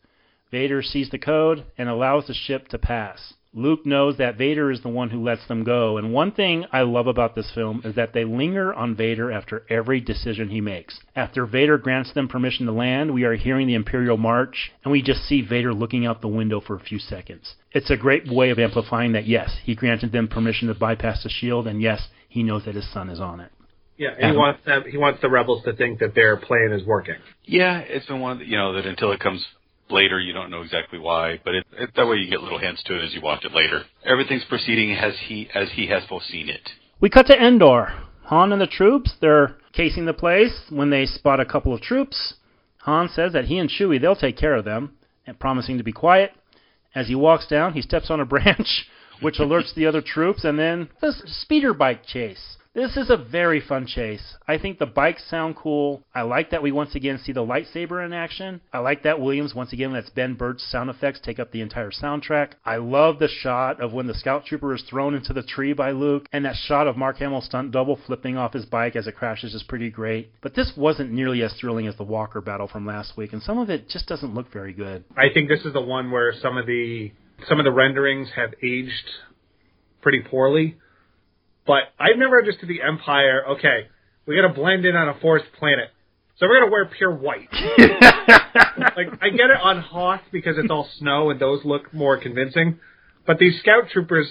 Vader 0.49 0.81
sees 0.81 1.11
the 1.11 1.19
code 1.19 1.65
and 1.77 1.87
allows 1.87 2.25
the 2.25 2.33
ship 2.33 2.69
to 2.69 2.79
pass. 2.79 3.33
Luke 3.53 3.85
knows 3.85 4.15
that 4.17 4.37
Vader 4.37 4.71
is 4.71 4.81
the 4.81 4.87
one 4.87 5.09
who 5.09 5.21
lets 5.21 5.45
them 5.47 5.65
go, 5.65 5.97
and 5.97 6.13
one 6.13 6.31
thing 6.31 6.65
I 6.71 6.83
love 6.83 7.07
about 7.07 7.35
this 7.35 7.51
film 7.53 7.81
is 7.83 7.95
that 7.95 8.13
they 8.13 8.23
linger 8.23 8.73
on 8.73 8.95
Vader 8.95 9.29
after 9.29 9.65
every 9.69 9.99
decision 9.99 10.49
he 10.49 10.61
makes. 10.61 10.97
After 11.17 11.45
Vader 11.45 11.77
grants 11.77 12.13
them 12.13 12.29
permission 12.29 12.65
to 12.65 12.71
land, 12.71 13.13
we 13.13 13.25
are 13.25 13.35
hearing 13.35 13.67
the 13.67 13.73
Imperial 13.73 14.15
March, 14.15 14.71
and 14.85 14.91
we 14.91 15.01
just 15.01 15.25
see 15.25 15.41
Vader 15.41 15.73
looking 15.73 16.05
out 16.05 16.21
the 16.21 16.29
window 16.29 16.61
for 16.61 16.77
a 16.77 16.79
few 16.79 16.97
seconds. 16.97 17.55
It's 17.73 17.89
a 17.89 17.97
great 17.97 18.31
way 18.31 18.51
of 18.51 18.59
amplifying 18.59 19.11
that, 19.13 19.27
yes, 19.27 19.57
he 19.63 19.75
granted 19.75 20.13
them 20.13 20.29
permission 20.29 20.69
to 20.69 20.73
bypass 20.73 21.23
the 21.23 21.29
shield, 21.29 21.67
and 21.67 21.81
yes, 21.81 22.07
he 22.29 22.43
knows 22.43 22.63
that 22.63 22.75
his 22.75 22.89
son 22.93 23.09
is 23.09 23.19
on 23.19 23.41
it. 23.41 23.51
Yeah, 23.97 24.11
and 24.17 24.31
he 24.31 24.37
wants 24.37 24.65
them. 24.65 24.85
He 24.89 24.97
wants 24.97 25.21
the 25.21 25.29
rebels 25.29 25.63
to 25.65 25.73
think 25.73 25.99
that 25.99 26.15
their 26.15 26.37
plan 26.37 26.71
is 26.71 26.85
working. 26.85 27.17
Yeah, 27.43 27.79
it's 27.79 28.05
been 28.05 28.21
one 28.21 28.31
of 28.31 28.39
the, 28.39 28.45
you 28.45 28.57
know 28.57 28.73
that 28.73 28.85
until 28.85 29.11
it 29.11 29.19
comes 29.19 29.45
later, 29.91 30.19
you 30.19 30.33
don't 30.33 30.49
know 30.49 30.61
exactly 30.61 30.99
why, 30.99 31.39
but 31.43 31.55
it, 31.55 31.65
it, 31.77 31.89
that 31.95 32.07
way 32.07 32.17
you 32.17 32.29
get 32.29 32.41
little 32.41 32.59
hints 32.59 32.83
to 32.83 32.95
it 32.95 33.03
as 33.03 33.13
you 33.13 33.21
watch 33.21 33.45
it 33.45 33.53
later. 33.53 33.83
Everything's 34.05 34.45
proceeding 34.45 34.93
as 34.93 35.13
he 35.27 35.49
as 35.53 35.69
he 35.73 35.87
has 35.87 36.03
foreseen 36.05 36.49
it. 36.49 36.69
We 36.99 37.09
cut 37.09 37.27
to 37.27 37.37
Endor. 37.37 37.93
Han 38.25 38.53
and 38.53 38.61
the 38.61 38.67
troops, 38.67 39.15
they're 39.19 39.57
casing 39.73 40.05
the 40.05 40.13
place 40.13 40.61
when 40.69 40.89
they 40.89 41.05
spot 41.05 41.39
a 41.39 41.45
couple 41.45 41.73
of 41.73 41.81
troops. 41.81 42.35
Han 42.83 43.09
says 43.09 43.33
that 43.33 43.45
he 43.45 43.57
and 43.57 43.69
Chewie, 43.69 43.99
they'll 43.99 44.15
take 44.15 44.37
care 44.37 44.55
of 44.55 44.65
them, 44.65 44.97
and 45.27 45.39
promising 45.39 45.77
to 45.77 45.83
be 45.83 45.91
quiet. 45.91 46.31
As 46.95 47.07
he 47.07 47.15
walks 47.15 47.47
down, 47.47 47.73
he 47.73 47.81
steps 47.81 48.09
on 48.09 48.19
a 48.19 48.25
branch, 48.33 48.87
which 49.21 49.37
alerts 49.37 49.73
the 49.75 49.85
other 49.85 50.01
troops, 50.01 50.43
and 50.43 50.57
then 50.57 50.89
the 51.01 51.13
speeder 51.25 51.73
bike 51.73 52.05
chase. 52.05 52.57
This 52.73 52.95
is 52.95 53.09
a 53.09 53.17
very 53.17 53.59
fun 53.59 53.85
chase. 53.85 54.37
I 54.47 54.57
think 54.57 54.79
the 54.79 54.85
bikes 54.85 55.29
sound 55.29 55.57
cool. 55.57 56.03
I 56.15 56.21
like 56.21 56.51
that 56.51 56.63
we 56.63 56.71
once 56.71 56.95
again 56.95 57.17
see 57.17 57.33
the 57.33 57.45
lightsaber 57.45 58.05
in 58.05 58.13
action. 58.13 58.61
I 58.71 58.79
like 58.79 59.03
that 59.03 59.19
Williams 59.19 59.53
once 59.53 59.73
again 59.73 59.91
lets 59.91 60.09
Ben 60.09 60.35
Burtt's 60.35 60.63
sound 60.63 60.89
effects 60.89 61.19
take 61.19 61.37
up 61.37 61.51
the 61.51 61.59
entire 61.59 61.91
soundtrack. 61.91 62.53
I 62.63 62.77
love 62.77 63.19
the 63.19 63.27
shot 63.27 63.81
of 63.81 63.91
when 63.91 64.07
the 64.07 64.13
scout 64.13 64.45
trooper 64.45 64.73
is 64.73 64.83
thrown 64.83 65.15
into 65.15 65.33
the 65.33 65.43
tree 65.43 65.73
by 65.73 65.91
Luke, 65.91 66.29
and 66.31 66.45
that 66.45 66.55
shot 66.55 66.87
of 66.87 66.95
Mark 66.95 67.17
Hamill's 67.17 67.43
stunt 67.43 67.73
double 67.73 67.99
flipping 68.07 68.37
off 68.37 68.53
his 68.53 68.65
bike 68.65 68.95
as 68.95 69.05
it 69.05 69.17
crashes 69.17 69.53
is 69.53 69.63
pretty 69.63 69.89
great. 69.89 70.31
But 70.39 70.55
this 70.55 70.71
wasn't 70.77 71.11
nearly 71.11 71.43
as 71.43 71.53
thrilling 71.59 71.87
as 71.87 71.97
the 71.97 72.05
Walker 72.05 72.39
battle 72.39 72.69
from 72.69 72.85
last 72.85 73.17
week, 73.17 73.33
and 73.33 73.43
some 73.43 73.57
of 73.57 73.69
it 73.69 73.89
just 73.89 74.07
doesn't 74.07 74.33
look 74.33 74.49
very 74.49 74.71
good. 74.71 75.03
I 75.17 75.27
think 75.33 75.49
this 75.49 75.65
is 75.65 75.73
the 75.73 75.81
one 75.81 76.09
where 76.09 76.33
some 76.41 76.57
of 76.57 76.67
the 76.67 77.11
some 77.49 77.59
of 77.59 77.65
the 77.65 77.71
renderings 77.71 78.29
have 78.37 78.53
aged 78.63 79.09
pretty 80.01 80.21
poorly. 80.21 80.77
But 81.65 81.83
I've 81.99 82.17
never 82.17 82.39
understood 82.39 82.69
the 82.69 82.81
Empire. 82.81 83.43
Okay, 83.57 83.87
we 84.25 84.35
got 84.35 84.47
to 84.47 84.53
blend 84.53 84.85
in 84.85 84.95
on 84.95 85.09
a 85.09 85.19
forest 85.19 85.45
planet, 85.59 85.89
so 86.37 86.47
we're 86.47 86.59
gonna 86.59 86.71
wear 86.71 86.85
pure 86.85 87.11
white. 87.13 87.49
like 87.51 89.07
I 89.21 89.29
get 89.29 89.49
it 89.49 89.61
on 89.61 89.81
Hoth 89.81 90.21
because 90.31 90.57
it's 90.57 90.71
all 90.71 90.89
snow 90.97 91.29
and 91.29 91.39
those 91.39 91.63
look 91.65 91.93
more 91.93 92.17
convincing, 92.17 92.79
but 93.25 93.37
these 93.39 93.59
scout 93.59 93.89
troopers 93.91 94.27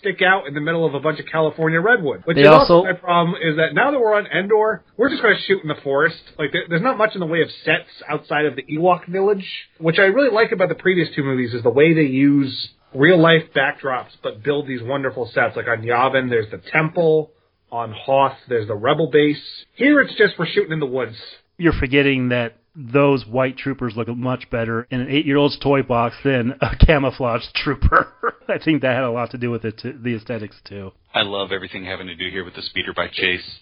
stick 0.00 0.20
out 0.22 0.46
in 0.46 0.54
the 0.54 0.60
middle 0.60 0.86
of 0.86 0.94
a 0.94 1.00
bunch 1.00 1.20
of 1.20 1.26
California 1.26 1.80
redwood. 1.80 2.22
Which 2.24 2.36
They 2.36 2.42
is 2.42 2.48
also, 2.48 2.74
also- 2.74 2.84
my 2.84 2.92
problem 2.94 3.36
is 3.40 3.56
that 3.56 3.74
now 3.74 3.90
that 3.90 4.00
we're 4.00 4.14
on 4.14 4.26
Endor, 4.26 4.82
we're 4.96 5.10
just 5.10 5.22
going 5.22 5.34
to 5.36 5.42
shoot 5.42 5.62
in 5.62 5.68
the 5.68 5.80
forest. 5.82 6.16
Like 6.38 6.52
there, 6.52 6.62
there's 6.68 6.82
not 6.82 6.98
much 6.98 7.14
in 7.14 7.20
the 7.20 7.26
way 7.26 7.42
of 7.42 7.48
sets 7.64 7.88
outside 8.08 8.46
of 8.46 8.56
the 8.56 8.62
Ewok 8.62 9.06
village, 9.08 9.46
which 9.78 9.98
I 9.98 10.04
really 10.04 10.32
like 10.34 10.52
about 10.52 10.68
the 10.68 10.74
previous 10.74 11.08
two 11.14 11.22
movies 11.22 11.54
is 11.54 11.62
the 11.62 11.70
way 11.70 11.94
they 11.94 12.02
use 12.02 12.70
real 12.94 13.20
life 13.20 13.42
backdrops 13.54 14.10
but 14.22 14.42
build 14.42 14.66
these 14.66 14.82
wonderful 14.82 15.26
sets. 15.32 15.56
Like 15.56 15.68
on 15.68 15.82
Yavin, 15.82 16.30
there's 16.30 16.50
the 16.50 16.62
temple. 16.70 17.30
On 17.70 17.92
Hoth, 17.92 18.36
there's 18.48 18.68
the 18.68 18.74
rebel 18.74 19.10
base. 19.10 19.42
Here, 19.74 20.00
it's 20.00 20.14
just 20.16 20.38
we're 20.38 20.46
shooting 20.46 20.72
in 20.72 20.80
the 20.80 20.86
woods. 20.86 21.16
You're 21.58 21.72
forgetting 21.72 22.28
that 22.28 22.56
those 22.76 23.24
white 23.26 23.56
troopers 23.56 23.94
look 23.96 24.08
much 24.08 24.48
better 24.50 24.86
in 24.90 25.00
an 25.00 25.08
eight-year-old's 25.08 25.58
toy 25.60 25.82
box 25.82 26.16
than 26.24 26.54
a 26.60 26.76
camouflaged 26.76 27.54
trooper. 27.54 28.12
I 28.48 28.58
think 28.58 28.82
that 28.82 28.94
had 28.94 29.04
a 29.04 29.10
lot 29.10 29.30
to 29.30 29.38
do 29.38 29.50
with 29.50 29.64
it, 29.64 29.78
too, 29.80 29.98
the 30.02 30.16
aesthetics 30.16 30.56
too. 30.64 30.92
I 31.12 31.22
love 31.22 31.52
everything 31.52 31.84
having 31.84 32.08
to 32.08 32.16
do 32.16 32.28
here 32.30 32.44
with 32.44 32.54
the 32.54 32.62
speeder 32.62 32.92
bike 32.94 33.12
chase. 33.12 33.60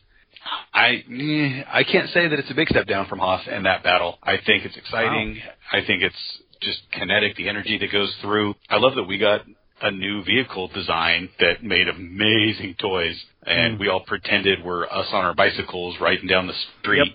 I 0.75 1.05
eh, 1.11 1.65
I 1.71 1.85
can't 1.85 2.11
say 2.11 2.29
that 2.29 2.39
it's 2.39 2.51
a 2.51 2.55
big 2.55 2.69
step 2.69 2.87
down 2.87 3.07
from 3.09 3.19
Hoth 3.19 3.43
and 3.49 3.67
that 3.67 3.83
battle. 3.83 4.19
I 4.23 4.39
think 4.45 4.65
it's 4.65 4.77
exciting. 4.77 5.41
I 5.73 5.85
think 5.87 6.03
it's 6.03 6.17
just 6.61 6.81
kinetic, 6.93 7.37
the 7.37 7.49
energy 7.49 7.79
that 7.79 7.93
goes 7.93 8.15
through. 8.23 8.55
I 8.71 8.79
love 8.79 8.95
that 8.95 9.05
we 9.05 9.19
got 9.19 9.43
a 9.83 9.91
new 9.91 10.23
vehicle 10.25 10.69
design 10.69 11.29
that 11.41 11.63
made 11.63 11.89
amazing 11.89 12.77
toys, 12.79 13.17
and 13.45 13.79
we 13.81 13.89
all 13.89 14.01
pretended 14.01 14.65
we're 14.65 14.87
us 14.87 15.09
on 15.13 15.25
our 15.25 15.35
bicycles 15.35 15.97
riding 16.01 16.29
down 16.29 16.47
the 16.47 16.55
street. 16.81 17.13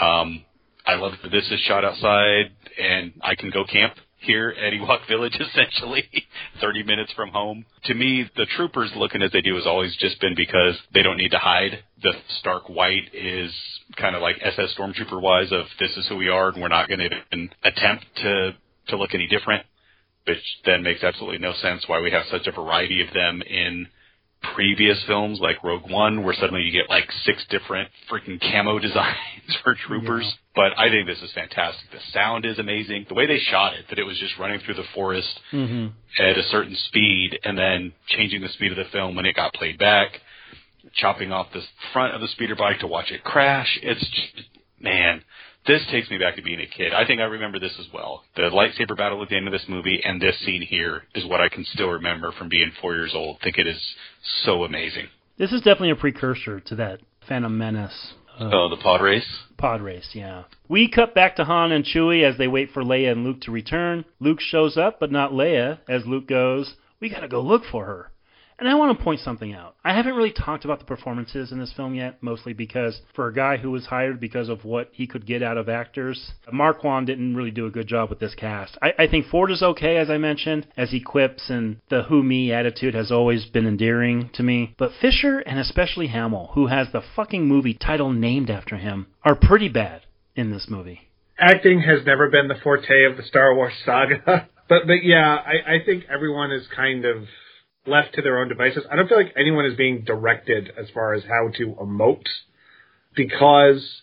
Um, 0.00 0.44
I 0.86 0.94
love 0.94 1.12
that 1.22 1.30
this 1.30 1.44
is 1.50 1.60
shot 1.60 1.84
outside, 1.84 2.52
and 2.80 3.12
I 3.20 3.34
can 3.34 3.50
go 3.50 3.64
camp 3.64 3.94
here 4.20 4.50
at 4.50 4.72
Ewok 4.72 5.06
Village, 5.08 5.36
essentially, 5.40 6.04
30 6.60 6.82
minutes 6.82 7.12
from 7.12 7.30
home. 7.30 7.64
To 7.84 7.94
me, 7.94 8.28
the 8.36 8.46
troopers 8.56 8.90
looking 8.96 9.22
as 9.22 9.30
they 9.32 9.40
do 9.40 9.54
has 9.54 9.66
always 9.66 9.96
just 9.96 10.20
been 10.20 10.34
because 10.34 10.76
they 10.92 11.02
don't 11.02 11.16
need 11.16 11.30
to 11.30 11.38
hide. 11.38 11.82
The 12.02 12.12
stark 12.40 12.68
white 12.68 13.14
is 13.14 13.52
kind 13.96 14.14
of 14.14 14.22
like 14.22 14.36
SS 14.42 14.74
Stormtrooper 14.78 15.20
wise 15.20 15.52
of 15.52 15.66
this 15.78 15.96
is 15.96 16.06
who 16.08 16.16
we 16.16 16.28
are 16.28 16.48
and 16.48 16.60
we're 16.60 16.68
not 16.68 16.88
going 16.88 17.00
to 17.00 17.48
attempt 17.64 18.04
to, 18.16 18.54
to 18.88 18.96
look 18.96 19.14
any 19.14 19.26
different, 19.26 19.64
which 20.26 20.42
then 20.64 20.82
makes 20.82 21.02
absolutely 21.02 21.38
no 21.38 21.54
sense 21.54 21.84
why 21.86 22.00
we 22.00 22.10
have 22.10 22.24
such 22.30 22.46
a 22.46 22.52
variety 22.52 23.00
of 23.00 23.12
them 23.14 23.42
in 23.42 23.86
previous 24.54 25.02
films 25.06 25.40
like 25.40 25.62
Rogue 25.62 25.90
One, 25.90 26.22
where 26.22 26.34
suddenly 26.34 26.62
you 26.62 26.72
get 26.72 26.88
like 26.88 27.10
six 27.24 27.44
different 27.50 27.88
freaking 28.10 28.40
camo 28.40 28.78
designs 28.80 29.56
for 29.62 29.74
troopers. 29.86 30.24
Yeah. 30.24 30.32
But 30.54 30.78
I 30.78 30.88
think 30.88 31.06
this 31.06 31.20
is 31.22 31.32
fantastic. 31.32 31.90
The 31.90 31.98
sound 32.12 32.44
is 32.44 32.58
amazing. 32.58 33.06
The 33.08 33.14
way 33.14 33.26
they 33.26 33.38
shot 33.38 33.74
it, 33.74 33.86
that 33.90 33.98
it 33.98 34.04
was 34.04 34.18
just 34.18 34.38
running 34.38 34.60
through 34.60 34.74
the 34.74 34.84
forest 34.94 35.28
mm-hmm. 35.52 35.88
at 36.22 36.38
a 36.38 36.42
certain 36.50 36.76
speed 36.88 37.38
and 37.44 37.56
then 37.56 37.92
changing 38.08 38.42
the 38.42 38.48
speed 38.48 38.72
of 38.72 38.78
the 38.78 38.90
film 38.90 39.14
when 39.14 39.26
it 39.26 39.36
got 39.36 39.54
played 39.54 39.78
back, 39.78 40.20
chopping 40.94 41.32
off 41.32 41.48
the 41.52 41.62
front 41.92 42.14
of 42.14 42.20
the 42.20 42.28
speeder 42.28 42.56
bike 42.56 42.80
to 42.80 42.86
watch 42.86 43.10
it 43.10 43.22
crash. 43.24 43.78
It's 43.82 44.00
just, 44.00 44.48
man, 44.80 45.22
this 45.68 45.86
takes 45.92 46.10
me 46.10 46.18
back 46.18 46.34
to 46.34 46.42
being 46.42 46.60
a 46.60 46.66
kid. 46.66 46.92
I 46.92 47.06
think 47.06 47.20
I 47.20 47.24
remember 47.24 47.60
this 47.60 47.76
as 47.78 47.86
well. 47.94 48.24
The 48.34 48.50
lightsaber 48.50 48.96
battle 48.96 49.22
at 49.22 49.28
the 49.28 49.36
end 49.36 49.46
of 49.46 49.52
this 49.52 49.66
movie 49.68 50.00
and 50.02 50.20
this 50.20 50.40
scene 50.44 50.62
here 50.62 51.02
is 51.14 51.24
what 51.24 51.40
I 51.40 51.48
can 51.48 51.64
still 51.64 51.90
remember 51.90 52.32
from 52.32 52.48
being 52.48 52.72
four 52.80 52.94
years 52.94 53.12
old. 53.14 53.36
I 53.40 53.44
think 53.44 53.58
it 53.58 53.68
is 53.68 53.94
so 54.44 54.64
amazing. 54.64 55.06
This 55.38 55.52
is 55.52 55.60
definitely 55.60 55.90
a 55.90 55.96
precursor 55.96 56.58
to 56.58 56.74
that 56.76 57.00
Phantom 57.28 57.56
Menace. 57.56 58.14
Uh, 58.40 58.50
oh, 58.52 58.68
the 58.68 58.82
pod 58.82 59.02
race? 59.02 59.26
Pod 59.56 59.82
race, 59.82 60.08
yeah. 60.14 60.44
We 60.68 60.90
cut 60.90 61.14
back 61.14 61.36
to 61.36 61.44
Han 61.44 61.72
and 61.72 61.84
Chewie 61.84 62.28
as 62.28 62.38
they 62.38 62.48
wait 62.48 62.70
for 62.72 62.82
Leia 62.82 63.12
and 63.12 63.24
Luke 63.24 63.42
to 63.42 63.50
return. 63.50 64.04
Luke 64.20 64.40
shows 64.40 64.76
up, 64.76 64.98
but 64.98 65.12
not 65.12 65.32
Leia, 65.32 65.78
as 65.88 66.06
Luke 66.06 66.28
goes, 66.28 66.74
We 67.00 67.10
gotta 67.10 67.28
go 67.28 67.40
look 67.40 67.62
for 67.70 67.84
her. 67.84 68.10
And 68.58 68.68
I 68.68 68.74
want 68.74 68.98
to 68.98 69.04
point 69.04 69.20
something 69.20 69.52
out. 69.52 69.76
I 69.84 69.94
haven't 69.94 70.16
really 70.16 70.32
talked 70.32 70.64
about 70.64 70.80
the 70.80 70.84
performances 70.84 71.52
in 71.52 71.60
this 71.60 71.72
film 71.76 71.94
yet, 71.94 72.20
mostly 72.22 72.52
because 72.52 73.00
for 73.14 73.28
a 73.28 73.34
guy 73.34 73.56
who 73.56 73.70
was 73.70 73.86
hired 73.86 74.18
because 74.18 74.48
of 74.48 74.64
what 74.64 74.88
he 74.92 75.06
could 75.06 75.26
get 75.26 75.44
out 75.44 75.56
of 75.56 75.68
actors, 75.68 76.32
Marquand 76.50 77.06
didn't 77.06 77.36
really 77.36 77.52
do 77.52 77.66
a 77.66 77.70
good 77.70 77.86
job 77.86 78.10
with 78.10 78.18
this 78.18 78.34
cast. 78.34 78.76
I, 78.82 79.04
I 79.04 79.06
think 79.06 79.26
Ford 79.26 79.52
is 79.52 79.62
okay, 79.62 79.96
as 79.96 80.10
I 80.10 80.18
mentioned, 80.18 80.66
as 80.76 80.90
he 80.90 81.00
quips, 81.00 81.50
and 81.50 81.76
the 81.88 82.02
who 82.02 82.22
me 82.24 82.52
attitude 82.52 82.94
has 82.94 83.12
always 83.12 83.46
been 83.46 83.66
endearing 83.66 84.30
to 84.34 84.42
me. 84.42 84.74
But 84.76 84.90
Fisher, 85.00 85.38
and 85.38 85.60
especially 85.60 86.08
Hamill, 86.08 86.50
who 86.54 86.66
has 86.66 86.88
the 86.92 87.02
fucking 87.14 87.46
movie 87.46 87.74
title 87.74 88.12
named 88.12 88.50
after 88.50 88.76
him, 88.76 89.06
are 89.22 89.36
pretty 89.36 89.68
bad 89.68 90.02
in 90.34 90.50
this 90.50 90.66
movie. 90.68 91.02
Acting 91.38 91.82
has 91.82 92.04
never 92.04 92.28
been 92.28 92.48
the 92.48 92.56
forte 92.60 93.04
of 93.08 93.16
the 93.16 93.22
Star 93.22 93.54
Wars 93.54 93.74
saga. 93.84 94.48
but 94.68 94.86
but 94.86 95.04
yeah, 95.04 95.36
I, 95.36 95.76
I 95.76 95.84
think 95.84 96.04
everyone 96.12 96.50
is 96.50 96.66
kind 96.74 97.04
of 97.04 97.28
left 97.88 98.14
to 98.14 98.22
their 98.22 98.38
own 98.38 98.48
devices. 98.48 98.84
I 98.90 98.96
don't 98.96 99.08
feel 99.08 99.18
like 99.18 99.34
anyone 99.36 99.66
is 99.66 99.76
being 99.76 100.04
directed 100.04 100.70
as 100.78 100.86
far 100.92 101.14
as 101.14 101.22
how 101.24 101.48
to 101.56 101.74
emote 101.80 102.26
because 103.14 104.02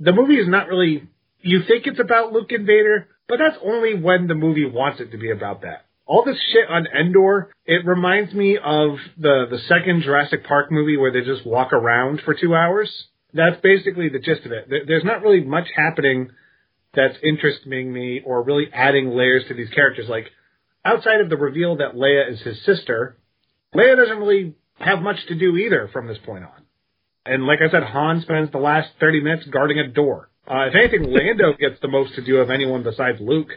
the 0.00 0.12
movie 0.12 0.36
is 0.36 0.48
not 0.48 0.68
really. 0.68 1.08
You 1.40 1.62
think 1.66 1.86
it's 1.86 2.00
about 2.00 2.32
Luke 2.32 2.50
and 2.50 2.66
Vader, 2.66 3.08
but 3.28 3.38
that's 3.38 3.56
only 3.64 3.94
when 3.94 4.26
the 4.26 4.34
movie 4.34 4.66
wants 4.66 5.00
it 5.00 5.12
to 5.12 5.18
be 5.18 5.30
about 5.30 5.62
that. 5.62 5.86
All 6.06 6.24
this 6.24 6.40
shit 6.52 6.68
on 6.68 6.86
Endor, 6.86 7.50
it 7.64 7.84
reminds 7.84 8.32
me 8.32 8.58
of 8.58 8.96
the 9.18 9.46
the 9.50 9.58
second 9.68 10.02
Jurassic 10.02 10.44
Park 10.44 10.70
movie 10.70 10.96
where 10.96 11.12
they 11.12 11.22
just 11.22 11.46
walk 11.46 11.72
around 11.72 12.20
for 12.24 12.34
two 12.34 12.54
hours. 12.54 12.90
That's 13.32 13.60
basically 13.60 14.08
the 14.08 14.18
gist 14.18 14.46
of 14.46 14.52
it. 14.52 14.68
There's 14.86 15.04
not 15.04 15.22
really 15.22 15.44
much 15.44 15.68
happening 15.74 16.30
that's 16.94 17.16
interesting 17.22 17.92
me 17.92 18.22
or 18.24 18.42
really 18.42 18.68
adding 18.72 19.10
layers 19.10 19.44
to 19.48 19.54
these 19.54 19.68
characters. 19.70 20.08
Like 20.08 20.30
outside 20.84 21.20
of 21.20 21.28
the 21.28 21.36
reveal 21.36 21.76
that 21.76 21.94
Leia 21.94 22.32
is 22.32 22.40
his 22.40 22.64
sister, 22.64 23.18
Leia 23.74 23.96
doesn't 23.96 24.18
really 24.18 24.54
have 24.78 25.00
much 25.00 25.26
to 25.28 25.38
do 25.38 25.56
either 25.56 25.88
from 25.92 26.06
this 26.06 26.18
point 26.24 26.44
on. 26.44 26.62
And 27.24 27.46
like 27.46 27.58
I 27.60 27.70
said, 27.70 27.82
Han 27.82 28.20
spends 28.22 28.52
the 28.52 28.58
last 28.58 28.90
30 29.00 29.22
minutes 29.22 29.46
guarding 29.48 29.78
a 29.78 29.88
door. 29.88 30.30
Uh, 30.48 30.66
if 30.68 30.74
anything, 30.74 31.02
Lando 31.12 31.54
gets 31.58 31.80
the 31.80 31.88
most 31.88 32.14
to 32.14 32.24
do 32.24 32.36
of 32.38 32.50
anyone 32.50 32.82
besides 32.82 33.18
Luke. 33.20 33.50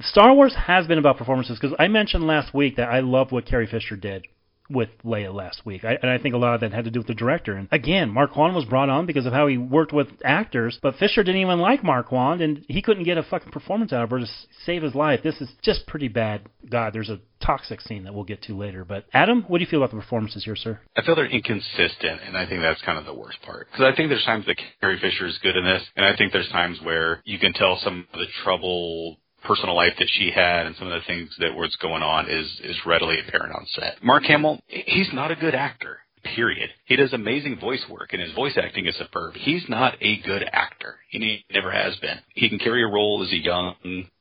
Star 0.00 0.34
Wars 0.34 0.54
has 0.66 0.86
been 0.86 0.98
about 0.98 1.18
performances 1.18 1.58
because 1.60 1.76
I 1.78 1.88
mentioned 1.88 2.26
last 2.26 2.54
week 2.54 2.76
that 2.76 2.88
I 2.88 3.00
love 3.00 3.30
what 3.30 3.46
Carrie 3.46 3.66
Fisher 3.66 3.96
did 3.96 4.26
with 4.72 4.88
Leia 5.04 5.32
last 5.32 5.64
week. 5.64 5.84
I, 5.84 5.98
and 6.00 6.10
I 6.10 6.18
think 6.18 6.34
a 6.34 6.38
lot 6.38 6.54
of 6.54 6.60
that 6.60 6.72
had 6.72 6.84
to 6.84 6.90
do 6.90 7.00
with 7.00 7.06
the 7.06 7.14
director. 7.14 7.54
And 7.54 7.68
again, 7.70 8.10
Marquand 8.10 8.54
was 8.54 8.64
brought 8.64 8.88
on 8.88 9.06
because 9.06 9.26
of 9.26 9.32
how 9.32 9.46
he 9.46 9.58
worked 9.58 9.92
with 9.92 10.08
actors, 10.24 10.78
but 10.82 10.96
Fisher 10.96 11.22
didn't 11.22 11.40
even 11.40 11.58
like 11.58 11.84
Marquand, 11.84 12.40
and 12.40 12.64
he 12.68 12.82
couldn't 12.82 13.04
get 13.04 13.18
a 13.18 13.22
fucking 13.22 13.52
performance 13.52 13.92
out 13.92 14.02
of 14.02 14.10
her 14.10 14.20
to 14.20 14.26
save 14.64 14.82
his 14.82 14.94
life. 14.94 15.20
This 15.22 15.40
is 15.40 15.50
just 15.62 15.86
pretty 15.86 16.08
bad. 16.08 16.42
God, 16.68 16.92
there's 16.92 17.10
a 17.10 17.20
toxic 17.42 17.80
scene 17.80 18.04
that 18.04 18.14
we'll 18.14 18.24
get 18.24 18.42
to 18.42 18.56
later. 18.56 18.84
But 18.84 19.04
Adam, 19.12 19.44
what 19.48 19.58
do 19.58 19.64
you 19.64 19.70
feel 19.70 19.82
about 19.82 19.94
the 19.94 20.00
performances 20.00 20.44
here, 20.44 20.56
sir? 20.56 20.80
I 20.96 21.02
feel 21.02 21.14
they're 21.14 21.26
inconsistent, 21.26 22.20
and 22.26 22.36
I 22.36 22.46
think 22.46 22.62
that's 22.62 22.80
kind 22.82 22.98
of 22.98 23.04
the 23.04 23.14
worst 23.14 23.42
part. 23.42 23.68
Because 23.70 23.92
I 23.92 23.96
think 23.96 24.08
there's 24.08 24.24
times 24.24 24.46
that 24.46 24.56
Carrie 24.80 25.00
Fisher 25.00 25.26
is 25.26 25.38
good 25.42 25.56
in 25.56 25.64
this, 25.64 25.82
and 25.96 26.06
I 26.06 26.16
think 26.16 26.32
there's 26.32 26.48
times 26.50 26.78
where 26.82 27.20
you 27.24 27.38
can 27.38 27.52
tell 27.52 27.78
some 27.82 28.06
of 28.12 28.20
the 28.20 28.26
trouble 28.44 29.18
personal 29.44 29.76
life 29.76 29.92
that 29.98 30.08
she 30.12 30.30
had 30.30 30.66
and 30.66 30.76
some 30.76 30.86
of 30.86 31.00
the 31.00 31.06
things 31.06 31.30
that 31.38 31.54
was 31.54 31.74
going 31.80 32.02
on 32.02 32.28
is 32.28 32.46
is 32.62 32.76
readily 32.86 33.18
apparent 33.20 33.54
on 33.54 33.66
set. 33.74 34.02
Mark 34.02 34.24
Hamill, 34.24 34.60
he's 34.66 35.12
not 35.12 35.30
a 35.30 35.36
good 35.36 35.54
actor. 35.54 35.98
Period. 36.36 36.70
He 36.84 36.94
does 36.94 37.12
amazing 37.12 37.58
voice 37.58 37.84
work, 37.90 38.12
and 38.12 38.22
his 38.22 38.32
voice 38.32 38.56
acting 38.56 38.86
is 38.86 38.96
superb. 38.96 39.34
He's 39.34 39.64
not 39.68 39.96
a 40.00 40.20
good 40.22 40.44
actor. 40.52 40.96
He 41.10 41.44
never 41.52 41.72
has 41.72 41.96
been. 41.96 42.18
He 42.34 42.48
can 42.48 42.60
carry 42.60 42.84
a 42.84 42.86
role 42.86 43.24
as 43.26 43.32
a 43.32 43.42
young, 43.42 43.74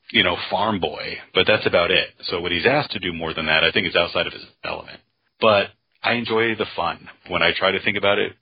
you 0.10 0.24
know, 0.24 0.36
farm 0.50 0.80
boy, 0.80 1.18
but 1.36 1.46
that's 1.46 1.68
about 1.68 1.92
it. 1.92 2.10
So 2.24 2.42
when 2.42 2.52
he's 2.52 2.66
asked 2.66 2.92
to 2.92 3.00
do 3.00 3.14
more 3.14 3.36
than 3.36 3.46
that, 3.46 3.64
I 3.64 3.72
think 3.72 3.86
it's 3.86 3.96
outside 3.96 4.26
of 4.26 4.34
his 4.34 4.42
element. 4.64 5.00
But 5.40 5.68
I 6.04 6.14
enjoy 6.14 6.56
the 6.56 6.66
fun. 6.76 7.08
When 7.28 7.44
I 7.44 7.52
try 7.56 7.72
to 7.72 7.84
think 7.84 7.98
about 7.98 8.18
it 8.18 8.34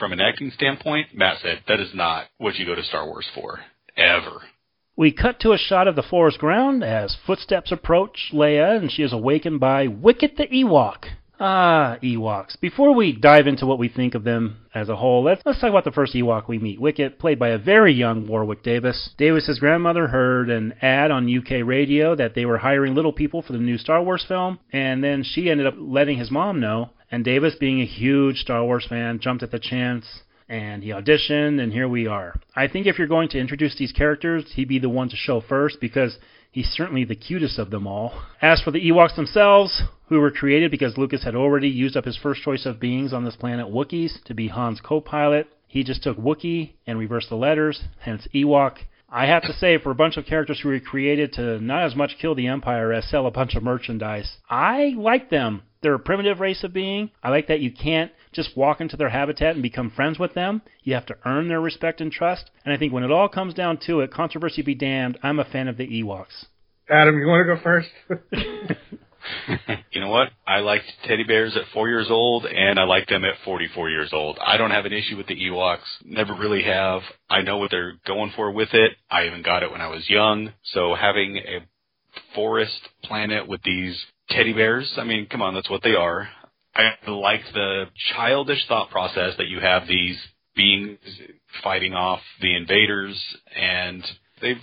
from 0.00 0.12
an 0.12 0.20
acting 0.20 0.50
standpoint, 0.56 1.14
Matt 1.14 1.38
said 1.42 1.62
that 1.68 1.78
is 1.78 1.94
not 1.94 2.26
what 2.38 2.56
you 2.56 2.66
go 2.66 2.74
to 2.74 2.82
Star 2.82 3.06
Wars 3.06 3.26
for, 3.34 3.60
ever. 3.96 4.42
We 4.98 5.12
cut 5.12 5.40
to 5.40 5.52
a 5.52 5.58
shot 5.58 5.88
of 5.88 5.94
the 5.94 6.02
forest 6.02 6.38
ground 6.38 6.82
as 6.82 7.18
footsteps 7.26 7.70
approach 7.70 8.30
Leia, 8.32 8.78
and 8.78 8.90
she 8.90 9.02
is 9.02 9.12
awakened 9.12 9.60
by 9.60 9.88
Wicket 9.88 10.38
the 10.38 10.46
Ewok. 10.46 11.04
Ah, 11.38 11.98
Ewoks. 12.02 12.58
Before 12.62 12.94
we 12.94 13.12
dive 13.12 13.46
into 13.46 13.66
what 13.66 13.78
we 13.78 13.90
think 13.90 14.14
of 14.14 14.24
them 14.24 14.56
as 14.74 14.88
a 14.88 14.96
whole, 14.96 15.22
let's, 15.22 15.42
let's 15.44 15.60
talk 15.60 15.68
about 15.68 15.84
the 15.84 15.90
first 15.90 16.14
Ewok 16.14 16.48
we 16.48 16.58
meet, 16.58 16.80
Wicket, 16.80 17.18
played 17.18 17.38
by 17.38 17.50
a 17.50 17.58
very 17.58 17.92
young 17.92 18.26
Warwick 18.26 18.62
Davis. 18.62 19.10
Davis's 19.18 19.58
grandmother 19.58 20.06
heard 20.06 20.48
an 20.48 20.72
ad 20.80 21.10
on 21.10 21.28
UK 21.28 21.62
radio 21.62 22.14
that 22.16 22.34
they 22.34 22.46
were 22.46 22.56
hiring 22.56 22.94
little 22.94 23.12
people 23.12 23.42
for 23.42 23.52
the 23.52 23.58
new 23.58 23.76
Star 23.76 24.02
Wars 24.02 24.24
film, 24.26 24.58
and 24.72 25.04
then 25.04 25.22
she 25.22 25.50
ended 25.50 25.66
up 25.66 25.74
letting 25.76 26.16
his 26.16 26.30
mom 26.30 26.58
know. 26.58 26.88
And 27.10 27.22
Davis, 27.22 27.54
being 27.60 27.82
a 27.82 27.86
huge 27.86 28.38
Star 28.38 28.64
Wars 28.64 28.86
fan, 28.88 29.20
jumped 29.20 29.42
at 29.42 29.50
the 29.50 29.58
chance 29.58 30.22
and 30.48 30.82
he 30.82 30.90
auditioned, 30.90 31.60
and 31.60 31.72
here 31.72 31.88
we 31.88 32.06
are. 32.06 32.38
I 32.54 32.68
think 32.68 32.86
if 32.86 32.98
you're 32.98 33.08
going 33.08 33.28
to 33.30 33.38
introduce 33.38 33.76
these 33.76 33.92
characters, 33.92 34.44
he'd 34.54 34.68
be 34.68 34.78
the 34.78 34.88
one 34.88 35.08
to 35.08 35.16
show 35.16 35.40
first 35.40 35.80
because 35.80 36.18
he's 36.50 36.68
certainly 36.68 37.04
the 37.04 37.16
cutest 37.16 37.58
of 37.58 37.70
them 37.70 37.86
all. 37.86 38.22
As 38.40 38.60
for 38.62 38.70
the 38.70 38.90
Ewoks 38.90 39.16
themselves, 39.16 39.82
who 40.08 40.20
were 40.20 40.30
created 40.30 40.70
because 40.70 40.96
Lucas 40.96 41.24
had 41.24 41.34
already 41.34 41.68
used 41.68 41.96
up 41.96 42.04
his 42.04 42.16
first 42.16 42.42
choice 42.42 42.64
of 42.64 42.80
beings 42.80 43.12
on 43.12 43.24
this 43.24 43.36
planet, 43.36 43.66
Wookiees, 43.66 44.22
to 44.24 44.34
be 44.34 44.48
Han's 44.48 44.80
co 44.80 45.00
pilot, 45.00 45.48
he 45.66 45.82
just 45.82 46.02
took 46.02 46.16
Wookiee 46.16 46.72
and 46.86 46.98
reversed 46.98 47.28
the 47.28 47.36
letters, 47.36 47.82
hence 48.00 48.26
Ewok. 48.34 48.78
I 49.08 49.26
have 49.26 49.42
to 49.42 49.52
say, 49.52 49.78
for 49.78 49.90
a 49.90 49.96
bunch 49.96 50.16
of 50.16 50.26
characters 50.26 50.60
who 50.60 50.68
were 50.68 50.80
created 50.80 51.32
to 51.34 51.60
not 51.60 51.84
as 51.84 51.94
much 51.94 52.18
kill 52.20 52.34
the 52.34 52.48
Empire 52.48 52.92
as 52.92 53.08
sell 53.08 53.26
a 53.26 53.30
bunch 53.30 53.54
of 53.54 53.62
merchandise, 53.62 54.38
I 54.50 54.94
like 54.96 55.30
them. 55.30 55.62
They're 55.80 55.94
a 55.94 56.00
primitive 56.00 56.40
race 56.40 56.64
of 56.64 56.72
being. 56.72 57.10
I 57.22 57.30
like 57.30 57.46
that 57.48 57.60
you 57.60 57.70
can't 57.70 58.10
just 58.36 58.56
walk 58.56 58.80
into 58.80 58.96
their 58.96 59.08
habitat 59.08 59.54
and 59.54 59.62
become 59.62 59.90
friends 59.90 60.18
with 60.18 60.34
them. 60.34 60.62
You 60.84 60.94
have 60.94 61.06
to 61.06 61.16
earn 61.24 61.48
their 61.48 61.60
respect 61.60 62.00
and 62.00 62.12
trust. 62.12 62.50
And 62.64 62.72
I 62.72 62.76
think 62.76 62.92
when 62.92 63.02
it 63.02 63.10
all 63.10 63.28
comes 63.28 63.54
down 63.54 63.78
to 63.86 64.00
it, 64.00 64.12
controversy 64.12 64.62
be 64.62 64.74
damned, 64.74 65.18
I'm 65.22 65.40
a 65.40 65.44
fan 65.44 65.66
of 65.66 65.76
the 65.76 65.88
Ewoks. 65.88 66.44
Adam, 66.88 67.18
you 67.18 67.26
want 67.26 67.48
to 67.48 67.56
go 67.56 67.60
first? 67.62 67.88
you 69.90 70.00
know 70.00 70.08
what? 70.08 70.28
I 70.46 70.60
liked 70.60 70.84
teddy 71.04 71.24
bears 71.24 71.56
at 71.56 71.64
four 71.72 71.88
years 71.88 72.08
old, 72.10 72.46
and 72.46 72.78
I 72.78 72.84
like 72.84 73.08
them 73.08 73.24
at 73.24 73.34
44 73.44 73.90
years 73.90 74.10
old. 74.12 74.38
I 74.44 74.56
don't 74.56 74.70
have 74.70 74.84
an 74.84 74.92
issue 74.92 75.16
with 75.16 75.26
the 75.26 75.34
Ewoks. 75.34 75.78
Never 76.04 76.34
really 76.34 76.62
have. 76.62 77.02
I 77.28 77.42
know 77.42 77.58
what 77.58 77.70
they're 77.70 77.94
going 78.06 78.32
for 78.36 78.50
with 78.50 78.72
it. 78.72 78.92
I 79.10 79.26
even 79.26 79.42
got 79.42 79.62
it 79.62 79.70
when 79.70 79.80
I 79.80 79.88
was 79.88 80.08
young. 80.08 80.52
So 80.72 80.94
having 80.94 81.36
a 81.36 81.66
forest 82.34 82.78
planet 83.02 83.46
with 83.46 83.62
these 83.62 84.04
teddy 84.30 84.52
bears, 84.52 84.92
I 84.96 85.04
mean, 85.04 85.26
come 85.26 85.42
on, 85.42 85.54
that's 85.54 85.70
what 85.70 85.82
they 85.82 85.94
are. 85.94 86.28
I 86.76 87.10
like 87.10 87.40
the 87.54 87.86
childish 88.14 88.66
thought 88.68 88.90
process 88.90 89.34
that 89.38 89.48
you 89.48 89.60
have 89.60 89.86
these 89.88 90.18
beings 90.54 90.98
fighting 91.62 91.94
off 91.94 92.20
the 92.40 92.54
invaders, 92.54 93.18
and 93.54 94.04
they've 94.42 94.60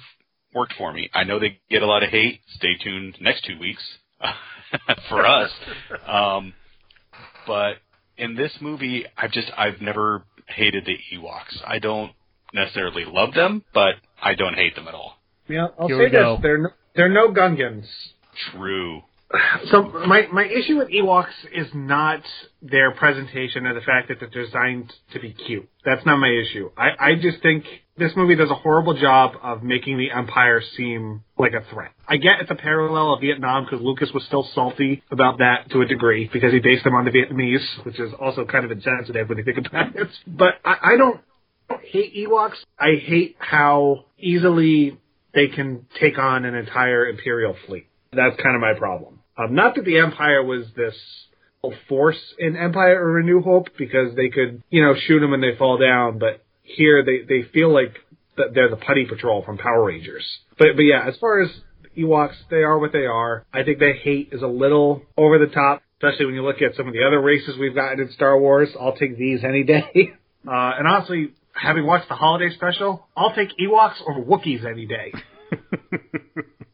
worked 0.53 0.73
for 0.77 0.93
me. 0.93 1.09
I 1.13 1.23
know 1.23 1.39
they 1.39 1.59
get 1.69 1.81
a 1.81 1.87
lot 1.87 2.03
of 2.03 2.09
hate. 2.09 2.41
Stay 2.55 2.75
tuned 2.83 3.17
next 3.19 3.45
two 3.45 3.57
weeks 3.59 3.81
for 5.09 5.25
us. 5.25 5.51
Um, 6.07 6.53
but 7.47 7.77
in 8.17 8.35
this 8.35 8.51
movie, 8.61 9.05
I've 9.17 9.31
just 9.31 9.51
I've 9.57 9.81
never 9.81 10.23
hated 10.47 10.85
the 10.85 10.97
Ewoks. 11.15 11.61
I 11.65 11.79
don't 11.79 12.11
necessarily 12.53 13.05
love 13.05 13.33
them, 13.33 13.63
but 13.73 13.95
I 14.21 14.35
don't 14.35 14.55
hate 14.55 14.75
them 14.75 14.87
at 14.87 14.93
all. 14.93 15.17
Yeah, 15.47 15.67
I'll 15.79 15.87
Here 15.87 15.97
say 15.97 16.11
this: 16.11 16.39
they're 16.41 16.57
no, 16.57 16.69
They're 16.95 17.09
no 17.09 17.29
Gungans. 17.29 17.87
True. 18.51 19.01
So 19.71 19.83
my 19.83 20.27
my 20.31 20.45
issue 20.45 20.77
with 20.77 20.89
Ewoks 20.89 21.33
is 21.53 21.67
not 21.73 22.21
their 22.61 22.91
presentation 22.91 23.65
or 23.65 23.73
the 23.73 23.81
fact 23.81 24.09
that 24.09 24.19
they're 24.19 24.43
designed 24.45 24.93
to 25.13 25.19
be 25.19 25.33
cute. 25.33 25.67
That's 25.83 26.05
not 26.05 26.17
my 26.17 26.29
issue. 26.29 26.69
I, 26.77 26.89
I 26.99 27.15
just 27.15 27.41
think 27.41 27.65
this 27.97 28.11
movie 28.15 28.35
does 28.35 28.51
a 28.51 28.55
horrible 28.55 28.99
job 28.99 29.33
of 29.41 29.63
making 29.63 29.97
the 29.97 30.11
Empire 30.11 30.61
seem 30.77 31.23
like 31.37 31.53
a 31.53 31.63
threat. 31.73 31.91
I 32.07 32.17
get 32.17 32.41
it's 32.41 32.51
a 32.51 32.55
parallel 32.55 33.13
of 33.13 33.21
Vietnam 33.21 33.65
because 33.65 33.83
Lucas 33.83 34.11
was 34.13 34.23
still 34.25 34.47
salty 34.53 35.01
about 35.11 35.39
that 35.39 35.69
to 35.71 35.81
a 35.81 35.85
degree 35.85 36.29
because 36.31 36.51
he 36.53 36.59
based 36.59 36.83
them 36.83 36.93
on 36.93 37.05
the 37.05 37.11
Vietnamese, 37.11 37.85
which 37.85 37.99
is 37.99 38.13
also 38.19 38.45
kind 38.45 38.65
of 38.65 38.71
insensitive 38.71 39.29
when 39.29 39.39
you 39.39 39.43
think 39.43 39.65
about 39.65 39.95
it. 39.95 40.09
But 40.27 40.55
I, 40.63 40.93
I 40.93 40.97
don't 40.97 41.19
hate 41.81 42.15
Ewoks. 42.15 42.57
I 42.79 42.95
hate 43.03 43.35
how 43.39 44.05
easily 44.19 44.99
they 45.33 45.47
can 45.47 45.87
take 45.99 46.19
on 46.19 46.45
an 46.45 46.53
entire 46.53 47.07
Imperial 47.07 47.55
fleet. 47.65 47.87
That's 48.11 48.39
kind 48.41 48.55
of 48.55 48.61
my 48.61 48.73
problem. 48.77 49.22
Um, 49.37 49.55
not 49.55 49.75
that 49.75 49.85
the 49.85 49.97
Empire 49.99 50.43
was 50.43 50.65
this 50.75 50.95
force 51.87 52.19
in 52.37 52.57
Empire 52.57 53.01
or 53.01 53.19
A 53.19 53.23
New 53.23 53.41
Hope 53.41 53.67
because 53.77 54.15
they 54.15 54.29
could, 54.29 54.61
you 54.69 54.83
know, 54.83 54.95
shoot 55.07 55.19
them 55.19 55.33
and 55.33 55.41
they 55.41 55.55
fall 55.57 55.77
down, 55.77 56.19
but 56.19 56.43
here 56.63 57.03
they, 57.03 57.21
they 57.27 57.47
feel 57.49 57.73
like 57.73 57.95
they're 58.35 58.69
the 58.69 58.75
putty 58.77 59.05
patrol 59.05 59.43
from 59.43 59.57
Power 59.57 59.85
Rangers. 59.85 60.25
But, 60.57 60.75
but 60.75 60.83
yeah, 60.83 61.05
as 61.07 61.15
far 61.17 61.41
as 61.41 61.49
Ewoks, 61.97 62.35
they 62.49 62.63
are 62.63 62.77
what 62.77 62.91
they 62.91 63.05
are. 63.05 63.45
I 63.53 63.63
think 63.63 63.79
the 63.79 63.93
hate 63.93 64.29
is 64.31 64.41
a 64.41 64.47
little 64.47 65.03
over 65.17 65.39
the 65.39 65.47
top, 65.53 65.83
especially 65.97 66.25
when 66.25 66.35
you 66.35 66.43
look 66.43 66.61
at 66.61 66.75
some 66.75 66.87
of 66.87 66.93
the 66.93 67.03
other 67.05 67.21
races 67.21 67.55
we've 67.57 67.75
gotten 67.75 67.99
in 67.99 68.11
Star 68.11 68.37
Wars. 68.37 68.69
I'll 68.79 68.95
take 68.95 69.17
these 69.17 69.43
any 69.43 69.63
day. 69.63 70.13
Uh, 70.45 70.73
and 70.77 70.85
honestly, 70.85 71.31
having 71.53 71.85
watched 71.85 72.09
the 72.09 72.15
holiday 72.15 72.53
special, 72.53 73.07
I'll 73.15 73.33
take 73.33 73.47
Ewoks 73.57 74.01
over 74.05 74.19
Wookiees 74.19 74.69
any 74.69 74.85
day. 74.85 75.13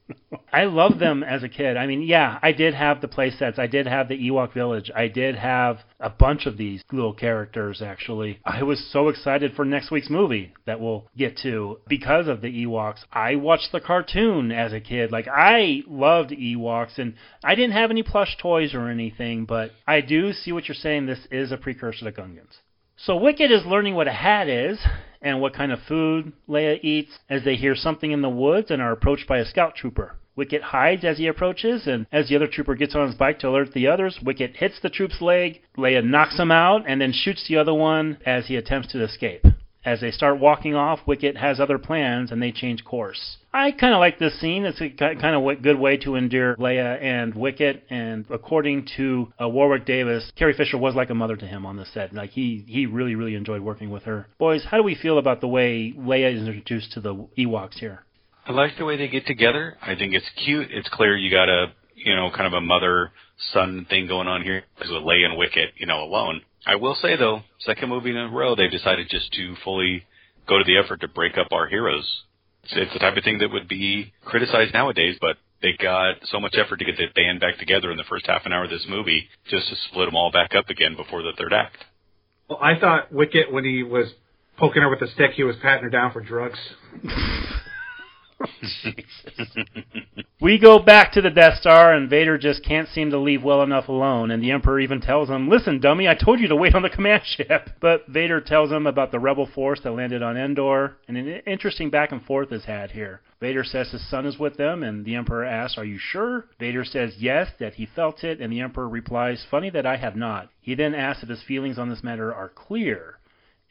I 0.51 0.65
loved 0.65 0.99
them 0.99 1.23
as 1.23 1.43
a 1.43 1.49
kid. 1.49 1.77
I 1.77 1.87
mean, 1.87 2.01
yeah, 2.01 2.39
I 2.41 2.51
did 2.51 2.73
have 2.73 3.01
the 3.01 3.07
play 3.07 3.31
sets. 3.31 3.57
I 3.57 3.67
did 3.67 3.87
have 3.87 4.07
the 4.07 4.29
Ewok 4.29 4.53
Village. 4.53 4.91
I 4.95 5.07
did 5.07 5.35
have 5.35 5.79
a 5.99 6.09
bunch 6.09 6.45
of 6.45 6.57
these 6.57 6.83
little 6.91 7.13
characters, 7.13 7.81
actually. 7.81 8.39
I 8.45 8.63
was 8.63 8.83
so 8.91 9.09
excited 9.09 9.53
for 9.55 9.65
next 9.65 9.91
week's 9.91 10.09
movie 10.09 10.53
that 10.65 10.79
we'll 10.79 11.07
get 11.17 11.37
to 11.39 11.79
because 11.87 12.27
of 12.27 12.41
the 12.41 12.65
Ewoks. 12.65 13.05
I 13.11 13.35
watched 13.35 13.71
the 13.71 13.81
cartoon 13.81 14.51
as 14.51 14.73
a 14.73 14.79
kid. 14.79 15.11
Like, 15.11 15.27
I 15.27 15.83
loved 15.87 16.31
Ewoks, 16.31 16.97
and 16.97 17.15
I 17.43 17.55
didn't 17.55 17.73
have 17.73 17.91
any 17.91 18.03
plush 18.03 18.37
toys 18.37 18.73
or 18.73 18.87
anything, 18.89 19.45
but 19.45 19.71
I 19.87 20.01
do 20.01 20.33
see 20.33 20.51
what 20.51 20.67
you're 20.67 20.75
saying. 20.75 21.05
This 21.05 21.27
is 21.31 21.51
a 21.51 21.57
precursor 21.57 22.05
to 22.05 22.11
Gungans. 22.11 22.57
So 23.01 23.15
Wicket 23.15 23.49
is 23.49 23.65
learning 23.65 23.95
what 23.95 24.09
a 24.09 24.11
hat 24.11 24.49
is 24.49 24.77
and 25.21 25.39
what 25.39 25.53
kind 25.53 25.71
of 25.71 25.79
food 25.87 26.33
Leia 26.49 26.83
eats 26.83 27.17
as 27.29 27.45
they 27.45 27.55
hear 27.55 27.73
something 27.73 28.11
in 28.11 28.21
the 28.21 28.29
woods 28.29 28.71
and 28.71 28.81
are 28.81 28.91
approached 28.91 29.25
by 29.25 29.37
a 29.37 29.45
scout 29.45 29.73
trooper. 29.73 30.17
Wicket 30.35 30.61
hides 30.61 31.05
as 31.05 31.17
he 31.17 31.27
approaches, 31.27 31.87
and 31.87 32.07
as 32.11 32.27
the 32.27 32.35
other 32.35 32.47
trooper 32.47 32.75
gets 32.75 32.95
on 32.95 33.07
his 33.07 33.15
bike 33.15 33.39
to 33.39 33.47
alert 33.47 33.71
the 33.73 33.87
others, 33.87 34.19
Wicket 34.21 34.57
hits 34.57 34.81
the 34.81 34.89
troop's 34.89 35.21
leg. 35.21 35.61
Leia 35.77 36.03
knocks 36.03 36.37
him 36.37 36.51
out 36.51 36.83
and 36.87 36.99
then 36.99 37.13
shoots 37.13 37.47
the 37.47 37.55
other 37.55 37.73
one 37.73 38.17
as 38.25 38.47
he 38.47 38.57
attempts 38.57 38.89
to 38.89 39.01
escape. 39.01 39.45
As 39.85 40.01
they 40.01 40.11
start 40.11 40.39
walking 40.39 40.75
off, 40.75 40.99
Wicket 41.05 41.37
has 41.37 41.59
other 41.59 41.77
plans 41.77 42.31
and 42.31 42.41
they 42.41 42.51
change 42.51 42.83
course. 42.83 43.37
I 43.53 43.71
kind 43.71 43.93
of 43.93 43.99
like 43.99 44.19
this 44.19 44.39
scene. 44.39 44.65
It's 44.65 44.81
a 44.81 44.89
kind 44.89 45.35
of 45.35 45.45
a 45.45 45.55
good 45.55 45.79
way 45.79 45.97
to 45.97 46.15
endear 46.15 46.55
Leia 46.57 47.01
and 47.01 47.33
Wicket. 47.33 47.83
And 47.89 48.25
according 48.29 48.87
to 48.97 49.31
uh, 49.41 49.47
Warwick 49.47 49.85
Davis, 49.85 50.31
Carrie 50.35 50.53
Fisher 50.53 50.77
was 50.77 50.95
like 50.95 51.09
a 51.09 51.15
mother 51.15 51.35
to 51.37 51.45
him 51.45 51.65
on 51.65 51.77
the 51.77 51.85
set. 51.85 52.13
Like 52.13 52.31
he 52.31 52.63
he 52.67 52.85
really 52.85 53.15
really 53.15 53.35
enjoyed 53.35 53.61
working 53.61 53.89
with 53.89 54.03
her. 54.03 54.27
Boys, 54.37 54.65
how 54.69 54.77
do 54.77 54.83
we 54.83 54.95
feel 54.95 55.17
about 55.17 55.41
the 55.41 55.47
way 55.47 55.93
Leia 55.97 56.35
is 56.35 56.47
introduced 56.47 56.91
to 56.93 56.99
the 56.99 57.15
Ewoks 57.37 57.79
here? 57.79 58.03
I 58.45 58.51
like 58.51 58.77
the 58.77 58.85
way 58.85 58.97
they 58.97 59.07
get 59.07 59.25
together. 59.25 59.77
I 59.81 59.95
think 59.95 60.13
it's 60.13 60.29
cute. 60.43 60.67
It's 60.71 60.89
clear 60.89 61.15
you 61.15 61.31
got 61.31 61.49
a 61.49 61.67
you 61.95 62.15
know 62.15 62.29
kind 62.31 62.47
of 62.47 62.53
a 62.53 62.61
mother 62.61 63.11
son 63.53 63.85
thing 63.89 64.07
going 64.07 64.27
on 64.27 64.43
here 64.43 64.63
with 64.77 64.89
Leia 64.89 65.25
and 65.25 65.37
Wicket 65.37 65.69
you 65.77 65.87
know 65.87 66.03
alone. 66.03 66.41
I 66.65 66.75
will 66.75 66.95
say 67.01 67.15
though, 67.15 67.41
second 67.59 67.89
movie 67.89 68.11
in 68.11 68.17
a 68.17 68.29
row, 68.29 68.55
they've 68.55 68.71
decided 68.71 69.07
just 69.09 69.31
to 69.33 69.55
fully 69.63 70.03
go 70.47 70.57
to 70.57 70.63
the 70.63 70.77
effort 70.77 71.01
to 71.01 71.07
break 71.07 71.37
up 71.37 71.47
our 71.51 71.67
heroes. 71.67 72.05
It's, 72.63 72.73
it's 72.75 72.93
the 72.93 72.99
type 72.99 73.17
of 73.17 73.23
thing 73.23 73.39
that 73.39 73.51
would 73.51 73.67
be 73.67 74.13
criticized 74.25 74.73
nowadays, 74.73 75.17
but 75.21 75.37
they 75.61 75.73
got 75.81 76.15
so 76.25 76.39
much 76.39 76.55
effort 76.57 76.77
to 76.77 76.85
get 76.85 76.97
the 76.97 77.07
band 77.15 77.39
back 77.39 77.57
together 77.57 77.91
in 77.91 77.97
the 77.97 78.03
first 78.09 78.25
half 78.27 78.45
an 78.45 78.53
hour 78.53 78.63
of 78.63 78.69
this 78.69 78.85
movie 78.87 79.27
just 79.49 79.67
to 79.69 79.75
split 79.89 80.07
them 80.07 80.15
all 80.15 80.31
back 80.31 80.55
up 80.55 80.69
again 80.69 80.95
before 80.95 81.21
the 81.21 81.33
third 81.37 81.53
act. 81.53 81.77
Well, 82.49 82.59
I 82.61 82.79
thought 82.79 83.11
Wicket, 83.11 83.51
when 83.51 83.63
he 83.63 83.83
was 83.83 84.07
poking 84.57 84.81
her 84.81 84.89
with 84.89 85.01
a 85.01 85.11
stick, 85.11 85.31
he 85.31 85.43
was 85.43 85.55
patting 85.61 85.83
her 85.83 85.89
down 85.89 86.11
for 86.11 86.21
drugs. 86.21 86.59
we 90.41 90.59
go 90.59 90.79
back 90.79 91.11
to 91.13 91.21
the 91.21 91.29
Death 91.29 91.59
Star, 91.59 91.93
and 91.93 92.09
Vader 92.09 92.37
just 92.37 92.63
can't 92.63 92.87
seem 92.89 93.11
to 93.11 93.17
leave 93.17 93.43
well 93.43 93.63
enough 93.63 93.87
alone. 93.87 94.31
And 94.31 94.41
the 94.41 94.51
Emperor 94.51 94.79
even 94.79 95.01
tells 95.01 95.29
him, 95.29 95.49
Listen, 95.49 95.79
dummy, 95.79 96.07
I 96.07 96.15
told 96.15 96.39
you 96.39 96.47
to 96.47 96.55
wait 96.55 96.75
on 96.75 96.81
the 96.81 96.89
command 96.89 97.23
ship. 97.25 97.69
But 97.79 98.07
Vader 98.07 98.41
tells 98.41 98.71
him 98.71 98.87
about 98.87 99.11
the 99.11 99.19
rebel 99.19 99.47
force 99.53 99.79
that 99.83 99.91
landed 99.91 100.21
on 100.21 100.37
Endor, 100.37 100.97
and 101.07 101.17
an 101.17 101.27
interesting 101.47 101.89
back 101.89 102.11
and 102.11 102.23
forth 102.23 102.51
is 102.51 102.65
had 102.65 102.91
here. 102.91 103.21
Vader 103.39 103.63
says 103.63 103.91
his 103.91 104.09
son 104.09 104.25
is 104.25 104.37
with 104.37 104.57
them, 104.57 104.83
and 104.83 105.05
the 105.05 105.15
Emperor 105.15 105.45
asks, 105.45 105.77
Are 105.77 105.85
you 105.85 105.97
sure? 105.97 106.45
Vader 106.59 106.83
says 106.83 107.15
yes, 107.17 107.49
that 107.59 107.75
he 107.75 107.85
felt 107.85 108.23
it, 108.23 108.41
and 108.41 108.51
the 108.51 108.61
Emperor 108.61 108.89
replies, 108.89 109.45
Funny 109.49 109.69
that 109.69 109.85
I 109.85 109.97
have 109.97 110.15
not. 110.15 110.49
He 110.61 110.75
then 110.75 110.93
asks 110.93 111.23
if 111.23 111.29
his 111.29 111.43
feelings 111.43 111.79
on 111.79 111.89
this 111.89 112.03
matter 112.03 112.33
are 112.33 112.49
clear, 112.49 113.19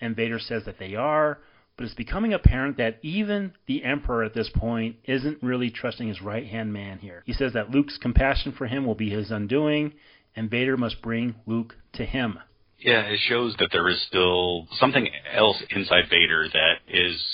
and 0.00 0.16
Vader 0.16 0.38
says 0.38 0.64
that 0.64 0.78
they 0.78 0.94
are 0.94 1.38
but 1.78 1.84
it's 1.84 1.94
becoming 1.94 2.34
apparent 2.34 2.76
that 2.76 2.98
even 3.02 3.52
the 3.68 3.84
Emperor 3.84 4.24
at 4.24 4.34
this 4.34 4.50
point 4.52 4.96
isn't 5.04 5.40
really 5.42 5.70
trusting 5.70 6.08
his 6.08 6.20
right 6.20 6.44
hand 6.44 6.72
man 6.72 6.98
here. 6.98 7.22
He 7.24 7.32
says 7.32 7.52
that 7.52 7.70
Luke's 7.70 7.96
compassion 7.96 8.52
for 8.58 8.66
him 8.66 8.84
will 8.84 8.96
be 8.96 9.10
his 9.10 9.30
undoing, 9.30 9.92
and 10.34 10.50
Vader 10.50 10.76
must 10.76 11.00
bring 11.00 11.36
Luke 11.46 11.76
to 11.92 12.04
him. 12.04 12.40
Yeah, 12.80 13.02
it 13.02 13.20
shows 13.28 13.54
that 13.60 13.68
there 13.70 13.88
is 13.88 14.02
still 14.08 14.66
something 14.78 15.08
else 15.32 15.62
inside 15.70 16.10
Vader 16.10 16.48
that 16.52 16.74
is 16.88 17.24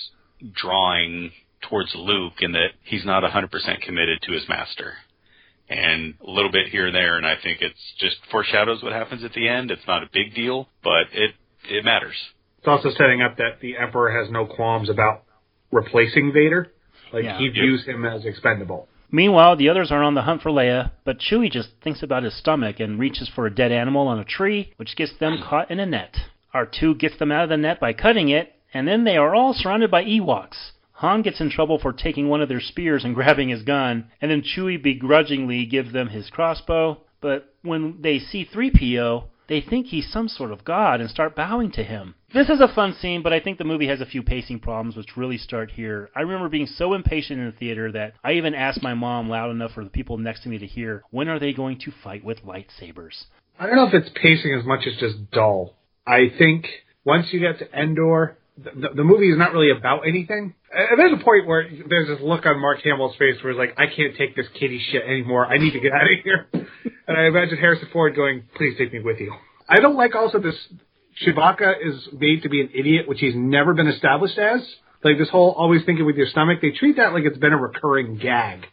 drawing 0.53 1.33
towards 1.63 1.95
Luke 1.95 2.35
and 2.41 2.55
that 2.55 2.73
he's 2.83 3.07
not 3.07 3.23
100% 3.23 3.81
committed 3.81 4.21
to 4.23 4.33
his 4.33 4.47
master. 4.47 4.93
And 5.71 6.15
a 6.21 6.31
little 6.31 6.53
bit 6.53 6.69
here 6.69 6.87
and 6.87 6.95
there, 6.95 7.17
and 7.17 7.27
I 7.27 7.37
think 7.43 7.63
it's 7.63 7.95
just 7.99 8.17
foreshadows 8.31 8.83
what 8.83 8.93
happens 8.93 9.25
at 9.25 9.33
the 9.33 9.49
end. 9.49 9.71
It's 9.71 9.87
not 9.87 10.03
a 10.03 10.09
big 10.13 10.35
deal, 10.35 10.69
but 10.83 11.07
it 11.13 11.35
it 11.67 11.83
matters. 11.83 12.17
It's 12.65 12.69
also 12.71 12.89
setting 12.97 13.21
up 13.21 13.37
that 13.37 13.61
the 13.61 13.77
Emperor 13.77 14.11
has 14.11 14.31
no 14.31 14.47
qualms 14.47 14.89
about 14.89 15.25
replacing 15.71 16.33
Vader. 16.33 16.73
Like 17.13 17.25
Yeah. 17.25 17.37
he 17.37 17.49
views 17.49 17.85
him 17.85 18.07
as 18.07 18.25
expendable. 18.25 18.89
Meanwhile, 19.13 19.57
the 19.57 19.69
others 19.69 19.93
are 19.93 20.03
on 20.03 20.15
the 20.15 20.23
hunt 20.23 20.41
for 20.41 20.49
Leia, 20.49 20.93
but 21.05 21.19
Chewie 21.19 21.51
just 21.51 21.79
thinks 21.83 22.03
about 22.03 22.23
his 22.23 22.33
stomach 22.33 22.81
and 22.81 22.99
reaches 22.99 23.29
for 23.29 23.45
a 23.45 23.55
dead 23.55 23.71
animal 23.71 24.09
on 24.09 24.19
a 24.19 24.25
tree, 24.25 24.73
which 24.79 24.97
gets 24.97 25.13
them 25.19 25.43
caught 25.43 25.71
in 25.71 25.79
a 25.79 25.85
net. 25.85 26.17
R2 26.55 26.97
gets 26.99 27.19
them 27.19 27.31
out 27.31 27.43
of 27.43 27.51
the 27.51 27.59
net 27.59 27.81
by 27.81 27.93
cutting 27.93 28.31
it, 28.31 28.55
and 28.73 28.89
then 28.89 29.05
they 29.05 29.19
are 29.19 29.35
all 29.35 29.53
surrounded 29.53 29.91
by 29.91 30.03
Ewoks. 30.03 30.73
Han 30.93 31.21
gets 31.21 31.43
in 31.43 31.51
trouble 31.51 31.79
for 31.79 31.93
taking 31.93 32.31
one 32.31 32.41
of 32.41 32.49
their 32.49 32.61
spears 32.61 33.05
and 33.05 33.15
grabbing 33.21 33.51
his 33.51 33.63
gun, 33.63 34.07
and 34.23 34.31
then 34.31 34.41
Chewie 34.41 34.83
begrudgingly 34.83 35.67
gives 35.67 35.93
them 35.93 36.09
his 36.09 36.31
crossbow, 36.31 37.03
but 37.21 37.53
when 37.61 38.01
they 38.01 38.19
see 38.19 38.47
3PO, 38.47 39.25
they 39.49 39.61
think 39.61 39.89
he's 39.89 40.11
some 40.11 40.29
sort 40.29 40.51
of 40.51 40.65
god 40.65 41.03
and 41.03 41.11
start 41.11 41.37
bowing 41.37 41.71
to 41.73 41.83
him. 41.85 42.15
This 42.35 42.49
is 42.49 42.61
a 42.61 42.67
fun 42.75 42.97
scene, 43.01 43.23
but 43.23 43.33
I 43.33 43.39
think 43.39 43.59
the 43.59 43.65
movie 43.65 43.87
has 43.87 44.01
a 44.01 44.07
few 44.07 44.21
pacing 44.21 44.59
problems 44.59 44.97
which 44.97 45.17
really 45.17 45.39
start 45.39 45.71
here. 45.71 46.11
I 46.17 46.23
remember 46.23 46.49
being 46.49 46.67
so 46.67 46.95
impatient 46.95 47.39
in 47.39 47.47
the 47.47 47.53
theater 47.53 47.93
that 47.93 48.15
I 48.25 48.33
even 48.33 48.57
asked 48.57 48.83
my 48.83 48.93
mom 48.93 49.31
loud 49.31 49.53
enough 49.53 49.71
for 49.71 49.85
the 49.85 49.91
people 49.91 50.19
next 50.19 50.43
to 50.43 50.49
me 50.49 50.59
to 50.59 50.67
hear, 50.67 51.05
when 51.13 51.29
are 51.29 51.39
they 51.39 51.53
going 51.53 51.79
to 51.85 51.93
fight 52.03 52.25
with 52.25 52.39
lightsabers? 52.43 53.27
I 53.57 53.67
don't 53.67 53.77
know 53.77 53.87
if 53.87 53.95
it's 53.95 54.11
pacing 54.21 54.53
as 54.53 54.67
much 54.67 54.81
as 54.85 54.99
just 54.99 55.31
dull. 55.31 55.75
I 56.09 56.33
think 56.37 56.67
once 57.05 57.27
you 57.31 57.39
get 57.39 57.61
to 57.61 57.73
Endor, 57.73 58.37
the, 58.59 58.89
the, 58.97 59.05
movie 59.05 59.31
is 59.31 59.39
not 59.39 59.53
really 59.53 59.71
about 59.71 60.01
anything. 60.01 60.55
And 60.73 60.99
there's 60.99 61.13
a 61.13 61.23
point 61.23 61.47
where 61.47 61.69
there's 61.89 62.09
this 62.09 62.19
look 62.21 62.47
on 62.47 62.61
Mark 62.61 62.81
Hamill's 62.83 63.15
face 63.15 63.37
where 63.45 63.53
he's 63.53 63.59
like, 63.61 63.79
I 63.79 63.87
can't 63.87 64.17
take 64.19 64.35
this 64.35 64.47
kitty 64.59 64.83
shit 64.91 65.05
anymore. 65.05 65.47
I 65.47 65.59
need 65.59 65.75
to 65.75 65.81
get 65.81 65.93
out 65.93 66.03
of 66.03 66.25
here. 66.25 66.49
and 67.07 67.17
I 67.17 67.27
imagine 67.27 67.59
Harrison 67.59 67.91
Ford 67.93 68.17
going, 68.17 68.43
please 68.57 68.75
take 68.77 68.93
me 68.93 68.99
with 68.99 69.21
you. 69.21 69.33
I 69.69 69.79
don't 69.79 69.97
like 69.97 70.17
also 70.17 70.41
this, 70.41 70.57
Chewbacca 71.23 71.75
is 71.83 72.09
made 72.13 72.43
to 72.43 72.49
be 72.49 72.61
an 72.61 72.71
idiot, 72.75 73.09
which 73.09 73.21
he's 73.21 73.35
never 73.37 73.75
been 73.75 73.87
established 73.87 74.39
as. 74.39 74.61
Like 75.03 75.19
this 75.19 75.29
whole 75.29 75.53
always 75.53 75.83
thinking 75.85 76.07
with 76.07 76.17
your 76.17 76.27
stomach, 76.27 76.61
they 76.63 76.71
treat 76.71 76.97
that 76.97 77.13
like 77.13 77.25
it's 77.25 77.39
been 77.39 77.53
a 77.53 77.59
recurring 77.59 78.17
gag 78.17 78.67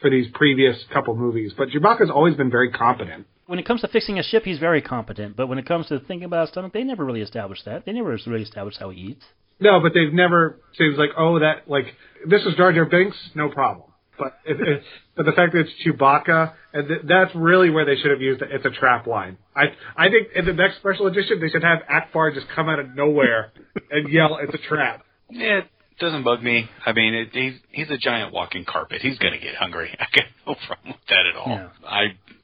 for 0.00 0.08
these 0.08 0.26
previous 0.32 0.76
couple 0.92 1.16
movies. 1.16 1.52
But 1.56 1.68
Chewbacca's 1.68 2.10
always 2.10 2.36
been 2.36 2.50
very 2.50 2.70
competent. 2.70 3.26
When 3.46 3.58
it 3.58 3.66
comes 3.66 3.82
to 3.82 3.88
fixing 3.88 4.18
a 4.18 4.22
ship, 4.22 4.44
he's 4.44 4.58
very 4.58 4.80
competent, 4.80 5.36
but 5.36 5.48
when 5.48 5.58
it 5.58 5.66
comes 5.66 5.86
to 5.88 5.98
thinking 5.98 6.24
about 6.24 6.42
his 6.42 6.50
stomach, 6.50 6.72
they 6.72 6.84
never 6.84 7.04
really 7.04 7.20
established 7.20 7.64
that. 7.66 7.84
They 7.84 7.92
never 7.92 8.16
really 8.26 8.42
established 8.42 8.78
how 8.78 8.90
he 8.90 9.00
eats. 9.00 9.24
No, 9.60 9.80
but 9.80 9.92
they've 9.94 10.12
never 10.12 10.60
seems 10.76 10.96
like 10.96 11.10
oh 11.16 11.38
that 11.40 11.68
like 11.68 11.86
this 12.26 12.42
is 12.42 12.54
Jar 12.56 12.72
Jar 12.72 12.86
Binks, 12.86 13.16
no 13.34 13.48
problem. 13.50 13.88
But 14.18 14.38
if, 14.44 14.58
if, 14.60 14.82
but 15.16 15.26
the 15.26 15.32
fact 15.32 15.52
that 15.52 15.60
it's 15.60 15.70
Chewbacca, 15.84 16.52
and 16.72 16.88
th- 16.88 17.00
that's 17.04 17.34
really 17.34 17.70
where 17.70 17.84
they 17.84 17.96
should 17.96 18.10
have 18.10 18.20
used 18.20 18.42
it. 18.42 18.48
It's 18.52 18.64
a 18.64 18.70
trap 18.70 19.06
line. 19.06 19.38
I 19.56 19.64
I 19.96 20.08
think 20.08 20.28
in 20.34 20.44
the 20.44 20.52
next 20.52 20.76
special 20.76 21.06
edition 21.06 21.40
they 21.40 21.48
should 21.48 21.64
have 21.64 21.80
Ackbar 21.90 22.34
just 22.34 22.46
come 22.54 22.68
out 22.68 22.78
of 22.78 22.94
nowhere 22.94 23.52
and 23.90 24.08
yell, 24.08 24.38
"It's 24.40 24.54
a 24.54 24.68
trap." 24.68 25.04
Yeah, 25.30 25.62
doesn't 25.98 26.22
bug 26.22 26.42
me. 26.42 26.68
I 26.86 26.92
mean, 26.92 27.14
it, 27.14 27.28
he's 27.32 27.54
he's 27.70 27.90
a 27.90 27.98
giant 27.98 28.32
walking 28.32 28.64
carpet. 28.64 29.02
He's 29.02 29.18
gonna 29.18 29.38
get 29.38 29.54
hungry. 29.56 29.96
I 29.98 30.06
got 30.14 30.24
no 30.46 30.54
problem 30.66 30.88
with 30.92 31.06
that 31.08 31.26
at 31.26 31.36
all. 31.36 31.48
Yeah. 31.48 31.68
I 31.86 32.02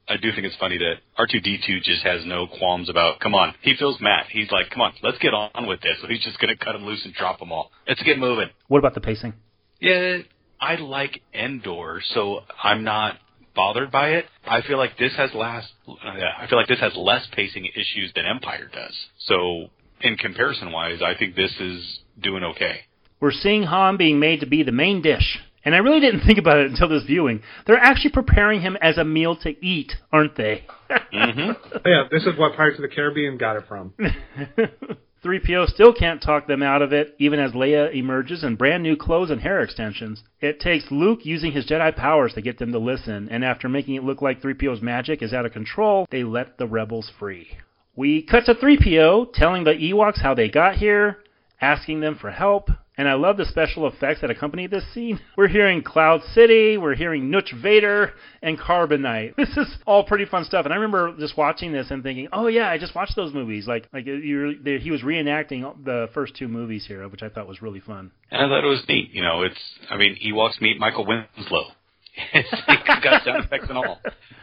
I 0.09 0.17
do 0.17 0.33
think 0.33 0.45
it's 0.45 0.57
funny 0.57 0.79
that 0.79 0.95
R 1.19 1.27
two 1.31 1.41
D 1.41 1.59
two 1.65 1.81
just 1.81 2.03
has 2.03 2.25
no 2.25 2.47
qualms 2.47 2.89
about. 2.89 3.21
Come 3.21 3.35
on, 3.35 3.55
he 3.63 3.77
feels 3.77 4.01
mad. 4.01 4.27
He's 4.31 4.51
like, 4.51 4.71
come 4.71 4.83
on, 4.83 4.93
let's 5.03 5.19
get 5.19 5.35
on 5.35 5.67
with 5.67 5.81
this. 5.83 5.99
So 6.03 6.09
he's 6.09 6.23
just 6.25 6.39
gonna 6.41 6.57
cut 6.57 6.75
him 6.75 6.85
loose 6.85 7.05
and 7.05 7.15
drop 7.15 7.39
them 7.39 7.53
all. 7.53 7.71
Let's 7.87 8.03
get 8.03 8.19
moving. 8.19 8.49
What 8.69 8.79
about 8.79 8.95
the 8.95 9.01
pacing? 9.01 9.35
Yeah, 9.81 10.19
I 10.61 10.77
like 10.77 11.23
Endor, 11.35 12.01
so 12.15 12.41
I'm 12.63 12.85
not 12.85 13.17
bothered 13.55 13.91
by 13.91 14.11
it. 14.11 14.27
I 14.47 14.63
feel 14.63 14.79
like 14.79 14.99
this 14.99 15.15
has 15.17 15.33
last. 15.35 15.73
Uh, 15.89 15.95
I 16.05 16.47
feel 16.49 16.59
like 16.59 16.69
this 16.69 16.81
has 16.81 16.93
less 16.97 17.27
pacing 17.33 17.67
issues 17.67 18.13
than 18.15 18.27
Empire 18.27 18.71
does. 18.73 18.95
So 19.27 19.71
in 20.01 20.17
comparison 20.17 20.73
wise, 20.73 21.01
I 21.03 21.15
think 21.19 21.35
this 21.35 21.53
is 21.61 22.01
doing 22.23 22.45
okay. 22.45 22.81
We're 23.21 23.33
seeing 23.33 23.65
Han 23.65 23.97
being 23.97 24.19
made 24.19 24.41
to 24.41 24.47
be 24.47 24.63
the 24.63 24.73
main 24.73 25.03
dish. 25.03 25.39
And 25.63 25.75
I 25.75 25.79
really 25.79 26.01
didn't 26.01 26.21
think 26.27 26.39
about 26.39 26.59
it 26.59 26.71
until 26.71 26.89
this 26.89 27.05
viewing. 27.05 27.43
They're 27.67 27.77
actually 27.77 28.13
preparing 28.13 28.61
him 28.61 28.77
as 28.81 28.99
a 28.99 29.05
meal 29.05 29.37
to 29.37 29.51
eat, 29.65 29.93
aren't 30.13 30.37
they? 30.37 30.65
Mm-hmm. 31.13 31.77
Yeah, 31.87 32.05
this 32.11 32.23
is 32.23 32.37
what 32.37 32.57
Pirates 32.57 32.79
of 32.79 32.83
the 32.83 32.89
Caribbean 32.89 33.37
got 33.37 33.57
it 33.57 33.65
from. 33.69 33.95
3PO 35.23 35.69
still 35.69 35.93
can't 35.93 36.23
talk 36.23 36.47
them 36.47 36.63
out 36.63 36.81
of 36.81 36.95
it, 36.95 37.15
even 37.19 37.39
as 37.39 37.53
Leia 37.53 37.95
emerges 37.95 38.43
in 38.43 38.57
brand 38.57 38.83
new 38.83 38.97
clothes 38.97 39.31
and 39.31 39.43
hair 39.43 39.61
extensions. 39.61 40.23
It 40.41 40.61
takes 40.61 40.91
Luke 40.91 41.21
using 41.25 41.53
his 41.53 41.67
Jedi 41.67 41.95
powers 41.95 42.33
to 42.35 42.41
get 42.41 42.59
them 42.59 42.73
to 42.73 42.79
listen, 42.79 43.29
and 43.31 43.45
after 43.45 43.69
making 43.69 43.97
it 43.97 44.05
look 44.05 44.23
like 44.23 44.41
3PO's 44.41 44.81
magic 44.81 45.23
is 45.23 45.35
out 45.35 45.45
of 45.45 45.53
control, 45.53 46.07
they 46.11 46.25
let 46.25 46.57
the 46.57 46.67
rebels 46.67 47.11
free. 47.19 47.49
We 47.95 48.23
cut 48.23 48.47
to 48.47 48.55
3PO 48.55 49.35
telling 49.35 49.65
the 49.65 49.75
Ewoks 49.75 50.23
how 50.23 50.33
they 50.33 50.49
got 50.49 50.77
here, 50.77 51.19
asking 51.61 52.01
them 52.01 52.17
for 52.19 52.31
help, 52.31 52.71
and 53.01 53.09
I 53.09 53.15
love 53.15 53.39
the 53.39 53.47
special 53.47 53.89
effects 53.89 54.21
that 54.21 54.29
accompany 54.29 54.67
this 54.67 54.85
scene. 54.93 55.19
We're 55.39 55.49
hearing 55.49 55.83
Cloud 55.83 56.23
City, 56.35 56.77
we're 56.77 56.95
hearing 56.95 57.31
Nooch 57.31 57.51
Vader, 57.63 58.13
and 58.43 58.59
Carbonite. 58.59 59.35
This 59.41 59.57
is 59.57 59.79
all 59.87 60.05
pretty 60.05 60.27
fun 60.27 60.45
stuff, 60.45 60.67
and 60.67 60.75
I 60.75 60.77
remember 60.77 61.17
just 61.19 61.35
watching 61.35 61.73
this 61.73 61.91
and 61.91 62.03
thinking, 62.03 62.29
"Oh 62.31 62.47
yeah, 62.47 62.69
I 62.69 62.77
just 62.77 62.95
watched 62.95 63.17
those 63.17 63.33
movies." 63.33 63.67
Like, 63.67 63.89
like 63.91 64.05
you, 64.05 64.55
he 64.63 64.91
was 64.91 65.01
reenacting 65.01 65.63
the 65.83 66.11
first 66.13 66.37
two 66.37 66.47
movies 66.47 66.85
here, 66.87 67.09
which 67.09 67.23
I 67.23 67.31
thought 67.31 67.49
was 67.49 67.63
really 67.63 67.81
fun. 67.81 68.11
And 68.31 68.43
I 68.43 68.49
thought 68.49 68.65
it 68.65 68.69
was 68.69 68.83
neat. 68.87 69.15
You 69.15 69.23
know, 69.23 69.43
it's. 69.43 69.59
I 69.89 69.97
mean, 69.97 70.19
Ewoks 70.23 70.61
meet 70.61 70.79
Michael 70.79 71.07
Winslow. 71.07 71.69
it's 72.35 73.03
got 73.03 73.25
sound 73.25 73.45
effects 73.45 73.67
and 73.71 73.79
all. 73.79 73.99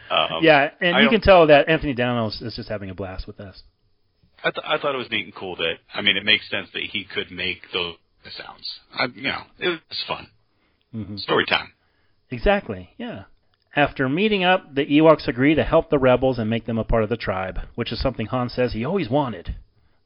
Um, 0.10 0.40
yeah, 0.42 0.72
and 0.82 0.96
I 0.96 1.02
you 1.02 1.10
can 1.10 1.22
tell 1.22 1.46
that 1.48 1.70
Anthony 1.70 1.94
Daniels 1.94 2.42
is 2.42 2.56
just 2.56 2.70
having 2.70 2.90
a 2.90 2.96
blast 2.96 3.28
with 3.28 3.38
this. 3.38 3.62
I, 4.44 4.50
th- 4.50 4.66
I 4.66 4.78
thought 4.80 4.96
it 4.96 4.98
was 4.98 5.12
neat 5.12 5.26
and 5.26 5.36
cool 5.36 5.56
that 5.58 5.76
I 5.94 6.02
mean 6.02 6.18
it 6.18 6.26
makes 6.26 6.50
sense 6.50 6.70
that 6.74 6.84
he 6.84 7.04
could 7.04 7.32
make 7.32 7.62
those 7.74 7.96
sounds. 8.34 8.80
I, 8.94 9.06
you 9.14 9.24
know, 9.24 9.44
it 9.60 9.70
was 9.90 10.04
fun. 10.08 10.28
Mhm. 10.94 11.20
Story 11.20 11.46
time. 11.46 11.74
Exactly, 12.30 12.90
yeah. 12.98 13.24
After 13.76 14.10
meeting 14.10 14.44
up, 14.44 14.74
the 14.74 14.86
Ewoks 14.86 15.28
agree 15.28 15.54
to 15.56 15.64
help 15.64 15.90
the 15.90 16.00
rebels 16.00 16.40
and 16.40 16.50
make 16.50 16.66
them 16.66 16.80
a 16.80 16.84
part 16.84 17.04
of 17.04 17.10
the 17.10 17.18
tribe, 17.18 17.60
which 17.76 17.92
is 17.92 18.02
something 18.02 18.26
Han 18.28 18.50
says 18.50 18.74
he 18.74 18.84
always 18.84 19.10
wanted. 19.10 19.56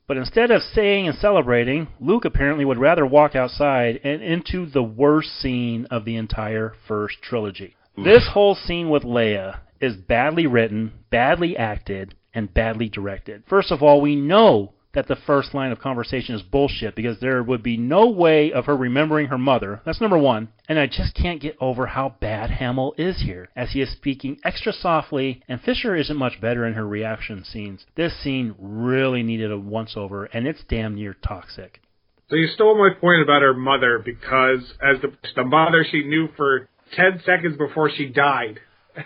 But 0.07 0.18
instead 0.18 0.52
of 0.52 0.61
staying 0.61 1.07
and 1.07 1.18
celebrating, 1.18 1.88
Luke 1.99 2.26
apparently 2.26 2.65
would 2.65 2.77
rather 2.77 3.06
walk 3.06 3.34
outside 3.34 4.02
and 4.03 4.22
into 4.22 4.65
the 4.65 4.84
worst 4.84 5.30
scene 5.39 5.85
of 5.89 6.03
the 6.03 6.18
entire 6.18 6.73
first 6.85 7.22
trilogy. 7.22 7.76
This 7.95 8.27
whole 8.34 8.56
scene 8.56 8.89
with 8.89 9.03
Leia 9.03 9.60
is 9.80 9.95
badly 9.95 10.48
written, 10.48 10.91
badly 11.10 11.56
acted, 11.56 12.15
and 12.34 12.53
badly 12.53 12.89
directed. 12.89 13.43
First 13.48 13.72
of 13.72 13.81
all, 13.81 14.02
we 14.02 14.15
know 14.15 14.73
that 14.93 15.07
the 15.07 15.15
first 15.15 15.53
line 15.53 15.72
of 15.72 15.80
conversation 15.80 16.35
is 16.35 16.41
bullshit 16.41 16.95
because 16.95 17.19
there 17.19 17.41
would 17.41 17.63
be 17.63 17.77
no 17.77 18.09
way 18.09 18.51
of 18.51 18.65
her 18.65 18.76
remembering 18.76 19.27
her 19.27 19.38
mother. 19.38 19.81
That's 19.85 20.01
number 20.01 20.18
one. 20.18 20.49
And 20.68 20.77
I 20.80 20.88
just 20.88 21.13
can't 21.15 21.41
get 21.41 21.55
over 21.61 21.85
how 21.88 22.15
bad 22.19 22.49
Hamill 22.49 22.93
is 22.97 23.22
here, 23.22 23.49
as 23.55 23.72
he 23.72 23.81
is 23.81 23.91
speaking 23.91 24.38
extra 24.43 24.73
softly, 24.73 25.41
and 25.47 25.61
Fisher 25.61 25.95
isn't 25.95 26.18
much 26.18 26.41
better 26.41 26.65
in 26.65 26.73
her 26.73 26.88
reaction 26.88 27.43
scenes. 27.43 27.85
This 27.95 28.13
scene 28.22 28.55
really 28.59 29.23
needed 29.23 29.51
a 29.51 29.57
once 29.57 29.93
over, 29.95 30.26
and 30.26 30.47
it's 30.47 30.63
damn 30.68 30.95
near 30.95 31.13
toxic. 31.13 31.81
So 32.30 32.35
you 32.38 32.47
stole 32.47 32.77
my 32.77 32.93
point 32.97 33.22
about 33.22 33.41
her 33.41 33.53
mother 33.53 33.99
because 33.99 34.73
as 34.81 35.01
the 35.01 35.11
the 35.35 35.43
mother 35.43 35.85
she 35.89 36.03
knew 36.03 36.30
for 36.38 36.69
ten 36.95 37.22
seconds 37.26 37.57
before 37.57 37.89
she 37.89 38.05
died. 38.07 38.59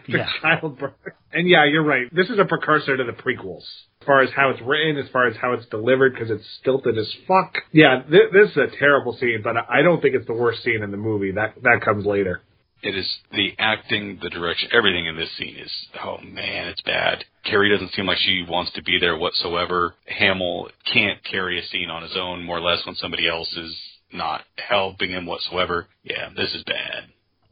The 0.08 0.18
Yeah. 0.18 0.28
childbirth. 0.42 0.94
And 1.32 1.48
yeah, 1.48 1.66
you're 1.66 1.84
right. 1.84 2.08
This 2.14 2.30
is 2.30 2.40
a 2.40 2.46
precursor 2.46 2.98
to 2.98 3.04
the 3.04 3.12
prequels. 3.12 3.64
As 4.06 4.08
far 4.08 4.22
as 4.22 4.30
how 4.36 4.52
it's 4.52 4.62
written, 4.62 4.98
as 5.04 5.10
far 5.10 5.26
as 5.26 5.36
how 5.36 5.54
it's 5.54 5.66
delivered, 5.66 6.14
because 6.14 6.30
it's 6.30 6.46
stilted 6.62 6.96
as 6.96 7.12
fuck. 7.28 7.56
Yeah, 7.72 8.04
th- 8.08 8.32
this 8.32 8.52
is 8.52 8.58
a 8.58 8.68
terrible 8.78 9.14
scene, 9.14 9.42
but 9.44 9.56
I 9.58 9.82
don't 9.82 10.00
think 10.00 10.14
it's 10.14 10.28
the 10.28 10.34
worst 10.34 10.64
scene 10.64 10.84
in 10.84 10.92
the 10.92 10.98
movie. 10.98 11.32
That 11.32 11.56
that 11.64 11.82
comes 11.84 12.06
later. 12.06 12.44
It 12.84 12.96
is 12.96 13.12
the 13.32 13.54
acting, 13.58 14.20
the 14.22 14.30
direction, 14.30 14.70
everything 14.72 15.08
in 15.08 15.16
this 15.16 15.36
scene 15.40 15.56
is 15.58 15.72
oh 16.04 16.20
man, 16.20 16.68
it's 16.68 16.84
bad. 16.84 17.26
Carrie 17.46 17.72
doesn't 17.72 17.94
seem 17.94 18.06
like 18.06 18.20
she 18.20 18.46
wants 18.48 18.74
to 18.74 18.84
be 18.84 19.00
there 19.00 19.18
whatsoever. 19.18 19.96
Hamill 20.06 20.70
can't 20.94 21.24
carry 21.24 21.58
a 21.60 21.66
scene 21.66 21.90
on 21.90 22.04
his 22.04 22.16
own, 22.16 22.44
more 22.44 22.60
or 22.60 22.62
less, 22.62 22.86
when 22.86 22.94
somebody 22.94 23.28
else 23.28 23.52
is 23.58 23.76
not 24.14 24.44
helping 24.70 25.10
him 25.10 25.26
whatsoever. 25.26 25.88
Yeah, 26.04 26.30
this 26.36 26.54
is 26.54 26.64
bad. 26.64 27.06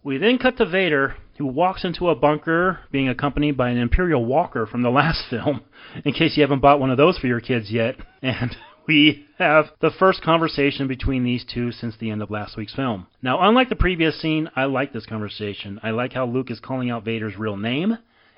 We 0.03 0.19
then 0.19 0.37
cut 0.37 0.57
to 0.57 0.67
Vader, 0.67 1.15
who 1.37 1.45
walks 1.45 1.83
into 1.83 2.09
a 2.09 2.15
bunker 2.15 2.79
being 2.91 3.09
accompanied 3.09 3.57
by 3.57 3.69
an 3.69 3.77
Imperial 3.77 4.23
Walker 4.23 4.65
from 4.65 4.81
the 4.81 4.89
last 4.89 5.23
film, 5.29 5.61
in 6.05 6.13
case 6.13 6.37
you 6.37 6.43
haven't 6.43 6.61
bought 6.61 6.79
one 6.79 6.91
of 6.91 6.97
those 6.97 7.17
for 7.17 7.27
your 7.27 7.41
kids 7.41 7.71
yet. 7.71 7.95
And 8.21 8.55
we 8.87 9.25
have 9.37 9.65
the 9.81 9.91
first 9.91 10.21
conversation 10.21 10.87
between 10.87 11.23
these 11.23 11.45
two 11.45 11.71
since 11.71 11.95
the 11.97 12.11
end 12.11 12.21
of 12.21 12.31
last 12.31 12.57
week's 12.57 12.75
film. 12.75 13.07
Now, 13.21 13.47
unlike 13.47 13.69
the 13.69 13.75
previous 13.75 14.21
scene, 14.21 14.49
I 14.55 14.65
like 14.65 14.93
this 14.93 15.05
conversation. 15.05 15.79
I 15.83 15.91
like 15.91 16.13
how 16.13 16.25
Luke 16.25 16.51
is 16.51 16.59
calling 16.59 16.89
out 16.89 17.05
Vader's 17.05 17.37
real 17.37 17.57
name. 17.57 17.97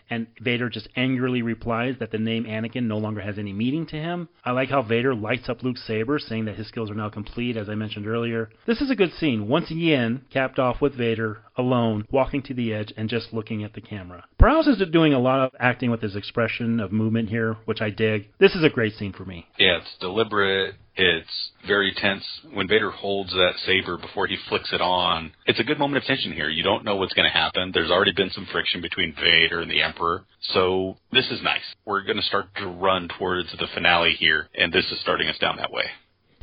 And 0.09 0.27
Vader 0.39 0.69
just 0.69 0.87
angrily 0.95 1.41
replies 1.41 1.95
that 1.99 2.11
the 2.11 2.19
name 2.19 2.43
Anakin 2.43 2.83
no 2.83 2.99
longer 2.99 3.21
has 3.21 3.39
any 3.39 3.53
meaning 3.53 3.87
to 3.87 3.95
him. 3.95 4.29
I 4.43 4.51
like 4.51 4.69
how 4.69 4.83
Vader 4.83 5.15
lights 5.15 5.49
up 5.49 5.63
Luke's 5.63 5.85
saber, 5.85 6.19
saying 6.19 6.45
that 6.45 6.57
his 6.57 6.67
skills 6.67 6.91
are 6.91 6.95
now 6.95 7.09
complete, 7.09 7.57
as 7.57 7.69
I 7.69 7.75
mentioned 7.75 8.05
earlier. 8.05 8.49
This 8.67 8.81
is 8.81 8.91
a 8.91 8.95
good 8.95 9.13
scene, 9.13 9.47
once 9.47 9.71
again 9.71 10.25
capped 10.31 10.59
off 10.59 10.79
with 10.79 10.95
Vader 10.95 11.39
alone, 11.57 12.05
walking 12.11 12.41
to 12.43 12.53
the 12.53 12.73
edge 12.73 12.93
and 12.97 13.09
just 13.09 13.33
looking 13.33 13.63
at 13.63 13.73
the 13.73 13.81
camera. 13.81 14.25
Prowse 14.37 14.67
is 14.67 14.81
doing 14.91 15.13
a 15.13 15.19
lot 15.19 15.39
of 15.39 15.51
acting 15.59 15.91
with 15.91 16.01
his 16.01 16.15
expression 16.15 16.79
of 16.79 16.91
movement 16.91 17.29
here, 17.29 17.57
which 17.65 17.81
I 17.81 17.89
dig. 17.89 18.29
This 18.39 18.55
is 18.55 18.63
a 18.63 18.69
great 18.69 18.95
scene 18.95 19.13
for 19.13 19.25
me. 19.25 19.47
Yeah, 19.57 19.77
it's 19.77 19.95
deliberate. 19.99 20.75
It's 20.97 21.51
very 21.67 21.93
tense. 21.97 22.23
When 22.53 22.69
Vader 22.69 22.89
holds 22.89 23.31
that 23.31 23.53
saber 23.65 23.97
before 23.97 24.27
he 24.27 24.37
flicks 24.47 24.71
it 24.71 24.79
on, 24.79 25.33
it's 25.45 25.59
a 25.59 25.63
good 25.63 25.77
moment 25.77 26.01
of 26.01 26.07
tension 26.07 26.31
here. 26.31 26.49
You 26.49 26.63
don't 26.63 26.85
know 26.85 26.95
what's 26.95 27.13
going 27.13 27.29
to 27.29 27.37
happen. 27.37 27.71
There's 27.73 27.91
already 27.91 28.13
been 28.13 28.29
some 28.29 28.47
friction 28.51 28.81
between 28.81 29.13
Vader 29.13 29.59
and 29.59 29.69
the 29.69 29.81
Emperor. 29.81 30.23
So 30.53 30.97
this 31.11 31.25
is 31.31 31.41
nice. 31.43 31.63
We're 31.85 32.03
going 32.03 32.17
to 32.17 32.23
start 32.23 32.47
to 32.57 32.67
run 32.67 33.09
towards 33.19 33.51
the 33.51 33.67
finale 33.73 34.13
here, 34.17 34.47
and 34.57 34.71
this 34.71 34.85
is 34.91 34.99
starting 35.01 35.27
us 35.27 35.37
down 35.37 35.57
that 35.57 35.71
way. 35.71 35.85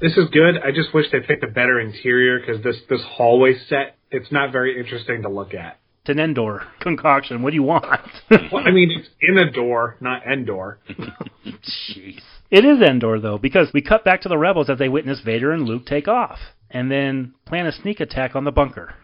This 0.02 0.16
is 0.16 0.28
good. 0.32 0.58
I 0.58 0.72
just 0.72 0.92
wish 0.92 1.06
they 1.12 1.20
picked 1.20 1.44
a 1.44 1.48
better 1.48 1.78
interior 1.78 2.40
because 2.40 2.62
this 2.62 2.76
this 2.90 3.00
hallway 3.04 3.54
set 3.68 3.96
it's 4.12 4.30
not 4.30 4.52
very 4.52 4.78
interesting 4.78 5.22
to 5.22 5.28
look 5.28 5.54
at. 5.54 5.78
It's 6.02 6.10
an 6.10 6.18
Endor 6.18 6.62
concoction. 6.80 7.42
What 7.42 7.50
do 7.50 7.56
you 7.56 7.62
want? 7.62 7.84
Well, 8.52 8.66
I 8.66 8.70
mean, 8.70 8.90
it's 8.90 9.08
in 9.20 9.38
a 9.38 9.50
door, 9.50 9.96
not 10.00 10.26
Endor. 10.26 10.78
Jeez. 11.46 12.20
It 12.50 12.64
is 12.64 12.82
Endor, 12.82 13.20
though, 13.20 13.38
because 13.38 13.72
we 13.72 13.82
cut 13.82 14.04
back 14.04 14.20
to 14.22 14.28
the 14.28 14.36
rebels 14.36 14.68
as 14.68 14.78
they 14.78 14.88
witness 14.88 15.20
Vader 15.24 15.52
and 15.52 15.64
Luke 15.64 15.86
take 15.86 16.08
off, 16.08 16.38
and 16.70 16.90
then 16.90 17.34
plan 17.46 17.66
a 17.66 17.72
sneak 17.72 18.00
attack 18.00 18.34
on 18.34 18.44
the 18.44 18.50
bunker. 18.50 18.94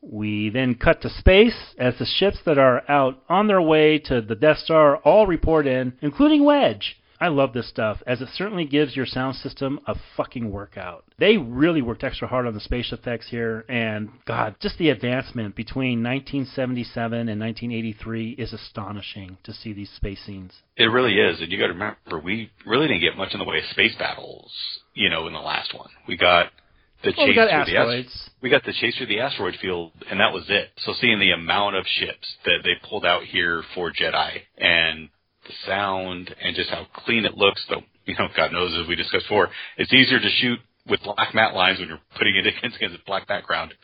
We 0.00 0.50
then 0.50 0.76
cut 0.76 1.02
to 1.02 1.10
space 1.10 1.74
as 1.78 1.98
the 1.98 2.06
ships 2.06 2.38
that 2.46 2.58
are 2.58 2.88
out 2.90 3.22
on 3.28 3.48
their 3.48 3.60
way 3.60 3.98
to 4.06 4.20
the 4.20 4.34
Death 4.34 4.58
Star 4.58 4.96
all 4.98 5.26
report 5.26 5.66
in, 5.66 5.92
including 6.00 6.44
Wedge. 6.44 6.96
I 7.20 7.28
love 7.28 7.52
this 7.52 7.68
stuff, 7.68 8.02
as 8.06 8.20
it 8.20 8.28
certainly 8.34 8.64
gives 8.66 8.94
your 8.94 9.06
sound 9.06 9.36
system 9.36 9.80
a 9.86 9.94
fucking 10.16 10.50
workout. 10.50 11.04
They 11.18 11.36
really 11.36 11.80
worked 11.82 12.04
extra 12.04 12.28
hard 12.28 12.46
on 12.46 12.54
the 12.54 12.60
space 12.60 12.92
effects 12.92 13.28
here, 13.28 13.64
and 13.68 14.10
God, 14.26 14.56
just 14.60 14.76
the 14.78 14.90
advancement 14.90 15.54
between 15.56 16.02
1977 16.02 17.28
and 17.28 17.40
1983 17.40 18.30
is 18.32 18.52
astonishing 18.52 19.38
to 19.44 19.52
see 19.52 19.72
these 19.72 19.90
space 19.90 20.20
scenes. 20.24 20.52
It 20.76 20.84
really 20.86 21.18
is, 21.18 21.40
and 21.40 21.50
you 21.50 21.58
got 21.58 21.68
to 21.68 21.72
remember, 21.72 22.18
we 22.22 22.50
really 22.66 22.88
didn't 22.88 23.00
get 23.02 23.16
much 23.16 23.32
in 23.32 23.38
the 23.38 23.44
way 23.44 23.58
of 23.58 23.64
space 23.70 23.94
battles, 23.98 24.52
you 24.94 25.08
know, 25.08 25.26
in 25.26 25.32
the 25.32 25.38
last 25.40 25.72
one. 25.74 25.88
We 26.06 26.16
got 26.16 26.50
the 27.02 27.14
Well, 27.16 27.26
we 27.26 27.32
chase 27.32 27.36
got 27.36 27.48
through 27.66 27.72
the 27.74 27.78
asteroids. 27.80 28.08
ast- 28.08 28.30
we 28.42 28.50
got 28.50 28.64
the 28.64 28.72
chase 28.72 28.96
through 28.96 29.06
the 29.06 29.20
asteroid 29.20 29.56
field, 29.56 29.92
and 30.10 30.20
that 30.20 30.32
was 30.32 30.44
it. 30.50 30.70
So 30.78 30.92
seeing 31.00 31.18
the 31.18 31.30
amount 31.30 31.76
of 31.76 31.86
ships 31.86 32.36
that 32.44 32.58
they 32.62 32.74
pulled 32.88 33.04
out 33.06 33.24
here 33.24 33.62
for 33.74 33.90
Jedi, 33.92 34.42
and 34.58 35.08
the 35.46 35.54
sound, 35.66 36.34
and 36.42 36.56
just 36.56 36.70
how 36.70 36.86
clean 37.04 37.24
it 37.24 37.36
looks, 37.36 37.64
though, 37.68 37.82
you 38.04 38.14
know, 38.18 38.28
God 38.36 38.52
knows, 38.52 38.76
as 38.80 38.88
we 38.88 38.96
discussed 38.96 39.26
before, 39.26 39.50
it's 39.76 39.92
easier 39.92 40.20
to 40.20 40.30
shoot 40.40 40.58
with 40.86 41.00
black 41.02 41.34
matte 41.34 41.54
lines 41.54 41.78
when 41.78 41.88
you're 41.88 42.00
putting 42.16 42.36
it 42.36 42.46
against, 42.58 42.76
against 42.76 42.96
a 42.96 43.04
black 43.06 43.26
background, 43.26 43.74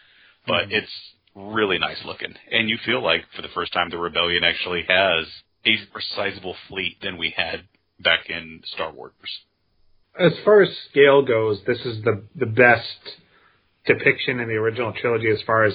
but 0.46 0.64
mm-hmm. 0.64 0.72
it's 0.72 0.92
really 1.34 1.78
nice 1.78 1.98
looking. 2.04 2.34
And 2.50 2.68
you 2.68 2.78
feel 2.84 3.02
like, 3.02 3.24
for 3.34 3.42
the 3.42 3.48
first 3.54 3.72
time, 3.72 3.90
the 3.90 3.98
Rebellion 3.98 4.44
actually 4.44 4.84
has 4.88 5.26
a 5.64 5.76
more 5.92 6.02
sizable 6.16 6.56
fleet 6.68 6.98
than 7.02 7.18
we 7.18 7.32
had 7.36 7.64
back 8.00 8.28
in 8.28 8.60
Star 8.74 8.92
Wars. 8.92 9.12
As 10.18 10.32
far 10.44 10.62
as 10.62 10.68
scale 10.90 11.22
goes, 11.22 11.60
this 11.66 11.78
is 11.86 12.02
the 12.02 12.24
the 12.34 12.46
best 12.46 13.16
depiction 13.86 14.40
in 14.40 14.48
the 14.48 14.54
original 14.54 14.92
trilogy 14.92 15.28
as 15.30 15.40
far 15.46 15.64
as 15.64 15.74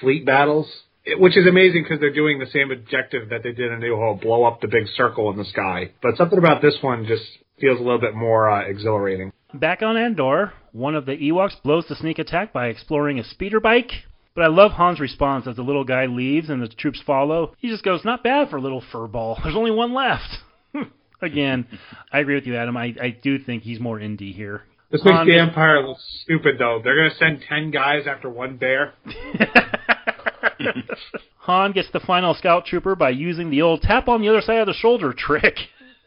fleet 0.00 0.26
battles, 0.26 0.70
which 1.16 1.36
is 1.36 1.46
amazing 1.46 1.84
because 1.84 2.00
they're 2.00 2.12
doing 2.12 2.38
the 2.38 2.46
same 2.46 2.70
objective 2.70 3.30
that 3.30 3.42
they 3.42 3.52
did 3.52 3.72
in 3.72 3.80
New 3.80 3.96
Hope, 3.96 4.22
blow 4.22 4.44
up 4.44 4.60
the 4.60 4.68
big 4.68 4.86
circle 4.94 5.30
in 5.30 5.36
the 5.36 5.44
sky. 5.44 5.90
But 6.02 6.16
something 6.16 6.38
about 6.38 6.62
this 6.62 6.76
one 6.80 7.06
just 7.06 7.24
feels 7.60 7.80
a 7.80 7.82
little 7.82 8.00
bit 8.00 8.14
more 8.14 8.50
uh, 8.50 8.62
exhilarating. 8.62 9.32
Back 9.54 9.82
on 9.82 9.96
Endor, 9.96 10.52
one 10.72 10.94
of 10.94 11.06
the 11.06 11.16
Ewoks 11.16 11.62
blows 11.62 11.86
the 11.88 11.96
sneak 11.96 12.18
attack 12.18 12.52
by 12.52 12.66
exploring 12.66 13.18
a 13.18 13.24
speeder 13.24 13.60
bike. 13.60 13.90
But 14.34 14.44
I 14.44 14.48
love 14.48 14.72
Han's 14.72 15.00
response 15.00 15.48
as 15.48 15.56
the 15.56 15.62
little 15.62 15.84
guy 15.84 16.06
leaves 16.06 16.48
and 16.48 16.62
the 16.62 16.68
troops 16.68 17.00
follow. 17.04 17.54
He 17.58 17.68
just 17.68 17.82
goes, 17.82 18.04
"Not 18.04 18.22
bad 18.22 18.50
for 18.50 18.56
a 18.56 18.60
little 18.60 18.82
furball. 18.92 19.36
There's 19.42 19.56
only 19.56 19.72
one 19.72 19.94
left." 19.94 20.28
Again, 21.22 21.66
I 22.12 22.20
agree 22.20 22.36
with 22.36 22.46
you, 22.46 22.54
Adam. 22.54 22.76
I, 22.76 22.94
I 23.02 23.10
do 23.10 23.40
think 23.40 23.64
he's 23.64 23.80
more 23.80 23.98
indie 23.98 24.32
here. 24.32 24.62
This 24.90 25.04
makes 25.04 25.16
Han 25.16 25.26
the 25.26 25.38
Empire 25.38 25.86
look 25.86 25.98
stupid, 26.22 26.56
though. 26.58 26.80
They're 26.82 26.96
going 26.96 27.10
to 27.10 27.16
send 27.16 27.42
10 27.48 27.72
guys 27.72 28.06
after 28.06 28.30
one 28.30 28.56
bear. 28.56 28.94
Han 31.38 31.72
gets 31.72 31.90
the 31.92 32.00
final 32.00 32.34
scout 32.34 32.66
trooper 32.66 32.94
by 32.94 33.10
using 33.10 33.50
the 33.50 33.62
old 33.62 33.82
tap 33.82 34.08
on 34.08 34.20
the 34.20 34.28
other 34.28 34.40
side 34.40 34.58
of 34.58 34.66
the 34.66 34.74
shoulder 34.74 35.12
trick. 35.12 35.56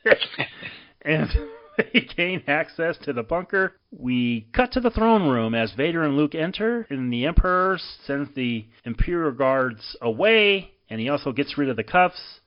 and 1.02 1.30
they 1.78 2.02
gain 2.16 2.44
access 2.48 2.98
to 3.04 3.14
the 3.14 3.24
bunker. 3.24 3.74
We 3.92 4.48
cut 4.54 4.72
to 4.74 4.80
the 4.80 4.90
throne 4.90 5.28
room 5.30 5.56
as 5.56 5.74
Vader 5.74 6.04
and 6.04 6.16
Luke 6.18 6.36
enter, 6.36 6.88
and 6.90 7.12
the 7.12 7.26
Emperor 7.26 7.80
sends 8.06 8.34
the 8.36 8.66
Imperial 8.86 9.32
guards 9.32 9.96
away, 10.02 10.72
and 10.90 11.00
he 11.00 11.10
also 11.10 11.32
gets 11.32 11.58
rid 11.58 11.70
of 11.70 11.78
the 11.78 11.84
cuffs 11.84 12.40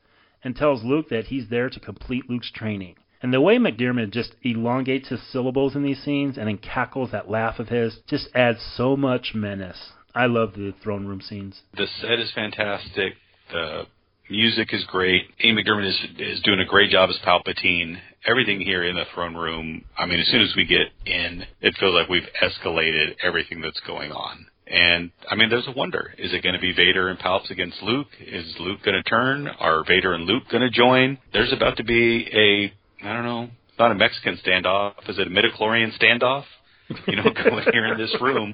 and 0.43 0.55
tells 0.55 0.85
Luke 0.85 1.09
that 1.09 1.27
he's 1.27 1.49
there 1.49 1.71
to 1.71 1.81
complete 1.81 2.29
Luke's 2.29 2.53
training. 2.53 2.97
And 3.23 3.33
the 3.33 3.41
way 3.41 3.57
McDiarmid 3.57 4.11
just 4.11 4.35
elongates 4.43 5.09
his 5.09 5.23
syllables 5.33 5.75
in 5.75 5.83
these 5.83 6.03
scenes 6.03 6.37
and 6.37 6.47
then 6.47 6.59
cackles 6.59 7.11
that 7.13 7.31
laugh 7.31 7.59
of 7.59 7.71
his 7.71 8.01
just 8.07 8.29
adds 8.35 8.59
so 8.77 8.99
much 8.99 9.33
menace. 9.35 9.93
I 10.15 10.27
love 10.27 10.53
the 10.55 10.75
throne 10.83 11.07
room 11.07 11.21
scenes. 11.21 11.61
The 11.77 11.87
set 12.01 12.21
is 12.21 12.31
fantastic. 12.35 13.15
The 13.51 13.87
music 14.31 14.69
is 14.73 14.85
great. 14.85 15.23
Ian 15.45 15.57
McDiarmid 15.57 15.89
is 15.89 16.01
is 16.19 16.41
doing 16.43 16.61
a 16.61 16.65
great 16.65 16.91
job 16.91 17.11
as 17.11 17.17
Palpatine. 17.27 17.99
Everything 18.27 18.61
here 18.61 18.85
in 18.85 18.97
the 18.97 19.05
throne 19.15 19.35
room. 19.35 19.85
I 19.99 20.07
mean, 20.07 20.21
as 20.21 20.29
soon 20.29 20.43
as 20.43 20.55
we 20.57 20.65
get 20.65 20.89
in, 21.05 21.45
it 21.61 21.77
feels 21.79 21.95
like 21.95 22.09
we've 22.09 22.29
escalated 22.43 23.17
everything 23.23 23.61
that's 23.61 23.81
going 23.87 24.13
on. 24.13 24.47
And 24.67 25.11
I 25.31 25.35
mean, 25.35 25.51
there's 25.51 25.67
a 25.67 25.73
wonder: 25.73 26.15
is 26.17 26.33
it 26.33 26.43
going 26.43 26.55
to 26.55 26.61
be 26.61 26.73
Vader 26.73 27.09
and 27.09 27.19
Palps 27.19 27.51
against 27.51 27.83
Luke? 27.83 28.09
Is 28.21 28.55
Luke 28.61 28.81
going 28.85 28.95
to 28.95 29.03
turn? 29.03 29.49
Are 29.49 29.85
Vader 29.87 30.15
and 30.15 30.25
Luke 30.25 30.45
going 30.51 30.63
to 30.63 30.71
join? 30.71 31.19
There's 31.33 31.53
about 31.53 31.77
to 31.79 31.85
be 31.85 32.27
a 32.33 33.07
I 33.07 33.13
don't 33.13 33.25
know, 33.25 33.51
not 33.79 33.91
a 33.91 33.95
Mexican 33.95 34.39
standoff. 34.45 34.95
Is 35.09 35.19
it 35.19 35.27
a 35.27 35.31
midichlorian 35.31 35.93
standoff? 36.01 36.45
You 37.07 37.17
know, 37.17 37.31
going 37.33 37.65
here 37.73 37.87
in 37.87 37.99
this 37.99 38.15
room, 38.21 38.53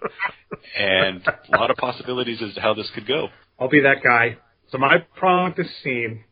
and 0.79 1.27
a 1.53 1.59
lot 1.59 1.71
of 1.71 1.77
possibilities 1.77 2.41
as 2.41 2.55
to 2.55 2.61
how 2.61 2.75
this 2.75 2.89
could 2.95 3.07
go. 3.07 3.29
I'll 3.59 3.69
be 3.69 3.81
that 3.81 4.03
guy. 4.05 4.37
So 4.71 4.79
my 4.79 4.99
problem 5.17 5.47
with 5.47 5.57
this 5.57 5.75
scene 5.83 6.25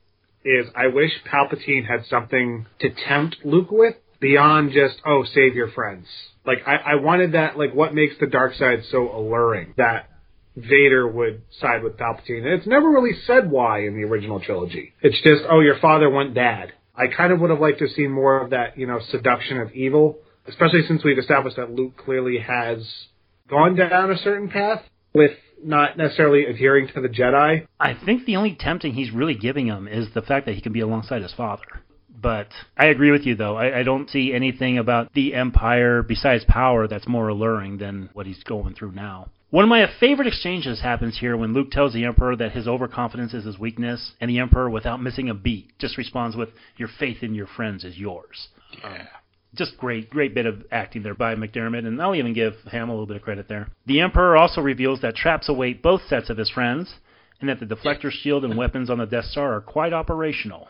is 0.45 0.67
I 0.77 0.87
wish 0.87 1.11
Palpatine 1.31 1.87
had 1.87 2.07
something 2.07 2.67
to 2.81 2.91
tempt 3.09 3.39
Luke 3.45 3.71
with 3.71 3.97
beyond 4.21 4.73
just, 4.73 5.01
oh, 5.05 5.25
save 5.25 5.55
your 5.55 5.71
friends. 5.71 6.07
Like, 6.47 6.59
I, 6.67 6.93
I 6.93 6.95
wanted 6.97 7.33
that, 7.33 7.59
like, 7.59 7.75
what 7.75 7.95
makes 7.95 8.15
the 8.21 8.27
dark 8.27 8.55
side 8.55 8.81
so 8.91 9.11
alluring 9.15 9.75
that 9.77 10.09
Vader 10.57 11.07
would 11.07 11.43
side 11.61 11.83
with 11.83 11.97
Palpatine. 11.97 12.39
And 12.39 12.55
it's 12.55 12.67
never 12.67 12.89
really 12.89 13.19
said 13.27 13.51
why 13.51 13.87
in 13.87 13.97
the 13.97 14.05
original 14.05 14.41
trilogy. 14.41 14.93
It's 15.03 15.21
just, 15.23 15.43
oh, 15.49 15.61
your 15.61 15.79
father 15.79 16.09
went 16.09 16.35
bad. 16.35 16.73
I 16.97 17.07
kind 17.09 17.33
of 17.33 17.41
would 17.41 17.51
have 17.51 17.61
liked 17.61 17.79
to 17.79 17.89
seen 17.89 18.11
more 18.11 18.41
of 18.43 18.51
that, 18.51 18.77
you 18.77 18.87
know, 18.87 18.99
seduction 19.11 19.59
of 19.59 19.73
evil, 19.73 20.19
especially 20.49 20.83
since 20.87 21.05
we've 21.05 21.19
established 21.19 21.57
that 21.57 21.71
Luke 21.71 21.97
clearly 21.97 22.39
has 22.39 23.07
gone 23.49 23.77
down 23.77 24.11
a 24.11 24.17
certain 24.17 24.49
path 24.49 24.83
with 25.15 25.33
not 25.63 25.97
necessarily 25.97 26.45
adhering 26.45 26.89
to 26.95 27.01
the 27.01 27.09
Jedi. 27.09 27.67
I 27.81 27.95
think 28.05 28.25
the 28.25 28.37
only 28.37 28.57
tempting 28.59 28.95
he's 28.95 29.11
really 29.11 29.35
giving 29.35 29.67
him 29.67 29.89
is 29.89 30.09
the 30.15 30.23
fact 30.23 30.47
that 30.47 30.55
he 30.55 30.61
can 30.61 30.73
be 30.73 30.81
alongside 30.81 31.23
his 31.23 31.35
father. 31.35 31.83
But 32.21 32.49
I 32.77 32.87
agree 32.87 33.11
with 33.11 33.23
you, 33.23 33.37
though. 33.37 33.57
I, 33.57 33.81
I 33.81 33.83
don't 33.83 34.11
see 34.11 34.33
anything 34.33 34.79
about 34.79 35.13
the 35.15 35.35
Empire 35.35 36.03
besides 36.03 36.45
power 36.49 36.89
that's 36.89 37.07
more 37.07 37.29
alluring 37.29 37.79
than 37.79 38.11
what 38.13 38.27
he's 38.27 38.43
going 38.43 38.75
through 38.75 38.93
now. 38.93 39.29
One 39.51 39.65
of 39.65 39.71
my 39.71 39.87
favorite 39.99 40.29
exchanges 40.29 40.81
happens 40.81 41.19
here 41.19 41.37
when 41.37 41.55
Luke 41.55 41.71
tells 41.71 41.95
the 41.95 42.05
Emperor 42.05 42.37
that 42.37 42.53
his 42.53 42.69
overconfidence 42.69 43.33
is 43.33 43.45
his 43.45 43.59
weakness, 43.59 44.13
and 44.21 44.29
the 44.29 44.41
Emperor, 44.41 44.69
without 44.69 45.01
missing 45.01 45.31
a 45.31 45.35
beat, 45.35 45.79
just 45.79 45.97
responds 45.97 46.37
with, 46.37 46.51
Your 46.77 46.89
faith 46.99 47.23
in 47.23 47.35
your 47.35 47.47
friends 47.47 47.85
is 47.85 47.97
yours. 47.97 48.49
Yeah. 48.83 49.07
Just 49.55 49.79
great, 49.79 50.11
great 50.11 50.35
bit 50.35 50.47
of 50.47 50.65
acting 50.71 51.03
there 51.03 51.15
by 51.15 51.35
McDiarmid, 51.35 51.87
and 51.87 52.01
I'll 52.01 52.15
even 52.15 52.35
give 52.35 52.55
Ham 52.71 52.89
a 52.89 52.93
little 52.93 53.07
bit 53.07 53.17
of 53.17 53.23
credit 53.23 53.49
there. 53.49 53.69
The 53.87 54.01
Emperor 54.01 54.37
also 54.37 54.61
reveals 54.61 55.01
that 55.01 55.17
traps 55.17 55.49
await 55.49 55.83
both 55.83 56.03
sets 56.09 56.29
of 56.31 56.37
his 56.37 56.51
friends, 56.51 56.95
and 57.41 57.49
that 57.49 57.61
the 57.61 57.67
deflector 57.67 58.11
shield 58.11 58.45
and 58.45 58.57
weapons 58.59 58.91
on 58.91 58.99
the 58.99 59.07
Death 59.07 59.25
Star 59.27 59.55
are 59.55 59.61
quite 59.61 59.93
operational. 59.93 60.69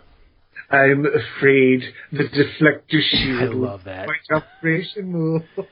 I'm 0.71 1.07
afraid 1.07 1.83
the 2.13 2.25
deflector 2.25 3.01
shield. 3.11 3.43
I 3.43 3.47
love 3.47 3.81
that. 3.85 4.07
quite 4.07 4.43
operational. 4.43 5.43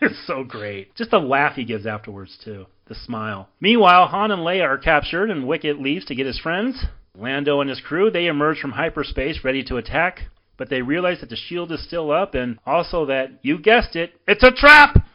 It's 0.00 0.26
so 0.28 0.44
great. 0.44 0.94
Just 0.94 1.10
the 1.10 1.18
laugh 1.18 1.56
he 1.56 1.64
gives 1.64 1.84
afterwards, 1.84 2.38
too. 2.44 2.66
The 2.86 2.94
smile. 2.94 3.48
Meanwhile, 3.60 4.06
Han 4.08 4.30
and 4.30 4.42
Leia 4.42 4.62
are 4.62 4.78
captured, 4.78 5.28
and 5.28 5.44
Wicket 5.48 5.80
leaves 5.80 6.04
to 6.04 6.14
get 6.14 6.26
his 6.26 6.38
friends. 6.38 6.84
Lando 7.16 7.60
and 7.60 7.68
his 7.68 7.80
crew, 7.80 8.08
they 8.08 8.26
emerge 8.26 8.60
from 8.60 8.72
hyperspace 8.72 9.40
ready 9.42 9.64
to 9.64 9.76
attack, 9.76 10.20
but 10.58 10.68
they 10.68 10.82
realize 10.82 11.20
that 11.20 11.30
the 11.30 11.36
shield 11.36 11.72
is 11.72 11.82
still 11.82 12.10
up, 12.10 12.34
and 12.34 12.58
also 12.66 13.06
that, 13.06 13.30
you 13.42 13.58
guessed 13.58 13.96
it, 13.96 14.12
it's 14.26 14.42
a 14.42 14.50
trap! 14.50 15.06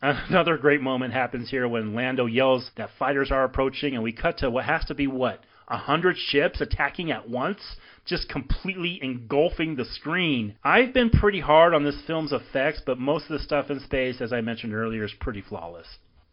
Another 0.00 0.58
great 0.58 0.82
moment 0.82 1.14
happens 1.14 1.48
here 1.48 1.66
when 1.66 1.94
Lando 1.94 2.26
yells 2.26 2.70
that 2.76 2.90
fighters 2.98 3.30
are 3.30 3.44
approaching, 3.44 3.94
and 3.94 4.02
we 4.02 4.12
cut 4.12 4.36
to 4.38 4.50
what 4.50 4.66
has 4.66 4.84
to 4.84 4.94
be 4.94 5.06
what? 5.06 5.42
A 5.68 5.78
hundred 5.78 6.16
ships 6.18 6.60
attacking 6.60 7.10
at 7.10 7.28
once? 7.28 7.60
Just 8.04 8.28
completely 8.28 9.00
engulfing 9.02 9.76
the 9.76 9.86
screen. 9.86 10.56
I've 10.62 10.92
been 10.92 11.08
pretty 11.08 11.40
hard 11.40 11.72
on 11.72 11.84
this 11.84 12.02
film's 12.06 12.32
effects, 12.32 12.82
but 12.84 12.98
most 12.98 13.24
of 13.24 13.30
the 13.30 13.38
stuff 13.38 13.70
in 13.70 13.80
space, 13.80 14.20
as 14.20 14.30
I 14.30 14.42
mentioned 14.42 14.74
earlier, 14.74 15.04
is 15.04 15.12
pretty 15.20 15.40
flawless. 15.40 15.86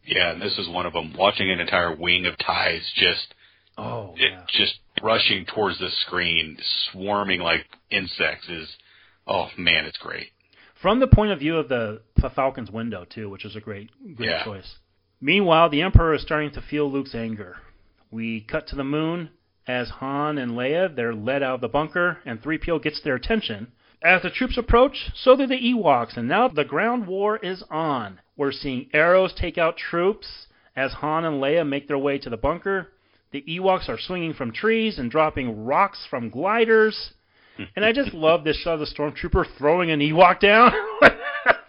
Yeah, 0.04 0.32
and 0.32 0.42
this 0.42 0.58
is 0.58 0.68
one 0.68 0.86
of 0.86 0.92
them. 0.92 1.14
Watching 1.18 1.50
an 1.50 1.62
entire 1.62 1.96
wing 1.96 2.26
of 2.26 2.38
TIEs 2.38 2.92
just 2.94 3.34
Oh, 3.78 4.14
it, 4.18 4.32
yeah. 4.32 4.44
just 4.48 4.80
rushing 5.02 5.46
towards 5.46 5.80
the 5.80 5.90
screen, 6.06 6.58
swarming 6.92 7.40
like 7.42 7.66
insects 7.90 8.48
is 8.50 8.76
oh 9.28 9.48
man, 9.58 9.86
it's 9.86 9.98
great. 9.98 10.28
From 10.82 11.00
the 11.00 11.08
point 11.08 11.32
of 11.32 11.40
view 11.40 11.58
of 11.58 11.70
the 11.70 12.02
Falcon's 12.36 12.72
window, 12.72 13.06
too, 13.06 13.30
which 13.30 13.46
is 13.46 13.56
a 13.56 13.60
great, 13.62 13.90
great 14.16 14.30
Yeah. 14.30 14.44
choice. 14.44 14.78
Meanwhile, 15.22 15.70
the 15.70 15.82
Emperor 15.84 16.14
is 16.16 16.22
starting 16.24 16.52
to 16.52 16.62
feel 16.62 16.92
Luke's 16.92 17.14
anger. 17.14 17.58
We 18.10 18.42
cut 18.42 18.68
to 18.68 18.76
the 18.76 18.84
moon 18.84 19.30
as 19.68 19.90
Han 19.90 20.38
and 20.40 20.54
Leia, 20.54 20.94
they're 20.96 21.14
led 21.14 21.44
out 21.44 21.56
of 21.56 21.62
the 21.62 21.68
bunker, 21.70 22.18
and 22.26 22.42
3PO 22.42 22.82
gets 22.82 23.00
their 23.02 23.16
attention. 23.16 23.72
As 24.04 24.24
the 24.24 24.32
troops 24.32 24.58
approach, 24.58 25.12
so 25.14 25.36
do 25.36 25.46
the 25.46 25.54
Ewoks, 25.56 26.18
and 26.18 26.28
now 26.28 26.48
the 26.48 26.66
ground 26.66 27.06
war 27.06 27.38
is 27.38 27.64
on. 27.70 28.20
We're 28.36 28.52
seeing 28.52 28.90
arrows 28.94 29.34
take 29.34 29.60
out 29.60 29.78
troops 29.78 30.48
as 30.76 30.94
Han 30.94 31.24
and 31.26 31.40
Leia 31.42 31.68
make 31.68 31.88
their 31.88 32.00
way 32.00 32.18
to 32.18 32.30
the 32.30 32.38
bunker. 32.38 32.92
The 33.32 33.44
Ewoks 33.48 33.90
are 33.90 33.98
swinging 34.00 34.34
from 34.34 34.52
trees 34.52 35.00
and 35.00 35.10
dropping 35.10 35.66
rocks 35.66 36.06
from 36.10 36.30
gliders. 36.30 37.14
And 37.76 37.86
I 37.86 37.94
just 37.94 38.14
love 38.14 38.44
this 38.44 38.58
shot 38.58 38.76
of 38.76 38.80
the 38.82 38.86
stormtrooper 38.86 39.46
throwing 39.58 39.92
an 39.92 40.00
Ewok 40.00 40.40
down. 40.40 40.72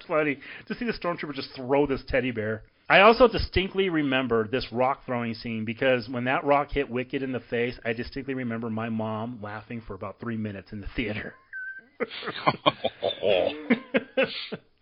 Funny. 0.08 0.38
To 0.66 0.74
see 0.74 0.84
the 0.84 0.92
stormtrooper 0.92 1.34
just 1.34 1.54
throw 1.54 1.86
this 1.86 2.02
teddy 2.08 2.32
bear. 2.32 2.64
I 2.88 3.00
also 3.00 3.28
distinctly 3.28 3.88
remember 3.88 4.48
this 4.48 4.66
rock 4.72 5.06
throwing 5.06 5.34
scene 5.34 5.64
because 5.64 6.08
when 6.08 6.24
that 6.24 6.44
rock 6.44 6.72
hit 6.72 6.90
Wicket 6.90 7.22
in 7.22 7.32
the 7.32 7.40
face, 7.40 7.78
I 7.84 7.92
distinctly 7.92 8.34
remember 8.34 8.68
my 8.68 8.88
mom 8.88 9.38
laughing 9.40 9.82
for 9.86 9.94
about 9.94 10.20
three 10.20 10.36
minutes 10.36 10.72
in 10.72 10.80
the 10.80 10.88
theater. 10.94 11.34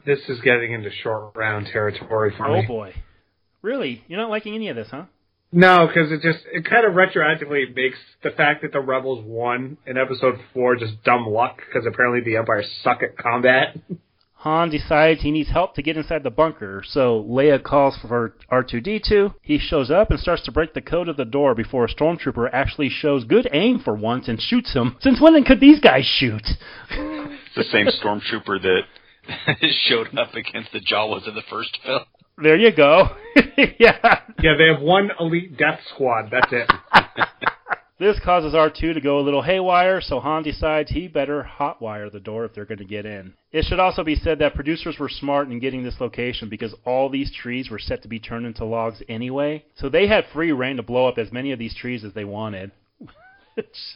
This 0.06 0.18
is 0.30 0.40
getting 0.40 0.72
into 0.72 0.90
short 0.90 1.36
round 1.36 1.66
territory 1.66 2.32
for 2.36 2.46
oh 2.46 2.54
me. 2.54 2.62
Oh 2.64 2.66
boy. 2.66 2.94
Really? 3.60 4.02
You're 4.08 4.18
not 4.18 4.30
liking 4.30 4.54
any 4.54 4.70
of 4.70 4.76
this, 4.76 4.88
huh? 4.90 5.04
No, 5.52 5.88
because 5.88 6.12
it 6.12 6.22
just 6.22 6.44
it 6.52 6.64
kind 6.64 6.86
of 6.86 6.92
retroactively 6.92 7.74
makes 7.74 7.98
the 8.22 8.30
fact 8.30 8.62
that 8.62 8.72
the 8.72 8.80
rebels 8.80 9.24
won 9.24 9.78
in 9.86 9.98
episode 9.98 10.38
four 10.54 10.76
just 10.76 11.02
dumb 11.02 11.26
luck 11.26 11.60
because 11.66 11.86
apparently 11.86 12.20
the 12.20 12.36
Empire 12.36 12.62
suck 12.82 13.02
at 13.02 13.16
combat. 13.16 13.76
Han 14.40 14.70
decides 14.70 15.20
he 15.20 15.30
needs 15.30 15.50
help 15.50 15.74
to 15.74 15.82
get 15.82 15.98
inside 15.98 16.22
the 16.22 16.30
bunker, 16.30 16.82
so 16.86 17.22
Leia 17.28 17.62
calls 17.62 17.98
for 18.00 18.34
R2D2. 18.50 19.34
He 19.42 19.58
shows 19.58 19.90
up 19.90 20.10
and 20.10 20.18
starts 20.18 20.42
to 20.44 20.52
break 20.52 20.72
the 20.72 20.80
code 20.80 21.08
of 21.10 21.18
the 21.18 21.26
door 21.26 21.54
before 21.54 21.84
a 21.84 21.94
stormtrooper 21.94 22.48
actually 22.50 22.88
shows 22.88 23.24
good 23.24 23.46
aim 23.52 23.80
for 23.80 23.94
once 23.94 24.28
and 24.28 24.40
shoots 24.40 24.72
him. 24.72 24.96
Since 25.00 25.20
when 25.20 25.44
could 25.44 25.60
these 25.60 25.78
guys 25.78 26.06
shoot? 26.06 26.40
It's 26.90 27.54
the 27.54 27.64
same 27.64 27.88
stormtrooper 27.88 28.62
that 28.62 29.56
showed 29.88 30.16
up 30.16 30.32
against 30.34 30.72
the 30.72 30.80
Jawas 30.80 31.28
in 31.28 31.34
the 31.34 31.42
first 31.50 31.76
film. 31.84 32.04
There 32.42 32.56
you 32.56 32.74
go. 32.74 33.08
yeah. 33.78 34.20
yeah, 34.42 34.54
they 34.56 34.68
have 34.72 34.80
one 34.80 35.10
elite 35.18 35.56
death 35.56 35.80
squad. 35.94 36.30
That's 36.30 36.52
it. 36.52 36.70
This 38.00 38.18
causes 38.24 38.54
R2 38.54 38.94
to 38.94 39.00
go 39.02 39.18
a 39.18 39.20
little 39.20 39.42
haywire, 39.42 40.00
so 40.00 40.20
Han 40.20 40.42
decides 40.42 40.90
he 40.90 41.06
better 41.06 41.46
hotwire 41.58 42.10
the 42.10 42.18
door 42.18 42.46
if 42.46 42.54
they're 42.54 42.64
going 42.64 42.78
to 42.78 42.84
get 42.86 43.04
in. 43.04 43.34
It 43.52 43.66
should 43.66 43.78
also 43.78 44.02
be 44.02 44.14
said 44.14 44.38
that 44.38 44.54
producers 44.54 44.98
were 44.98 45.10
smart 45.10 45.48
in 45.50 45.60
getting 45.60 45.82
this 45.82 46.00
location 46.00 46.48
because 46.48 46.74
all 46.86 47.10
these 47.10 47.30
trees 47.30 47.68
were 47.68 47.78
set 47.78 48.00
to 48.00 48.08
be 48.08 48.18
turned 48.18 48.46
into 48.46 48.64
logs 48.64 49.02
anyway, 49.10 49.66
so 49.76 49.90
they 49.90 50.06
had 50.06 50.24
free 50.32 50.50
reign 50.50 50.76
to 50.78 50.82
blow 50.82 51.08
up 51.08 51.18
as 51.18 51.30
many 51.30 51.52
of 51.52 51.58
these 51.58 51.74
trees 51.74 52.02
as 52.02 52.14
they 52.14 52.24
wanted. 52.24 52.72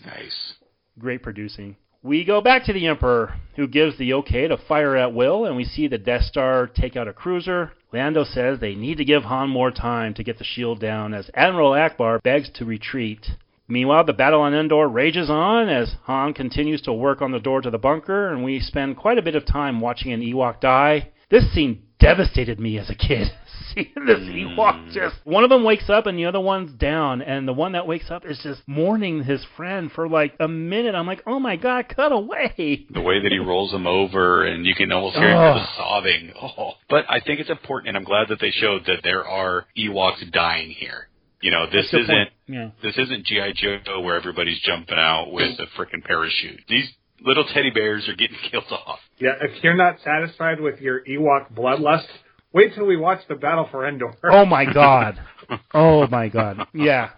Nice. 0.05 0.55
Great 0.99 1.23
producing. 1.23 1.77
We 2.05 2.23
go 2.23 2.43
back 2.43 2.65
to 2.65 2.75
the 2.75 2.87
Emperor, 2.87 3.33
who 3.57 3.67
gives 3.67 3.97
the 3.97 4.13
okay 4.13 4.47
to 4.47 4.59
fire 4.59 4.95
at 4.95 5.15
will, 5.15 5.47
and 5.47 5.57
we 5.57 5.65
see 5.65 5.89
the 5.89 5.97
Death 5.97 6.25
Star 6.25 6.67
take 6.67 6.97
out 6.97 7.09
a 7.09 7.15
cruiser. 7.15 7.73
Lando 7.95 8.25
says 8.25 8.61
they 8.61 8.75
need 8.75 8.99
to 8.99 9.07
give 9.07 9.23
Han 9.23 9.49
more 9.49 9.71
time 9.71 10.13
to 10.13 10.23
get 10.23 10.37
the 10.37 10.45
shield 10.45 10.81
down 10.81 11.15
as 11.15 11.31
Admiral 11.33 11.71
Ackbar 11.71 12.23
begs 12.23 12.51
to 12.57 12.67
retreat. 12.67 13.27
Meanwhile, 13.69 14.05
the 14.05 14.13
battle 14.13 14.43
on 14.43 14.53
Endor 14.53 14.87
rages 14.87 15.31
on 15.31 15.71
as 15.71 15.97
Han 16.03 16.35
continues 16.35 16.83
to 16.83 16.93
work 16.93 17.23
on 17.23 17.33
the 17.33 17.41
door 17.41 17.63
to 17.63 17.71
the 17.71 17.79
bunker, 17.79 18.29
and 18.29 18.45
we 18.45 18.61
spend 18.61 18.99
quite 18.99 19.17
a 19.17 19.23
bit 19.23 19.35
of 19.35 19.47
time 19.47 19.81
watching 19.81 20.13
an 20.13 20.21
Ewok 20.21 20.61
die. 20.61 21.09
This 21.31 21.55
scene 21.55 21.85
devastated 21.99 22.61
me 22.61 22.77
as 22.77 22.91
a 22.91 22.95
kid. 22.95 23.29
Seeing 23.75 23.93
this 24.07 24.19
hmm. 24.19 24.59
Ewok 24.59 24.93
just 24.93 25.17
one 25.25 25.45
of 25.45 25.51
them 25.51 25.65
wakes 25.65 25.89
up 25.89 26.07
and 26.07 26.19
the 26.19 26.27
other 26.27 26.41
one's 26.41 26.73
down, 26.79 27.23
and 27.23 27.47
the 27.47 27.53
one 27.53 27.73
that 27.73 27.87
wakes 27.87 28.11
up 28.11 28.25
is 28.27 28.39
just 28.43 28.63
mourning 28.67 29.25
his 29.25 29.45
friend 29.57 29.91
for 29.93 30.09
like 30.09 30.35
a 30.41 30.49
minute. 30.49 30.95
I'm 30.95 31.07
like, 31.07 31.23
oh 31.27 31.39
my 31.39 31.57
god, 31.57 31.93
cut 31.95 32.13
away. 32.13 32.87
The 32.91 33.01
way 33.01 33.23
that 33.23 33.33
he 33.33 33.39
rolls 33.39 33.73
him 33.73 33.87
over, 33.87 34.45
and 34.45 34.67
you 34.67 34.75
can 34.75 34.93
almost 34.93 35.17
hear 35.17 35.31
him 35.31 35.67
sobbing. 35.77 36.33
Oh. 36.41 36.73
But 36.89 37.05
I 37.09 37.21
think 37.21 37.41
it's 37.41 37.51
important, 37.51 37.89
and 37.89 37.97
I'm 37.97 38.05
glad 38.05 38.29
that 38.29 38.41
they 38.41 38.51
showed 38.51 38.83
that 38.87 39.01
there 39.03 39.27
are 39.27 39.67
Ewoks 39.77 40.31
dying 40.33 40.71
here. 40.71 41.09
You 41.41 41.51
know, 41.51 41.67
this 41.67 41.91
That's 41.93 41.95
a 41.95 41.97
good 41.97 42.03
isn't. 42.05 42.29
Yeah. 42.47 42.71
this 42.83 42.97
isn't 42.97 43.27
GI 43.27 43.55
Joe 43.57 44.01
where 44.01 44.17
everybody's 44.17 44.61
jumping 44.61 44.99
out 44.99 45.31
with 45.31 45.59
a 45.59 45.67
freaking 45.79 46.03
parachute. 46.03 46.61
These 46.69 46.89
little 47.21 47.45
teddy 47.45 47.71
bears 47.71 48.09
are 48.09 48.15
getting 48.15 48.37
killed 48.51 48.65
off. 48.71 48.99
Yeah, 49.19 49.35
if 49.41 49.63
you're 49.63 49.77
not 49.77 49.97
satisfied 50.05 50.61
with 50.61 50.81
your 50.81 51.05
Ewok 51.05 51.53
bloodlust, 51.53 52.07
wait 52.55 52.75
till 52.75 52.87
we 52.87 52.97
watch 52.97 53.21
the 53.29 53.35
battle 53.35 53.69
for 53.71 53.87
Endor. 53.87 54.15
Oh 54.25 54.47
my 54.47 54.65
god. 54.65 55.21
Oh 55.75 56.07
my 56.07 56.29
god. 56.29 56.67
Yeah. 56.73 57.11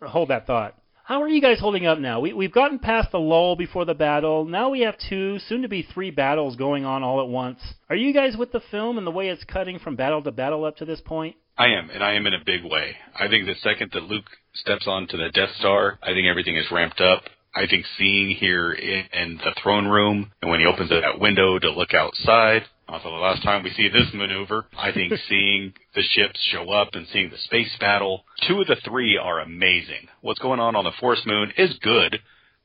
Hold 0.00 0.28
that 0.28 0.46
thought. 0.46 0.76
How 1.02 1.22
are 1.22 1.28
you 1.28 1.42
guys 1.42 1.58
holding 1.58 1.86
up 1.86 1.98
now? 1.98 2.20
We, 2.20 2.32
we've 2.32 2.52
gotten 2.52 2.78
past 2.78 3.10
the 3.10 3.18
lull 3.18 3.56
before 3.56 3.84
the 3.84 3.94
battle. 3.94 4.44
Now 4.44 4.70
we 4.70 4.82
have 4.82 4.96
two, 4.96 5.40
soon 5.40 5.62
to 5.62 5.68
be 5.68 5.82
three 5.82 6.12
battles 6.12 6.54
going 6.54 6.84
on 6.84 7.02
all 7.02 7.20
at 7.20 7.28
once. 7.28 7.58
Are 7.90 7.96
you 7.96 8.14
guys 8.14 8.36
with 8.36 8.52
the 8.52 8.62
film 8.70 8.96
and 8.96 9.06
the 9.06 9.10
way 9.10 9.28
it's 9.28 9.42
cutting 9.42 9.80
from 9.80 9.96
battle 9.96 10.22
to 10.22 10.30
battle 10.30 10.64
up 10.64 10.76
to 10.76 10.84
this 10.84 11.00
point? 11.00 11.34
I 11.58 11.66
am, 11.66 11.90
and 11.90 12.02
I 12.02 12.14
am 12.14 12.26
in 12.26 12.34
a 12.34 12.44
big 12.44 12.64
way. 12.64 12.96
I 13.18 13.28
think 13.28 13.46
the 13.46 13.54
second 13.56 13.90
that 13.92 14.04
Luke 14.04 14.24
steps 14.54 14.86
onto 14.86 15.16
the 15.16 15.30
Death 15.30 15.50
Star, 15.58 15.98
I 16.02 16.12
think 16.12 16.26
everything 16.26 16.56
is 16.56 16.70
ramped 16.70 17.00
up. 17.00 17.24
I 17.54 17.66
think 17.66 17.84
seeing 17.98 18.30
here 18.34 18.72
in, 18.72 19.04
in 19.12 19.36
the 19.38 19.54
throne 19.62 19.86
room, 19.86 20.32
and 20.40 20.50
when 20.50 20.60
he 20.60 20.66
opens 20.66 20.90
that 20.90 21.20
window 21.20 21.58
to 21.58 21.70
look 21.70 21.92
outside, 21.92 22.62
also 22.88 23.10
the 23.10 23.16
last 23.16 23.42
time 23.42 23.62
we 23.62 23.70
see 23.70 23.88
this 23.88 24.12
maneuver, 24.12 24.66
I 24.76 24.92
think 24.92 25.12
seeing 25.28 25.72
the 25.94 26.02
ships 26.02 26.40
show 26.52 26.70
up 26.70 26.90
and 26.94 27.06
seeing 27.12 27.30
the 27.30 27.38
space 27.38 27.74
battle, 27.80 28.24
two 28.46 28.60
of 28.60 28.66
the 28.66 28.76
three 28.84 29.16
are 29.16 29.40
amazing. 29.40 30.08
What's 30.20 30.40
going 30.40 30.60
on 30.60 30.76
on 30.76 30.84
the 30.84 30.92
Forest 31.00 31.26
Moon 31.26 31.52
is 31.56 31.78
good. 31.82 32.20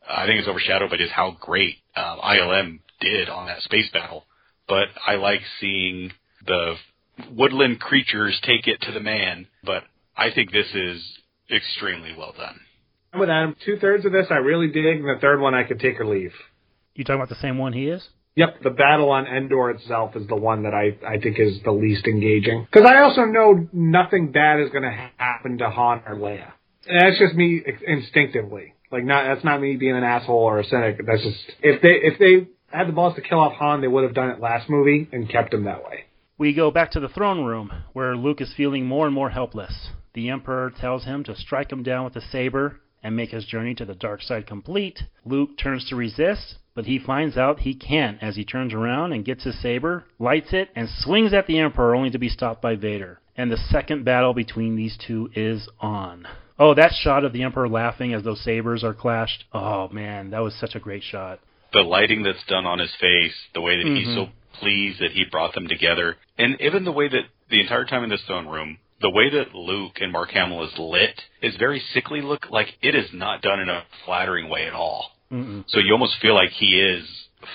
I 0.07 0.25
think 0.25 0.39
it's 0.39 0.47
overshadowed 0.47 0.89
by 0.89 0.97
just 0.97 1.11
how 1.11 1.37
great 1.39 1.75
uh, 1.95 2.17
ILM 2.17 2.79
did 2.99 3.29
on 3.29 3.47
that 3.47 3.61
space 3.61 3.89
battle. 3.91 4.25
But 4.67 4.87
I 5.05 5.15
like 5.15 5.41
seeing 5.59 6.11
the 6.45 6.75
woodland 7.31 7.79
creatures 7.79 8.39
take 8.43 8.67
it 8.67 8.81
to 8.81 8.91
the 8.91 8.99
man, 8.99 9.47
but 9.63 9.83
I 10.15 10.31
think 10.31 10.51
this 10.51 10.67
is 10.73 11.19
extremely 11.51 12.13
well 12.17 12.33
done. 12.37 12.59
I'm 13.13 13.19
with 13.19 13.29
Adam. 13.29 13.55
Two 13.65 13.77
thirds 13.77 14.05
of 14.05 14.11
this 14.11 14.27
I 14.29 14.35
really 14.35 14.67
dig, 14.67 14.97
and 14.99 15.05
the 15.05 15.19
third 15.19 15.39
one 15.39 15.55
I 15.55 15.63
could 15.63 15.79
take 15.79 15.99
or 15.99 16.05
leave. 16.05 16.33
You 16.93 17.03
talking 17.03 17.19
about 17.19 17.29
the 17.29 17.41
same 17.41 17.57
one 17.57 17.73
he 17.73 17.87
is? 17.87 18.07
Yep, 18.39 18.63
the 18.63 18.69
battle 18.69 19.09
on 19.09 19.27
Endor 19.27 19.69
itself 19.71 20.15
is 20.15 20.25
the 20.27 20.35
one 20.37 20.63
that 20.63 20.73
I, 20.73 20.97
I 21.05 21.19
think 21.19 21.37
is 21.37 21.59
the 21.65 21.73
least 21.73 22.07
engaging. 22.07 22.65
Because 22.71 22.89
I 22.89 23.01
also 23.01 23.25
know 23.25 23.67
nothing 23.73 24.31
bad 24.31 24.61
is 24.61 24.69
going 24.69 24.83
to 24.83 25.09
happen 25.17 25.57
to 25.57 25.69
Han 25.69 26.03
or 26.07 26.15
Leia. 26.15 26.53
And 26.87 27.01
that's 27.01 27.19
just 27.19 27.35
me 27.35 27.61
instinctively. 27.85 28.75
Like, 28.93 29.03
not 29.03 29.25
that's 29.25 29.43
not 29.43 29.59
me 29.59 29.75
being 29.75 29.97
an 29.97 30.05
asshole 30.05 30.37
or 30.37 30.59
a 30.59 30.63
cynic. 30.63 31.01
That's 31.05 31.21
just 31.21 31.37
if 31.61 31.81
they 31.81 31.89
if 31.89 32.17
they 32.17 32.47
had 32.71 32.87
the 32.87 32.93
balls 32.93 33.15
to 33.15 33.21
kill 33.21 33.39
off 33.41 33.57
Han, 33.57 33.81
they 33.81 33.89
would 33.89 34.05
have 34.05 34.13
done 34.13 34.29
it 34.29 34.39
last 34.39 34.69
movie 34.69 35.09
and 35.11 35.29
kept 35.29 35.53
him 35.53 35.65
that 35.65 35.83
way. 35.83 36.05
We 36.37 36.53
go 36.53 36.71
back 36.71 36.91
to 36.91 37.01
the 37.01 37.09
throne 37.09 37.43
room, 37.43 37.69
where 37.91 38.15
Luke 38.15 38.39
is 38.39 38.53
feeling 38.55 38.85
more 38.85 39.05
and 39.05 39.13
more 39.13 39.31
helpless. 39.31 39.89
The 40.13 40.29
Emperor 40.29 40.71
tells 40.79 41.03
him 41.03 41.25
to 41.25 41.35
strike 41.35 41.73
him 41.73 41.83
down 41.83 42.05
with 42.05 42.15
a 42.15 42.21
saber 42.21 42.79
and 43.03 43.17
make 43.17 43.31
his 43.31 43.43
journey 43.43 43.75
to 43.75 43.83
the 43.83 43.95
dark 43.95 44.21
side 44.21 44.47
complete. 44.47 45.03
Luke 45.25 45.57
turns 45.57 45.89
to 45.89 45.97
resist, 45.97 46.55
but 46.73 46.85
he 46.85 46.99
finds 46.99 47.37
out 47.37 47.59
he 47.59 47.73
can't 47.73 48.21
as 48.21 48.35
he 48.35 48.45
turns 48.45 48.73
around 48.73 49.11
and 49.13 49.25
gets 49.25 49.43
his 49.43 49.59
saber, 49.61 50.05
lights 50.19 50.53
it, 50.53 50.69
and 50.75 50.87
swings 50.89 51.33
at 51.33 51.47
the 51.47 51.59
Emperor 51.59 51.95
only 51.95 52.09
to 52.09 52.19
be 52.19 52.29
stopped 52.29 52.61
by 52.61 52.75
Vader. 52.75 53.19
And 53.35 53.51
the 53.51 53.57
second 53.57 54.03
battle 54.05 54.33
between 54.33 54.75
these 54.75 54.97
two 54.97 55.29
is 55.35 55.67
on. 55.79 56.27
Oh, 56.57 56.73
that 56.73 56.91
shot 56.93 57.23
of 57.23 57.31
the 57.31 57.43
Emperor 57.43 57.69
laughing 57.69 58.13
as 58.13 58.23
those 58.23 58.41
sabers 58.43 58.83
are 58.83 58.93
clashed. 58.93 59.45
Oh 59.53 59.87
man, 59.89 60.31
that 60.31 60.43
was 60.43 60.53
such 60.55 60.75
a 60.75 60.79
great 60.79 61.03
shot. 61.03 61.39
The 61.71 61.81
lighting 61.81 62.23
that's 62.23 62.43
done 62.47 62.65
on 62.65 62.79
his 62.79 62.93
face, 62.99 63.35
the 63.53 63.61
way 63.61 63.77
that 63.77 63.87
he's 63.87 64.07
Mhm. 64.07 64.15
so 64.15 64.29
pleased 64.53 64.99
that 64.99 65.11
he 65.11 65.23
brought 65.23 65.53
them 65.53 65.67
together, 65.67 66.17
and 66.37 66.59
even 66.59 66.83
the 66.83 66.91
way 66.91 67.07
that 67.07 67.25
the 67.49 67.61
entire 67.61 67.85
time 67.85 68.03
in 68.03 68.09
this 68.09 68.23
throne 68.25 68.47
room, 68.47 68.77
the 68.99 69.09
way 69.09 69.29
that 69.29 69.55
Luke 69.55 69.99
and 70.01 70.11
Mark 70.11 70.31
Hamill 70.31 70.63
is 70.63 70.77
lit 70.77 71.23
is 71.41 71.55
very 71.55 71.79
sickly 71.79 72.21
look 72.21 72.49
like 72.49 72.77
it 72.81 72.93
is 72.95 73.13
not 73.13 73.41
done 73.41 73.59
in 73.61 73.69
a 73.69 73.85
flattering 74.03 74.49
way 74.49 74.65
at 74.67 74.73
all. 74.73 75.15
Mm-mm. 75.31 75.63
So 75.67 75.79
you 75.79 75.93
almost 75.93 76.15
feel 76.21 76.33
like 76.33 76.49
he 76.51 76.79
is 76.79 77.07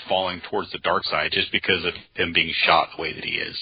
falling 0.09 0.41
towards 0.51 0.71
the 0.73 0.79
dark 0.79 1.05
side 1.05 1.31
just 1.33 1.53
because 1.53 1.85
of 1.85 1.95
him 2.15 2.33
being 2.33 2.53
shot 2.65 2.89
the 2.97 3.03
way 3.03 3.13
that 3.13 3.25
he 3.25 3.33
is. 3.33 3.57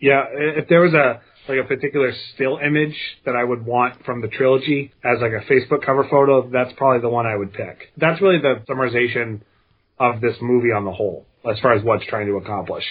Yeah, 0.00 0.24
if 0.30 0.68
there 0.68 0.80
was 0.80 0.92
a 0.92 1.20
like 1.48 1.58
a 1.62 1.64
particular 1.64 2.12
still 2.34 2.58
image 2.58 2.96
that 3.26 3.36
I 3.36 3.44
would 3.44 3.66
want 3.66 4.04
from 4.04 4.22
the 4.22 4.28
trilogy 4.28 4.92
as 5.04 5.20
like 5.20 5.32
a 5.32 5.44
Facebook 5.50 5.84
cover 5.84 6.06
photo, 6.08 6.48
that's 6.48 6.72
probably 6.76 7.00
the 7.00 7.08
one 7.08 7.26
I 7.26 7.36
would 7.36 7.52
pick. 7.52 7.92
That's 7.96 8.20
really 8.20 8.38
the 8.38 8.62
summarization 8.68 9.42
of 9.98 10.20
this 10.20 10.36
movie 10.40 10.72
on 10.72 10.84
the 10.84 10.92
whole, 10.92 11.26
as 11.48 11.58
far 11.60 11.74
as 11.74 11.84
what's 11.84 12.06
trying 12.06 12.26
to 12.26 12.36
accomplish. 12.36 12.84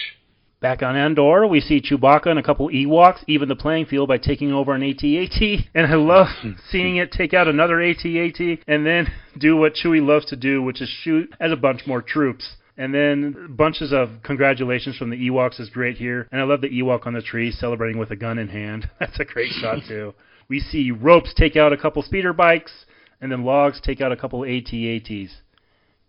Back 0.64 0.82
on 0.82 0.96
Endor, 0.96 1.46
we 1.46 1.60
see 1.60 1.82
Chewbacca 1.82 2.28
and 2.28 2.38
a 2.38 2.42
couple 2.42 2.70
Ewoks 2.70 3.22
even 3.26 3.50
the 3.50 3.54
playing 3.54 3.84
field 3.84 4.08
by 4.08 4.16
taking 4.16 4.50
over 4.50 4.72
an 4.72 4.82
AT-AT, 4.82 5.66
and 5.74 5.86
I 5.86 5.94
love 5.94 6.28
hmm. 6.40 6.52
seeing 6.70 6.96
it 6.96 7.12
take 7.12 7.34
out 7.34 7.48
another 7.48 7.82
AT-AT 7.82 8.40
and 8.66 8.86
then 8.86 9.12
do 9.36 9.58
what 9.58 9.74
Chewie 9.74 10.02
loves 10.02 10.24
to 10.24 10.36
do, 10.36 10.62
which 10.62 10.80
is 10.80 10.88
shoot 10.88 11.30
at 11.38 11.52
a 11.52 11.56
bunch 11.56 11.86
more 11.86 12.00
troops. 12.00 12.56
And 12.78 12.94
then 12.94 13.54
bunches 13.54 13.92
of 13.92 14.22
congratulations 14.22 14.96
from 14.96 15.10
the 15.10 15.28
Ewoks 15.28 15.60
is 15.60 15.68
great 15.68 15.98
here, 15.98 16.28
and 16.32 16.40
I 16.40 16.44
love 16.44 16.62
the 16.62 16.70
Ewok 16.70 17.06
on 17.06 17.12
the 17.12 17.20
tree 17.20 17.52
celebrating 17.52 17.98
with 17.98 18.10
a 18.10 18.16
gun 18.16 18.38
in 18.38 18.48
hand. 18.48 18.88
That's 18.98 19.20
a 19.20 19.26
great 19.26 19.52
shot 19.52 19.80
too. 19.86 20.14
We 20.48 20.60
see 20.60 20.90
ropes 20.90 21.34
take 21.34 21.56
out 21.56 21.74
a 21.74 21.76
couple 21.76 22.00
speeder 22.00 22.32
bikes, 22.32 22.86
and 23.20 23.30
then 23.30 23.44
logs 23.44 23.82
take 23.82 24.00
out 24.00 24.12
a 24.12 24.16
couple 24.16 24.46
AT-ATs. 24.46 25.42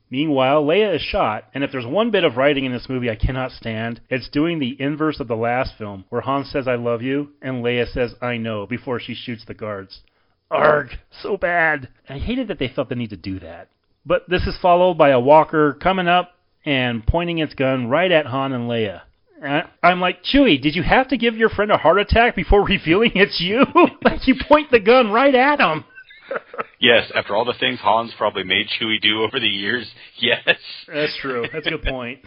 Meanwhile, 0.09 0.63
Leia 0.63 0.95
is 0.95 1.01
shot, 1.01 1.45
and 1.53 1.63
if 1.63 1.71
there's 1.71 1.85
one 1.85 2.11
bit 2.11 2.23
of 2.23 2.37
writing 2.37 2.65
in 2.65 2.71
this 2.71 2.87
movie 2.89 3.09
I 3.09 3.15
cannot 3.15 3.51
stand, 3.51 4.01
it's 4.09 4.29
doing 4.29 4.59
the 4.59 4.79
inverse 4.79 5.19
of 5.19 5.27
the 5.27 5.35
last 5.35 5.73
film, 5.77 6.05
where 6.09 6.21
Han 6.21 6.45
says 6.45 6.67
I 6.67 6.75
love 6.75 7.01
you, 7.01 7.29
and 7.41 7.63
Leia 7.63 7.91
says 7.91 8.13
I 8.21 8.37
know 8.37 8.67
before 8.67 8.99
she 8.99 9.15
shoots 9.15 9.45
the 9.45 9.53
guards. 9.53 10.01
Arg, 10.51 10.89
so 11.21 11.37
bad. 11.37 11.89
I 12.07 12.19
hated 12.19 12.47
that 12.49 12.59
they 12.59 12.67
felt 12.67 12.89
the 12.89 12.95
need 12.95 13.09
to 13.09 13.17
do 13.17 13.39
that. 13.39 13.69
But 14.05 14.29
this 14.29 14.43
is 14.43 14.57
followed 14.61 14.97
by 14.97 15.09
a 15.09 15.19
walker 15.19 15.73
coming 15.73 16.07
up 16.07 16.33
and 16.65 17.05
pointing 17.05 17.39
its 17.39 17.55
gun 17.55 17.87
right 17.87 18.11
at 18.11 18.27
Han 18.27 18.53
and 18.53 18.69
Leia. 18.69 19.01
I'm 19.83 19.99
like, 19.99 20.23
Chewie, 20.23 20.61
did 20.61 20.75
you 20.75 20.83
have 20.83 21.09
to 21.09 21.17
give 21.17 21.35
your 21.35 21.49
friend 21.49 21.71
a 21.71 21.77
heart 21.77 21.99
attack 21.99 22.35
before 22.35 22.65
revealing 22.65 23.11
it's 23.15 23.39
you? 23.39 23.65
like 24.03 24.27
you 24.27 24.35
point 24.47 24.71
the 24.71 24.79
gun 24.79 25.11
right 25.11 25.33
at 25.33 25.59
him. 25.59 25.83
Yes, 26.79 27.11
after 27.15 27.35
all 27.35 27.45
the 27.45 27.53
things 27.59 27.79
Han's 27.79 28.13
probably 28.17 28.43
made 28.43 28.67
Chewie 28.67 29.01
do 29.01 29.23
over 29.23 29.39
the 29.39 29.47
years, 29.47 29.89
yes. 30.19 30.57
That's 30.87 31.17
true. 31.17 31.47
That's 31.51 31.67
a 31.67 31.71
good 31.71 31.83
point. 31.83 32.19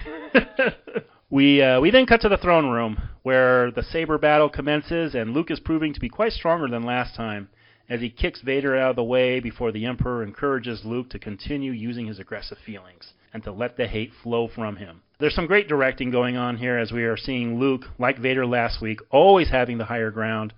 we 1.31 1.63
uh, 1.63 1.81
we 1.81 1.91
then 1.91 2.07
cut 2.07 2.23
to 2.23 2.29
the 2.29 2.39
throne 2.39 2.71
room 2.71 2.99
where 3.23 3.71
the 3.71 3.83
saber 3.83 4.19
battle 4.19 4.49
commences, 4.49 5.15
and 5.15 5.33
Luke 5.33 5.51
is 5.51 5.61
proving 5.61 5.93
to 5.95 6.01
be 6.01 6.09
quite 6.09 6.33
stronger 6.33 6.69
than 6.69 6.85
last 6.85 7.15
time 7.15 7.49
as 7.89 8.01
he 8.01 8.11
kicks 8.11 8.43
Vader 8.43 8.77
out 8.77 8.91
of 8.91 8.97
the 8.97 9.05
way 9.05 9.41
before 9.41 9.73
the 9.73 9.87
Emperor 9.87 10.23
encourages 10.23 10.85
Luke 10.85 11.11
to 11.11 11.19
continue 11.19 11.73
using 11.73 12.07
his 12.07 12.19
aggressive 12.19 12.59
feelings 12.65 13.13
and 13.33 13.43
to 13.43 13.53
let 13.53 13.77
the 13.77 13.87
hate 13.87 14.13
flow 14.23 14.49
from 14.49 14.77
him. 14.77 15.03
There's 15.19 15.35
some 15.35 15.47
great 15.47 15.69
directing 15.69 16.11
going 16.11 16.37
on 16.37 16.57
here 16.57 16.79
as 16.79 16.93
we 16.93 17.05
are 17.05 17.17
seeing 17.17 17.59
Luke, 17.59 17.85
like 17.99 18.19
Vader 18.19 18.47
last 18.47 18.81
week, 18.81 19.01
always 19.11 19.51
having 19.51 19.79
the 19.79 19.85
higher 19.85 20.11
ground. 20.11 20.53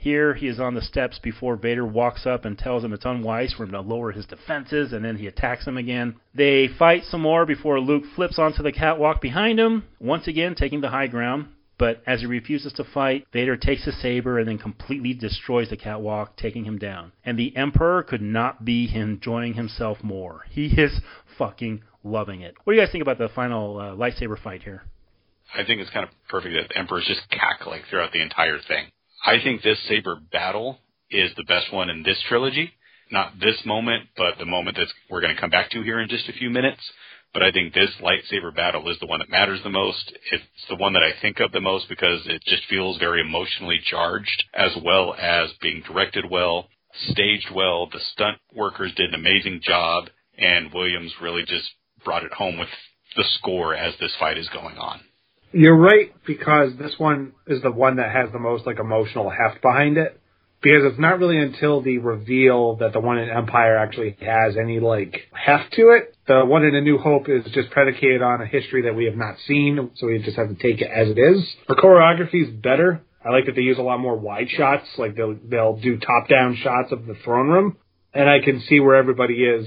Here 0.00 0.32
he 0.32 0.48
is 0.48 0.58
on 0.58 0.74
the 0.74 0.80
steps 0.80 1.18
before 1.18 1.56
Vader 1.56 1.84
walks 1.84 2.24
up 2.24 2.46
and 2.46 2.56
tells 2.56 2.82
him 2.82 2.94
it's 2.94 3.04
unwise 3.04 3.52
for 3.52 3.64
him 3.64 3.72
to 3.72 3.82
lower 3.82 4.12
his 4.12 4.24
defenses, 4.24 4.94
and 4.94 5.04
then 5.04 5.18
he 5.18 5.26
attacks 5.26 5.66
him 5.66 5.76
again. 5.76 6.16
They 6.34 6.68
fight 6.68 7.04
some 7.04 7.20
more 7.20 7.44
before 7.44 7.78
Luke 7.78 8.04
flips 8.16 8.38
onto 8.38 8.62
the 8.62 8.72
catwalk 8.72 9.20
behind 9.20 9.60
him, 9.60 9.84
once 10.00 10.26
again 10.26 10.54
taking 10.54 10.80
the 10.80 10.88
high 10.88 11.06
ground. 11.06 11.48
But 11.76 12.02
as 12.06 12.20
he 12.20 12.26
refuses 12.26 12.72
to 12.74 12.84
fight, 12.84 13.26
Vader 13.30 13.58
takes 13.58 13.84
his 13.84 14.00
saber 14.00 14.38
and 14.38 14.48
then 14.48 14.56
completely 14.56 15.12
destroys 15.12 15.68
the 15.68 15.76
catwalk, 15.76 16.34
taking 16.34 16.64
him 16.64 16.78
down. 16.78 17.12
And 17.22 17.38
the 17.38 17.54
Emperor 17.54 18.02
could 18.02 18.22
not 18.22 18.64
be 18.64 18.90
enjoying 18.94 19.52
himself 19.52 20.02
more. 20.02 20.46
He 20.48 20.68
is 20.80 21.02
fucking 21.36 21.82
loving 22.02 22.40
it. 22.40 22.54
What 22.64 22.72
do 22.72 22.78
you 22.78 22.82
guys 22.82 22.90
think 22.90 23.02
about 23.02 23.18
the 23.18 23.28
final 23.28 23.78
uh, 23.78 23.82
lightsaber 23.94 24.38
fight 24.42 24.62
here? 24.62 24.82
I 25.54 25.62
think 25.62 25.82
it's 25.82 25.90
kind 25.90 26.08
of 26.08 26.14
perfect 26.30 26.54
that 26.54 26.68
the 26.70 26.78
Emperor's 26.78 27.06
just 27.06 27.28
cackling 27.28 27.82
throughout 27.90 28.12
the 28.12 28.22
entire 28.22 28.58
thing. 28.66 28.86
I 29.24 29.40
think 29.42 29.62
this 29.62 29.78
saber 29.88 30.16
battle 30.32 30.78
is 31.10 31.30
the 31.36 31.44
best 31.44 31.72
one 31.72 31.90
in 31.90 32.02
this 32.02 32.20
trilogy. 32.28 32.72
Not 33.10 33.38
this 33.40 33.56
moment, 33.66 34.08
but 34.16 34.38
the 34.38 34.46
moment 34.46 34.76
that 34.76 34.86
we're 35.10 35.20
going 35.20 35.34
to 35.34 35.40
come 35.40 35.50
back 35.50 35.70
to 35.70 35.82
here 35.82 36.00
in 36.00 36.08
just 36.08 36.28
a 36.28 36.32
few 36.32 36.48
minutes. 36.48 36.80
But 37.32 37.42
I 37.42 37.52
think 37.52 37.74
this 37.74 37.90
lightsaber 38.00 38.54
battle 38.54 38.88
is 38.90 38.98
the 38.98 39.06
one 39.06 39.20
that 39.20 39.30
matters 39.30 39.60
the 39.62 39.70
most. 39.70 40.12
It's 40.32 40.44
the 40.68 40.76
one 40.76 40.94
that 40.94 41.02
I 41.02 41.12
think 41.20 41.38
of 41.40 41.52
the 41.52 41.60
most 41.60 41.88
because 41.88 42.26
it 42.26 42.42
just 42.44 42.64
feels 42.68 42.98
very 42.98 43.20
emotionally 43.20 43.80
charged, 43.84 44.44
as 44.54 44.72
well 44.84 45.14
as 45.14 45.50
being 45.60 45.82
directed 45.86 46.28
well, 46.28 46.68
staged 47.10 47.50
well. 47.54 47.88
The 47.88 48.00
stunt 48.12 48.38
workers 48.52 48.92
did 48.96 49.10
an 49.10 49.20
amazing 49.20 49.60
job, 49.62 50.08
and 50.38 50.72
Williams 50.72 51.12
really 51.20 51.44
just 51.46 51.68
brought 52.04 52.24
it 52.24 52.32
home 52.32 52.58
with 52.58 52.68
the 53.16 53.24
score 53.38 53.74
as 53.74 53.94
this 54.00 54.14
fight 54.18 54.38
is 54.38 54.48
going 54.48 54.78
on. 54.78 55.00
You're 55.52 55.76
right 55.76 56.12
because 56.26 56.72
this 56.78 56.94
one 56.98 57.32
is 57.46 57.62
the 57.62 57.72
one 57.72 57.96
that 57.96 58.12
has 58.12 58.30
the 58.32 58.38
most 58.38 58.66
like 58.66 58.78
emotional 58.78 59.30
heft 59.30 59.62
behind 59.62 59.96
it. 59.98 60.20
Because 60.62 60.82
it's 60.84 61.00
not 61.00 61.18
really 61.18 61.38
until 61.38 61.80
the 61.80 61.98
reveal 61.98 62.76
that 62.76 62.92
the 62.92 63.00
one 63.00 63.16
in 63.16 63.30
Empire 63.30 63.78
actually 63.78 64.14
has 64.20 64.58
any 64.58 64.78
like 64.78 65.22
heft 65.32 65.72
to 65.74 65.90
it. 65.90 66.14
The 66.26 66.44
one 66.44 66.64
in 66.64 66.74
A 66.74 66.82
New 66.82 66.98
Hope 66.98 67.30
is 67.30 67.50
just 67.52 67.70
predicated 67.70 68.20
on 68.20 68.42
a 68.42 68.46
history 68.46 68.82
that 68.82 68.94
we 68.94 69.06
have 69.06 69.16
not 69.16 69.36
seen, 69.46 69.90
so 69.96 70.06
we 70.06 70.18
just 70.18 70.36
have 70.36 70.50
to 70.50 70.54
take 70.54 70.82
it 70.82 70.90
as 70.90 71.08
it 71.08 71.18
is. 71.18 71.42
The 71.66 71.76
choreography 71.76 72.46
is 72.46 72.50
better. 72.50 73.00
I 73.24 73.30
like 73.30 73.46
that 73.46 73.54
they 73.54 73.62
use 73.62 73.78
a 73.78 73.82
lot 73.82 74.00
more 74.00 74.16
wide 74.16 74.50
shots, 74.50 74.86
like 74.98 75.16
they'll 75.16 75.36
they'll 75.42 75.76
do 75.76 75.98
top 75.98 76.28
down 76.28 76.56
shots 76.62 76.92
of 76.92 77.06
the 77.06 77.14
throne 77.24 77.48
room, 77.48 77.76
and 78.12 78.28
I 78.28 78.40
can 78.40 78.60
see 78.60 78.80
where 78.80 78.96
everybody 78.96 79.42
is, 79.42 79.66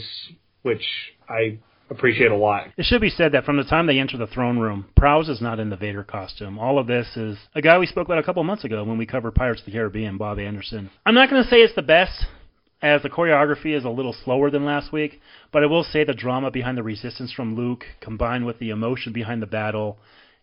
which 0.61 0.85
I 1.27 1.59
appreciate 1.89 2.31
a 2.31 2.35
lot. 2.35 2.67
It 2.77 2.85
should 2.85 3.01
be 3.01 3.09
said 3.09 3.31
that 3.31 3.45
from 3.45 3.57
the 3.57 3.63
time 3.63 3.87
they 3.87 3.99
enter 3.99 4.17
the 4.17 4.27
throne 4.27 4.57
room, 4.57 4.85
Prowse 4.95 5.29
is 5.29 5.41
not 5.41 5.59
in 5.59 5.69
the 5.69 5.77
Vader 5.77 6.03
costume. 6.03 6.57
All 6.57 6.79
of 6.79 6.87
this 6.87 7.15
is 7.15 7.37
a 7.55 7.61
guy 7.61 7.77
we 7.77 7.85
spoke 7.85 8.07
about 8.07 8.19
a 8.19 8.23
couple 8.23 8.43
months 8.43 8.63
ago 8.63 8.83
when 8.83 8.97
we 8.97 9.05
covered 9.05 9.35
Pirates 9.35 9.61
of 9.61 9.65
the 9.65 9.71
Caribbean, 9.71 10.17
Bob 10.17 10.39
Anderson. 10.39 10.89
I'm 11.05 11.15
not 11.15 11.29
going 11.29 11.43
to 11.43 11.49
say 11.49 11.57
it's 11.57 11.75
the 11.75 11.81
best, 11.81 12.25
as 12.81 13.01
the 13.01 13.09
choreography 13.09 13.75
is 13.75 13.85
a 13.85 13.89
little 13.89 14.15
slower 14.25 14.49
than 14.49 14.65
last 14.65 14.91
week, 14.91 15.21
but 15.51 15.63
I 15.63 15.67
will 15.67 15.83
say 15.83 16.03
the 16.03 16.13
drama 16.13 16.51
behind 16.51 16.77
the 16.77 16.83
resistance 16.83 17.31
from 17.31 17.55
Luke, 17.55 17.85
combined 18.01 18.45
with 18.45 18.59
the 18.59 18.71
emotion 18.71 19.13
behind 19.13 19.41
the 19.41 19.47
battle, 19.47 19.97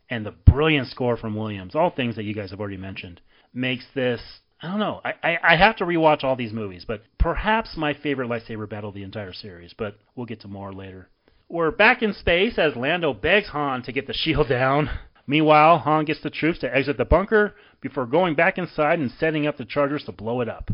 and 0.09 0.25
the 0.25 0.31
brilliant 0.33 0.89
score 0.89 1.17
from 1.17 1.37
Williams, 1.37 1.75
all 1.75 1.91
things 1.91 2.17
that 2.17 2.25
you 2.25 2.35
guys 2.35 2.51
have 2.51 2.61
already 2.61 2.77
mentioned, 2.77 3.21
makes 3.53 3.85
this 3.95 4.21
I 4.63 4.69
don't 4.69 4.79
know. 4.79 5.01
I, 5.03 5.15
I, 5.23 5.39
I 5.43 5.57
have 5.57 5.77
to 5.77 5.85
rewatch 5.85 6.23
all 6.23 6.37
these 6.37 6.53
movies, 6.53 6.85
but 6.87 7.03
perhaps 7.19 7.77
my 7.77 7.95
favorite 7.95 8.29
lightsaber 8.29 8.69
battle 8.69 8.91
of 8.91 8.95
the 8.95 9.03
entire 9.03 9.33
series. 9.33 9.73
But 9.77 9.97
we'll 10.15 10.27
get 10.27 10.43
to 10.43 10.49
more 10.49 10.73
later. 10.73 11.09
We're 11.53 11.73
back 11.73 12.01
in 12.01 12.13
space 12.13 12.61
as 12.61 12.77
Lando 12.77 13.13
begs 13.13 13.49
Han 13.49 13.83
to 13.83 13.91
get 13.91 14.07
the 14.07 14.13
shield 14.13 14.49
down. 14.49 14.89
Meanwhile, 15.27 15.79
Han 15.79 16.05
gets 16.05 16.23
the 16.23 16.31
troops 16.31 16.61
to 16.61 16.73
exit 16.73 16.97
the 16.97 17.05
bunker 17.05 17.57
before 17.81 18.07
going 18.07 18.37
back 18.37 18.57
inside 18.57 19.01
and 19.01 19.11
setting 19.11 19.49
up 19.49 19.57
the 19.57 19.65
chargers 19.65 20.05
to 20.05 20.13
blow 20.13 20.43
it 20.43 20.49
up. 20.49 20.71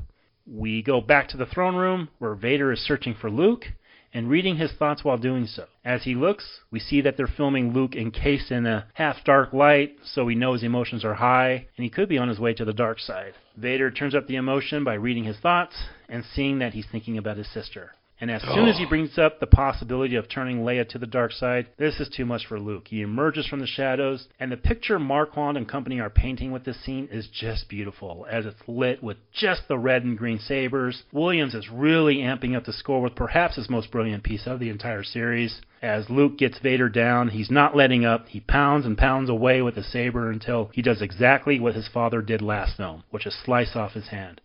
We 0.46 0.82
go 0.82 1.00
back 1.00 1.28
to 1.28 1.38
the 1.38 1.46
throne 1.46 1.76
room 1.76 2.10
where 2.18 2.34
Vader 2.34 2.72
is 2.72 2.80
searching 2.80 3.14
for 3.14 3.30
Luke 3.30 3.64
and 4.12 4.28
reading 4.28 4.56
his 4.56 4.70
thoughts 4.70 5.02
while 5.02 5.16
doing 5.16 5.46
so. 5.46 5.64
As 5.82 6.04
he 6.04 6.14
looks, 6.14 6.60
we 6.70 6.78
see 6.78 7.00
that 7.00 7.16
they're 7.16 7.26
filming 7.26 7.72
Luke 7.72 7.96
encased 7.96 8.50
in 8.50 8.66
a 8.66 8.86
half 8.92 9.24
dark 9.24 9.54
light, 9.54 9.96
so 10.04 10.26
we 10.26 10.34
know 10.34 10.52
his 10.52 10.62
emotions 10.62 11.06
are 11.06 11.14
high 11.14 11.68
and 11.78 11.84
he 11.84 11.88
could 11.88 12.10
be 12.10 12.18
on 12.18 12.28
his 12.28 12.38
way 12.38 12.52
to 12.52 12.66
the 12.66 12.74
dark 12.74 12.98
side. 13.00 13.32
Vader 13.56 13.90
turns 13.90 14.14
up 14.14 14.26
the 14.26 14.36
emotion 14.36 14.84
by 14.84 14.92
reading 14.92 15.24
his 15.24 15.38
thoughts 15.38 15.84
and 16.06 16.22
seeing 16.22 16.58
that 16.58 16.74
he's 16.74 16.86
thinking 16.92 17.16
about 17.16 17.38
his 17.38 17.50
sister. 17.50 17.92
And 18.18 18.30
as 18.30 18.40
soon 18.42 18.66
as 18.66 18.78
he 18.78 18.86
brings 18.86 19.18
up 19.18 19.40
the 19.40 19.46
possibility 19.46 20.16
of 20.16 20.26
turning 20.26 20.60
Leia 20.60 20.88
to 20.88 20.98
the 20.98 21.06
dark 21.06 21.32
side, 21.32 21.66
this 21.76 22.00
is 22.00 22.08
too 22.08 22.24
much 22.24 22.46
for 22.46 22.58
Luke. 22.58 22.88
He 22.88 23.02
emerges 23.02 23.46
from 23.46 23.60
the 23.60 23.66
shadows, 23.66 24.26
and 24.40 24.50
the 24.50 24.56
picture 24.56 24.98
Marquand 24.98 25.58
and 25.58 25.68
company 25.68 26.00
are 26.00 26.08
painting 26.08 26.50
with 26.50 26.64
this 26.64 26.82
scene 26.82 27.08
is 27.12 27.28
just 27.28 27.68
beautiful, 27.68 28.26
as 28.30 28.46
it's 28.46 28.66
lit 28.66 29.02
with 29.02 29.18
just 29.32 29.68
the 29.68 29.76
red 29.76 30.02
and 30.02 30.16
green 30.16 30.38
sabers. 30.38 31.02
Williams 31.12 31.54
is 31.54 31.68
really 31.68 32.16
amping 32.16 32.56
up 32.56 32.64
the 32.64 32.72
score 32.72 33.02
with 33.02 33.14
perhaps 33.14 33.56
his 33.56 33.68
most 33.68 33.90
brilliant 33.90 34.22
piece 34.22 34.46
of 34.46 34.60
the 34.60 34.70
entire 34.70 35.04
series. 35.04 35.60
As 35.82 36.08
Luke 36.08 36.38
gets 36.38 36.58
Vader 36.58 36.88
down, 36.88 37.28
he's 37.28 37.50
not 37.50 37.76
letting 37.76 38.06
up. 38.06 38.28
He 38.28 38.40
pounds 38.40 38.86
and 38.86 38.96
pounds 38.96 39.28
away 39.28 39.60
with 39.60 39.74
the 39.74 39.82
saber 39.82 40.30
until 40.30 40.70
he 40.72 40.80
does 40.80 41.02
exactly 41.02 41.60
what 41.60 41.74
his 41.74 41.88
father 41.88 42.22
did 42.22 42.40
last 42.40 42.78
film, 42.78 43.02
which 43.10 43.26
is 43.26 43.36
slice 43.44 43.76
off 43.76 43.92
his 43.92 44.08
hand 44.08 44.40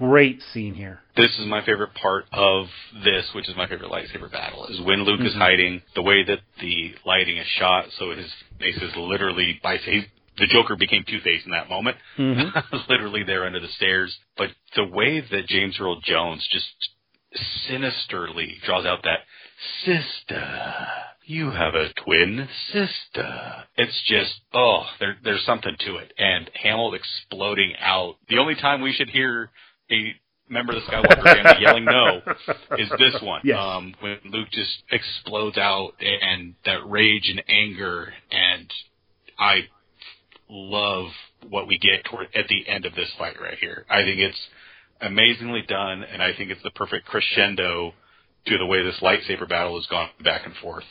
great 0.00 0.40
scene 0.52 0.74
here. 0.74 1.00
This 1.14 1.30
is 1.38 1.46
my 1.46 1.64
favorite 1.64 1.94
part 1.94 2.24
of 2.32 2.66
this, 3.04 3.26
which 3.34 3.48
is 3.48 3.56
my 3.56 3.68
favorite 3.68 3.90
lightsaber 3.90 4.32
battle, 4.32 4.66
is 4.66 4.80
when 4.80 5.04
Luke 5.04 5.18
mm-hmm. 5.18 5.26
is 5.26 5.34
hiding, 5.34 5.82
the 5.94 6.02
way 6.02 6.24
that 6.24 6.40
the 6.60 6.94
lighting 7.04 7.36
is 7.36 7.46
shot, 7.58 7.84
so 7.98 8.10
his 8.10 8.26
face 8.58 8.76
is 8.76 8.92
literally 8.96 9.60
by 9.62 9.76
face. 9.78 10.06
The 10.38 10.46
Joker 10.46 10.74
became 10.76 11.04
Two 11.06 11.20
Face 11.20 11.42
in 11.44 11.50
that 11.50 11.68
moment. 11.68 11.98
Mm-hmm. 12.18 12.76
literally 12.88 13.24
there 13.24 13.44
under 13.44 13.60
the 13.60 13.68
stairs. 13.76 14.16
But 14.38 14.48
the 14.74 14.86
way 14.86 15.20
that 15.20 15.46
James 15.48 15.76
Earl 15.78 16.00
Jones 16.00 16.46
just 16.50 16.66
sinisterly 17.68 18.56
draws 18.64 18.86
out 18.86 19.02
that 19.02 19.20
sister. 19.84 20.86
You 21.26 21.50
have 21.50 21.74
a 21.74 21.92
twin 22.04 22.48
sister. 22.72 23.64
It's 23.76 24.02
just, 24.08 24.40
oh, 24.54 24.84
there, 24.98 25.16
there's 25.22 25.44
something 25.44 25.76
to 25.80 25.96
it. 25.96 26.12
And 26.16 26.50
Hamill 26.54 26.94
exploding 26.94 27.74
out. 27.78 28.16
The 28.28 28.38
only 28.38 28.54
time 28.54 28.80
we 28.80 28.92
should 28.92 29.10
hear 29.10 29.50
a 29.90 30.14
member 30.48 30.76
of 30.76 30.82
the 30.82 30.90
Skywalker 30.90 31.22
family 31.22 31.56
yelling 31.60 31.84
no 31.84 32.22
is 32.76 32.90
this 32.98 33.16
one. 33.22 33.40
Yes. 33.44 33.58
Um, 33.58 33.94
when 34.00 34.18
Luke 34.26 34.48
just 34.50 34.82
explodes 34.90 35.56
out 35.56 35.92
and 36.00 36.54
that 36.64 36.88
rage 36.88 37.28
and 37.30 37.42
anger, 37.48 38.12
and 38.30 38.72
I 39.38 39.62
love 40.48 41.06
what 41.48 41.66
we 41.66 41.78
get 41.78 42.04
toward, 42.04 42.28
at 42.34 42.48
the 42.48 42.68
end 42.68 42.84
of 42.84 42.94
this 42.94 43.10
fight 43.18 43.40
right 43.40 43.58
here. 43.58 43.86
I 43.88 44.02
think 44.02 44.18
it's 44.18 44.48
amazingly 45.00 45.62
done, 45.66 46.02
and 46.02 46.22
I 46.22 46.34
think 46.34 46.50
it's 46.50 46.62
the 46.62 46.70
perfect 46.70 47.06
crescendo 47.06 47.94
to 48.46 48.58
the 48.58 48.66
way 48.66 48.82
this 48.82 49.00
lightsaber 49.00 49.48
battle 49.48 49.76
has 49.76 49.86
gone 49.86 50.10
back 50.22 50.42
and 50.44 50.54
forth. 50.56 50.84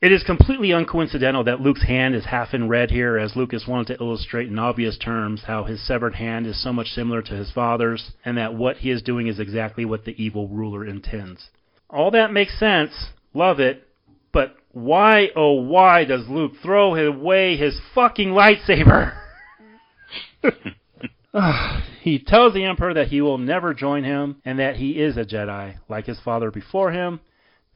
It 0.00 0.12
is 0.12 0.22
completely 0.22 0.68
uncoincidental 0.68 1.44
that 1.46 1.60
Luke's 1.60 1.82
hand 1.82 2.14
is 2.14 2.24
half 2.24 2.54
in 2.54 2.68
red 2.68 2.92
here, 2.92 3.18
as 3.18 3.34
Lucas 3.34 3.66
wanted 3.66 3.88
to 3.88 4.04
illustrate 4.04 4.46
in 4.46 4.56
obvious 4.56 4.96
terms 4.96 5.42
how 5.46 5.64
his 5.64 5.84
severed 5.84 6.14
hand 6.14 6.46
is 6.46 6.62
so 6.62 6.72
much 6.72 6.88
similar 6.88 7.20
to 7.22 7.34
his 7.34 7.50
father's, 7.50 8.12
and 8.24 8.38
that 8.38 8.54
what 8.54 8.76
he 8.76 8.92
is 8.92 9.02
doing 9.02 9.26
is 9.26 9.40
exactly 9.40 9.84
what 9.84 10.04
the 10.04 10.14
evil 10.22 10.46
ruler 10.46 10.86
intends. 10.86 11.50
All 11.90 12.12
that 12.12 12.32
makes 12.32 12.56
sense, 12.60 13.10
love 13.34 13.58
it, 13.58 13.88
but 14.30 14.54
why, 14.70 15.30
oh 15.34 15.54
why, 15.54 16.04
does 16.04 16.28
Luke 16.28 16.52
throw 16.62 16.94
away 16.94 17.56
his 17.56 17.80
fucking 17.92 18.28
lightsaber? 18.28 19.18
Ah, 21.34 21.84
he 22.00 22.18
tells 22.18 22.54
the 22.54 22.64
Emperor 22.64 22.94
that 22.94 23.08
he 23.08 23.20
will 23.20 23.36
never 23.36 23.74
join 23.74 24.02
him, 24.02 24.40
and 24.46 24.58
that 24.58 24.76
he 24.76 24.92
is 24.92 25.16
a 25.16 25.24
Jedi, 25.24 25.76
like 25.88 26.06
his 26.06 26.18
father 26.20 26.50
before 26.50 26.90
him, 26.90 27.20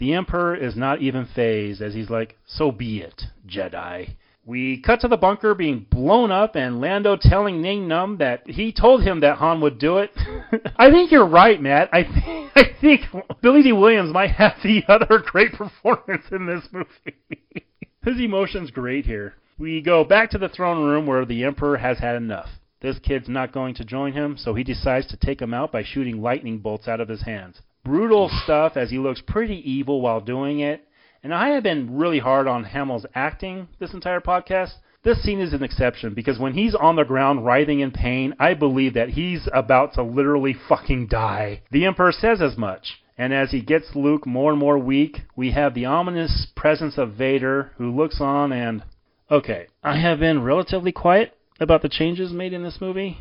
the 0.03 0.15
Emperor 0.15 0.57
is 0.57 0.75
not 0.75 1.01
even 1.01 1.29
fazed 1.33 1.81
as 1.81 1.95
he's 1.95 2.11
like, 2.11 2.37
so 2.45 2.73
be 2.73 2.99
it, 2.99 3.23
Jedi. 3.47 4.17
We 4.45 4.83
cut 4.83 5.01
to 5.03 5.09
the 5.09 5.17
bunker 5.17 5.55
being 5.55 5.87
blown 5.89 6.33
up 6.33 6.57
and 6.57 6.81
Lando 6.81 7.17
telling 7.17 7.63
Nien 7.63 7.87
Nunb 7.87 8.19
that 8.19 8.43
he 8.51 8.73
told 8.73 9.05
him 9.05 9.21
that 9.21 9.37
Han 9.37 9.61
would 9.61 9.79
do 9.79 9.99
it. 9.99 10.11
I 10.77 10.91
think 10.91 11.13
you're 11.13 11.25
right, 11.25 11.63
Matt. 11.63 11.89
I, 11.93 12.03
th- 12.03 12.51
I 12.57 12.65
think 12.81 13.03
Billy 13.43 13.63
Dee 13.63 13.73
Williams 13.73 14.13
might 14.13 14.33
have 14.33 14.55
the 14.65 14.83
other 14.89 15.23
great 15.25 15.53
performance 15.57 16.25
in 16.33 16.47
this 16.47 16.67
movie. 16.73 17.65
His 18.05 18.19
emotion's 18.19 18.73
great 18.73 19.07
here. 19.07 19.35
We 19.57 19.83
go 19.83 20.03
back 20.03 20.31
to 20.31 20.39
the 20.39 20.49
throne 20.49 20.85
room 20.85 21.07
where 21.07 21.25
the 21.25 21.45
Emperor 21.45 21.77
has 21.77 22.01
had 22.01 22.17
enough. 22.17 22.49
This 22.83 22.99
kid's 22.99 23.29
not 23.29 23.53
going 23.53 23.75
to 23.77 23.85
join 23.85 24.13
him, 24.13 24.37
so 24.37 24.55
he 24.55 24.65
decides 24.65 25.07
to 25.07 25.17
take 25.17 25.41
him 25.41 25.55
out 25.55 25.73
by 25.73 25.83
shooting 25.83 26.21
lightning 26.21 26.59
bolts 26.59 26.87
out 26.87 27.01
of 27.01 27.09
his 27.09 27.23
hands 27.23 27.63
brutal 27.85 28.31
stuff 28.45 28.77
as 28.77 28.91
he 28.91 28.99
looks 28.99 29.23
pretty 29.27 29.71
evil 29.71 30.01
while 30.01 30.21
doing 30.21 30.61
it. 30.61 30.87
And 31.23 31.33
I 31.33 31.51
have 31.51 31.63
been 31.63 31.97
really 31.97 32.19
hard 32.19 32.49
on 32.49 32.65
Hamill's 32.65 33.07
acting 33.15 33.69
this 33.79 33.95
entire 33.95 34.21
podcast. 34.21 34.73
This 35.05 35.23
scene 35.23 35.41
is 35.41 35.53
an 35.53 35.63
exception 35.63 36.15
because 36.15 36.39
when 36.39 36.55
he's 36.55 36.75
on 36.75 36.97
the 36.97 37.05
ground 37.05 37.45
writhing 37.45 37.81
in 37.81 37.91
pain, 37.91 38.35
I 38.39 38.55
believe 38.55 38.95
that 38.95 39.11
he's 39.11 39.49
about 39.53 39.95
to 39.95 40.03
literally 40.03 40.57
fucking 40.69 41.09
die. 41.09 41.63
The 41.71 41.87
Emperor 41.87 42.13
says 42.13 42.41
as 42.41 42.57
much. 42.57 43.03
And 43.19 43.33
as 43.33 43.51
he 43.51 43.61
gets 43.61 43.95
Luke 43.95 44.27
more 44.27 44.51
and 44.51 44.59
more 44.59 44.79
weak, 44.79 45.19
we 45.37 45.53
have 45.53 45.75
the 45.75 45.87
ominous 45.87 46.47
presence 46.57 46.99
of 46.99 47.15
Vader 47.15 47.73
who 47.77 47.95
looks 47.95 48.21
on 48.21 48.53
and. 48.53 48.83
Okay, 49.31 49.67
I 49.83 49.99
have 49.99 50.19
been 50.19 50.43
relatively 50.43 50.93
quiet 50.93 51.37
about 51.63 51.83
the 51.83 51.89
changes 51.89 52.33
made 52.33 52.53
in 52.53 52.63
this 52.63 52.81
movie, 52.81 53.19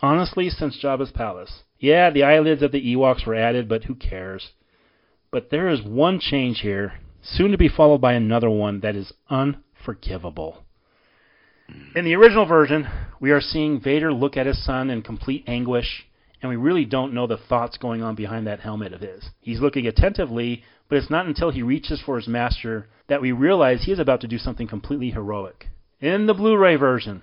honestly, 0.00 0.48
since 0.50 0.78
Jabba's 0.82 1.12
palace. 1.12 1.62
Yeah, 1.78 2.10
the 2.10 2.22
eyelids 2.22 2.62
of 2.62 2.72
the 2.72 2.94
Ewoks 2.94 3.26
were 3.26 3.34
added, 3.34 3.68
but 3.68 3.84
who 3.84 3.94
cares? 3.94 4.50
But 5.30 5.50
there 5.50 5.68
is 5.68 5.82
one 5.82 6.18
change 6.18 6.60
here, 6.60 6.94
soon 7.22 7.50
to 7.50 7.58
be 7.58 7.68
followed 7.68 8.00
by 8.00 8.14
another 8.14 8.50
one 8.50 8.80
that 8.80 8.96
is 8.96 9.12
unforgivable. 9.28 10.64
Hmm. 11.68 11.98
In 11.98 12.04
the 12.04 12.14
original 12.14 12.46
version, 12.46 12.88
we 13.20 13.30
are 13.30 13.40
seeing 13.40 13.80
Vader 13.80 14.12
look 14.12 14.36
at 14.36 14.46
his 14.46 14.64
son 14.64 14.90
in 14.90 15.02
complete 15.02 15.44
anguish, 15.46 16.06
and 16.40 16.50
we 16.50 16.56
really 16.56 16.84
don't 16.84 17.14
know 17.14 17.26
the 17.26 17.36
thoughts 17.36 17.78
going 17.78 18.02
on 18.02 18.14
behind 18.14 18.46
that 18.46 18.60
helmet 18.60 18.92
of 18.92 19.00
his. 19.00 19.30
He's 19.40 19.60
looking 19.60 19.86
attentively, 19.86 20.62
but 20.88 20.98
it's 20.98 21.10
not 21.10 21.26
until 21.26 21.50
he 21.50 21.62
reaches 21.62 22.00
for 22.00 22.16
his 22.16 22.28
master 22.28 22.86
that 23.08 23.22
we 23.22 23.32
realize 23.32 23.82
he 23.84 23.92
is 23.92 23.98
about 23.98 24.20
to 24.20 24.28
do 24.28 24.38
something 24.38 24.68
completely 24.68 25.10
heroic. 25.10 25.68
In 26.00 26.26
the 26.26 26.34
Blu 26.34 26.56
ray 26.56 26.76
version, 26.76 27.22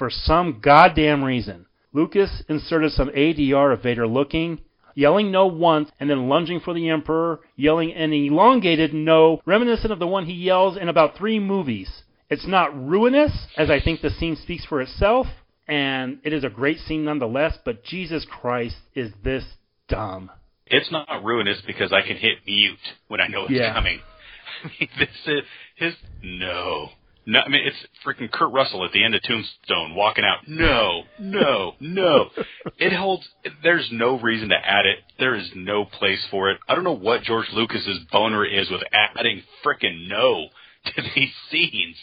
for 0.00 0.08
some 0.08 0.60
goddamn 0.62 1.22
reason, 1.22 1.66
Lucas 1.92 2.42
inserted 2.48 2.90
some 2.90 3.10
ADR 3.10 3.74
of 3.74 3.82
Vader 3.82 4.06
looking, 4.06 4.58
yelling 4.94 5.30
no 5.30 5.46
once, 5.46 5.90
and 6.00 6.08
then 6.08 6.26
lunging 6.26 6.58
for 6.58 6.72
the 6.72 6.88
Emperor, 6.88 7.40
yelling 7.54 7.92
an 7.92 8.10
elongated 8.14 8.94
no, 8.94 9.42
reminiscent 9.44 9.92
of 9.92 9.98
the 9.98 10.06
one 10.06 10.24
he 10.24 10.32
yells 10.32 10.78
in 10.78 10.88
about 10.88 11.18
three 11.18 11.38
movies. 11.38 12.02
It's 12.30 12.46
not 12.46 12.74
ruinous, 12.74 13.46
as 13.58 13.68
I 13.68 13.78
think 13.78 14.00
the 14.00 14.08
scene 14.08 14.36
speaks 14.36 14.64
for 14.64 14.80
itself, 14.80 15.26
and 15.68 16.18
it 16.24 16.32
is 16.32 16.44
a 16.44 16.48
great 16.48 16.78
scene 16.78 17.04
nonetheless, 17.04 17.58
but 17.62 17.84
Jesus 17.84 18.24
Christ, 18.24 18.76
is 18.94 19.12
this 19.22 19.44
dumb. 19.86 20.30
It's 20.64 20.90
not 20.90 21.22
ruinous 21.22 21.60
because 21.66 21.92
I 21.92 22.00
can 22.00 22.16
hit 22.16 22.38
mute 22.46 22.78
when 23.08 23.20
I 23.20 23.26
know 23.26 23.42
it's 23.42 23.52
Yeah. 23.52 23.74
coming. 23.74 24.00
I 24.64 24.68
mean, 24.80 24.88
this 24.98 25.08
is 25.26 25.42
his 25.76 25.94
no. 26.22 26.88
No, 27.30 27.38
I 27.46 27.48
mean 27.48 27.62
it's 27.64 27.76
freaking 28.04 28.28
Kurt 28.28 28.52
Russell 28.52 28.84
at 28.84 28.90
the 28.90 29.04
end 29.04 29.14
of 29.14 29.22
Tombstone 29.22 29.94
walking 29.94 30.24
out. 30.24 30.48
No, 30.48 31.02
no, 31.20 31.74
no. 31.78 32.30
It 32.78 32.92
holds. 32.92 33.28
There's 33.62 33.88
no 33.92 34.18
reason 34.18 34.48
to 34.48 34.56
add 34.56 34.86
it. 34.86 34.98
There 35.18 35.34
is 35.36 35.50
no 35.54 35.84
place 35.84 36.26
for 36.30 36.50
it. 36.50 36.58
I 36.68 36.74
don't 36.74 36.82
know 36.82 36.96
what 36.96 37.22
George 37.22 37.46
Lucas's 37.52 38.00
boner 38.10 38.44
is 38.44 38.70
with 38.70 38.80
adding 38.92 39.42
frickin' 39.64 40.08
no 40.08 40.48
to 40.86 41.02
these 41.14 41.30
scenes, 41.50 41.96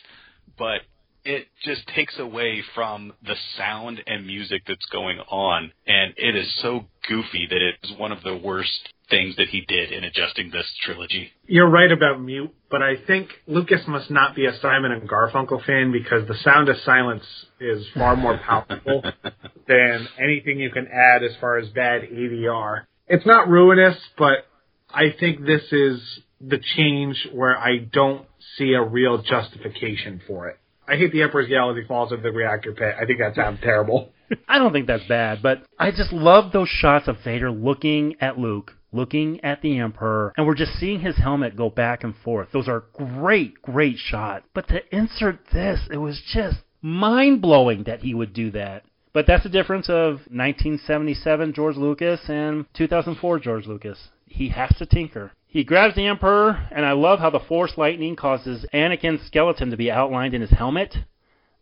but 0.57 0.81
it 1.27 1.47
just 1.65 1.85
takes 1.93 2.17
away 2.17 2.63
from 2.73 3.11
the 3.21 3.35
sound 3.57 4.01
and 4.07 4.25
music 4.25 4.61
that's 4.65 4.85
going 4.93 5.19
on, 5.29 5.73
and 5.85 6.13
it 6.15 6.37
is 6.37 6.47
so 6.61 6.85
goofy 7.07 7.45
that 7.49 7.61
it 7.61 7.75
is 7.83 7.99
one 7.99 8.13
of 8.13 8.23
the 8.23 8.35
worst 8.35 8.93
things 9.09 9.35
that 9.35 9.49
he 9.49 9.61
did 9.67 9.91
in 9.91 10.05
adjusting 10.05 10.51
this 10.51 10.65
trilogy. 10.83 11.31
You're 11.45 11.69
right 11.69 11.91
about 11.91 12.21
mute, 12.21 12.53
but 12.71 12.81
I 12.81 12.95
think 13.05 13.29
Lucas 13.45 13.81
must 13.87 14.09
not 14.09 14.35
be 14.35 14.45
a 14.45 14.57
Simon 14.61 14.93
and 14.93 15.07
Garfunkel 15.07 15.65
fan 15.65 15.91
because 15.91 16.27
the 16.29 16.37
sound 16.43 16.69
of 16.69 16.77
silence 16.85 17.23
is 17.59 17.85
far 17.93 18.15
more 18.15 18.37
powerful 18.37 19.03
than 19.67 20.07
anything 20.17 20.59
you 20.59 20.71
can 20.71 20.87
add 20.87 21.23
as 21.23 21.31
far 21.41 21.57
as 21.57 21.67
bad 21.69 22.03
ADR. 22.03 22.83
It's 23.07 23.25
not 23.25 23.49
ruinous, 23.49 23.97
but 24.17 24.45
I 24.93 25.13
think 25.19 25.45
this 25.45 25.63
is 25.73 26.01
the 26.39 26.59
change 26.77 27.27
where 27.33 27.57
I 27.57 27.79
don't 27.79 28.25
see 28.57 28.73
a 28.73 28.83
real 28.83 29.21
justification 29.21 30.21
for 30.25 30.47
it. 30.47 30.57
I 30.88 30.95
hate 30.95 31.11
the 31.11 31.22
Emperor's 31.22 31.47
he 31.47 31.84
falls 31.88 32.11
into 32.11 32.23
the 32.23 32.31
reactor 32.31 32.72
pit. 32.72 32.95
I 32.99 33.05
think 33.05 33.19
that 33.19 33.35
sounds 33.35 33.59
terrible. 33.61 34.14
I 34.47 34.57
don't 34.57 34.72
think 34.72 34.88
that's 34.88 35.07
bad, 35.07 35.41
but 35.41 35.64
I 35.77 35.91
just 35.91 36.14
love 36.14 36.51
those 36.51 36.69
shots 36.69 37.07
of 37.07 37.18
Vader 37.23 37.51
looking 37.51 38.15
at 38.22 38.38
Luke, 38.38 38.73
looking 38.91 39.43
at 39.43 39.61
the 39.61 39.80
Emperor, 39.80 40.34
and 40.38 40.47
we're 40.47 40.55
just 40.55 40.73
seeing 40.73 41.01
his 41.01 41.18
helmet 41.18 41.57
go 41.57 41.69
back 41.69 42.03
and 42.03 42.15
forth. 42.23 42.49
Those 42.53 42.68
are 42.68 42.85
great, 42.93 43.61
great 43.61 43.97
shots. 43.97 44.45
But 44.53 44.68
to 44.69 44.95
insert 44.95 45.39
this, 45.51 45.81
it 45.91 45.97
was 45.97 46.22
just 46.34 46.57
mind 46.81 47.41
blowing 47.41 47.84
that 47.84 48.01
he 48.01 48.14
would 48.14 48.34
do 48.34 48.51
that. 48.51 48.84
But 49.14 49.26
that's 49.27 49.43
the 49.43 49.49
difference 49.49 49.89
of 49.89 50.22
1977 50.30 51.53
George 51.53 51.76
Lucas 51.76 52.22
and 52.27 52.65
2004 52.76 53.39
George 53.39 53.65
Lucas. 53.65 53.97
He 54.27 54.49
has 54.49 54.73
to 54.77 54.85
tinker. 54.85 55.31
He 55.47 55.63
grabs 55.63 55.95
the 55.95 56.05
Emperor, 56.05 56.67
and 56.71 56.85
I 56.85 56.91
love 56.91 57.19
how 57.19 57.29
the 57.29 57.39
Force 57.39 57.73
lightning 57.77 58.15
causes 58.15 58.65
Anakin's 58.73 59.25
skeleton 59.25 59.71
to 59.71 59.77
be 59.77 59.89
outlined 59.89 60.33
in 60.33 60.41
his 60.41 60.51
helmet. 60.51 60.93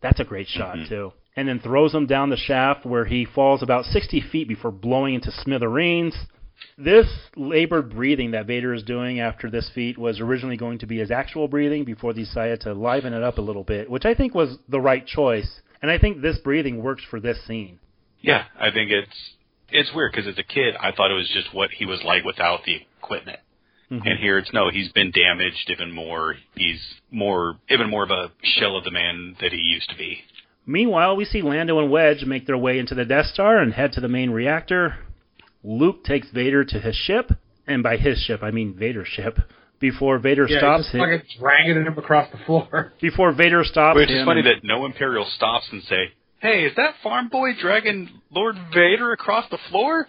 That's 0.02 0.20
a 0.20 0.26
great 0.26 0.48
shot, 0.48 0.76
mm-hmm. 0.76 0.90
too. 0.90 1.14
And 1.36 1.48
then 1.48 1.60
throws 1.60 1.94
him 1.94 2.06
down 2.08 2.30
the 2.30 2.38
shaft 2.38 2.86
where 2.86 3.06
he 3.06 3.26
falls 3.26 3.62
about 3.62 3.86
60 3.86 4.22
feet 4.32 4.48
before 4.48 4.72
blowing 4.72 5.14
into 5.14 5.32
smithereens. 5.32 6.16
This 6.78 7.08
labored 7.36 7.92
breathing 7.92 8.32
that 8.32 8.48
Vader 8.48 8.74
is 8.74 8.84
doing 8.84 9.20
after 9.20 9.50
this 9.50 9.70
feat 9.76 9.98
was 9.98 10.20
originally 10.20 10.58
going 10.58 10.80
to 10.80 10.86
be 10.86 11.00
his 11.00 11.12
actual 11.12 11.48
breathing 11.48 11.84
before 11.84 12.14
they 12.14 12.22
decided 12.22 12.62
to 12.62 12.74
liven 12.74 13.14
it 13.14 13.24
up 13.24 13.38
a 13.38 13.42
little 13.42 13.64
bit, 13.64 13.90
which 13.90 14.06
I 14.06 14.14
think 14.14 14.34
was 14.34 14.58
the 14.70 14.82
right 14.82 15.06
choice. 15.06 15.62
And 15.82 15.92
I 15.92 15.98
think 15.98 16.22
this 16.22 16.38
breathing 16.40 16.82
works 16.82 17.04
for 17.10 17.20
this 17.20 17.46
scene. 17.46 17.80
Yeah, 18.22 18.46
I 18.60 18.72
think 18.72 18.92
it's 18.92 19.36
it's 19.70 19.92
weird 19.94 20.12
because 20.12 20.28
as 20.28 20.38
a 20.38 20.44
kid 20.44 20.76
I 20.80 20.92
thought 20.92 21.12
it 21.12 21.16
was 21.16 21.30
just 21.34 21.54
what 21.54 21.70
he 21.72 21.86
was 21.86 22.02
like 22.06 22.24
without 22.24 22.64
the 22.66 22.78
equipment. 23.02 23.40
Mm-hmm. 23.92 24.08
And 24.08 24.20
here 24.20 24.38
it's 24.40 24.52
no, 24.54 24.70
he's 24.72 24.92
been 24.92 25.12
damaged 25.12 25.70
even 25.70 25.92
more. 25.94 26.36
He's 26.56 26.82
more 27.12 27.58
even 27.70 27.90
more 27.90 28.04
of 28.04 28.10
a 28.12 28.32
shell 28.44 28.78
of 28.78 28.84
the 28.84 28.92
man 28.92 29.36
that 29.42 29.52
he 29.52 29.58
used 29.60 29.90
to 29.90 29.96
be. 29.96 30.20
Meanwhile, 30.66 31.16
we 31.16 31.26
see 31.26 31.44
Lando 31.44 31.80
and 31.80 31.92
Wedge 31.92 32.24
make 32.26 32.48
their 32.48 32.58
way 32.58 32.80
into 32.80 32.96
the 32.96 33.06
Death 33.06 33.28
Star 33.28 33.60
and 33.60 33.74
head 33.74 33.92
to 33.94 34.02
the 34.02 34.08
main 34.08 34.32
reactor. 34.32 34.96
Luke 35.64 36.04
takes 36.04 36.28
Vader 36.32 36.64
to 36.66 36.80
his 36.80 36.96
ship, 36.96 37.32
and 37.68 37.84
by 37.84 37.98
his 37.98 38.18
ship 38.20 38.42
I 38.42 38.50
mean 38.52 38.74
Vader's 38.76 39.08
ship. 39.08 39.38
Before 39.80 40.18
Vader 40.18 40.48
Yeah, 40.50 40.58
stops 40.60 40.84
just 40.86 40.96
him, 40.96 41.02
fucking 41.02 41.22
dragging 41.40 41.84
him 41.86 41.98
across 41.98 42.32
the 42.32 42.38
floor. 42.46 42.94
before 43.02 43.34
Vader 43.34 43.64
stops 43.64 43.98
Which 43.98 44.10
him, 44.10 44.18
is 44.20 44.26
funny 44.26 44.42
that 44.44 44.64
no 44.64 44.86
Imperial 44.86 45.26
stops 45.36 45.68
and 45.72 45.84
say, 45.84 46.14
"Hey, 46.46 46.66
is 46.66 46.76
that 46.76 46.94
farm 47.02 47.30
boy 47.30 47.54
dragging 47.60 48.08
Lord 48.30 48.56
Vader 48.72 49.12
across 49.12 49.50
the 49.50 49.58
floor?" 49.70 50.08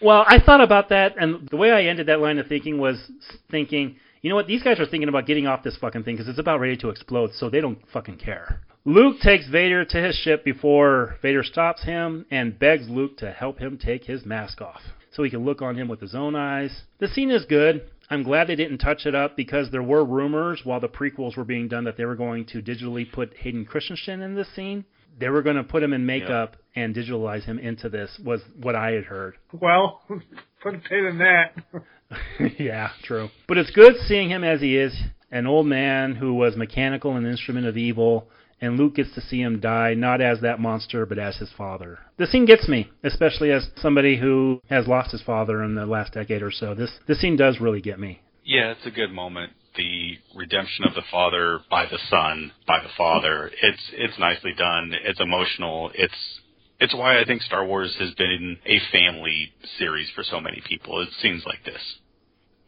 Well, 0.00 0.24
I 0.26 0.40
thought 0.40 0.60
about 0.60 0.88
that, 0.88 1.14
and 1.16 1.48
the 1.48 1.56
way 1.56 1.70
I 1.70 1.84
ended 1.84 2.06
that 2.08 2.20
line 2.20 2.38
of 2.38 2.48
thinking 2.48 2.78
was 2.78 2.98
thinking, 3.48 3.94
you 4.22 4.28
know 4.28 4.34
what? 4.34 4.48
These 4.48 4.64
guys 4.64 4.80
are 4.80 4.86
thinking 4.86 5.08
about 5.08 5.26
getting 5.26 5.46
off 5.46 5.62
this 5.62 5.76
fucking 5.76 6.02
thing 6.02 6.16
because 6.16 6.28
it's 6.28 6.40
about 6.40 6.58
ready 6.58 6.76
to 6.78 6.88
explode, 6.88 7.32
so 7.34 7.48
they 7.48 7.60
don't 7.60 7.78
fucking 7.92 8.16
care. 8.16 8.60
Luke 8.84 9.20
takes 9.20 9.46
Vader 9.46 9.84
to 9.84 10.02
his 10.02 10.16
ship 10.16 10.44
before 10.44 11.18
Vader 11.22 11.44
stops 11.44 11.84
him 11.84 12.26
and 12.32 12.58
begs 12.58 12.88
Luke 12.88 13.16
to 13.18 13.30
help 13.30 13.60
him 13.60 13.78
take 13.78 14.02
his 14.04 14.26
mask 14.26 14.60
off 14.60 14.82
so 15.12 15.22
he 15.22 15.30
can 15.30 15.44
look 15.44 15.62
on 15.62 15.76
him 15.76 15.86
with 15.86 16.00
his 16.00 16.16
own 16.16 16.34
eyes. 16.34 16.82
The 16.98 17.06
scene 17.06 17.30
is 17.30 17.44
good. 17.44 17.82
I'm 18.10 18.24
glad 18.24 18.48
they 18.48 18.56
didn't 18.56 18.78
touch 18.78 19.06
it 19.06 19.14
up 19.14 19.36
because 19.36 19.70
there 19.70 19.82
were 19.82 20.04
rumors 20.04 20.62
while 20.64 20.80
the 20.80 20.88
prequels 20.88 21.36
were 21.36 21.44
being 21.44 21.68
done 21.68 21.84
that 21.84 21.96
they 21.96 22.04
were 22.04 22.16
going 22.16 22.46
to 22.46 22.60
digitally 22.60 23.10
put 23.10 23.36
Hayden 23.36 23.64
Christensen 23.64 24.22
in 24.22 24.34
this 24.34 24.52
scene. 24.56 24.84
They 25.18 25.28
were 25.28 25.42
going 25.42 25.56
to 25.56 25.64
put 25.64 25.82
him 25.82 25.92
in 25.92 26.06
makeup 26.06 26.56
and 26.74 26.94
digitalize 26.94 27.44
him 27.44 27.58
into 27.58 27.88
this 27.88 28.18
was 28.24 28.40
what 28.60 28.74
I 28.74 28.92
had 28.92 29.04
heard. 29.04 29.36
Well, 29.60 30.02
put 30.62 30.74
a 30.74 30.78
pin 30.78 31.06
in 31.06 31.18
that. 31.18 31.54
yeah, 32.58 32.90
true. 33.04 33.28
But 33.46 33.58
it's 33.58 33.70
good 33.70 33.94
seeing 34.06 34.30
him 34.30 34.44
as 34.44 34.60
he 34.60 34.76
is, 34.76 34.94
an 35.30 35.46
old 35.46 35.66
man 35.66 36.14
who 36.14 36.34
was 36.34 36.56
mechanical 36.56 37.16
and 37.16 37.26
instrument 37.26 37.66
of 37.66 37.76
evil, 37.76 38.28
and 38.60 38.76
Luke 38.76 38.96
gets 38.96 39.14
to 39.14 39.20
see 39.20 39.40
him 39.40 39.60
die 39.60 39.94
not 39.94 40.20
as 40.20 40.40
that 40.40 40.60
monster, 40.60 41.04
but 41.04 41.18
as 41.18 41.36
his 41.36 41.50
father. 41.56 41.98
The 42.16 42.26
scene 42.26 42.46
gets 42.46 42.68
me, 42.68 42.90
especially 43.02 43.50
as 43.50 43.68
somebody 43.76 44.18
who 44.18 44.60
has 44.70 44.86
lost 44.86 45.12
his 45.12 45.22
father 45.22 45.62
in 45.62 45.74
the 45.74 45.86
last 45.86 46.14
decade 46.14 46.42
or 46.42 46.52
so. 46.52 46.74
This 46.74 46.90
this 47.08 47.20
scene 47.20 47.36
does 47.36 47.60
really 47.60 47.80
get 47.80 47.98
me. 47.98 48.20
Yeah, 48.44 48.72
it's 48.72 48.86
a 48.86 48.90
good 48.90 49.10
moment. 49.10 49.52
The 49.76 50.18
redemption 50.34 50.84
of 50.84 50.94
the 50.94 51.02
father 51.10 51.60
by 51.70 51.86
the 51.86 51.98
son, 52.10 52.52
by 52.66 52.80
the 52.82 52.90
father. 52.96 53.50
It's 53.62 53.82
it's 53.92 54.18
nicely 54.18 54.52
done. 54.56 54.92
It's 55.04 55.20
emotional. 55.20 55.90
It's 55.94 56.40
it's 56.78 56.94
why 56.94 57.20
I 57.20 57.24
think 57.24 57.42
Star 57.42 57.64
Wars 57.64 57.94
has 57.98 58.12
been 58.14 58.58
a 58.66 58.80
family 58.90 59.52
series 59.78 60.10
for 60.14 60.24
so 60.24 60.40
many 60.40 60.62
people. 60.66 61.00
It 61.00 61.10
seems 61.20 61.44
like 61.46 61.64
this. 61.64 61.80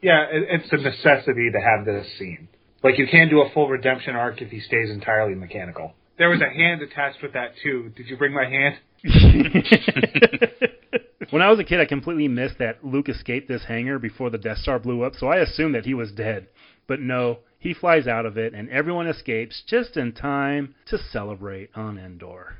Yeah, 0.01 0.27
it's 0.31 0.71
a 0.71 0.77
necessity 0.77 1.51
to 1.51 1.61
have 1.61 1.85
this 1.85 2.07
scene. 2.19 2.49
Like 2.83 2.99
you 2.99 3.07
can't 3.07 3.31
do 3.31 3.41
a 3.41 3.51
full 3.51 3.69
redemption 3.69 4.15
arc 4.15 4.43
if 4.43 4.51
he 4.51 4.61
stays 4.61 4.91
entirely 4.91 5.35
mechanical. 5.35 5.95
There 6.19 6.29
was 6.29 6.41
a 6.41 6.49
hand 6.49 6.83
attached 6.83 7.23
with 7.23 7.33
that 7.33 7.55
too. 7.63 7.91
Did 7.97 8.09
you 8.09 8.17
bring 8.17 8.33
my 8.33 8.45
hand? 8.45 8.77
when 11.31 11.43
I 11.43 11.51
was 11.51 11.59
a 11.59 11.65
kid, 11.65 11.81
I 11.81 11.87
completely 11.87 12.29
missed 12.29 12.59
that 12.59 12.85
Luke 12.85 13.09
escaped 13.09 13.49
this 13.49 13.65
hangar 13.65 13.99
before 13.99 14.31
the 14.31 14.39
Death 14.39 14.59
Star 14.59 14.79
blew 14.79 15.03
up, 15.03 15.15
so 15.17 15.27
I 15.27 15.39
assumed 15.39 15.75
that 15.75 15.87
he 15.87 15.95
was 15.95 16.13
dead. 16.13 16.47
But 16.87 17.01
no, 17.01 17.39
he 17.59 17.75
flies 17.75 18.07
out 18.07 18.27
of 18.27 18.37
it, 18.37 18.55
and 18.55 18.69
everyone 18.71 19.07
escapes 19.07 19.63
just 19.67 19.97
in 19.97 20.13
time 20.13 20.75
to 20.87 20.99
celebrate 20.99 21.71
on 21.75 21.99
Endor. 21.99 22.57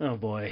Oh 0.00 0.16
boy. 0.16 0.50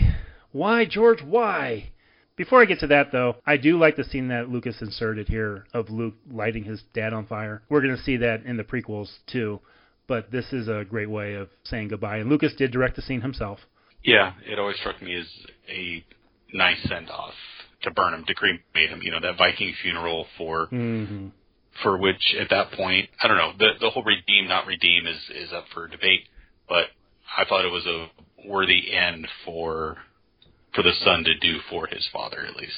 Why, 0.53 0.85
George, 0.85 1.23
why? 1.23 1.91
Before 2.37 2.61
I 2.61 2.65
get 2.65 2.81
to 2.81 2.87
that, 2.89 3.13
though, 3.13 3.37
I 3.47 3.57
do 3.57 3.79
like 3.79 3.97
the 3.97 4.05
scene 4.05 4.29
that 4.29 4.49
Lucas 4.49 4.81
inserted 4.81 5.29
here 5.29 5.67
of 5.73 5.89
Luke 5.89 6.15
lighting 6.31 6.65
his 6.65 6.83
dad 6.93 7.13
on 7.13 7.27
fire. 7.27 7.63
We're 7.69 7.81
going 7.81 7.97
to 7.97 8.03
see 8.03 8.17
that 8.19 8.45
in 8.45 8.57
the 8.57 8.65
prequels, 8.65 9.09
too. 9.27 9.61
But 10.07 10.31
this 10.31 10.53
is 10.53 10.69
a 10.69 10.85
great 10.89 11.09
way 11.09 11.35
of 11.35 11.49
saying 11.63 11.89
goodbye. 11.89 12.19
And 12.19 12.29
Lucas 12.29 12.55
did 12.55 12.73
direct 12.73 12.97
the 12.97 13.03
scene 13.03 13.21
himself. 13.21 13.61
Yeah, 14.03 14.33
it 14.45 14.59
always 14.59 14.77
struck 14.77 15.01
me 15.01 15.15
as 15.15 15.27
a 15.69 16.05
nice 16.53 16.83
send 16.89 17.09
off 17.09 17.35
to 17.83 17.91
burn 17.91 18.15
him, 18.15 18.25
to 18.27 18.35
cremate 18.35 18.91
him. 18.91 19.01
You 19.03 19.13
know, 19.13 19.21
that 19.21 19.39
Viking 19.39 19.73
funeral 19.81 20.27
for 20.37 20.67
Mm-hmm. 20.67 21.29
For 21.83 21.97
which 21.99 22.35
at 22.41 22.51
that 22.51 22.73
point 22.73 23.09
I 23.23 23.29
don't 23.29 23.37
know 23.37 23.53
the 23.59 23.73
the 23.81 23.91
whole 23.91 24.05
redeem 24.05 24.49
not 24.49 24.67
redeem 24.67 25.07
is 25.07 25.19
is 25.35 25.53
up 25.53 25.67
for 25.73 25.89
debate, 25.89 26.29
but 26.69 26.87
I 27.37 27.45
thought 27.45 27.65
it 27.65 27.73
was 27.73 27.87
a 27.87 28.09
worthy 28.47 28.95
end 28.95 29.29
for 29.45 29.99
for 30.75 30.83
the 30.83 30.93
son 30.93 31.25
to 31.25 31.39
do 31.39 31.59
for 31.71 31.87
his 31.87 32.09
father 32.13 32.45
at 32.47 32.57
least. 32.57 32.77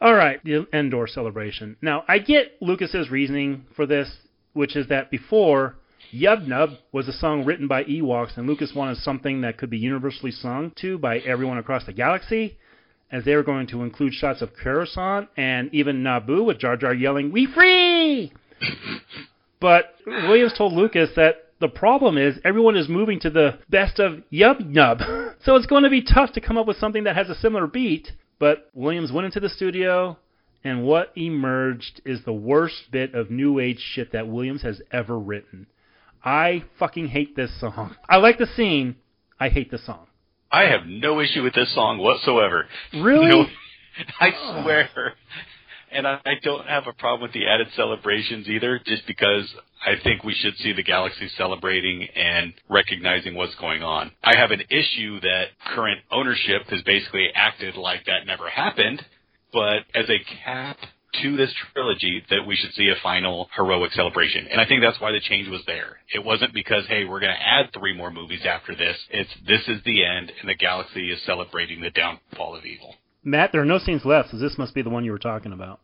All 0.00 0.14
right, 0.14 0.42
the 0.44 0.66
Endor 0.72 1.06
celebration. 1.06 1.76
Now, 1.82 2.04
I 2.08 2.18
get 2.18 2.56
Lucas's 2.62 3.10
reasoning 3.10 3.66
for 3.76 3.84
this, 3.84 4.10
which 4.54 4.74
is 4.74 4.88
that 4.88 5.10
before 5.10 5.76
Yub 6.12 6.46
Nub 6.46 6.70
was 6.90 7.06
a 7.06 7.12
song 7.12 7.44
written 7.44 7.68
by 7.68 7.84
Ewoks, 7.84 8.36
and 8.36 8.46
Lucas 8.46 8.72
wanted 8.74 8.96
something 8.98 9.42
that 9.42 9.58
could 9.58 9.68
be 9.68 9.78
universally 9.78 10.32
sung 10.32 10.72
to 10.80 10.96
by 10.98 11.18
everyone 11.18 11.58
across 11.58 11.84
the 11.84 11.92
galaxy, 11.92 12.56
as 13.12 13.24
they 13.24 13.34
were 13.34 13.42
going 13.42 13.66
to 13.68 13.82
include 13.82 14.14
shots 14.14 14.42
of 14.42 14.50
Coruscant 14.54 15.28
and 15.36 15.72
even 15.74 16.02
Naboo 16.02 16.44
with 16.44 16.58
Jar 16.58 16.76
Jar 16.76 16.94
yelling, 16.94 17.32
We 17.32 17.46
free! 17.46 18.32
but 19.60 19.94
Williams 20.06 20.54
told 20.56 20.72
Lucas 20.72 21.10
that 21.16 21.46
the 21.60 21.68
problem 21.68 22.16
is 22.16 22.38
everyone 22.44 22.76
is 22.76 22.88
moving 22.88 23.20
to 23.20 23.30
the 23.30 23.58
best 23.68 23.98
of 23.98 24.22
Yub 24.32 24.66
Nub. 24.66 24.98
so 25.44 25.56
it's 25.56 25.66
going 25.66 25.84
to 25.84 25.90
be 25.90 26.02
tough 26.02 26.32
to 26.32 26.40
come 26.40 26.56
up 26.56 26.66
with 26.66 26.78
something 26.78 27.04
that 27.04 27.16
has 27.16 27.28
a 27.28 27.34
similar 27.34 27.66
beat. 27.66 28.12
But 28.38 28.70
Williams 28.72 29.12
went 29.12 29.26
into 29.26 29.40
the 29.40 29.50
studio, 29.50 30.16
and 30.64 30.84
what 30.84 31.12
emerged 31.14 32.00
is 32.06 32.24
the 32.24 32.32
worst 32.32 32.90
bit 32.90 33.14
of 33.14 33.30
new 33.30 33.58
age 33.58 33.78
shit 33.78 34.12
that 34.12 34.28
Williams 34.28 34.62
has 34.62 34.80
ever 34.90 35.18
written. 35.18 35.66
I 36.24 36.64
fucking 36.78 37.08
hate 37.08 37.36
this 37.36 37.60
song. 37.60 37.96
I 38.08 38.16
like 38.16 38.38
the 38.38 38.46
scene. 38.46 38.96
I 39.38 39.50
hate 39.50 39.70
the 39.70 39.78
song. 39.78 40.06
I 40.50 40.62
have 40.62 40.86
no 40.86 41.20
issue 41.20 41.42
with 41.42 41.54
this 41.54 41.72
song 41.74 41.98
whatsoever. 41.98 42.66
Really? 42.92 43.26
No, 43.26 43.46
I 44.20 44.30
swear. 44.62 45.14
And 45.92 46.06
I, 46.06 46.20
I 46.24 46.34
don't 46.42 46.66
have 46.66 46.86
a 46.86 46.92
problem 46.92 47.22
with 47.22 47.32
the 47.32 47.48
added 47.48 47.68
celebrations 47.74 48.48
either, 48.48 48.80
just 48.84 49.06
because 49.06 49.52
I 49.84 49.94
think 50.02 50.22
we 50.22 50.34
should 50.34 50.56
see 50.58 50.72
the 50.72 50.82
galaxy 50.82 51.28
celebrating 51.36 52.06
and 52.14 52.52
recognizing 52.68 53.34
what's 53.34 53.54
going 53.56 53.82
on. 53.82 54.12
I 54.22 54.36
have 54.36 54.50
an 54.50 54.62
issue 54.70 55.20
that 55.20 55.46
current 55.74 56.00
ownership 56.10 56.62
has 56.68 56.82
basically 56.82 57.28
acted 57.34 57.76
like 57.76 58.06
that 58.06 58.26
never 58.26 58.48
happened, 58.48 59.04
but 59.52 59.84
as 59.94 60.08
a 60.08 60.18
cap 60.44 60.78
to 61.22 61.36
this 61.36 61.52
trilogy 61.72 62.24
that 62.30 62.46
we 62.46 62.56
should 62.56 62.72
see 62.74 62.88
a 62.88 63.02
final 63.02 63.48
heroic 63.56 63.92
celebration. 63.92 64.46
And 64.50 64.60
I 64.60 64.66
think 64.66 64.82
that's 64.82 65.00
why 65.00 65.12
the 65.12 65.20
change 65.20 65.48
was 65.48 65.62
there. 65.66 65.98
It 66.14 66.24
wasn't 66.24 66.54
because, 66.54 66.84
hey, 66.88 67.04
we're 67.04 67.20
going 67.20 67.34
to 67.34 67.42
add 67.42 67.72
three 67.72 67.96
more 67.96 68.10
movies 68.10 68.42
after 68.44 68.74
this. 68.74 68.96
It's 69.10 69.30
this 69.46 69.62
is 69.68 69.82
the 69.84 70.04
end 70.04 70.32
and 70.40 70.48
the 70.48 70.54
galaxy 70.54 71.10
is 71.10 71.20
celebrating 71.26 71.80
the 71.80 71.90
downfall 71.90 72.56
of 72.56 72.64
evil. 72.64 72.94
Matt, 73.24 73.52
there 73.52 73.60
are 73.60 73.66
no 73.66 73.78
scenes 73.78 74.04
left, 74.04 74.30
so 74.30 74.38
this 74.38 74.56
must 74.56 74.74
be 74.74 74.82
the 74.82 74.90
one 74.90 75.04
you 75.04 75.12
were 75.12 75.18
talking 75.18 75.52
about. 75.52 75.80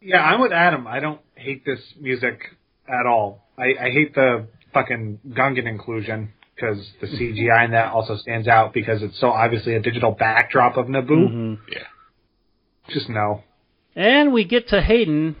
Yeah, 0.00 0.22
I'm 0.22 0.40
with 0.40 0.52
Adam. 0.52 0.86
I 0.86 1.00
don't 1.00 1.20
hate 1.34 1.64
this 1.64 1.80
music 1.98 2.40
at 2.88 3.06
all. 3.06 3.44
I, 3.56 3.74
I 3.80 3.90
hate 3.90 4.14
the 4.14 4.46
fucking 4.72 5.20
Gungan 5.28 5.66
inclusion 5.66 6.32
because 6.54 6.86
the 7.00 7.06
CGI 7.06 7.66
in 7.66 7.70
that 7.72 7.92
also 7.92 8.16
stands 8.16 8.48
out 8.48 8.74
because 8.74 9.02
it's 9.02 9.18
so 9.20 9.28
obviously 9.28 9.74
a 9.74 9.80
digital 9.80 10.10
backdrop 10.10 10.76
of 10.76 10.86
Naboo. 10.86 11.28
Mm-hmm. 11.28 11.54
Yeah. 11.72 11.78
Just 12.90 13.08
no. 13.08 13.42
And 13.96 14.32
we 14.32 14.44
get 14.44 14.68
to 14.68 14.80
Hayden. 14.80 15.36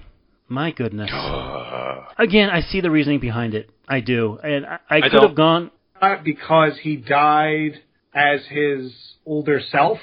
My 0.48 0.70
goodness. 0.70 1.10
Again, 2.18 2.50
I 2.50 2.60
see 2.60 2.80
the 2.80 2.90
reasoning 2.90 3.20
behind 3.20 3.54
it. 3.54 3.70
I 3.88 4.00
do. 4.00 4.38
And 4.42 4.66
I, 4.66 4.78
I, 4.88 4.96
I 4.98 5.08
could 5.08 5.22
have 5.22 5.34
gone. 5.34 5.70
Not 6.00 6.24
because 6.24 6.78
he 6.82 6.96
died 6.96 7.80
as 8.14 8.40
his 8.48 8.94
older 9.26 9.60
self. 9.70 9.98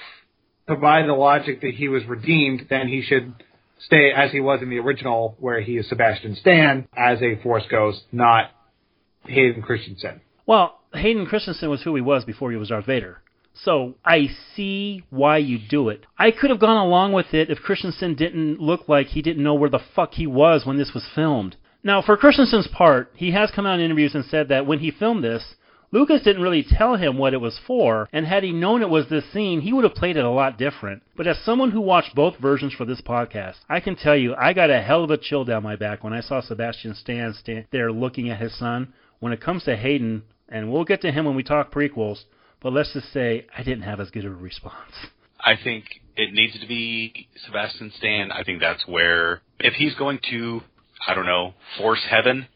So 0.68 0.76
by 0.76 1.06
the 1.06 1.14
logic 1.14 1.62
that 1.62 1.74
he 1.76 1.88
was 1.88 2.06
redeemed, 2.06 2.68
then 2.70 2.88
he 2.88 3.02
should 3.02 3.34
stay 3.86 4.12
as 4.16 4.32
he 4.32 4.40
was 4.40 4.62
in 4.62 4.70
the 4.70 4.80
original, 4.80 5.36
where 5.40 5.62
he 5.62 5.78
is 5.78 5.90
Sebastian 5.90 6.36
Shaw 6.36 6.82
as 6.96 7.22
a 7.22 7.42
Force 7.42 7.64
Ghost, 7.70 8.02
not 8.12 8.52
Hayden 9.26 9.62
Christensen. 9.62 10.22
Well, 10.46 10.80
Hayden 10.94 11.26
Christensen 11.26 11.70
was 11.70 11.82
who 11.82 11.96
he 11.96 12.02
was 12.02 12.26
before 12.26 12.52
he 12.52 12.58
was 12.58 12.70
Darth 12.70 12.86
Vader. 12.86 13.22
So 13.54 13.96
I 14.06 14.30
see 14.56 15.04
why 15.10 15.38
you 15.38 15.60
do 15.60 15.90
it. 15.90 16.06
I 16.18 16.32
could 16.32 16.50
have 16.50 16.60
gone 16.60 16.78
along 16.78 17.14
with 17.14 17.34
it 17.34 17.50
if 17.50 17.60
Christensen 17.60 18.16
didn't 18.16 18.60
look 18.60 18.88
like 18.88 19.08
he 19.08 19.22
didn't 19.22 19.44
know 19.44 19.56
where 19.56 19.70
the 19.70 19.80
fuck 19.80 20.14
he 20.14 20.26
was 20.26 20.66
when 20.66 20.78
this 20.78 20.94
was 20.94 21.08
filmed. 21.14 21.58
Now, 21.84 22.02
for 22.02 22.16
Christensen's 22.16 22.68
part, 22.68 23.12
he 23.16 23.32
has 23.32 23.52
come 23.52 23.66
out 23.66 23.80
in 23.80 23.86
interviews 23.86 24.16
and 24.16 24.24
said 24.24 24.50
that 24.50 24.66
when 24.66 24.80
he 24.80 24.92
filmed 24.92 25.24
this, 25.24 25.56
Lucas 25.94 26.22
didn't 26.22 26.42
really 26.42 26.64
tell 26.64 26.96
him 26.96 27.18
what 27.18 27.34
it 27.34 27.42
was 27.42 27.60
for, 27.68 28.08
and 28.14 28.26
had 28.26 28.44
he 28.44 28.54
known 28.54 28.82
it 28.82 28.90
was 28.90 29.10
this 29.10 29.30
scene, 29.34 29.60
he 29.60 29.74
would 29.74 29.84
have 29.84 29.94
played 29.94 30.16
it 30.16 30.24
a 30.24 30.30
lot 30.30 30.58
different. 30.58 31.04
But 31.18 31.28
as 31.28 31.38
someone 31.40 31.72
who 31.72 31.82
watched 31.82 32.16
both 32.16 32.38
versions 32.38 32.74
for 32.74 32.86
this 32.86 33.02
podcast, 33.02 33.58
I 33.68 33.82
can 33.82 33.98
tell 33.98 34.16
you 34.16 34.34
I 34.36 34.54
got 34.54 34.70
a 34.70 34.82
hell 34.82 35.04
of 35.04 35.12
a 35.12 35.18
chill 35.18 35.44
down 35.44 35.64
my 35.64 35.76
back 35.76 36.02
when 36.02 36.14
I 36.14 36.22
saw 36.22 36.40
Sebastian 36.40 36.94
Shaw 36.94 37.34
stand 37.34 37.66
there 37.72 37.92
looking 37.92 38.30
at 38.30 38.40
his 38.40 38.58
son. 38.58 38.94
When 39.20 39.34
it 39.34 39.42
comes 39.42 39.66
to 39.66 39.76
Hayden, 39.76 40.24
and 40.48 40.72
we'll 40.72 40.86
get 40.86 41.02
to 41.02 41.12
him 41.12 41.26
when 41.26 41.36
we 41.36 41.44
talk 41.44 41.74
prequels, 41.74 42.24
but 42.62 42.74
let's 42.74 42.94
just 42.94 43.12
say 43.14 43.46
I 43.58 43.64
didn't 43.64 43.84
have 43.84 44.00
as 44.00 44.10
good 44.10 44.26
of 44.26 44.34
a 44.34 44.36
response. 44.36 44.94
I 45.40 45.56
think 45.62 45.86
it 46.16 46.34
needs 46.34 46.60
to 46.60 46.68
be 46.68 47.28
Sebastian 47.46 47.92
Shaw. 48.00 48.28
I 48.32 48.44
think 48.44 48.60
that's 48.60 48.86
where, 48.88 49.42
if 49.60 49.74
he's 49.74 49.96
going 49.96 50.20
to, 50.30 50.62
I 51.08 51.14
don't 51.16 51.26
know, 51.26 51.54
force 51.78 52.02
heaven 52.10 52.48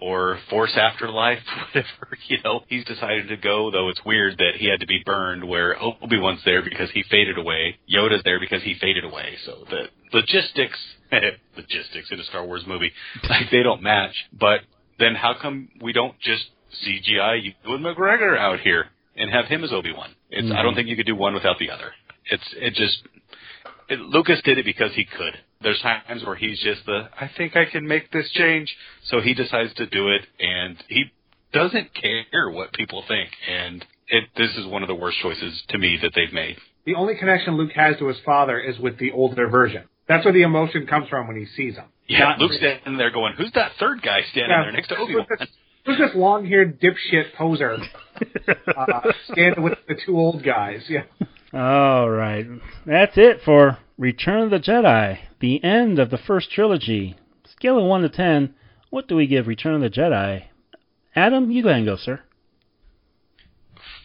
or 0.00 0.38
force 0.48 0.72
afterlife, 0.76 1.40
whatever, 1.74 2.16
you 2.28 2.38
know, 2.42 2.62
he's 2.68 2.84
decided 2.84 3.28
to 3.28 3.36
go, 3.36 3.70
though 3.70 3.90
it's 3.90 4.00
weird 4.04 4.38
that 4.38 4.52
he 4.56 4.70
had 4.70 4.80
to 4.80 4.86
be 4.86 5.02
burned 5.04 5.46
where 5.46 5.76
Obi-Wan's 5.80 6.40
there 6.44 6.62
because 6.62 6.90
he 6.92 7.02
faded 7.10 7.36
away. 7.36 7.78
Yoda's 7.92 8.22
there 8.24 8.40
because 8.40 8.62
he 8.62 8.74
faded 8.80 9.04
away. 9.04 9.36
So 9.44 9.64
the 9.68 9.88
logistics, 10.14 10.78
logistics 11.56 12.10
in 12.10 12.20
a 12.20 12.24
Star 12.24 12.46
Wars 12.46 12.64
movie, 12.66 12.92
like 13.28 13.50
they 13.50 13.62
don't 13.62 13.82
match. 13.82 14.14
But 14.32 14.60
then 14.98 15.14
how 15.14 15.34
come 15.40 15.68
we 15.82 15.92
don't 15.92 16.18
just 16.20 16.44
CGI 16.86 17.54
Ewan 17.64 17.82
McGregor 17.82 18.38
out 18.38 18.60
here 18.60 18.86
and 19.20 19.30
have 19.30 19.46
him 19.46 19.62
as 19.64 19.72
Obi-Wan? 19.72 20.14
It's, 20.30 20.50
I 20.50 20.62
don't 20.62 20.70
mm-hmm. 20.70 20.76
think 20.76 20.88
you 20.88 20.96
could 20.96 21.06
do 21.06 21.16
one 21.16 21.34
without 21.34 21.58
the 21.58 21.70
other. 21.70 21.92
It's, 22.30 22.44
it 22.56 22.74
just, 22.74 23.02
it, 23.88 24.00
Lucas 24.00 24.40
did 24.44 24.58
it 24.58 24.64
because 24.64 24.92
he 24.94 25.04
could. 25.04 25.36
There's 25.62 25.80
times 25.80 26.24
where 26.24 26.36
he's 26.36 26.60
just 26.60 26.86
the, 26.86 27.08
I 27.20 27.30
think 27.36 27.56
I 27.56 27.66
can 27.66 27.86
make 27.86 28.10
this 28.10 28.30
change. 28.32 28.74
So 29.04 29.20
he 29.20 29.34
decides 29.34 29.74
to 29.74 29.86
do 29.86 30.08
it 30.08 30.22
and 30.38 30.76
he 30.88 31.04
doesn't 31.52 31.90
care 31.94 32.50
what 32.50 32.72
people 32.72 33.04
think. 33.06 33.30
And 33.48 33.84
it, 34.08 34.24
this 34.36 34.56
is 34.56 34.66
one 34.66 34.82
of 34.82 34.88
the 34.88 34.94
worst 34.94 35.18
choices 35.22 35.62
to 35.68 35.78
me 35.78 35.98
that 36.02 36.12
they've 36.14 36.32
made. 36.32 36.56
The 36.86 36.94
only 36.94 37.16
connection 37.16 37.56
Luke 37.56 37.72
has 37.74 37.98
to 37.98 38.08
his 38.08 38.16
father 38.24 38.58
is 38.58 38.78
with 38.78 38.98
the 38.98 39.12
older 39.12 39.48
version. 39.48 39.84
That's 40.08 40.24
where 40.24 40.32
the 40.32 40.42
emotion 40.42 40.86
comes 40.86 41.08
from 41.08 41.28
when 41.28 41.36
he 41.36 41.46
sees 41.56 41.76
him. 41.76 41.84
Yeah, 42.08 42.20
Not- 42.20 42.38
Luke's 42.38 42.56
standing 42.56 42.96
there 42.96 43.10
going, 43.10 43.34
who's 43.36 43.52
that 43.54 43.72
third 43.78 44.02
guy 44.02 44.22
standing 44.30 44.50
Yeah. 44.50 44.62
there 44.64 44.72
next 44.72 44.88
to 44.88 44.96
Obi-Wan? 44.96 45.26
Who's 45.86 45.98
this 45.98 46.10
long-haired 46.14 46.80
dipshit 46.80 47.34
poser 47.36 47.78
uh, 48.76 49.00
standing 49.32 49.62
with 49.62 49.78
the 49.88 49.96
two 50.04 50.18
old 50.18 50.44
guys? 50.44 50.84
Yeah. 50.88 51.04
All 51.52 52.08
right. 52.08 52.46
That's 52.86 53.16
it 53.16 53.40
for 53.44 53.78
Return 53.98 54.42
of 54.42 54.50
the 54.50 54.58
Jedi, 54.58 55.18
the 55.40 55.62
end 55.64 55.98
of 55.98 56.10
the 56.10 56.18
first 56.18 56.50
trilogy. 56.50 57.16
Scale 57.56 57.78
of 57.78 57.84
1 57.84 58.02
to 58.02 58.08
10, 58.08 58.54
what 58.90 59.08
do 59.08 59.16
we 59.16 59.26
give 59.26 59.46
Return 59.46 59.74
of 59.74 59.80
the 59.80 59.90
Jedi? 59.90 60.44
Adam, 61.14 61.50
you 61.50 61.62
go 61.62 61.68
ahead 61.68 61.78
and 61.78 61.86
go, 61.86 61.96
sir. 61.96 62.20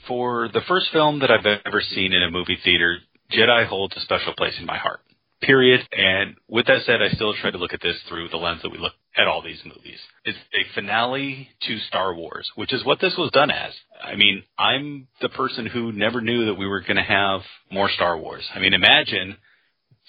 For 0.07 0.49
the 0.51 0.61
first 0.67 0.87
film 0.91 1.19
that 1.19 1.31
I've 1.31 1.45
ever 1.65 1.81
seen 1.81 2.13
in 2.13 2.23
a 2.23 2.31
movie 2.31 2.57
theater, 2.63 2.97
Jedi 3.31 3.65
holds 3.65 3.95
a 3.95 4.01
special 4.01 4.33
place 4.35 4.55
in 4.59 4.65
my 4.65 4.77
heart. 4.77 5.01
Period. 5.45 5.87
And 5.91 6.35
with 6.47 6.65
that 6.65 6.83
said, 6.85 7.01
I 7.01 7.09
still 7.09 7.33
try 7.35 7.51
to 7.51 7.57
look 7.57 7.73
at 7.73 7.81
this 7.81 7.97
through 8.09 8.29
the 8.29 8.37
lens 8.37 8.61
that 8.63 8.71
we 8.71 8.79
look 8.79 8.93
at 9.15 9.27
all 9.27 9.43
these 9.43 9.61
movies. 9.63 9.99
It's 10.23 10.37
a 10.53 10.73
finale 10.73 11.49
to 11.67 11.77
Star 11.79 12.15
Wars, 12.15 12.49
which 12.55 12.73
is 12.73 12.83
what 12.83 12.99
this 12.99 13.13
was 13.15 13.29
done 13.31 13.51
as. 13.51 13.71
I 14.03 14.15
mean, 14.15 14.43
I'm 14.57 15.07
the 15.21 15.29
person 15.29 15.67
who 15.67 15.91
never 15.91 16.19
knew 16.19 16.45
that 16.45 16.55
we 16.55 16.67
were 16.67 16.81
going 16.81 16.95
to 16.95 17.03
have 17.03 17.41
more 17.71 17.89
Star 17.89 18.17
Wars. 18.17 18.43
I 18.55 18.59
mean, 18.59 18.73
imagine 18.73 19.37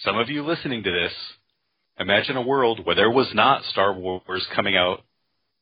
some 0.04 0.16
of 0.16 0.30
you 0.30 0.42
listening 0.42 0.82
to 0.82 0.90
this, 0.90 1.12
imagine 1.98 2.36
a 2.36 2.42
world 2.42 2.84
where 2.84 2.96
there 2.96 3.10
was 3.10 3.28
not 3.34 3.64
Star 3.64 3.92
Wars 3.92 4.46
coming 4.54 4.76
out 4.76 5.02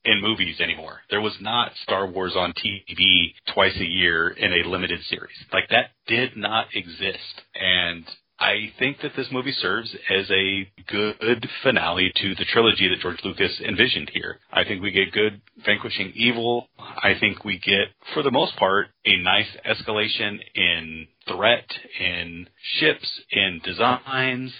in 0.05 0.21
movies 0.21 0.61
anymore. 0.61 1.01
There 1.11 1.21
was 1.21 1.37
not 1.41 1.73
Star 1.83 2.07
Wars 2.07 2.35
on 2.37 2.53
TV 2.53 3.35
twice 3.53 3.77
a 3.77 3.85
year 3.85 4.29
in 4.29 4.53
a 4.53 4.69
limited 4.69 5.01
series. 5.09 5.37
Like 5.53 5.69
that 5.71 5.91
did 6.07 6.37
not 6.37 6.67
exist. 6.75 7.43
And 7.55 8.05
I 8.45 8.75
think 8.79 9.01
that 9.01 9.13
this 9.17 9.29
movie 9.33 9.53
serves 9.53 9.97
as 10.11 10.31
a 10.31 10.71
good 10.87 11.49
finale 11.63 12.13
to 12.15 12.35
the 12.35 12.45
trilogy 12.45 12.89
that 12.89 13.01
George 13.01 13.21
Lucas 13.25 13.59
envisioned 13.67 14.11
here. 14.13 14.39
I 14.53 14.65
think 14.65 14.83
we 14.83 14.91
get 14.91 15.13
good 15.13 15.41
vanquishing 15.65 16.13
evil. 16.15 16.69
I 16.79 17.15
think 17.19 17.43
we 17.43 17.59
get, 17.59 17.89
for 18.13 18.23
the 18.23 18.31
most 18.31 18.55
part, 18.57 18.89
a 19.07 19.17
nice 19.17 19.49
escalation 19.67 20.41
in 20.55 21.07
threat, 21.27 21.65
in 21.99 22.47
ships, 22.79 23.09
in 23.31 23.63
designs. 23.65 24.53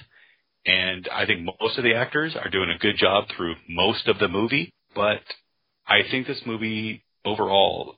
And 0.65 1.07
I 1.13 1.27
think 1.27 1.47
most 1.61 1.77
of 1.77 1.85
the 1.85 1.95
actors 1.95 2.35
are 2.43 2.49
doing 2.49 2.71
a 2.71 2.79
good 2.79 2.97
job 2.97 3.25
through 3.37 3.55
most 3.69 4.09
of 4.09 4.19
the 4.19 4.29
movie. 4.29 4.73
But 4.95 5.21
I 5.87 6.09
think 6.11 6.27
this 6.27 6.41
movie 6.47 7.05
overall, 7.27 7.97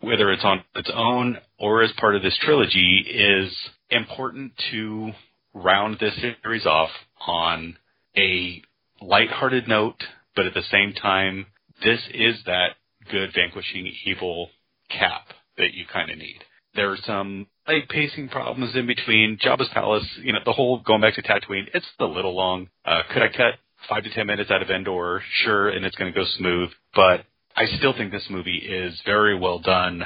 whether 0.00 0.32
it's 0.32 0.44
on 0.44 0.64
its 0.74 0.90
own 0.92 1.38
or 1.56 1.82
as 1.82 1.92
part 2.00 2.16
of 2.16 2.22
this 2.22 2.36
trilogy, 2.42 3.04
is 3.08 3.54
important 3.90 4.52
to 4.70 5.12
round 5.54 5.98
this 5.98 6.14
series 6.20 6.66
off 6.66 6.90
on 7.26 7.76
a 8.16 8.62
lighthearted 9.00 9.68
note, 9.68 10.02
but 10.36 10.46
at 10.46 10.54
the 10.54 10.62
same 10.70 10.92
time, 10.92 11.46
this 11.82 12.00
is 12.12 12.36
that 12.46 12.70
good 13.10 13.30
vanquishing 13.34 13.92
evil 14.04 14.50
cap 14.88 15.28
that 15.56 15.74
you 15.74 15.84
kind 15.92 16.10
of 16.10 16.18
need. 16.18 16.40
There 16.74 16.90
are 16.90 16.98
some 17.04 17.46
like 17.66 17.88
pacing 17.88 18.28
problems 18.28 18.76
in 18.76 18.86
between. 18.86 19.38
Jabba's 19.44 19.68
palace, 19.72 20.06
you 20.22 20.32
know, 20.32 20.38
the 20.44 20.52
whole 20.52 20.80
going 20.80 21.00
back 21.00 21.14
to 21.14 21.22
Tatooine, 21.22 21.66
it's 21.74 21.86
a 21.98 22.04
little 22.04 22.34
long. 22.34 22.68
Uh, 22.84 23.02
could 23.12 23.22
I 23.22 23.28
cut 23.28 23.54
five 23.88 24.04
to 24.04 24.10
ten 24.10 24.26
minutes 24.26 24.50
out 24.50 24.62
of 24.62 24.70
Endor? 24.70 25.22
Sure, 25.42 25.68
and 25.68 25.84
it's 25.84 25.96
going 25.96 26.12
to 26.12 26.18
go 26.18 26.26
smooth. 26.38 26.70
But 26.94 27.24
I 27.56 27.66
still 27.78 27.92
think 27.92 28.12
this 28.12 28.26
movie 28.30 28.58
is 28.58 29.00
very 29.04 29.38
well 29.38 29.58
done. 29.58 30.04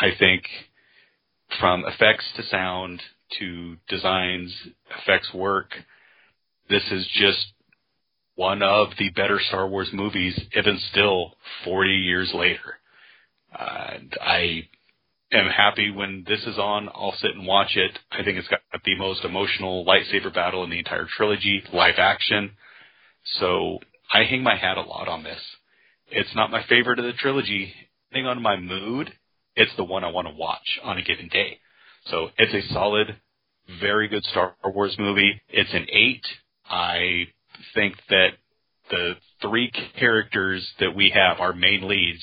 I 0.00 0.10
think 0.18 0.44
from 1.60 1.84
effects 1.86 2.24
to 2.36 2.42
sound 2.44 3.00
to 3.38 3.76
designs, 3.88 4.54
effects 5.00 5.32
work, 5.34 5.70
this 6.68 6.82
is 6.90 7.06
just 7.14 7.46
one 8.36 8.62
of 8.62 8.88
the 8.98 9.10
better 9.10 9.38
Star 9.48 9.68
Wars 9.68 9.90
movies, 9.92 10.38
even 10.56 10.78
still 10.90 11.34
40 11.64 11.90
years 11.90 12.32
later. 12.34 12.78
And 13.56 14.12
I 14.20 14.68
am 15.32 15.48
happy 15.48 15.90
when 15.90 16.24
this 16.26 16.40
is 16.42 16.58
on. 16.58 16.88
I'll 16.88 17.14
sit 17.18 17.34
and 17.34 17.46
watch 17.46 17.76
it. 17.76 17.98
I 18.10 18.24
think 18.24 18.38
it's 18.38 18.48
got 18.48 18.60
the 18.84 18.96
most 18.96 19.24
emotional 19.24 19.84
lightsaber 19.84 20.34
battle 20.34 20.64
in 20.64 20.70
the 20.70 20.78
entire 20.78 21.06
trilogy, 21.16 21.62
live 21.72 21.98
action. 21.98 22.52
So 23.38 23.78
I 24.12 24.24
hang 24.24 24.42
my 24.42 24.56
hat 24.56 24.78
a 24.78 24.82
lot 24.82 25.08
on 25.08 25.22
this. 25.22 25.40
It's 26.08 26.34
not 26.34 26.50
my 26.50 26.64
favorite 26.68 26.98
of 26.98 27.04
the 27.04 27.12
trilogy. 27.12 27.72
Depending 28.10 28.28
on 28.28 28.42
my 28.42 28.56
mood, 28.56 29.12
it's 29.56 29.74
the 29.76 29.84
one 29.84 30.04
I 30.04 30.10
want 30.10 30.28
to 30.28 30.34
watch 30.34 30.80
on 30.82 30.98
a 30.98 31.02
given 31.02 31.28
day. 31.28 31.58
So 32.06 32.28
it's 32.38 32.54
a 32.54 32.72
solid, 32.72 33.16
very 33.80 34.08
good 34.08 34.24
Star 34.24 34.54
Wars 34.64 34.96
movie. 34.98 35.40
It's 35.48 35.72
an 35.72 35.86
eight. 35.90 36.24
I 36.68 37.28
think 37.74 37.94
that 38.08 38.30
the 38.90 39.14
three 39.40 39.70
characters 39.98 40.66
that 40.80 40.94
we 40.94 41.10
have, 41.10 41.40
our 41.40 41.52
main 41.52 41.86
leads, 41.88 42.22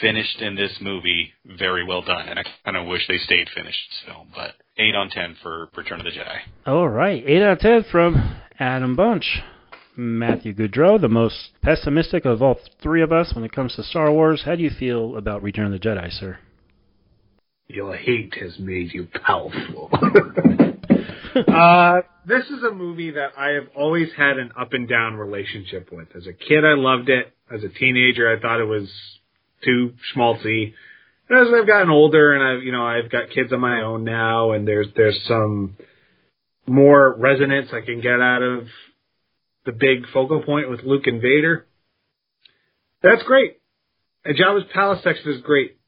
finished 0.00 0.40
in 0.40 0.54
this 0.54 0.72
movie 0.80 1.32
very 1.58 1.84
well 1.84 2.02
done, 2.02 2.28
and 2.28 2.38
I 2.38 2.44
kind 2.64 2.76
of 2.76 2.86
wish 2.86 3.06
they 3.08 3.18
stayed 3.18 3.48
finished 3.54 3.92
still. 4.02 4.26
But 4.34 4.54
eight 4.78 4.94
on 4.94 5.10
ten 5.10 5.36
for 5.42 5.68
Return 5.76 6.00
of 6.00 6.04
the 6.04 6.10
Jedi. 6.10 6.38
All 6.66 6.88
right, 6.88 7.22
eight 7.26 7.42
out 7.42 7.52
of 7.52 7.58
ten 7.58 7.84
from 7.90 8.36
Adam 8.58 8.94
Bunch. 8.94 9.40
Matthew 9.94 10.54
Goudreau, 10.54 10.98
the 10.98 11.08
most 11.08 11.50
pessimistic 11.60 12.24
of 12.24 12.40
all 12.40 12.58
three 12.82 13.02
of 13.02 13.12
us 13.12 13.34
when 13.34 13.44
it 13.44 13.52
comes 13.52 13.74
to 13.76 13.82
Star 13.82 14.10
Wars. 14.10 14.42
How 14.44 14.54
do 14.54 14.62
you 14.62 14.70
feel 14.70 15.16
about 15.16 15.42
Return 15.42 15.66
of 15.66 15.72
the 15.72 15.78
Jedi, 15.78 16.10
sir? 16.10 16.38
Your 17.72 17.96
hate 17.96 18.34
has 18.38 18.58
made 18.58 18.92
you 18.92 19.08
powerful. 19.24 19.88
uh, 21.48 22.00
this 22.26 22.44
is 22.44 22.62
a 22.62 22.70
movie 22.70 23.12
that 23.12 23.30
I 23.38 23.52
have 23.52 23.68
always 23.74 24.08
had 24.14 24.36
an 24.38 24.52
up 24.60 24.74
and 24.74 24.86
down 24.86 25.14
relationship 25.14 25.88
with. 25.90 26.08
As 26.14 26.26
a 26.26 26.34
kid, 26.34 26.66
I 26.66 26.74
loved 26.74 27.08
it. 27.08 27.32
As 27.50 27.64
a 27.64 27.70
teenager, 27.70 28.30
I 28.30 28.38
thought 28.40 28.60
it 28.60 28.66
was 28.66 28.90
too 29.64 29.94
schmaltzy. 30.14 30.74
And 31.30 31.38
as 31.40 31.54
I've 31.54 31.66
gotten 31.66 31.88
older, 31.88 32.34
and 32.34 32.42
I've 32.42 32.62
you 32.62 32.72
know 32.72 32.84
I've 32.84 33.10
got 33.10 33.30
kids 33.30 33.52
of 33.52 33.60
my 33.60 33.80
own 33.80 34.04
now, 34.04 34.52
and 34.52 34.68
there's 34.68 34.88
there's 34.94 35.18
some 35.26 35.76
more 36.66 37.14
resonance 37.16 37.68
I 37.72 37.80
can 37.80 38.02
get 38.02 38.20
out 38.20 38.42
of 38.42 38.66
the 39.64 39.72
big 39.72 40.06
focal 40.12 40.42
point 40.42 40.68
with 40.68 40.80
Luke 40.82 41.06
and 41.06 41.22
Vader. 41.22 41.66
That's 43.02 43.22
great. 43.22 43.60
And 44.26 44.36
Jabba's 44.36 44.70
palace 44.74 45.00
section 45.02 45.32
is 45.32 45.40
great. 45.40 45.78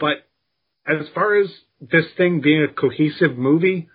But 0.00 0.27
as 0.88 1.06
far 1.14 1.36
as 1.36 1.48
this 1.80 2.06
thing 2.16 2.40
being 2.40 2.62
a 2.64 2.68
cohesive 2.68 3.36
movie, 3.36 3.88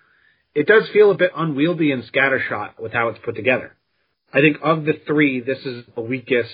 it 0.54 0.66
does 0.66 0.88
feel 0.92 1.10
a 1.10 1.16
bit 1.16 1.32
unwieldy 1.36 1.90
and 1.90 2.04
scattershot 2.04 2.78
with 2.80 2.92
how 2.92 3.08
it's 3.08 3.18
put 3.24 3.34
together. 3.34 3.76
I 4.32 4.40
think 4.40 4.58
of 4.62 4.84
the 4.84 4.94
three, 5.06 5.40
this 5.40 5.58
is 5.64 5.84
the 5.94 6.00
weakest 6.00 6.48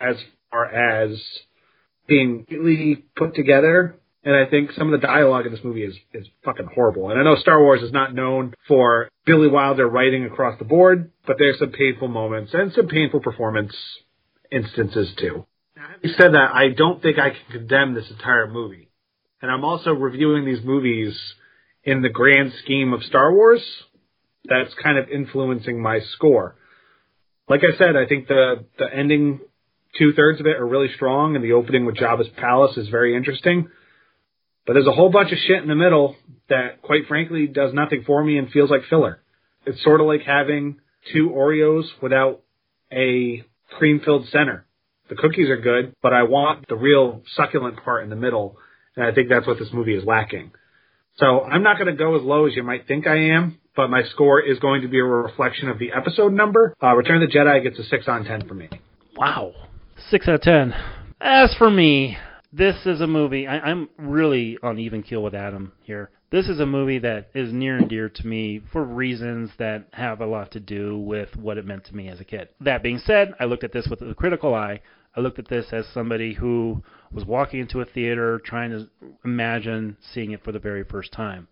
as 0.00 0.16
far 0.50 0.66
as 0.66 1.20
being 2.06 2.46
really 2.50 3.04
put 3.16 3.34
together. 3.34 3.96
And 4.22 4.34
I 4.34 4.44
think 4.50 4.72
some 4.72 4.92
of 4.92 5.00
the 5.00 5.06
dialogue 5.06 5.46
in 5.46 5.52
this 5.52 5.64
movie 5.64 5.84
is, 5.84 5.94
is 6.12 6.26
fucking 6.44 6.68
horrible. 6.74 7.10
And 7.10 7.18
I 7.18 7.22
know 7.22 7.36
Star 7.36 7.62
Wars 7.62 7.82
is 7.82 7.92
not 7.92 8.14
known 8.14 8.52
for 8.68 9.08
Billy 9.24 9.48
Wilder 9.48 9.88
writing 9.88 10.26
across 10.26 10.58
the 10.58 10.66
board, 10.66 11.10
but 11.26 11.36
there's 11.38 11.58
some 11.58 11.70
painful 11.70 12.08
moments 12.08 12.52
and 12.52 12.72
some 12.72 12.88
painful 12.88 13.20
performance 13.20 13.74
instances 14.52 15.10
too. 15.18 15.46
Now, 15.74 15.86
having 15.92 16.14
said 16.18 16.34
that, 16.34 16.50
I 16.52 16.68
don't 16.76 17.00
think 17.00 17.18
I 17.18 17.30
can 17.30 17.60
condemn 17.60 17.94
this 17.94 18.10
entire 18.10 18.46
movie. 18.46 18.89
And 19.42 19.50
I'm 19.50 19.64
also 19.64 19.92
reviewing 19.92 20.44
these 20.44 20.64
movies 20.64 21.18
in 21.84 22.02
the 22.02 22.08
grand 22.08 22.52
scheme 22.62 22.92
of 22.92 23.02
Star 23.04 23.32
Wars. 23.32 23.62
That's 24.44 24.72
kind 24.82 24.98
of 24.98 25.08
influencing 25.08 25.80
my 25.80 26.00
score. 26.14 26.56
Like 27.48 27.62
I 27.64 27.76
said, 27.76 27.96
I 27.96 28.06
think 28.06 28.28
the, 28.28 28.64
the 28.78 28.86
ending 28.92 29.40
two 29.98 30.12
thirds 30.12 30.40
of 30.40 30.46
it 30.46 30.56
are 30.56 30.66
really 30.66 30.92
strong, 30.94 31.36
and 31.36 31.44
the 31.44 31.52
opening 31.52 31.84
with 31.84 31.96
Jabba's 31.96 32.28
palace 32.36 32.76
is 32.76 32.88
very 32.88 33.16
interesting. 33.16 33.68
But 34.66 34.74
there's 34.74 34.86
a 34.86 34.92
whole 34.92 35.10
bunch 35.10 35.32
of 35.32 35.38
shit 35.38 35.62
in 35.62 35.68
the 35.68 35.74
middle 35.74 36.16
that, 36.48 36.82
quite 36.82 37.06
frankly, 37.08 37.46
does 37.46 37.72
nothing 37.72 38.04
for 38.06 38.22
me 38.22 38.38
and 38.38 38.50
feels 38.50 38.70
like 38.70 38.84
filler. 38.88 39.20
It's 39.66 39.82
sort 39.82 40.00
of 40.00 40.06
like 40.06 40.22
having 40.22 40.76
two 41.12 41.30
Oreos 41.30 41.84
without 42.00 42.42
a 42.92 43.44
cream 43.78 44.00
filled 44.04 44.28
center. 44.28 44.66
The 45.08 45.16
cookies 45.16 45.48
are 45.48 45.56
good, 45.56 45.94
but 46.02 46.12
I 46.12 46.22
want 46.24 46.68
the 46.68 46.76
real 46.76 47.22
succulent 47.34 47.82
part 47.82 48.04
in 48.04 48.10
the 48.10 48.16
middle, 48.16 48.58
and 49.00 49.10
I 49.10 49.14
think 49.14 49.30
that's 49.30 49.46
what 49.46 49.58
this 49.58 49.70
movie 49.72 49.94
is 49.94 50.04
lacking. 50.04 50.52
So 51.16 51.42
I'm 51.42 51.62
not 51.62 51.78
going 51.78 51.86
to 51.86 51.96
go 51.96 52.16
as 52.16 52.22
low 52.22 52.46
as 52.46 52.54
you 52.54 52.62
might 52.62 52.86
think 52.86 53.06
I 53.06 53.34
am, 53.34 53.58
but 53.74 53.88
my 53.88 54.02
score 54.02 54.40
is 54.40 54.58
going 54.58 54.82
to 54.82 54.88
be 54.88 54.98
a 54.98 55.04
reflection 55.04 55.68
of 55.70 55.78
the 55.78 55.92
episode 55.92 56.34
number. 56.34 56.74
Uh, 56.82 56.94
Return 56.94 57.22
of 57.22 57.30
the 57.30 57.34
Jedi 57.34 57.62
gets 57.62 57.78
a 57.78 57.84
6 57.84 58.08
on 58.08 58.24
10 58.24 58.46
for 58.46 58.54
me. 58.54 58.68
Wow. 59.16 59.52
6 60.10 60.28
out 60.28 60.34
of 60.34 60.40
10. 60.42 60.74
As 61.20 61.54
for 61.56 61.70
me, 61.70 62.18
this 62.52 62.76
is 62.84 63.00
a 63.00 63.06
movie, 63.06 63.46
I, 63.46 63.58
I'm 63.58 63.88
really 63.96 64.58
on 64.62 64.78
even 64.78 65.02
keel 65.02 65.22
with 65.22 65.34
Adam 65.34 65.72
here. 65.82 66.10
This 66.30 66.48
is 66.48 66.60
a 66.60 66.66
movie 66.66 66.98
that 66.98 67.30
is 67.34 67.52
near 67.52 67.76
and 67.76 67.88
dear 67.88 68.08
to 68.08 68.26
me 68.26 68.60
for 68.70 68.84
reasons 68.84 69.50
that 69.58 69.86
have 69.92 70.20
a 70.20 70.26
lot 70.26 70.52
to 70.52 70.60
do 70.60 70.98
with 70.98 71.34
what 71.36 71.58
it 71.58 71.66
meant 71.66 71.86
to 71.86 71.96
me 71.96 72.08
as 72.08 72.20
a 72.20 72.24
kid. 72.24 72.48
That 72.60 72.82
being 72.82 72.98
said, 72.98 73.32
I 73.40 73.46
looked 73.46 73.64
at 73.64 73.72
this 73.72 73.88
with 73.88 74.02
a 74.02 74.14
critical 74.14 74.54
eye. 74.54 74.80
I 75.16 75.20
looked 75.20 75.38
at 75.38 75.48
this 75.48 75.66
as 75.72 75.86
somebody 75.92 76.34
who 76.34 76.82
was 77.12 77.24
walking 77.24 77.60
into 77.60 77.80
a 77.80 77.84
theater 77.84 78.40
trying 78.44 78.70
to 78.70 78.88
imagine 79.24 79.96
seeing 80.12 80.32
it 80.32 80.44
for 80.44 80.52
the 80.52 80.58
very 80.58 80.84
first 80.84 81.12
time. 81.12 81.48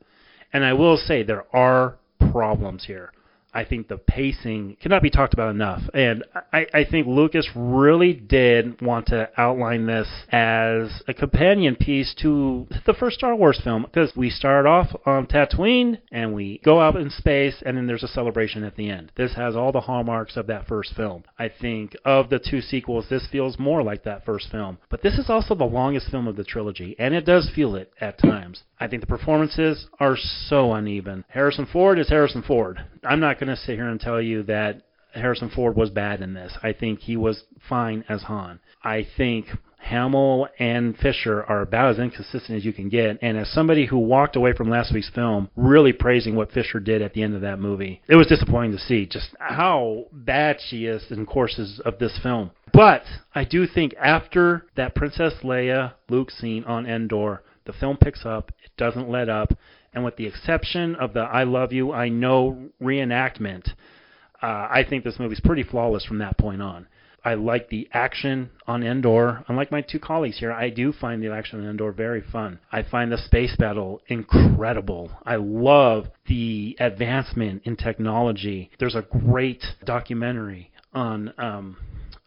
And 0.52 0.64
I 0.64 0.72
will 0.72 0.96
say 0.96 1.22
there 1.22 1.44
are 1.54 1.96
problems 2.30 2.84
here. 2.86 3.12
I 3.58 3.64
think 3.64 3.88
the 3.88 3.98
pacing 3.98 4.76
cannot 4.80 5.02
be 5.02 5.10
talked 5.10 5.34
about 5.34 5.50
enough. 5.50 5.82
And 5.92 6.22
I, 6.52 6.66
I 6.72 6.84
think 6.88 7.08
Lucas 7.08 7.48
really 7.56 8.12
did 8.12 8.80
want 8.80 9.06
to 9.06 9.28
outline 9.36 9.84
this 9.84 10.06
as 10.30 11.02
a 11.08 11.12
companion 11.12 11.74
piece 11.74 12.14
to 12.22 12.68
the 12.86 12.94
first 12.94 13.18
Star 13.18 13.34
Wars 13.34 13.60
film 13.64 13.82
because 13.82 14.12
we 14.14 14.30
start 14.30 14.64
off 14.64 14.94
on 15.04 15.26
Tatooine 15.26 15.98
and 16.12 16.34
we 16.34 16.60
go 16.64 16.80
out 16.80 16.94
in 16.94 17.10
space 17.10 17.60
and 17.66 17.76
then 17.76 17.88
there's 17.88 18.04
a 18.04 18.08
celebration 18.08 18.62
at 18.62 18.76
the 18.76 18.90
end. 18.90 19.10
This 19.16 19.34
has 19.34 19.56
all 19.56 19.72
the 19.72 19.80
hallmarks 19.80 20.36
of 20.36 20.46
that 20.46 20.68
first 20.68 20.94
film. 20.94 21.24
I 21.36 21.48
think 21.48 21.96
of 22.04 22.30
the 22.30 22.38
two 22.38 22.60
sequels, 22.60 23.06
this 23.10 23.26
feels 23.32 23.58
more 23.58 23.82
like 23.82 24.04
that 24.04 24.24
first 24.24 24.52
film. 24.52 24.78
But 24.88 25.02
this 25.02 25.18
is 25.18 25.28
also 25.28 25.56
the 25.56 25.64
longest 25.64 26.12
film 26.12 26.28
of 26.28 26.36
the 26.36 26.44
trilogy 26.44 26.94
and 26.96 27.12
it 27.12 27.26
does 27.26 27.50
feel 27.56 27.74
it 27.74 27.92
at 28.00 28.18
times. 28.18 28.62
I 28.78 28.86
think 28.86 29.00
the 29.00 29.08
performances 29.08 29.88
are 29.98 30.16
so 30.16 30.72
uneven. 30.74 31.24
Harrison 31.28 31.66
Ford 31.66 31.98
is 31.98 32.08
Harrison 32.08 32.42
Ford. 32.42 32.84
I'm 33.02 33.18
not 33.18 33.40
going 33.40 33.47
to 33.54 33.62
sit 33.62 33.76
here 33.76 33.88
and 33.88 34.00
tell 34.00 34.20
you 34.20 34.42
that 34.44 34.82
Harrison 35.14 35.50
Ford 35.50 35.76
was 35.76 35.90
bad 35.90 36.20
in 36.20 36.34
this. 36.34 36.56
I 36.62 36.72
think 36.72 37.00
he 37.00 37.16
was 37.16 37.44
fine 37.68 38.04
as 38.08 38.22
Han. 38.22 38.60
I 38.82 39.06
think 39.16 39.46
Hamill 39.78 40.48
and 40.58 40.96
Fisher 40.98 41.42
are 41.44 41.62
about 41.62 41.92
as 41.92 41.98
inconsistent 41.98 42.58
as 42.58 42.64
you 42.64 42.72
can 42.72 42.88
get. 42.88 43.18
And 43.22 43.38
as 43.38 43.50
somebody 43.50 43.86
who 43.86 43.98
walked 43.98 44.36
away 44.36 44.52
from 44.52 44.68
last 44.68 44.92
week's 44.92 45.10
film 45.10 45.48
really 45.56 45.92
praising 45.92 46.36
what 46.36 46.52
Fisher 46.52 46.80
did 46.80 47.00
at 47.00 47.14
the 47.14 47.22
end 47.22 47.34
of 47.34 47.40
that 47.42 47.58
movie, 47.58 48.02
it 48.08 48.16
was 48.16 48.26
disappointing 48.26 48.72
to 48.72 48.78
see 48.78 49.06
just 49.06 49.34
how 49.38 50.06
bad 50.12 50.58
she 50.60 50.86
is 50.86 51.04
in 51.10 51.26
courses 51.26 51.80
of 51.84 51.98
this 51.98 52.18
film. 52.22 52.50
But 52.72 53.04
I 53.34 53.44
do 53.44 53.66
think 53.66 53.94
after 54.00 54.66
that 54.76 54.94
Princess 54.94 55.34
Leia 55.42 55.94
Luke 56.08 56.30
scene 56.30 56.64
on 56.64 56.86
Endor, 56.86 57.42
the 57.64 57.72
film 57.72 57.96
picks 57.96 58.26
up, 58.26 58.52
it 58.64 58.70
doesn't 58.76 59.08
let 59.08 59.28
up, 59.28 59.52
and 59.94 60.04
with 60.04 60.16
the 60.16 60.26
exception 60.26 60.94
of 60.96 61.12
the 61.12 61.20
I 61.20 61.44
Love 61.44 61.72
You, 61.72 61.92
I 61.92 62.08
Know 62.08 62.70
reenactment, 62.82 63.68
uh, 64.42 64.46
I 64.70 64.84
think 64.88 65.04
this 65.04 65.18
movie's 65.18 65.40
pretty 65.40 65.62
flawless 65.62 66.04
from 66.04 66.18
that 66.18 66.38
point 66.38 66.62
on. 66.62 66.86
I 67.24 67.34
like 67.34 67.68
the 67.68 67.88
action 67.92 68.50
on 68.66 68.82
Endor. 68.82 69.44
Unlike 69.48 69.72
my 69.72 69.80
two 69.82 69.98
colleagues 69.98 70.38
here, 70.38 70.52
I 70.52 70.70
do 70.70 70.92
find 70.92 71.22
the 71.22 71.32
action 71.32 71.60
on 71.60 71.68
Endor 71.68 71.92
very 71.92 72.22
fun. 72.22 72.60
I 72.70 72.82
find 72.82 73.10
the 73.10 73.18
space 73.18 73.56
battle 73.56 74.00
incredible. 74.06 75.10
I 75.26 75.36
love 75.36 76.06
the 76.26 76.76
advancement 76.78 77.62
in 77.64 77.76
technology. 77.76 78.70
There's 78.78 78.94
a 78.94 79.02
great 79.02 79.64
documentary 79.84 80.70
on 80.94 81.34
um, 81.38 81.76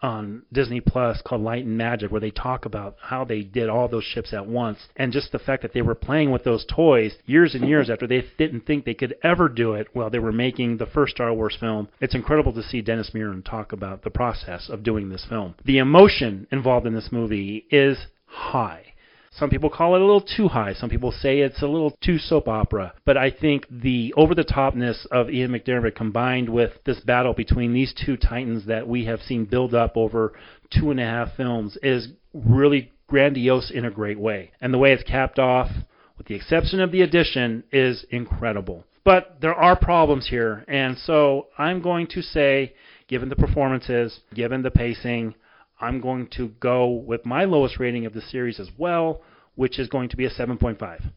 on 0.01 0.43
Disney 0.51 0.81
Plus 0.81 1.21
called 1.21 1.41
Light 1.41 1.65
and 1.65 1.77
Magic, 1.77 2.11
where 2.11 2.21
they 2.21 2.31
talk 2.31 2.65
about 2.65 2.95
how 3.01 3.23
they 3.23 3.41
did 3.41 3.69
all 3.69 3.87
those 3.87 4.03
ships 4.03 4.33
at 4.33 4.47
once, 4.47 4.79
and 4.95 5.11
just 5.11 5.31
the 5.31 5.39
fact 5.39 5.61
that 5.61 5.73
they 5.73 5.81
were 5.81 5.95
playing 5.95 6.31
with 6.31 6.43
those 6.43 6.65
toys 6.65 7.13
years 7.25 7.55
and 7.55 7.67
years 7.67 7.89
after 7.91 8.07
they 8.07 8.25
didn't 8.37 8.65
think 8.65 8.85
they 8.85 8.93
could 8.93 9.15
ever 9.23 9.47
do 9.47 9.73
it 9.73 9.87
while 9.93 10.09
they 10.09 10.19
were 10.19 10.31
making 10.31 10.77
the 10.77 10.85
first 10.85 11.15
Star 11.15 11.33
Wars 11.33 11.57
film. 11.59 11.87
It's 11.99 12.15
incredible 12.15 12.53
to 12.53 12.63
see 12.63 12.81
Dennis 12.81 13.11
Muren 13.13 13.43
talk 13.43 13.71
about 13.71 14.03
the 14.03 14.09
process 14.09 14.69
of 14.69 14.83
doing 14.83 15.09
this 15.09 15.25
film. 15.27 15.55
The 15.65 15.77
emotion 15.77 16.47
involved 16.51 16.87
in 16.87 16.93
this 16.93 17.09
movie 17.11 17.65
is 17.69 17.97
high. 18.25 18.90
Some 19.33 19.49
people 19.49 19.69
call 19.69 19.95
it 19.95 20.01
a 20.01 20.05
little 20.05 20.21
too 20.21 20.49
high. 20.49 20.73
Some 20.73 20.89
people 20.89 21.11
say 21.11 21.39
it's 21.39 21.61
a 21.61 21.67
little 21.67 21.95
too 22.01 22.17
soap 22.17 22.47
opera. 22.47 22.93
But 23.05 23.17
I 23.17 23.31
think 23.31 23.65
the 23.69 24.13
over 24.17 24.35
the 24.35 24.43
topness 24.43 25.05
of 25.09 25.29
Ian 25.29 25.51
McDiarmid 25.51 25.95
combined 25.95 26.49
with 26.49 26.73
this 26.85 26.99
battle 26.99 27.33
between 27.33 27.73
these 27.73 27.93
two 27.93 28.17
titans 28.17 28.65
that 28.65 28.87
we 28.87 29.05
have 29.05 29.21
seen 29.21 29.45
build 29.45 29.73
up 29.73 29.95
over 29.95 30.33
two 30.69 30.91
and 30.91 30.99
a 30.99 31.05
half 31.05 31.35
films 31.35 31.77
is 31.81 32.09
really 32.33 32.91
grandiose 33.07 33.71
in 33.71 33.85
a 33.85 33.91
great 33.91 34.19
way. 34.19 34.51
And 34.59 34.73
the 34.73 34.77
way 34.77 34.91
it's 34.91 35.03
capped 35.03 35.39
off, 35.39 35.69
with 36.17 36.27
the 36.27 36.35
exception 36.35 36.81
of 36.81 36.91
the 36.91 37.01
addition, 37.01 37.63
is 37.71 38.05
incredible. 38.09 38.85
But 39.03 39.37
there 39.41 39.55
are 39.55 39.75
problems 39.75 40.27
here, 40.27 40.63
and 40.67 40.97
so 40.97 41.47
I'm 41.57 41.81
going 41.81 42.05
to 42.07 42.21
say, 42.21 42.73
given 43.07 43.29
the 43.29 43.35
performances, 43.35 44.19
given 44.35 44.61
the 44.61 44.69
pacing, 44.69 45.33
I'm 45.81 45.99
going 45.99 46.27
to 46.37 46.49
go 46.59 46.87
with 46.87 47.25
my 47.25 47.45
lowest 47.45 47.79
rating 47.79 48.05
of 48.05 48.13
the 48.13 48.21
series 48.21 48.59
as 48.59 48.69
well, 48.77 49.21
which 49.55 49.79
is 49.79 49.89
going 49.89 50.09
to 50.09 50.17
be 50.17 50.25
a 50.25 50.29
7.5. 50.29 51.11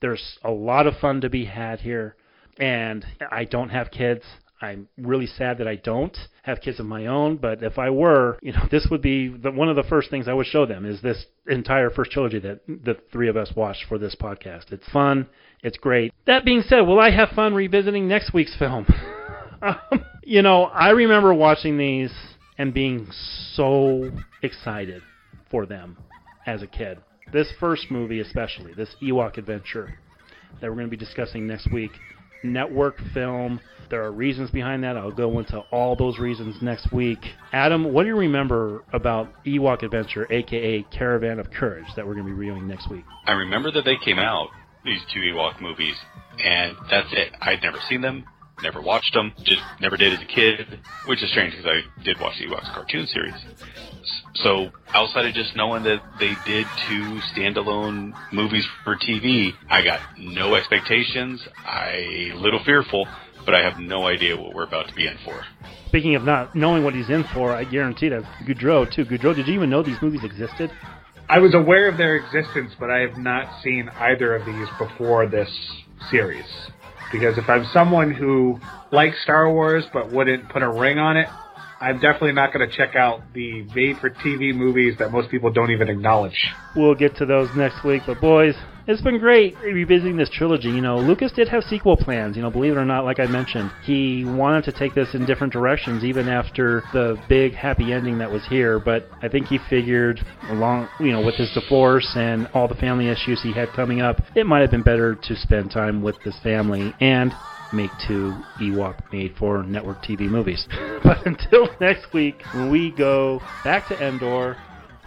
There's 0.00 0.38
a 0.42 0.50
lot 0.50 0.86
of 0.86 0.96
fun 0.96 1.20
to 1.20 1.28
be 1.28 1.44
had 1.44 1.80
here, 1.80 2.16
and 2.58 3.04
I 3.30 3.44
don't 3.44 3.68
have 3.68 3.90
kids. 3.90 4.24
I'm 4.60 4.88
really 4.96 5.26
sad 5.26 5.58
that 5.58 5.68
I 5.68 5.76
don't 5.76 6.16
have 6.42 6.60
kids 6.60 6.80
of 6.80 6.86
my 6.86 7.06
own, 7.06 7.36
but 7.36 7.62
if 7.62 7.78
I 7.78 7.90
were, 7.90 8.38
you 8.42 8.52
know, 8.52 8.66
this 8.70 8.88
would 8.90 9.02
be 9.02 9.28
the, 9.28 9.52
one 9.52 9.68
of 9.68 9.76
the 9.76 9.84
first 9.84 10.10
things 10.10 10.26
I 10.26 10.32
would 10.32 10.46
show 10.46 10.66
them 10.66 10.84
is 10.84 11.00
this 11.00 11.26
entire 11.46 11.90
first 11.90 12.10
trilogy 12.10 12.40
that 12.40 12.66
the 12.66 12.96
three 13.12 13.28
of 13.28 13.36
us 13.36 13.52
watched 13.54 13.84
for 13.88 13.98
this 13.98 14.16
podcast. 14.16 14.72
It's 14.72 14.88
fun, 14.88 15.28
it's 15.62 15.78
great. 15.78 16.12
That 16.26 16.44
being 16.44 16.62
said, 16.62 16.80
will 16.80 16.98
I 16.98 17.10
have 17.10 17.30
fun 17.30 17.54
revisiting 17.54 18.08
next 18.08 18.32
week's 18.32 18.56
film? 18.56 18.86
um, 19.62 20.04
you 20.24 20.42
know, 20.42 20.64
I 20.64 20.90
remember 20.90 21.32
watching 21.34 21.78
these 21.78 22.12
and 22.58 22.74
being 22.74 23.08
so 23.54 24.10
excited 24.42 25.02
for 25.50 25.64
them 25.64 25.96
as 26.46 26.62
a 26.62 26.66
kid. 26.66 26.98
This 27.32 27.50
first 27.60 27.90
movie, 27.90 28.20
especially, 28.20 28.74
this 28.74 28.94
Ewok 29.02 29.38
adventure 29.38 29.98
that 30.60 30.68
we're 30.68 30.76
going 30.76 30.86
to 30.86 30.90
be 30.90 30.96
discussing 30.96 31.46
next 31.46 31.70
week, 31.72 31.90
network 32.42 32.96
film. 33.14 33.60
There 33.90 34.02
are 34.02 34.12
reasons 34.12 34.50
behind 34.50 34.84
that. 34.84 34.96
I'll 34.96 35.12
go 35.12 35.38
into 35.38 35.58
all 35.70 35.96
those 35.96 36.18
reasons 36.18 36.56
next 36.60 36.92
week. 36.92 37.18
Adam, 37.52 37.92
what 37.92 38.02
do 38.02 38.08
you 38.08 38.16
remember 38.16 38.82
about 38.92 39.28
Ewok 39.44 39.82
Adventure, 39.82 40.26
aka 40.30 40.82
Caravan 40.90 41.38
of 41.38 41.50
Courage, 41.50 41.86
that 41.96 42.06
we're 42.06 42.14
going 42.14 42.26
to 42.26 42.32
be 42.32 42.36
reviewing 42.36 42.68
next 42.68 42.90
week? 42.90 43.04
I 43.26 43.32
remember 43.32 43.70
that 43.72 43.84
they 43.84 43.96
came 44.02 44.18
out, 44.18 44.48
these 44.84 45.00
two 45.12 45.20
Ewok 45.20 45.60
movies, 45.60 45.96
and 46.42 46.76
that's 46.90 47.08
it. 47.12 47.32
I'd 47.40 47.62
never 47.62 47.78
seen 47.88 48.02
them, 48.02 48.24
never 48.62 48.80
watched 48.80 49.14
them, 49.14 49.32
just 49.44 49.62
never 49.80 49.96
did 49.96 50.12
as 50.12 50.20
a 50.20 50.24
kid, 50.24 50.80
which 51.06 51.22
is 51.22 51.30
strange 51.30 51.54
because 51.54 51.66
I 51.66 52.02
did 52.04 52.20
watch 52.20 52.38
the 52.38 52.46
Ewoks 52.46 52.72
cartoon 52.74 53.06
series. 53.06 53.34
So 54.34 54.70
outside 54.94 55.26
of 55.26 55.34
just 55.34 55.56
knowing 55.56 55.82
that 55.84 56.00
they 56.18 56.34
did 56.46 56.66
two 56.88 57.20
standalone 57.34 58.12
movies 58.32 58.66
for 58.84 58.96
TV, 58.96 59.52
I 59.68 59.82
got 59.82 60.00
no 60.18 60.54
expectations. 60.54 61.46
I 61.64 62.32
little 62.36 62.62
fearful, 62.64 63.06
but 63.44 63.54
I 63.54 63.62
have 63.62 63.78
no 63.78 64.06
idea 64.06 64.36
what 64.36 64.54
we're 64.54 64.64
about 64.64 64.88
to 64.88 64.94
be 64.94 65.06
in 65.06 65.16
for. 65.24 65.44
Speaking 65.86 66.14
of 66.14 66.24
not 66.24 66.54
knowing 66.54 66.84
what 66.84 66.94
he's 66.94 67.08
in 67.08 67.24
for, 67.34 67.52
I 67.52 67.64
guarantee 67.64 68.08
that 68.10 68.22
Goudreau 68.46 68.90
too. 68.90 69.04
Goudreau, 69.04 69.34
did 69.34 69.48
you 69.48 69.54
even 69.54 69.70
know 69.70 69.82
these 69.82 70.00
movies 70.02 70.22
existed? 70.22 70.70
I 71.30 71.40
was 71.40 71.54
aware 71.54 71.88
of 71.88 71.98
their 71.98 72.16
existence, 72.16 72.72
but 72.78 72.90
I 72.90 73.00
have 73.00 73.18
not 73.18 73.62
seen 73.62 73.88
either 73.88 74.34
of 74.34 74.46
these 74.46 74.68
before 74.78 75.26
this 75.26 75.50
series. 76.10 76.46
Because 77.12 77.38
if 77.38 77.48
I'm 77.48 77.64
someone 77.72 78.12
who 78.12 78.60
likes 78.92 79.22
Star 79.22 79.50
Wars 79.50 79.84
but 79.92 80.12
wouldn't 80.12 80.48
put 80.48 80.62
a 80.62 80.68
ring 80.68 80.98
on 80.98 81.16
it, 81.16 81.28
I'm 81.80 82.00
definitely 82.00 82.32
not 82.32 82.52
going 82.52 82.68
to 82.68 82.76
check 82.76 82.96
out 82.96 83.20
the 83.34 83.62
made 83.74 83.98
for 83.98 84.10
TV 84.10 84.54
movies 84.54 84.96
that 84.98 85.12
most 85.12 85.30
people 85.30 85.50
don't 85.50 85.70
even 85.70 85.88
acknowledge. 85.88 86.36
We'll 86.74 86.96
get 86.96 87.16
to 87.16 87.26
those 87.26 87.48
next 87.56 87.84
week, 87.84 88.02
but 88.06 88.20
boys, 88.20 88.54
it's 88.88 89.02
been 89.02 89.18
great 89.18 89.54
revisiting 89.62 90.16
this 90.16 90.30
trilogy. 90.30 90.70
You 90.70 90.80
know, 90.80 90.98
Lucas 90.98 91.30
did 91.32 91.46
have 91.48 91.62
sequel 91.64 91.96
plans. 91.96 92.36
You 92.36 92.42
know, 92.42 92.50
believe 92.50 92.72
it 92.72 92.78
or 92.78 92.86
not, 92.86 93.04
like 93.04 93.20
I 93.20 93.26
mentioned, 93.26 93.70
he 93.82 94.24
wanted 94.24 94.64
to 94.64 94.72
take 94.72 94.94
this 94.94 95.14
in 95.14 95.26
different 95.26 95.52
directions 95.52 96.04
even 96.04 96.26
after 96.26 96.82
the 96.94 97.20
big 97.28 97.52
happy 97.52 97.92
ending 97.92 98.16
that 98.18 98.32
was 98.32 98.44
here. 98.46 98.78
But 98.78 99.10
I 99.20 99.28
think 99.28 99.46
he 99.46 99.58
figured, 99.68 100.20
along, 100.48 100.88
you 100.98 101.12
know, 101.12 101.20
with 101.20 101.34
his 101.34 101.52
divorce 101.52 102.10
and 102.16 102.48
all 102.54 102.66
the 102.66 102.76
family 102.76 103.08
issues 103.08 103.42
he 103.42 103.52
had 103.52 103.74
coming 103.74 104.00
up, 104.00 104.22
it 104.34 104.46
might 104.46 104.60
have 104.60 104.70
been 104.70 104.82
better 104.82 105.14
to 105.14 105.36
spend 105.36 105.70
time 105.70 106.02
with 106.02 106.16
his 106.22 106.36
family 106.42 106.94
and 106.98 107.34
make 107.70 107.90
two 108.08 108.34
Ewok 108.58 109.12
made 109.12 109.34
for 109.38 109.62
network 109.64 110.02
TV 110.02 110.20
movies. 110.20 110.66
but 111.04 111.26
until 111.26 111.68
next 111.78 112.06
week, 112.14 112.42
we 112.54 112.90
go 112.96 113.42
back 113.62 113.86
to 113.88 114.02
Endor 114.02 114.56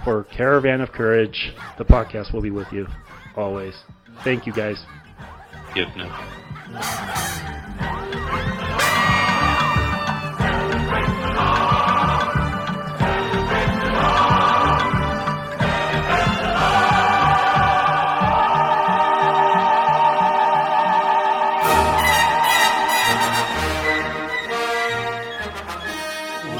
for 0.04 0.24
Caravan 0.36 0.82
of 0.82 0.92
Courage, 0.92 1.54
the 1.78 1.86
podcast 1.86 2.32
will 2.32 2.42
be 2.42 2.52
with 2.52 2.72
you 2.72 2.88
always. 3.36 3.76
Thank 4.24 4.46
you 4.46 4.54
guys. 4.54 4.78
Yep, 5.76 5.96
no. 5.96 6.12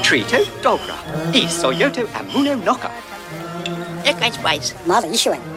Trito 0.02 0.44
Dogra, 0.62 0.94
Isoyoto 1.32 2.06
Amuno 2.12 2.54
Noka. 2.62 2.90
Likewise, 4.20 4.74
Mother 4.86 5.08
Ishuan. 5.08 5.51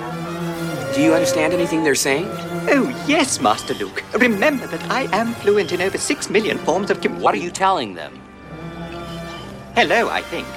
Do 0.95 1.01
you 1.01 1.13
understand 1.13 1.53
anything 1.53 1.83
they're 1.83 1.93
saying? 1.93 2.25
Oh, 2.69 3.03
yes, 3.05 3.41
Master 3.41 3.73
Luke. 3.73 4.01
Remember 4.13 4.65
that 4.65 4.89
I 4.89 5.09
am 5.11 5.33
fluent 5.33 5.73
in 5.73 5.81
over 5.81 5.97
six 5.97 6.29
million 6.29 6.57
forms 6.59 6.89
of 6.89 7.01
communication. 7.01 7.21
What 7.21 7.35
are 7.35 7.39
you 7.39 7.51
telling 7.51 7.95
them? 7.95 8.17
Hello, 9.75 10.07
I 10.07 10.21
think. 10.21 10.47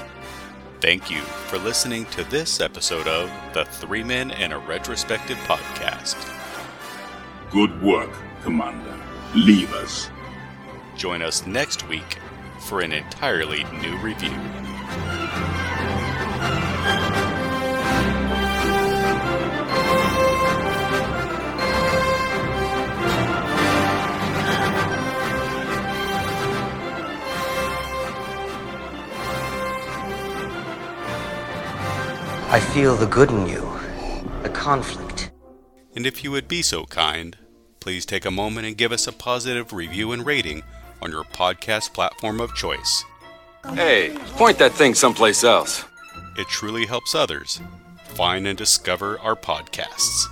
Thank 0.81 1.11
you 1.11 1.23
for 1.23 1.59
listening 1.59 2.05
to 2.13 2.23
this 2.23 2.61
episode 2.61 3.09
of 3.09 3.29
the 3.53 3.65
Three 3.65 4.05
Men 4.05 4.31
and 4.31 4.53
a 4.53 4.59
Retrospective 4.59 5.39
podcast. 5.39 6.15
Good 7.51 7.83
work, 7.83 8.13
Commander. 8.45 8.95
Leave 9.35 9.75
us. 9.75 10.09
Join 10.97 11.21
us 11.21 11.49
next 11.49 11.89
week 11.89 12.19
for 12.61 12.81
an 12.81 12.93
entirely 12.93 13.65
new 13.83 13.97
review. 13.99 14.39
I 32.51 32.61
feel 32.61 32.97
the 32.97 33.07
good 33.07 33.31
in 33.31 33.47
you, 33.47 33.71
the 34.43 34.49
conflict. 34.49 35.31
And 35.95 36.07
if 36.07 36.25
you 36.25 36.31
would 36.31 36.49
be 36.49 36.63
so 36.63 36.87
kind, 36.87 37.37
please 37.79 38.07
take 38.07 38.25
a 38.25 38.31
moment 38.31 38.67
and 38.67 38.75
give 38.75 38.91
us 38.91 39.07
a 39.07 39.13
positive 39.13 39.75
review 39.75 40.13
and 40.13 40.25
rating 40.25 40.63
on 41.03 41.11
your 41.11 41.25
podcast 41.25 41.93
platform 41.93 42.41
of 42.41 42.55
choice. 42.55 43.05
Hey, 43.75 44.17
point 44.37 44.59
that 44.61 44.73
thing 44.73 44.95
someplace 44.95 45.45
else. 45.45 45.85
It 46.39 46.49
truly 46.49 46.87
helps 46.87 47.15
others 47.15 47.61
find 48.15 48.47
and 48.47 48.57
discover 48.57 49.19
our 49.21 49.37
podcasts. 49.37 50.25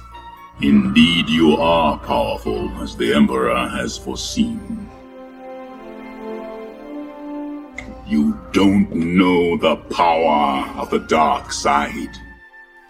Indeed, 0.62 1.28
you 1.28 1.58
are 1.58 1.98
powerful, 1.98 2.70
as 2.80 2.96
the 2.96 3.12
Emperor 3.12 3.68
has 3.68 3.98
foreseen. 3.98 4.85
You 8.06 8.38
don't 8.52 8.88
know 8.94 9.56
the 9.56 9.76
power 9.76 10.64
of 10.78 10.90
the 10.90 11.00
dark 11.00 11.50
side. 11.50 12.16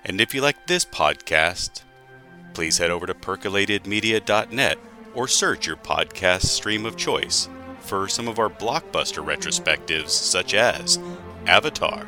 And 0.05 0.21
if 0.21 0.35
you 0.35 0.43
like 0.43 0.67
this 0.67 0.85
podcast, 0.85 1.83
please 2.53 2.77
head 2.77 2.91
over 2.91 3.07
to 3.07 3.15
percolatedmedia.net 3.15 4.79
or 5.15 5.27
search 5.27 5.67
your 5.67 5.77
podcast 5.77 6.43
stream 6.43 6.85
of 6.85 6.97
choice 6.97 7.49
for 7.81 8.09
some 8.09 8.29
of 8.29 8.39
our 8.39 8.51
blockbuster 8.51 9.25
retrospectives, 9.25 10.11
such 10.11 10.53
as 10.53 10.99
Avatar, 11.47 12.07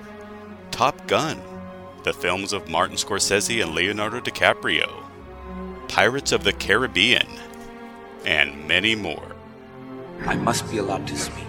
Top 0.71 1.07
Gun, 1.07 1.41
the 2.05 2.13
films 2.13 2.53
of 2.53 2.69
Martin 2.69 2.97
Scorsese 2.97 3.63
and 3.63 3.75
Leonardo 3.75 4.21
DiCaprio, 4.21 5.03
Pirates 5.89 6.33
of 6.33 6.45
the 6.45 6.53
Caribbean, 6.53 7.27
and 8.27 8.69
many 8.69 8.95
more. 8.95 9.35
I 10.27 10.37
must 10.37 10.71
be 10.71 10.77
allowed 10.77 11.07
to 11.07 11.17
speak. 11.17 11.48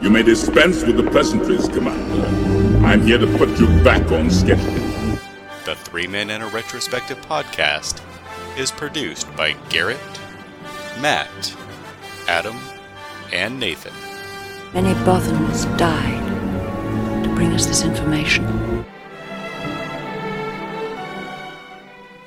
You 0.00 0.10
may 0.10 0.24
dispense 0.24 0.82
with 0.82 0.96
the 0.96 1.08
pleasantries, 1.10 1.68
Commander. 1.68 2.26
I'm 2.84 3.02
here 3.02 3.18
to 3.18 3.26
put 3.38 3.48
you 3.60 3.66
back 3.84 4.10
on 4.10 4.30
schedule. 4.30 4.74
The 5.64 5.76
Three 5.76 6.08
Men 6.08 6.30
and 6.30 6.42
a 6.42 6.48
Retrospective 6.48 7.20
podcast 7.22 8.02
is 8.58 8.72
produced 8.72 9.34
by 9.36 9.52
Garrett, 9.68 10.00
Matt, 11.00 11.56
Adam, 12.26 12.58
and 13.32 13.60
Nathan. 13.60 13.94
Many 14.74 14.92
Bothans 15.04 15.64
died 15.78 17.22
to 17.22 17.34
bring 17.34 17.52
us 17.52 17.66
this 17.66 17.84
information. 17.84 18.84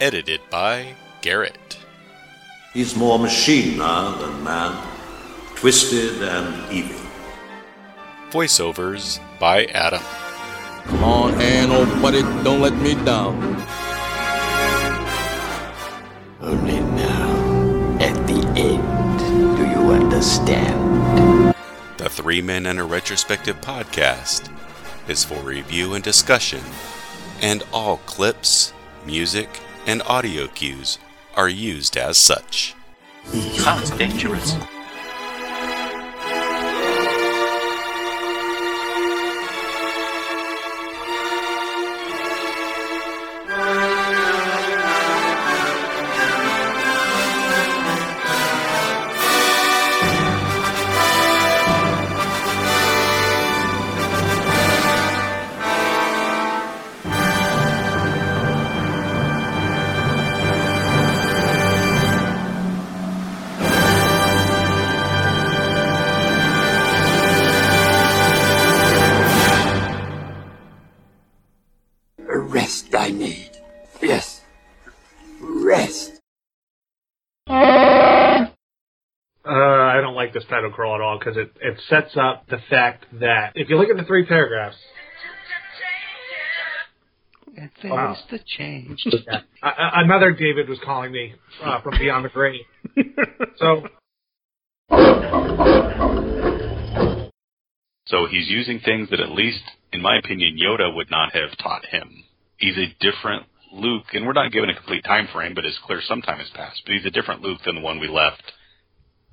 Edited 0.01 0.41
by 0.49 0.93
Garrett. 1.21 1.77
He's 2.73 2.97
more 2.97 3.17
machine 3.17 3.77
now 3.77 4.11
than 4.17 4.43
man, 4.43 4.85
twisted 5.55 6.21
and 6.21 6.69
evil. 6.71 6.99
Voiceovers 8.29 9.21
by 9.39 9.65
Adam. 9.67 10.01
Come 10.83 11.01
on, 11.01 11.41
and 11.41 11.71
old 11.71 12.01
buddy, 12.01 12.23
don't 12.43 12.59
let 12.59 12.73
me 12.73 12.95
down. 13.05 13.41
Only 16.41 16.81
now, 16.81 17.97
at 18.01 18.27
the 18.27 18.45
end, 18.57 19.57
do 19.57 19.63
you 19.65 19.91
understand? 19.93 21.55
The 21.97 22.09
Three 22.09 22.41
Men 22.41 22.65
and 22.65 22.79
a 22.79 22.83
Retrospective 22.83 23.61
podcast 23.61 24.51
is 25.07 25.23
for 25.23 25.41
review 25.41 25.93
and 25.93 26.03
discussion, 26.03 26.61
and 27.41 27.63
all 27.71 27.97
clips, 28.05 28.73
music, 29.05 29.61
and 29.85 30.01
audio 30.03 30.47
cues 30.47 30.99
are 31.35 31.49
used 31.49 31.97
as 31.97 32.17
such. 32.17 32.75
Sounds 33.25 33.89
dangerous. 33.91 34.55
Because 81.25 81.37
it, 81.37 81.51
it 81.61 81.79
sets 81.89 82.15
up 82.15 82.47
the 82.49 82.59
fact 82.69 83.05
that 83.19 83.53
if 83.55 83.69
you 83.69 83.77
look 83.77 83.89
at 83.89 83.97
the 83.97 84.03
three 84.03 84.25
paragraphs, 84.25 84.77
And 87.57 87.71
Wow. 87.85 88.17
the 88.29 88.39
change. 88.57 89.01
yeah, 89.05 89.39
a- 89.63 89.67
a- 89.67 89.91
another 90.03 90.31
David 90.33 90.67
was 90.67 90.77
calling 90.83 91.11
me 91.11 91.33
uh, 91.63 91.81
from 91.81 91.97
beyond 91.97 92.25
the 92.25 92.29
grave. 92.29 92.61
so 93.57 93.87
So 98.07 98.27
he's 98.29 98.49
using 98.49 98.79
things 98.81 99.09
that 99.09 99.19
at 99.19 99.31
least, 99.31 99.63
in 99.93 100.01
my 100.01 100.17
opinion, 100.17 100.57
Yoda 100.61 100.93
would 100.93 101.09
not 101.09 101.33
have 101.33 101.57
taught 101.57 101.85
him. 101.85 102.23
He's 102.57 102.77
a 102.77 102.93
different 102.99 103.45
Luke, 103.71 104.05
and 104.13 104.25
we're 104.25 104.33
not 104.33 104.51
given 104.51 104.69
a 104.69 104.75
complete 104.75 105.03
time 105.03 105.27
frame, 105.33 105.53
but 105.55 105.65
it's 105.65 105.79
clear 105.85 106.01
some 106.01 106.21
time 106.21 106.39
has 106.39 106.49
passed. 106.53 106.81
But 106.85 106.95
he's 106.95 107.05
a 107.05 107.11
different 107.11 107.41
Luke 107.41 107.59
than 107.65 107.75
the 107.75 107.81
one 107.81 107.99
we 107.99 108.07
left 108.07 108.43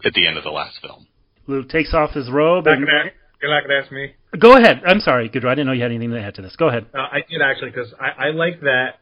at 0.05 0.15
the 0.15 0.27
end 0.27 0.39
of 0.39 0.45
the 0.45 0.51
last 0.51 0.79
film. 0.81 1.07
Luke 1.47 1.69
takes 1.69 1.93
off 1.95 2.13
his 2.13 2.31
robe 2.31 2.67
You're 2.67 2.77
not 2.77 2.87
gonna 2.87 2.99
ask- 3.07 3.15
you're 3.43 3.51
not 3.51 3.67
to 3.67 3.75
ask 3.83 3.91
me. 3.93 4.15
go 4.39 4.57
ahead. 4.57 4.83
I'm 4.87 5.01
sorry, 5.01 5.29
Goodrow. 5.29 5.49
I 5.49 5.55
didn't 5.57 5.67
know 5.67 5.73
you 5.73 5.83
had 5.83 5.91
anything 5.91 6.11
to 6.13 6.21
add 6.21 6.37
to 6.37 6.43
this. 6.43 6.55
Go 6.55 6.69
ahead. 6.69 6.87
Uh, 6.95 6.99
I 6.99 7.25
did 7.29 7.43
actually 7.43 7.71
because 7.71 7.93
I, 8.01 8.27
I 8.27 8.31
like 8.31 8.61
that. 8.61 8.99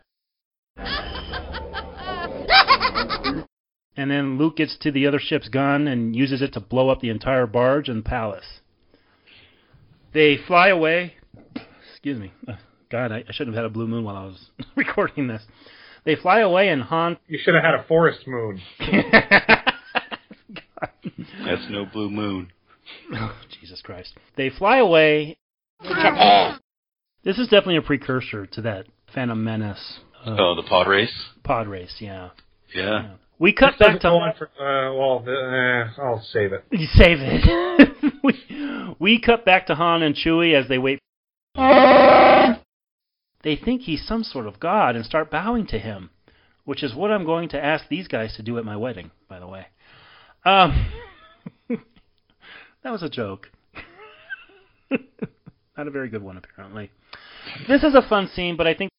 And 3.96 4.10
then 4.10 4.38
Luke 4.38 4.56
gets 4.56 4.78
to 4.78 4.90
the 4.90 5.06
other 5.06 5.18
ship's 5.22 5.48
gun 5.50 5.86
and 5.86 6.16
uses 6.16 6.40
it 6.40 6.54
to 6.54 6.60
blow 6.60 6.88
up 6.88 7.00
the 7.00 7.10
entire 7.10 7.46
barge 7.46 7.88
and 7.90 8.02
palace. 8.04 8.60
They 10.14 10.38
fly 10.46 10.68
away. 10.68 11.14
Excuse 11.92 12.18
me. 12.18 12.32
Uh, 12.48 12.54
God, 12.90 13.12
I, 13.12 13.18
I 13.28 13.32
shouldn't 13.32 13.54
have 13.54 13.64
had 13.64 13.70
a 13.70 13.74
blue 13.74 13.86
moon 13.86 14.04
while 14.04 14.16
I 14.16 14.24
was 14.24 14.50
recording 14.76 15.26
this. 15.26 15.42
They 16.04 16.16
fly 16.16 16.40
away 16.40 16.70
and 16.70 16.82
Han. 16.82 17.18
You 17.28 17.38
should 17.42 17.54
have 17.54 17.62
had 17.62 17.74
a 17.74 17.82
forest 17.86 18.20
moon. 18.26 18.60
That's 21.51 21.70
no 21.70 21.86
blue 21.86 22.10
moon. 22.10 22.52
Oh, 23.14 23.36
Jesus 23.60 23.81
Christ. 23.82 24.14
They 24.36 24.51
fly 24.51 24.78
away. 24.78 25.36
This 27.22 27.39
is 27.39 27.47
definitely 27.47 27.77
a 27.77 27.82
precursor 27.82 28.47
to 28.47 28.62
that 28.62 28.86
Phantom 29.14 29.44
Menace 29.44 30.01
uh, 30.27 30.35
Oh, 30.39 30.55
the 30.56 30.64
pod 30.68 30.89
race? 30.89 31.12
pod 31.44 31.68
race, 31.68 31.94
yeah. 32.01 32.31
Yeah. 32.74 33.12
We 33.39 33.52
cut 33.52 33.74
This 33.78 33.86
back 33.89 34.01
to 34.01 34.09
go 34.09 34.16
on 34.16 34.32
for, 34.36 34.47
uh, 34.59 34.93
well, 34.94 35.22
uh, 35.27 36.02
I'll 36.02 36.22
save 36.32 36.52
it. 36.52 36.64
You 36.72 36.86
save 36.94 37.18
it. 37.20 38.14
we, 38.24 38.94
we 38.98 39.20
cut 39.20 39.44
back 39.44 39.66
to 39.68 39.74
Han 39.77 40.02
and 40.02 40.16
Chewie 40.16 40.55
as 40.60 40.68
they 40.68 40.78
wait. 40.78 40.98
They 43.43 43.56
think 43.56 43.82
he's 43.82 44.06
some 44.06 44.24
sort 44.24 44.47
of 44.47 44.59
god 44.60 44.97
and 44.97 45.05
start 45.05 45.31
bowing 45.31 45.66
to 45.68 45.78
him, 45.78 46.10
which 46.64 46.82
is 46.82 46.94
what 46.94 47.10
I'm 47.10 47.24
going 47.24 47.48
to 47.51 47.64
ask 47.64 47.85
these 47.89 48.09
guys 48.09 48.35
to 48.36 48.43
do 48.43 48.59
at 48.59 48.64
my 48.64 48.77
wedding, 48.77 49.10
by 49.28 49.39
the 49.39 49.47
way. 49.47 49.66
Um, 50.44 50.93
that 52.82 52.93
was 52.93 53.02
a 53.02 53.09
joke. 53.09 53.51
Not 54.90 55.86
a 55.86 55.90
very 55.90 56.09
good 56.09 56.23
one, 56.23 56.36
apparently. 56.36 56.90
This 57.69 57.82
is 57.82 57.94
a 57.94 58.02
fun 58.02 58.28
scene, 58.35 58.57
but 58.57 58.66
I 58.66 58.74
think. 58.74 58.90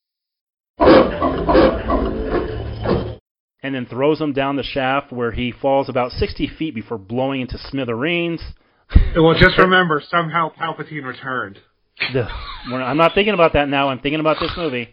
And 3.63 3.75
then 3.75 3.85
throws 3.85 4.19
him 4.19 4.33
down 4.33 4.55
the 4.55 4.63
shaft 4.63 5.11
where 5.11 5.31
he 5.31 5.51
falls 5.51 5.87
about 5.87 6.11
60 6.11 6.47
feet 6.57 6.73
before 6.73 6.97
blowing 6.97 7.41
into 7.41 7.57
smithereens. 7.57 8.41
Well, 9.15 9.35
just 9.39 9.57
remember, 9.57 10.01
somehow 10.09 10.51
Palpatine 10.51 11.05
returned. 11.05 11.59
I'm 12.83 12.97
not 12.97 13.13
thinking 13.13 13.33
about 13.33 13.53
that 13.53 13.69
now. 13.69 13.89
I'm 13.89 13.99
thinking 13.99 14.19
about 14.19 14.37
this 14.39 14.51
movie. 14.57 14.89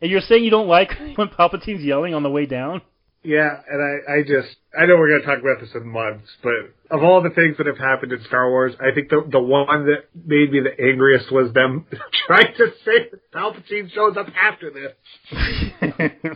And 0.00 0.10
you're 0.10 0.20
saying 0.20 0.44
you 0.44 0.50
don't 0.50 0.68
like 0.68 0.90
when 1.16 1.28
Palpatine's 1.28 1.84
yelling 1.84 2.14
on 2.14 2.22
the 2.22 2.30
way 2.30 2.46
down? 2.46 2.82
Yeah, 3.24 3.50
and 3.70 3.80
I, 3.80 4.14
I 4.14 4.22
just, 4.22 4.56
I 4.76 4.86
know 4.86 4.96
we're 4.96 5.08
going 5.10 5.20
to 5.20 5.26
talk 5.26 5.38
about 5.38 5.60
this 5.60 5.70
in 5.76 5.86
months, 5.86 6.26
but 6.42 6.52
of 6.90 7.04
all 7.04 7.22
the 7.22 7.30
things 7.30 7.56
that 7.58 7.68
have 7.68 7.78
happened 7.78 8.10
in 8.12 8.20
Star 8.24 8.50
Wars, 8.50 8.74
I 8.80 8.92
think 8.92 9.10
the 9.10 9.24
the 9.30 9.38
one 9.40 9.86
that 9.86 10.06
made 10.26 10.50
me 10.50 10.58
the 10.60 10.76
angriest 10.84 11.30
was 11.30 11.52
them 11.52 11.86
trying 12.26 12.52
to 12.56 12.66
say 12.84 13.10
that 13.12 13.32
Palpatine 13.32 13.92
shows 13.92 14.16
up 14.16 14.26
after 14.36 14.70
this. 14.72 14.92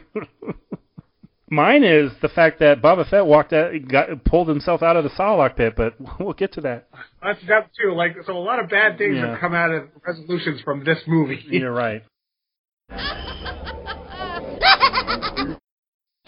Mine 1.51 1.85
is 1.85 2.11
the 2.23 2.29
fact 2.29 2.59
that 2.61 2.83
Boba 2.83 3.09
Fett 3.09 3.25
walked 3.27 3.53
out, 3.53 3.73
got 3.89 4.25
pulled 4.25 4.49
himself 4.49 4.83
out 4.83 4.97
of 4.97 5.05
the 5.05 5.11
Sarlacc 5.11 5.57
pit, 5.57 5.75
but 5.77 5.95
we'll 6.21 6.33
get 6.35 6.53
to 6.55 6.61
that. 6.63 6.89
That's 7.23 7.39
that 7.49 7.71
too. 7.81 7.95
Like, 7.95 8.17
so 8.27 8.33
a 8.33 8.39
lot 8.39 8.63
of 8.63 8.69
bad 8.71 8.99
things 8.99 9.17
Yeah. 9.17 9.31
have 9.33 9.41
come 9.41 9.55
out 9.55 9.71
of 9.73 9.89
resolutions 10.07 10.61
from 10.63 10.85
this 10.85 10.99
movie. 11.07 11.45
You're 11.49 11.73
right 11.73 12.03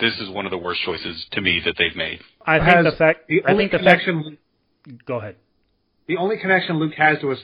this 0.00 0.14
is 0.20 0.30
one 0.30 0.44
of 0.44 0.50
the 0.50 0.58
worst 0.58 0.80
choices 0.84 1.26
to 1.32 1.40
me 1.40 1.60
that 1.64 1.74
they've 1.78 1.96
made. 1.96 2.20
I 2.46 2.58
think 2.58 2.90
the 2.90 2.96
fact. 2.96 3.28
The 3.28 3.42
I 3.46 3.56
think 3.56 3.72
the 3.72 3.78
connection. 3.78 4.38
Fact, 4.84 5.06
go 5.06 5.18
ahead. 5.18 5.36
The 6.06 6.16
only 6.16 6.38
connection 6.38 6.78
Luke 6.78 6.94
has 6.96 7.18
to 7.20 7.30
his 7.30 7.40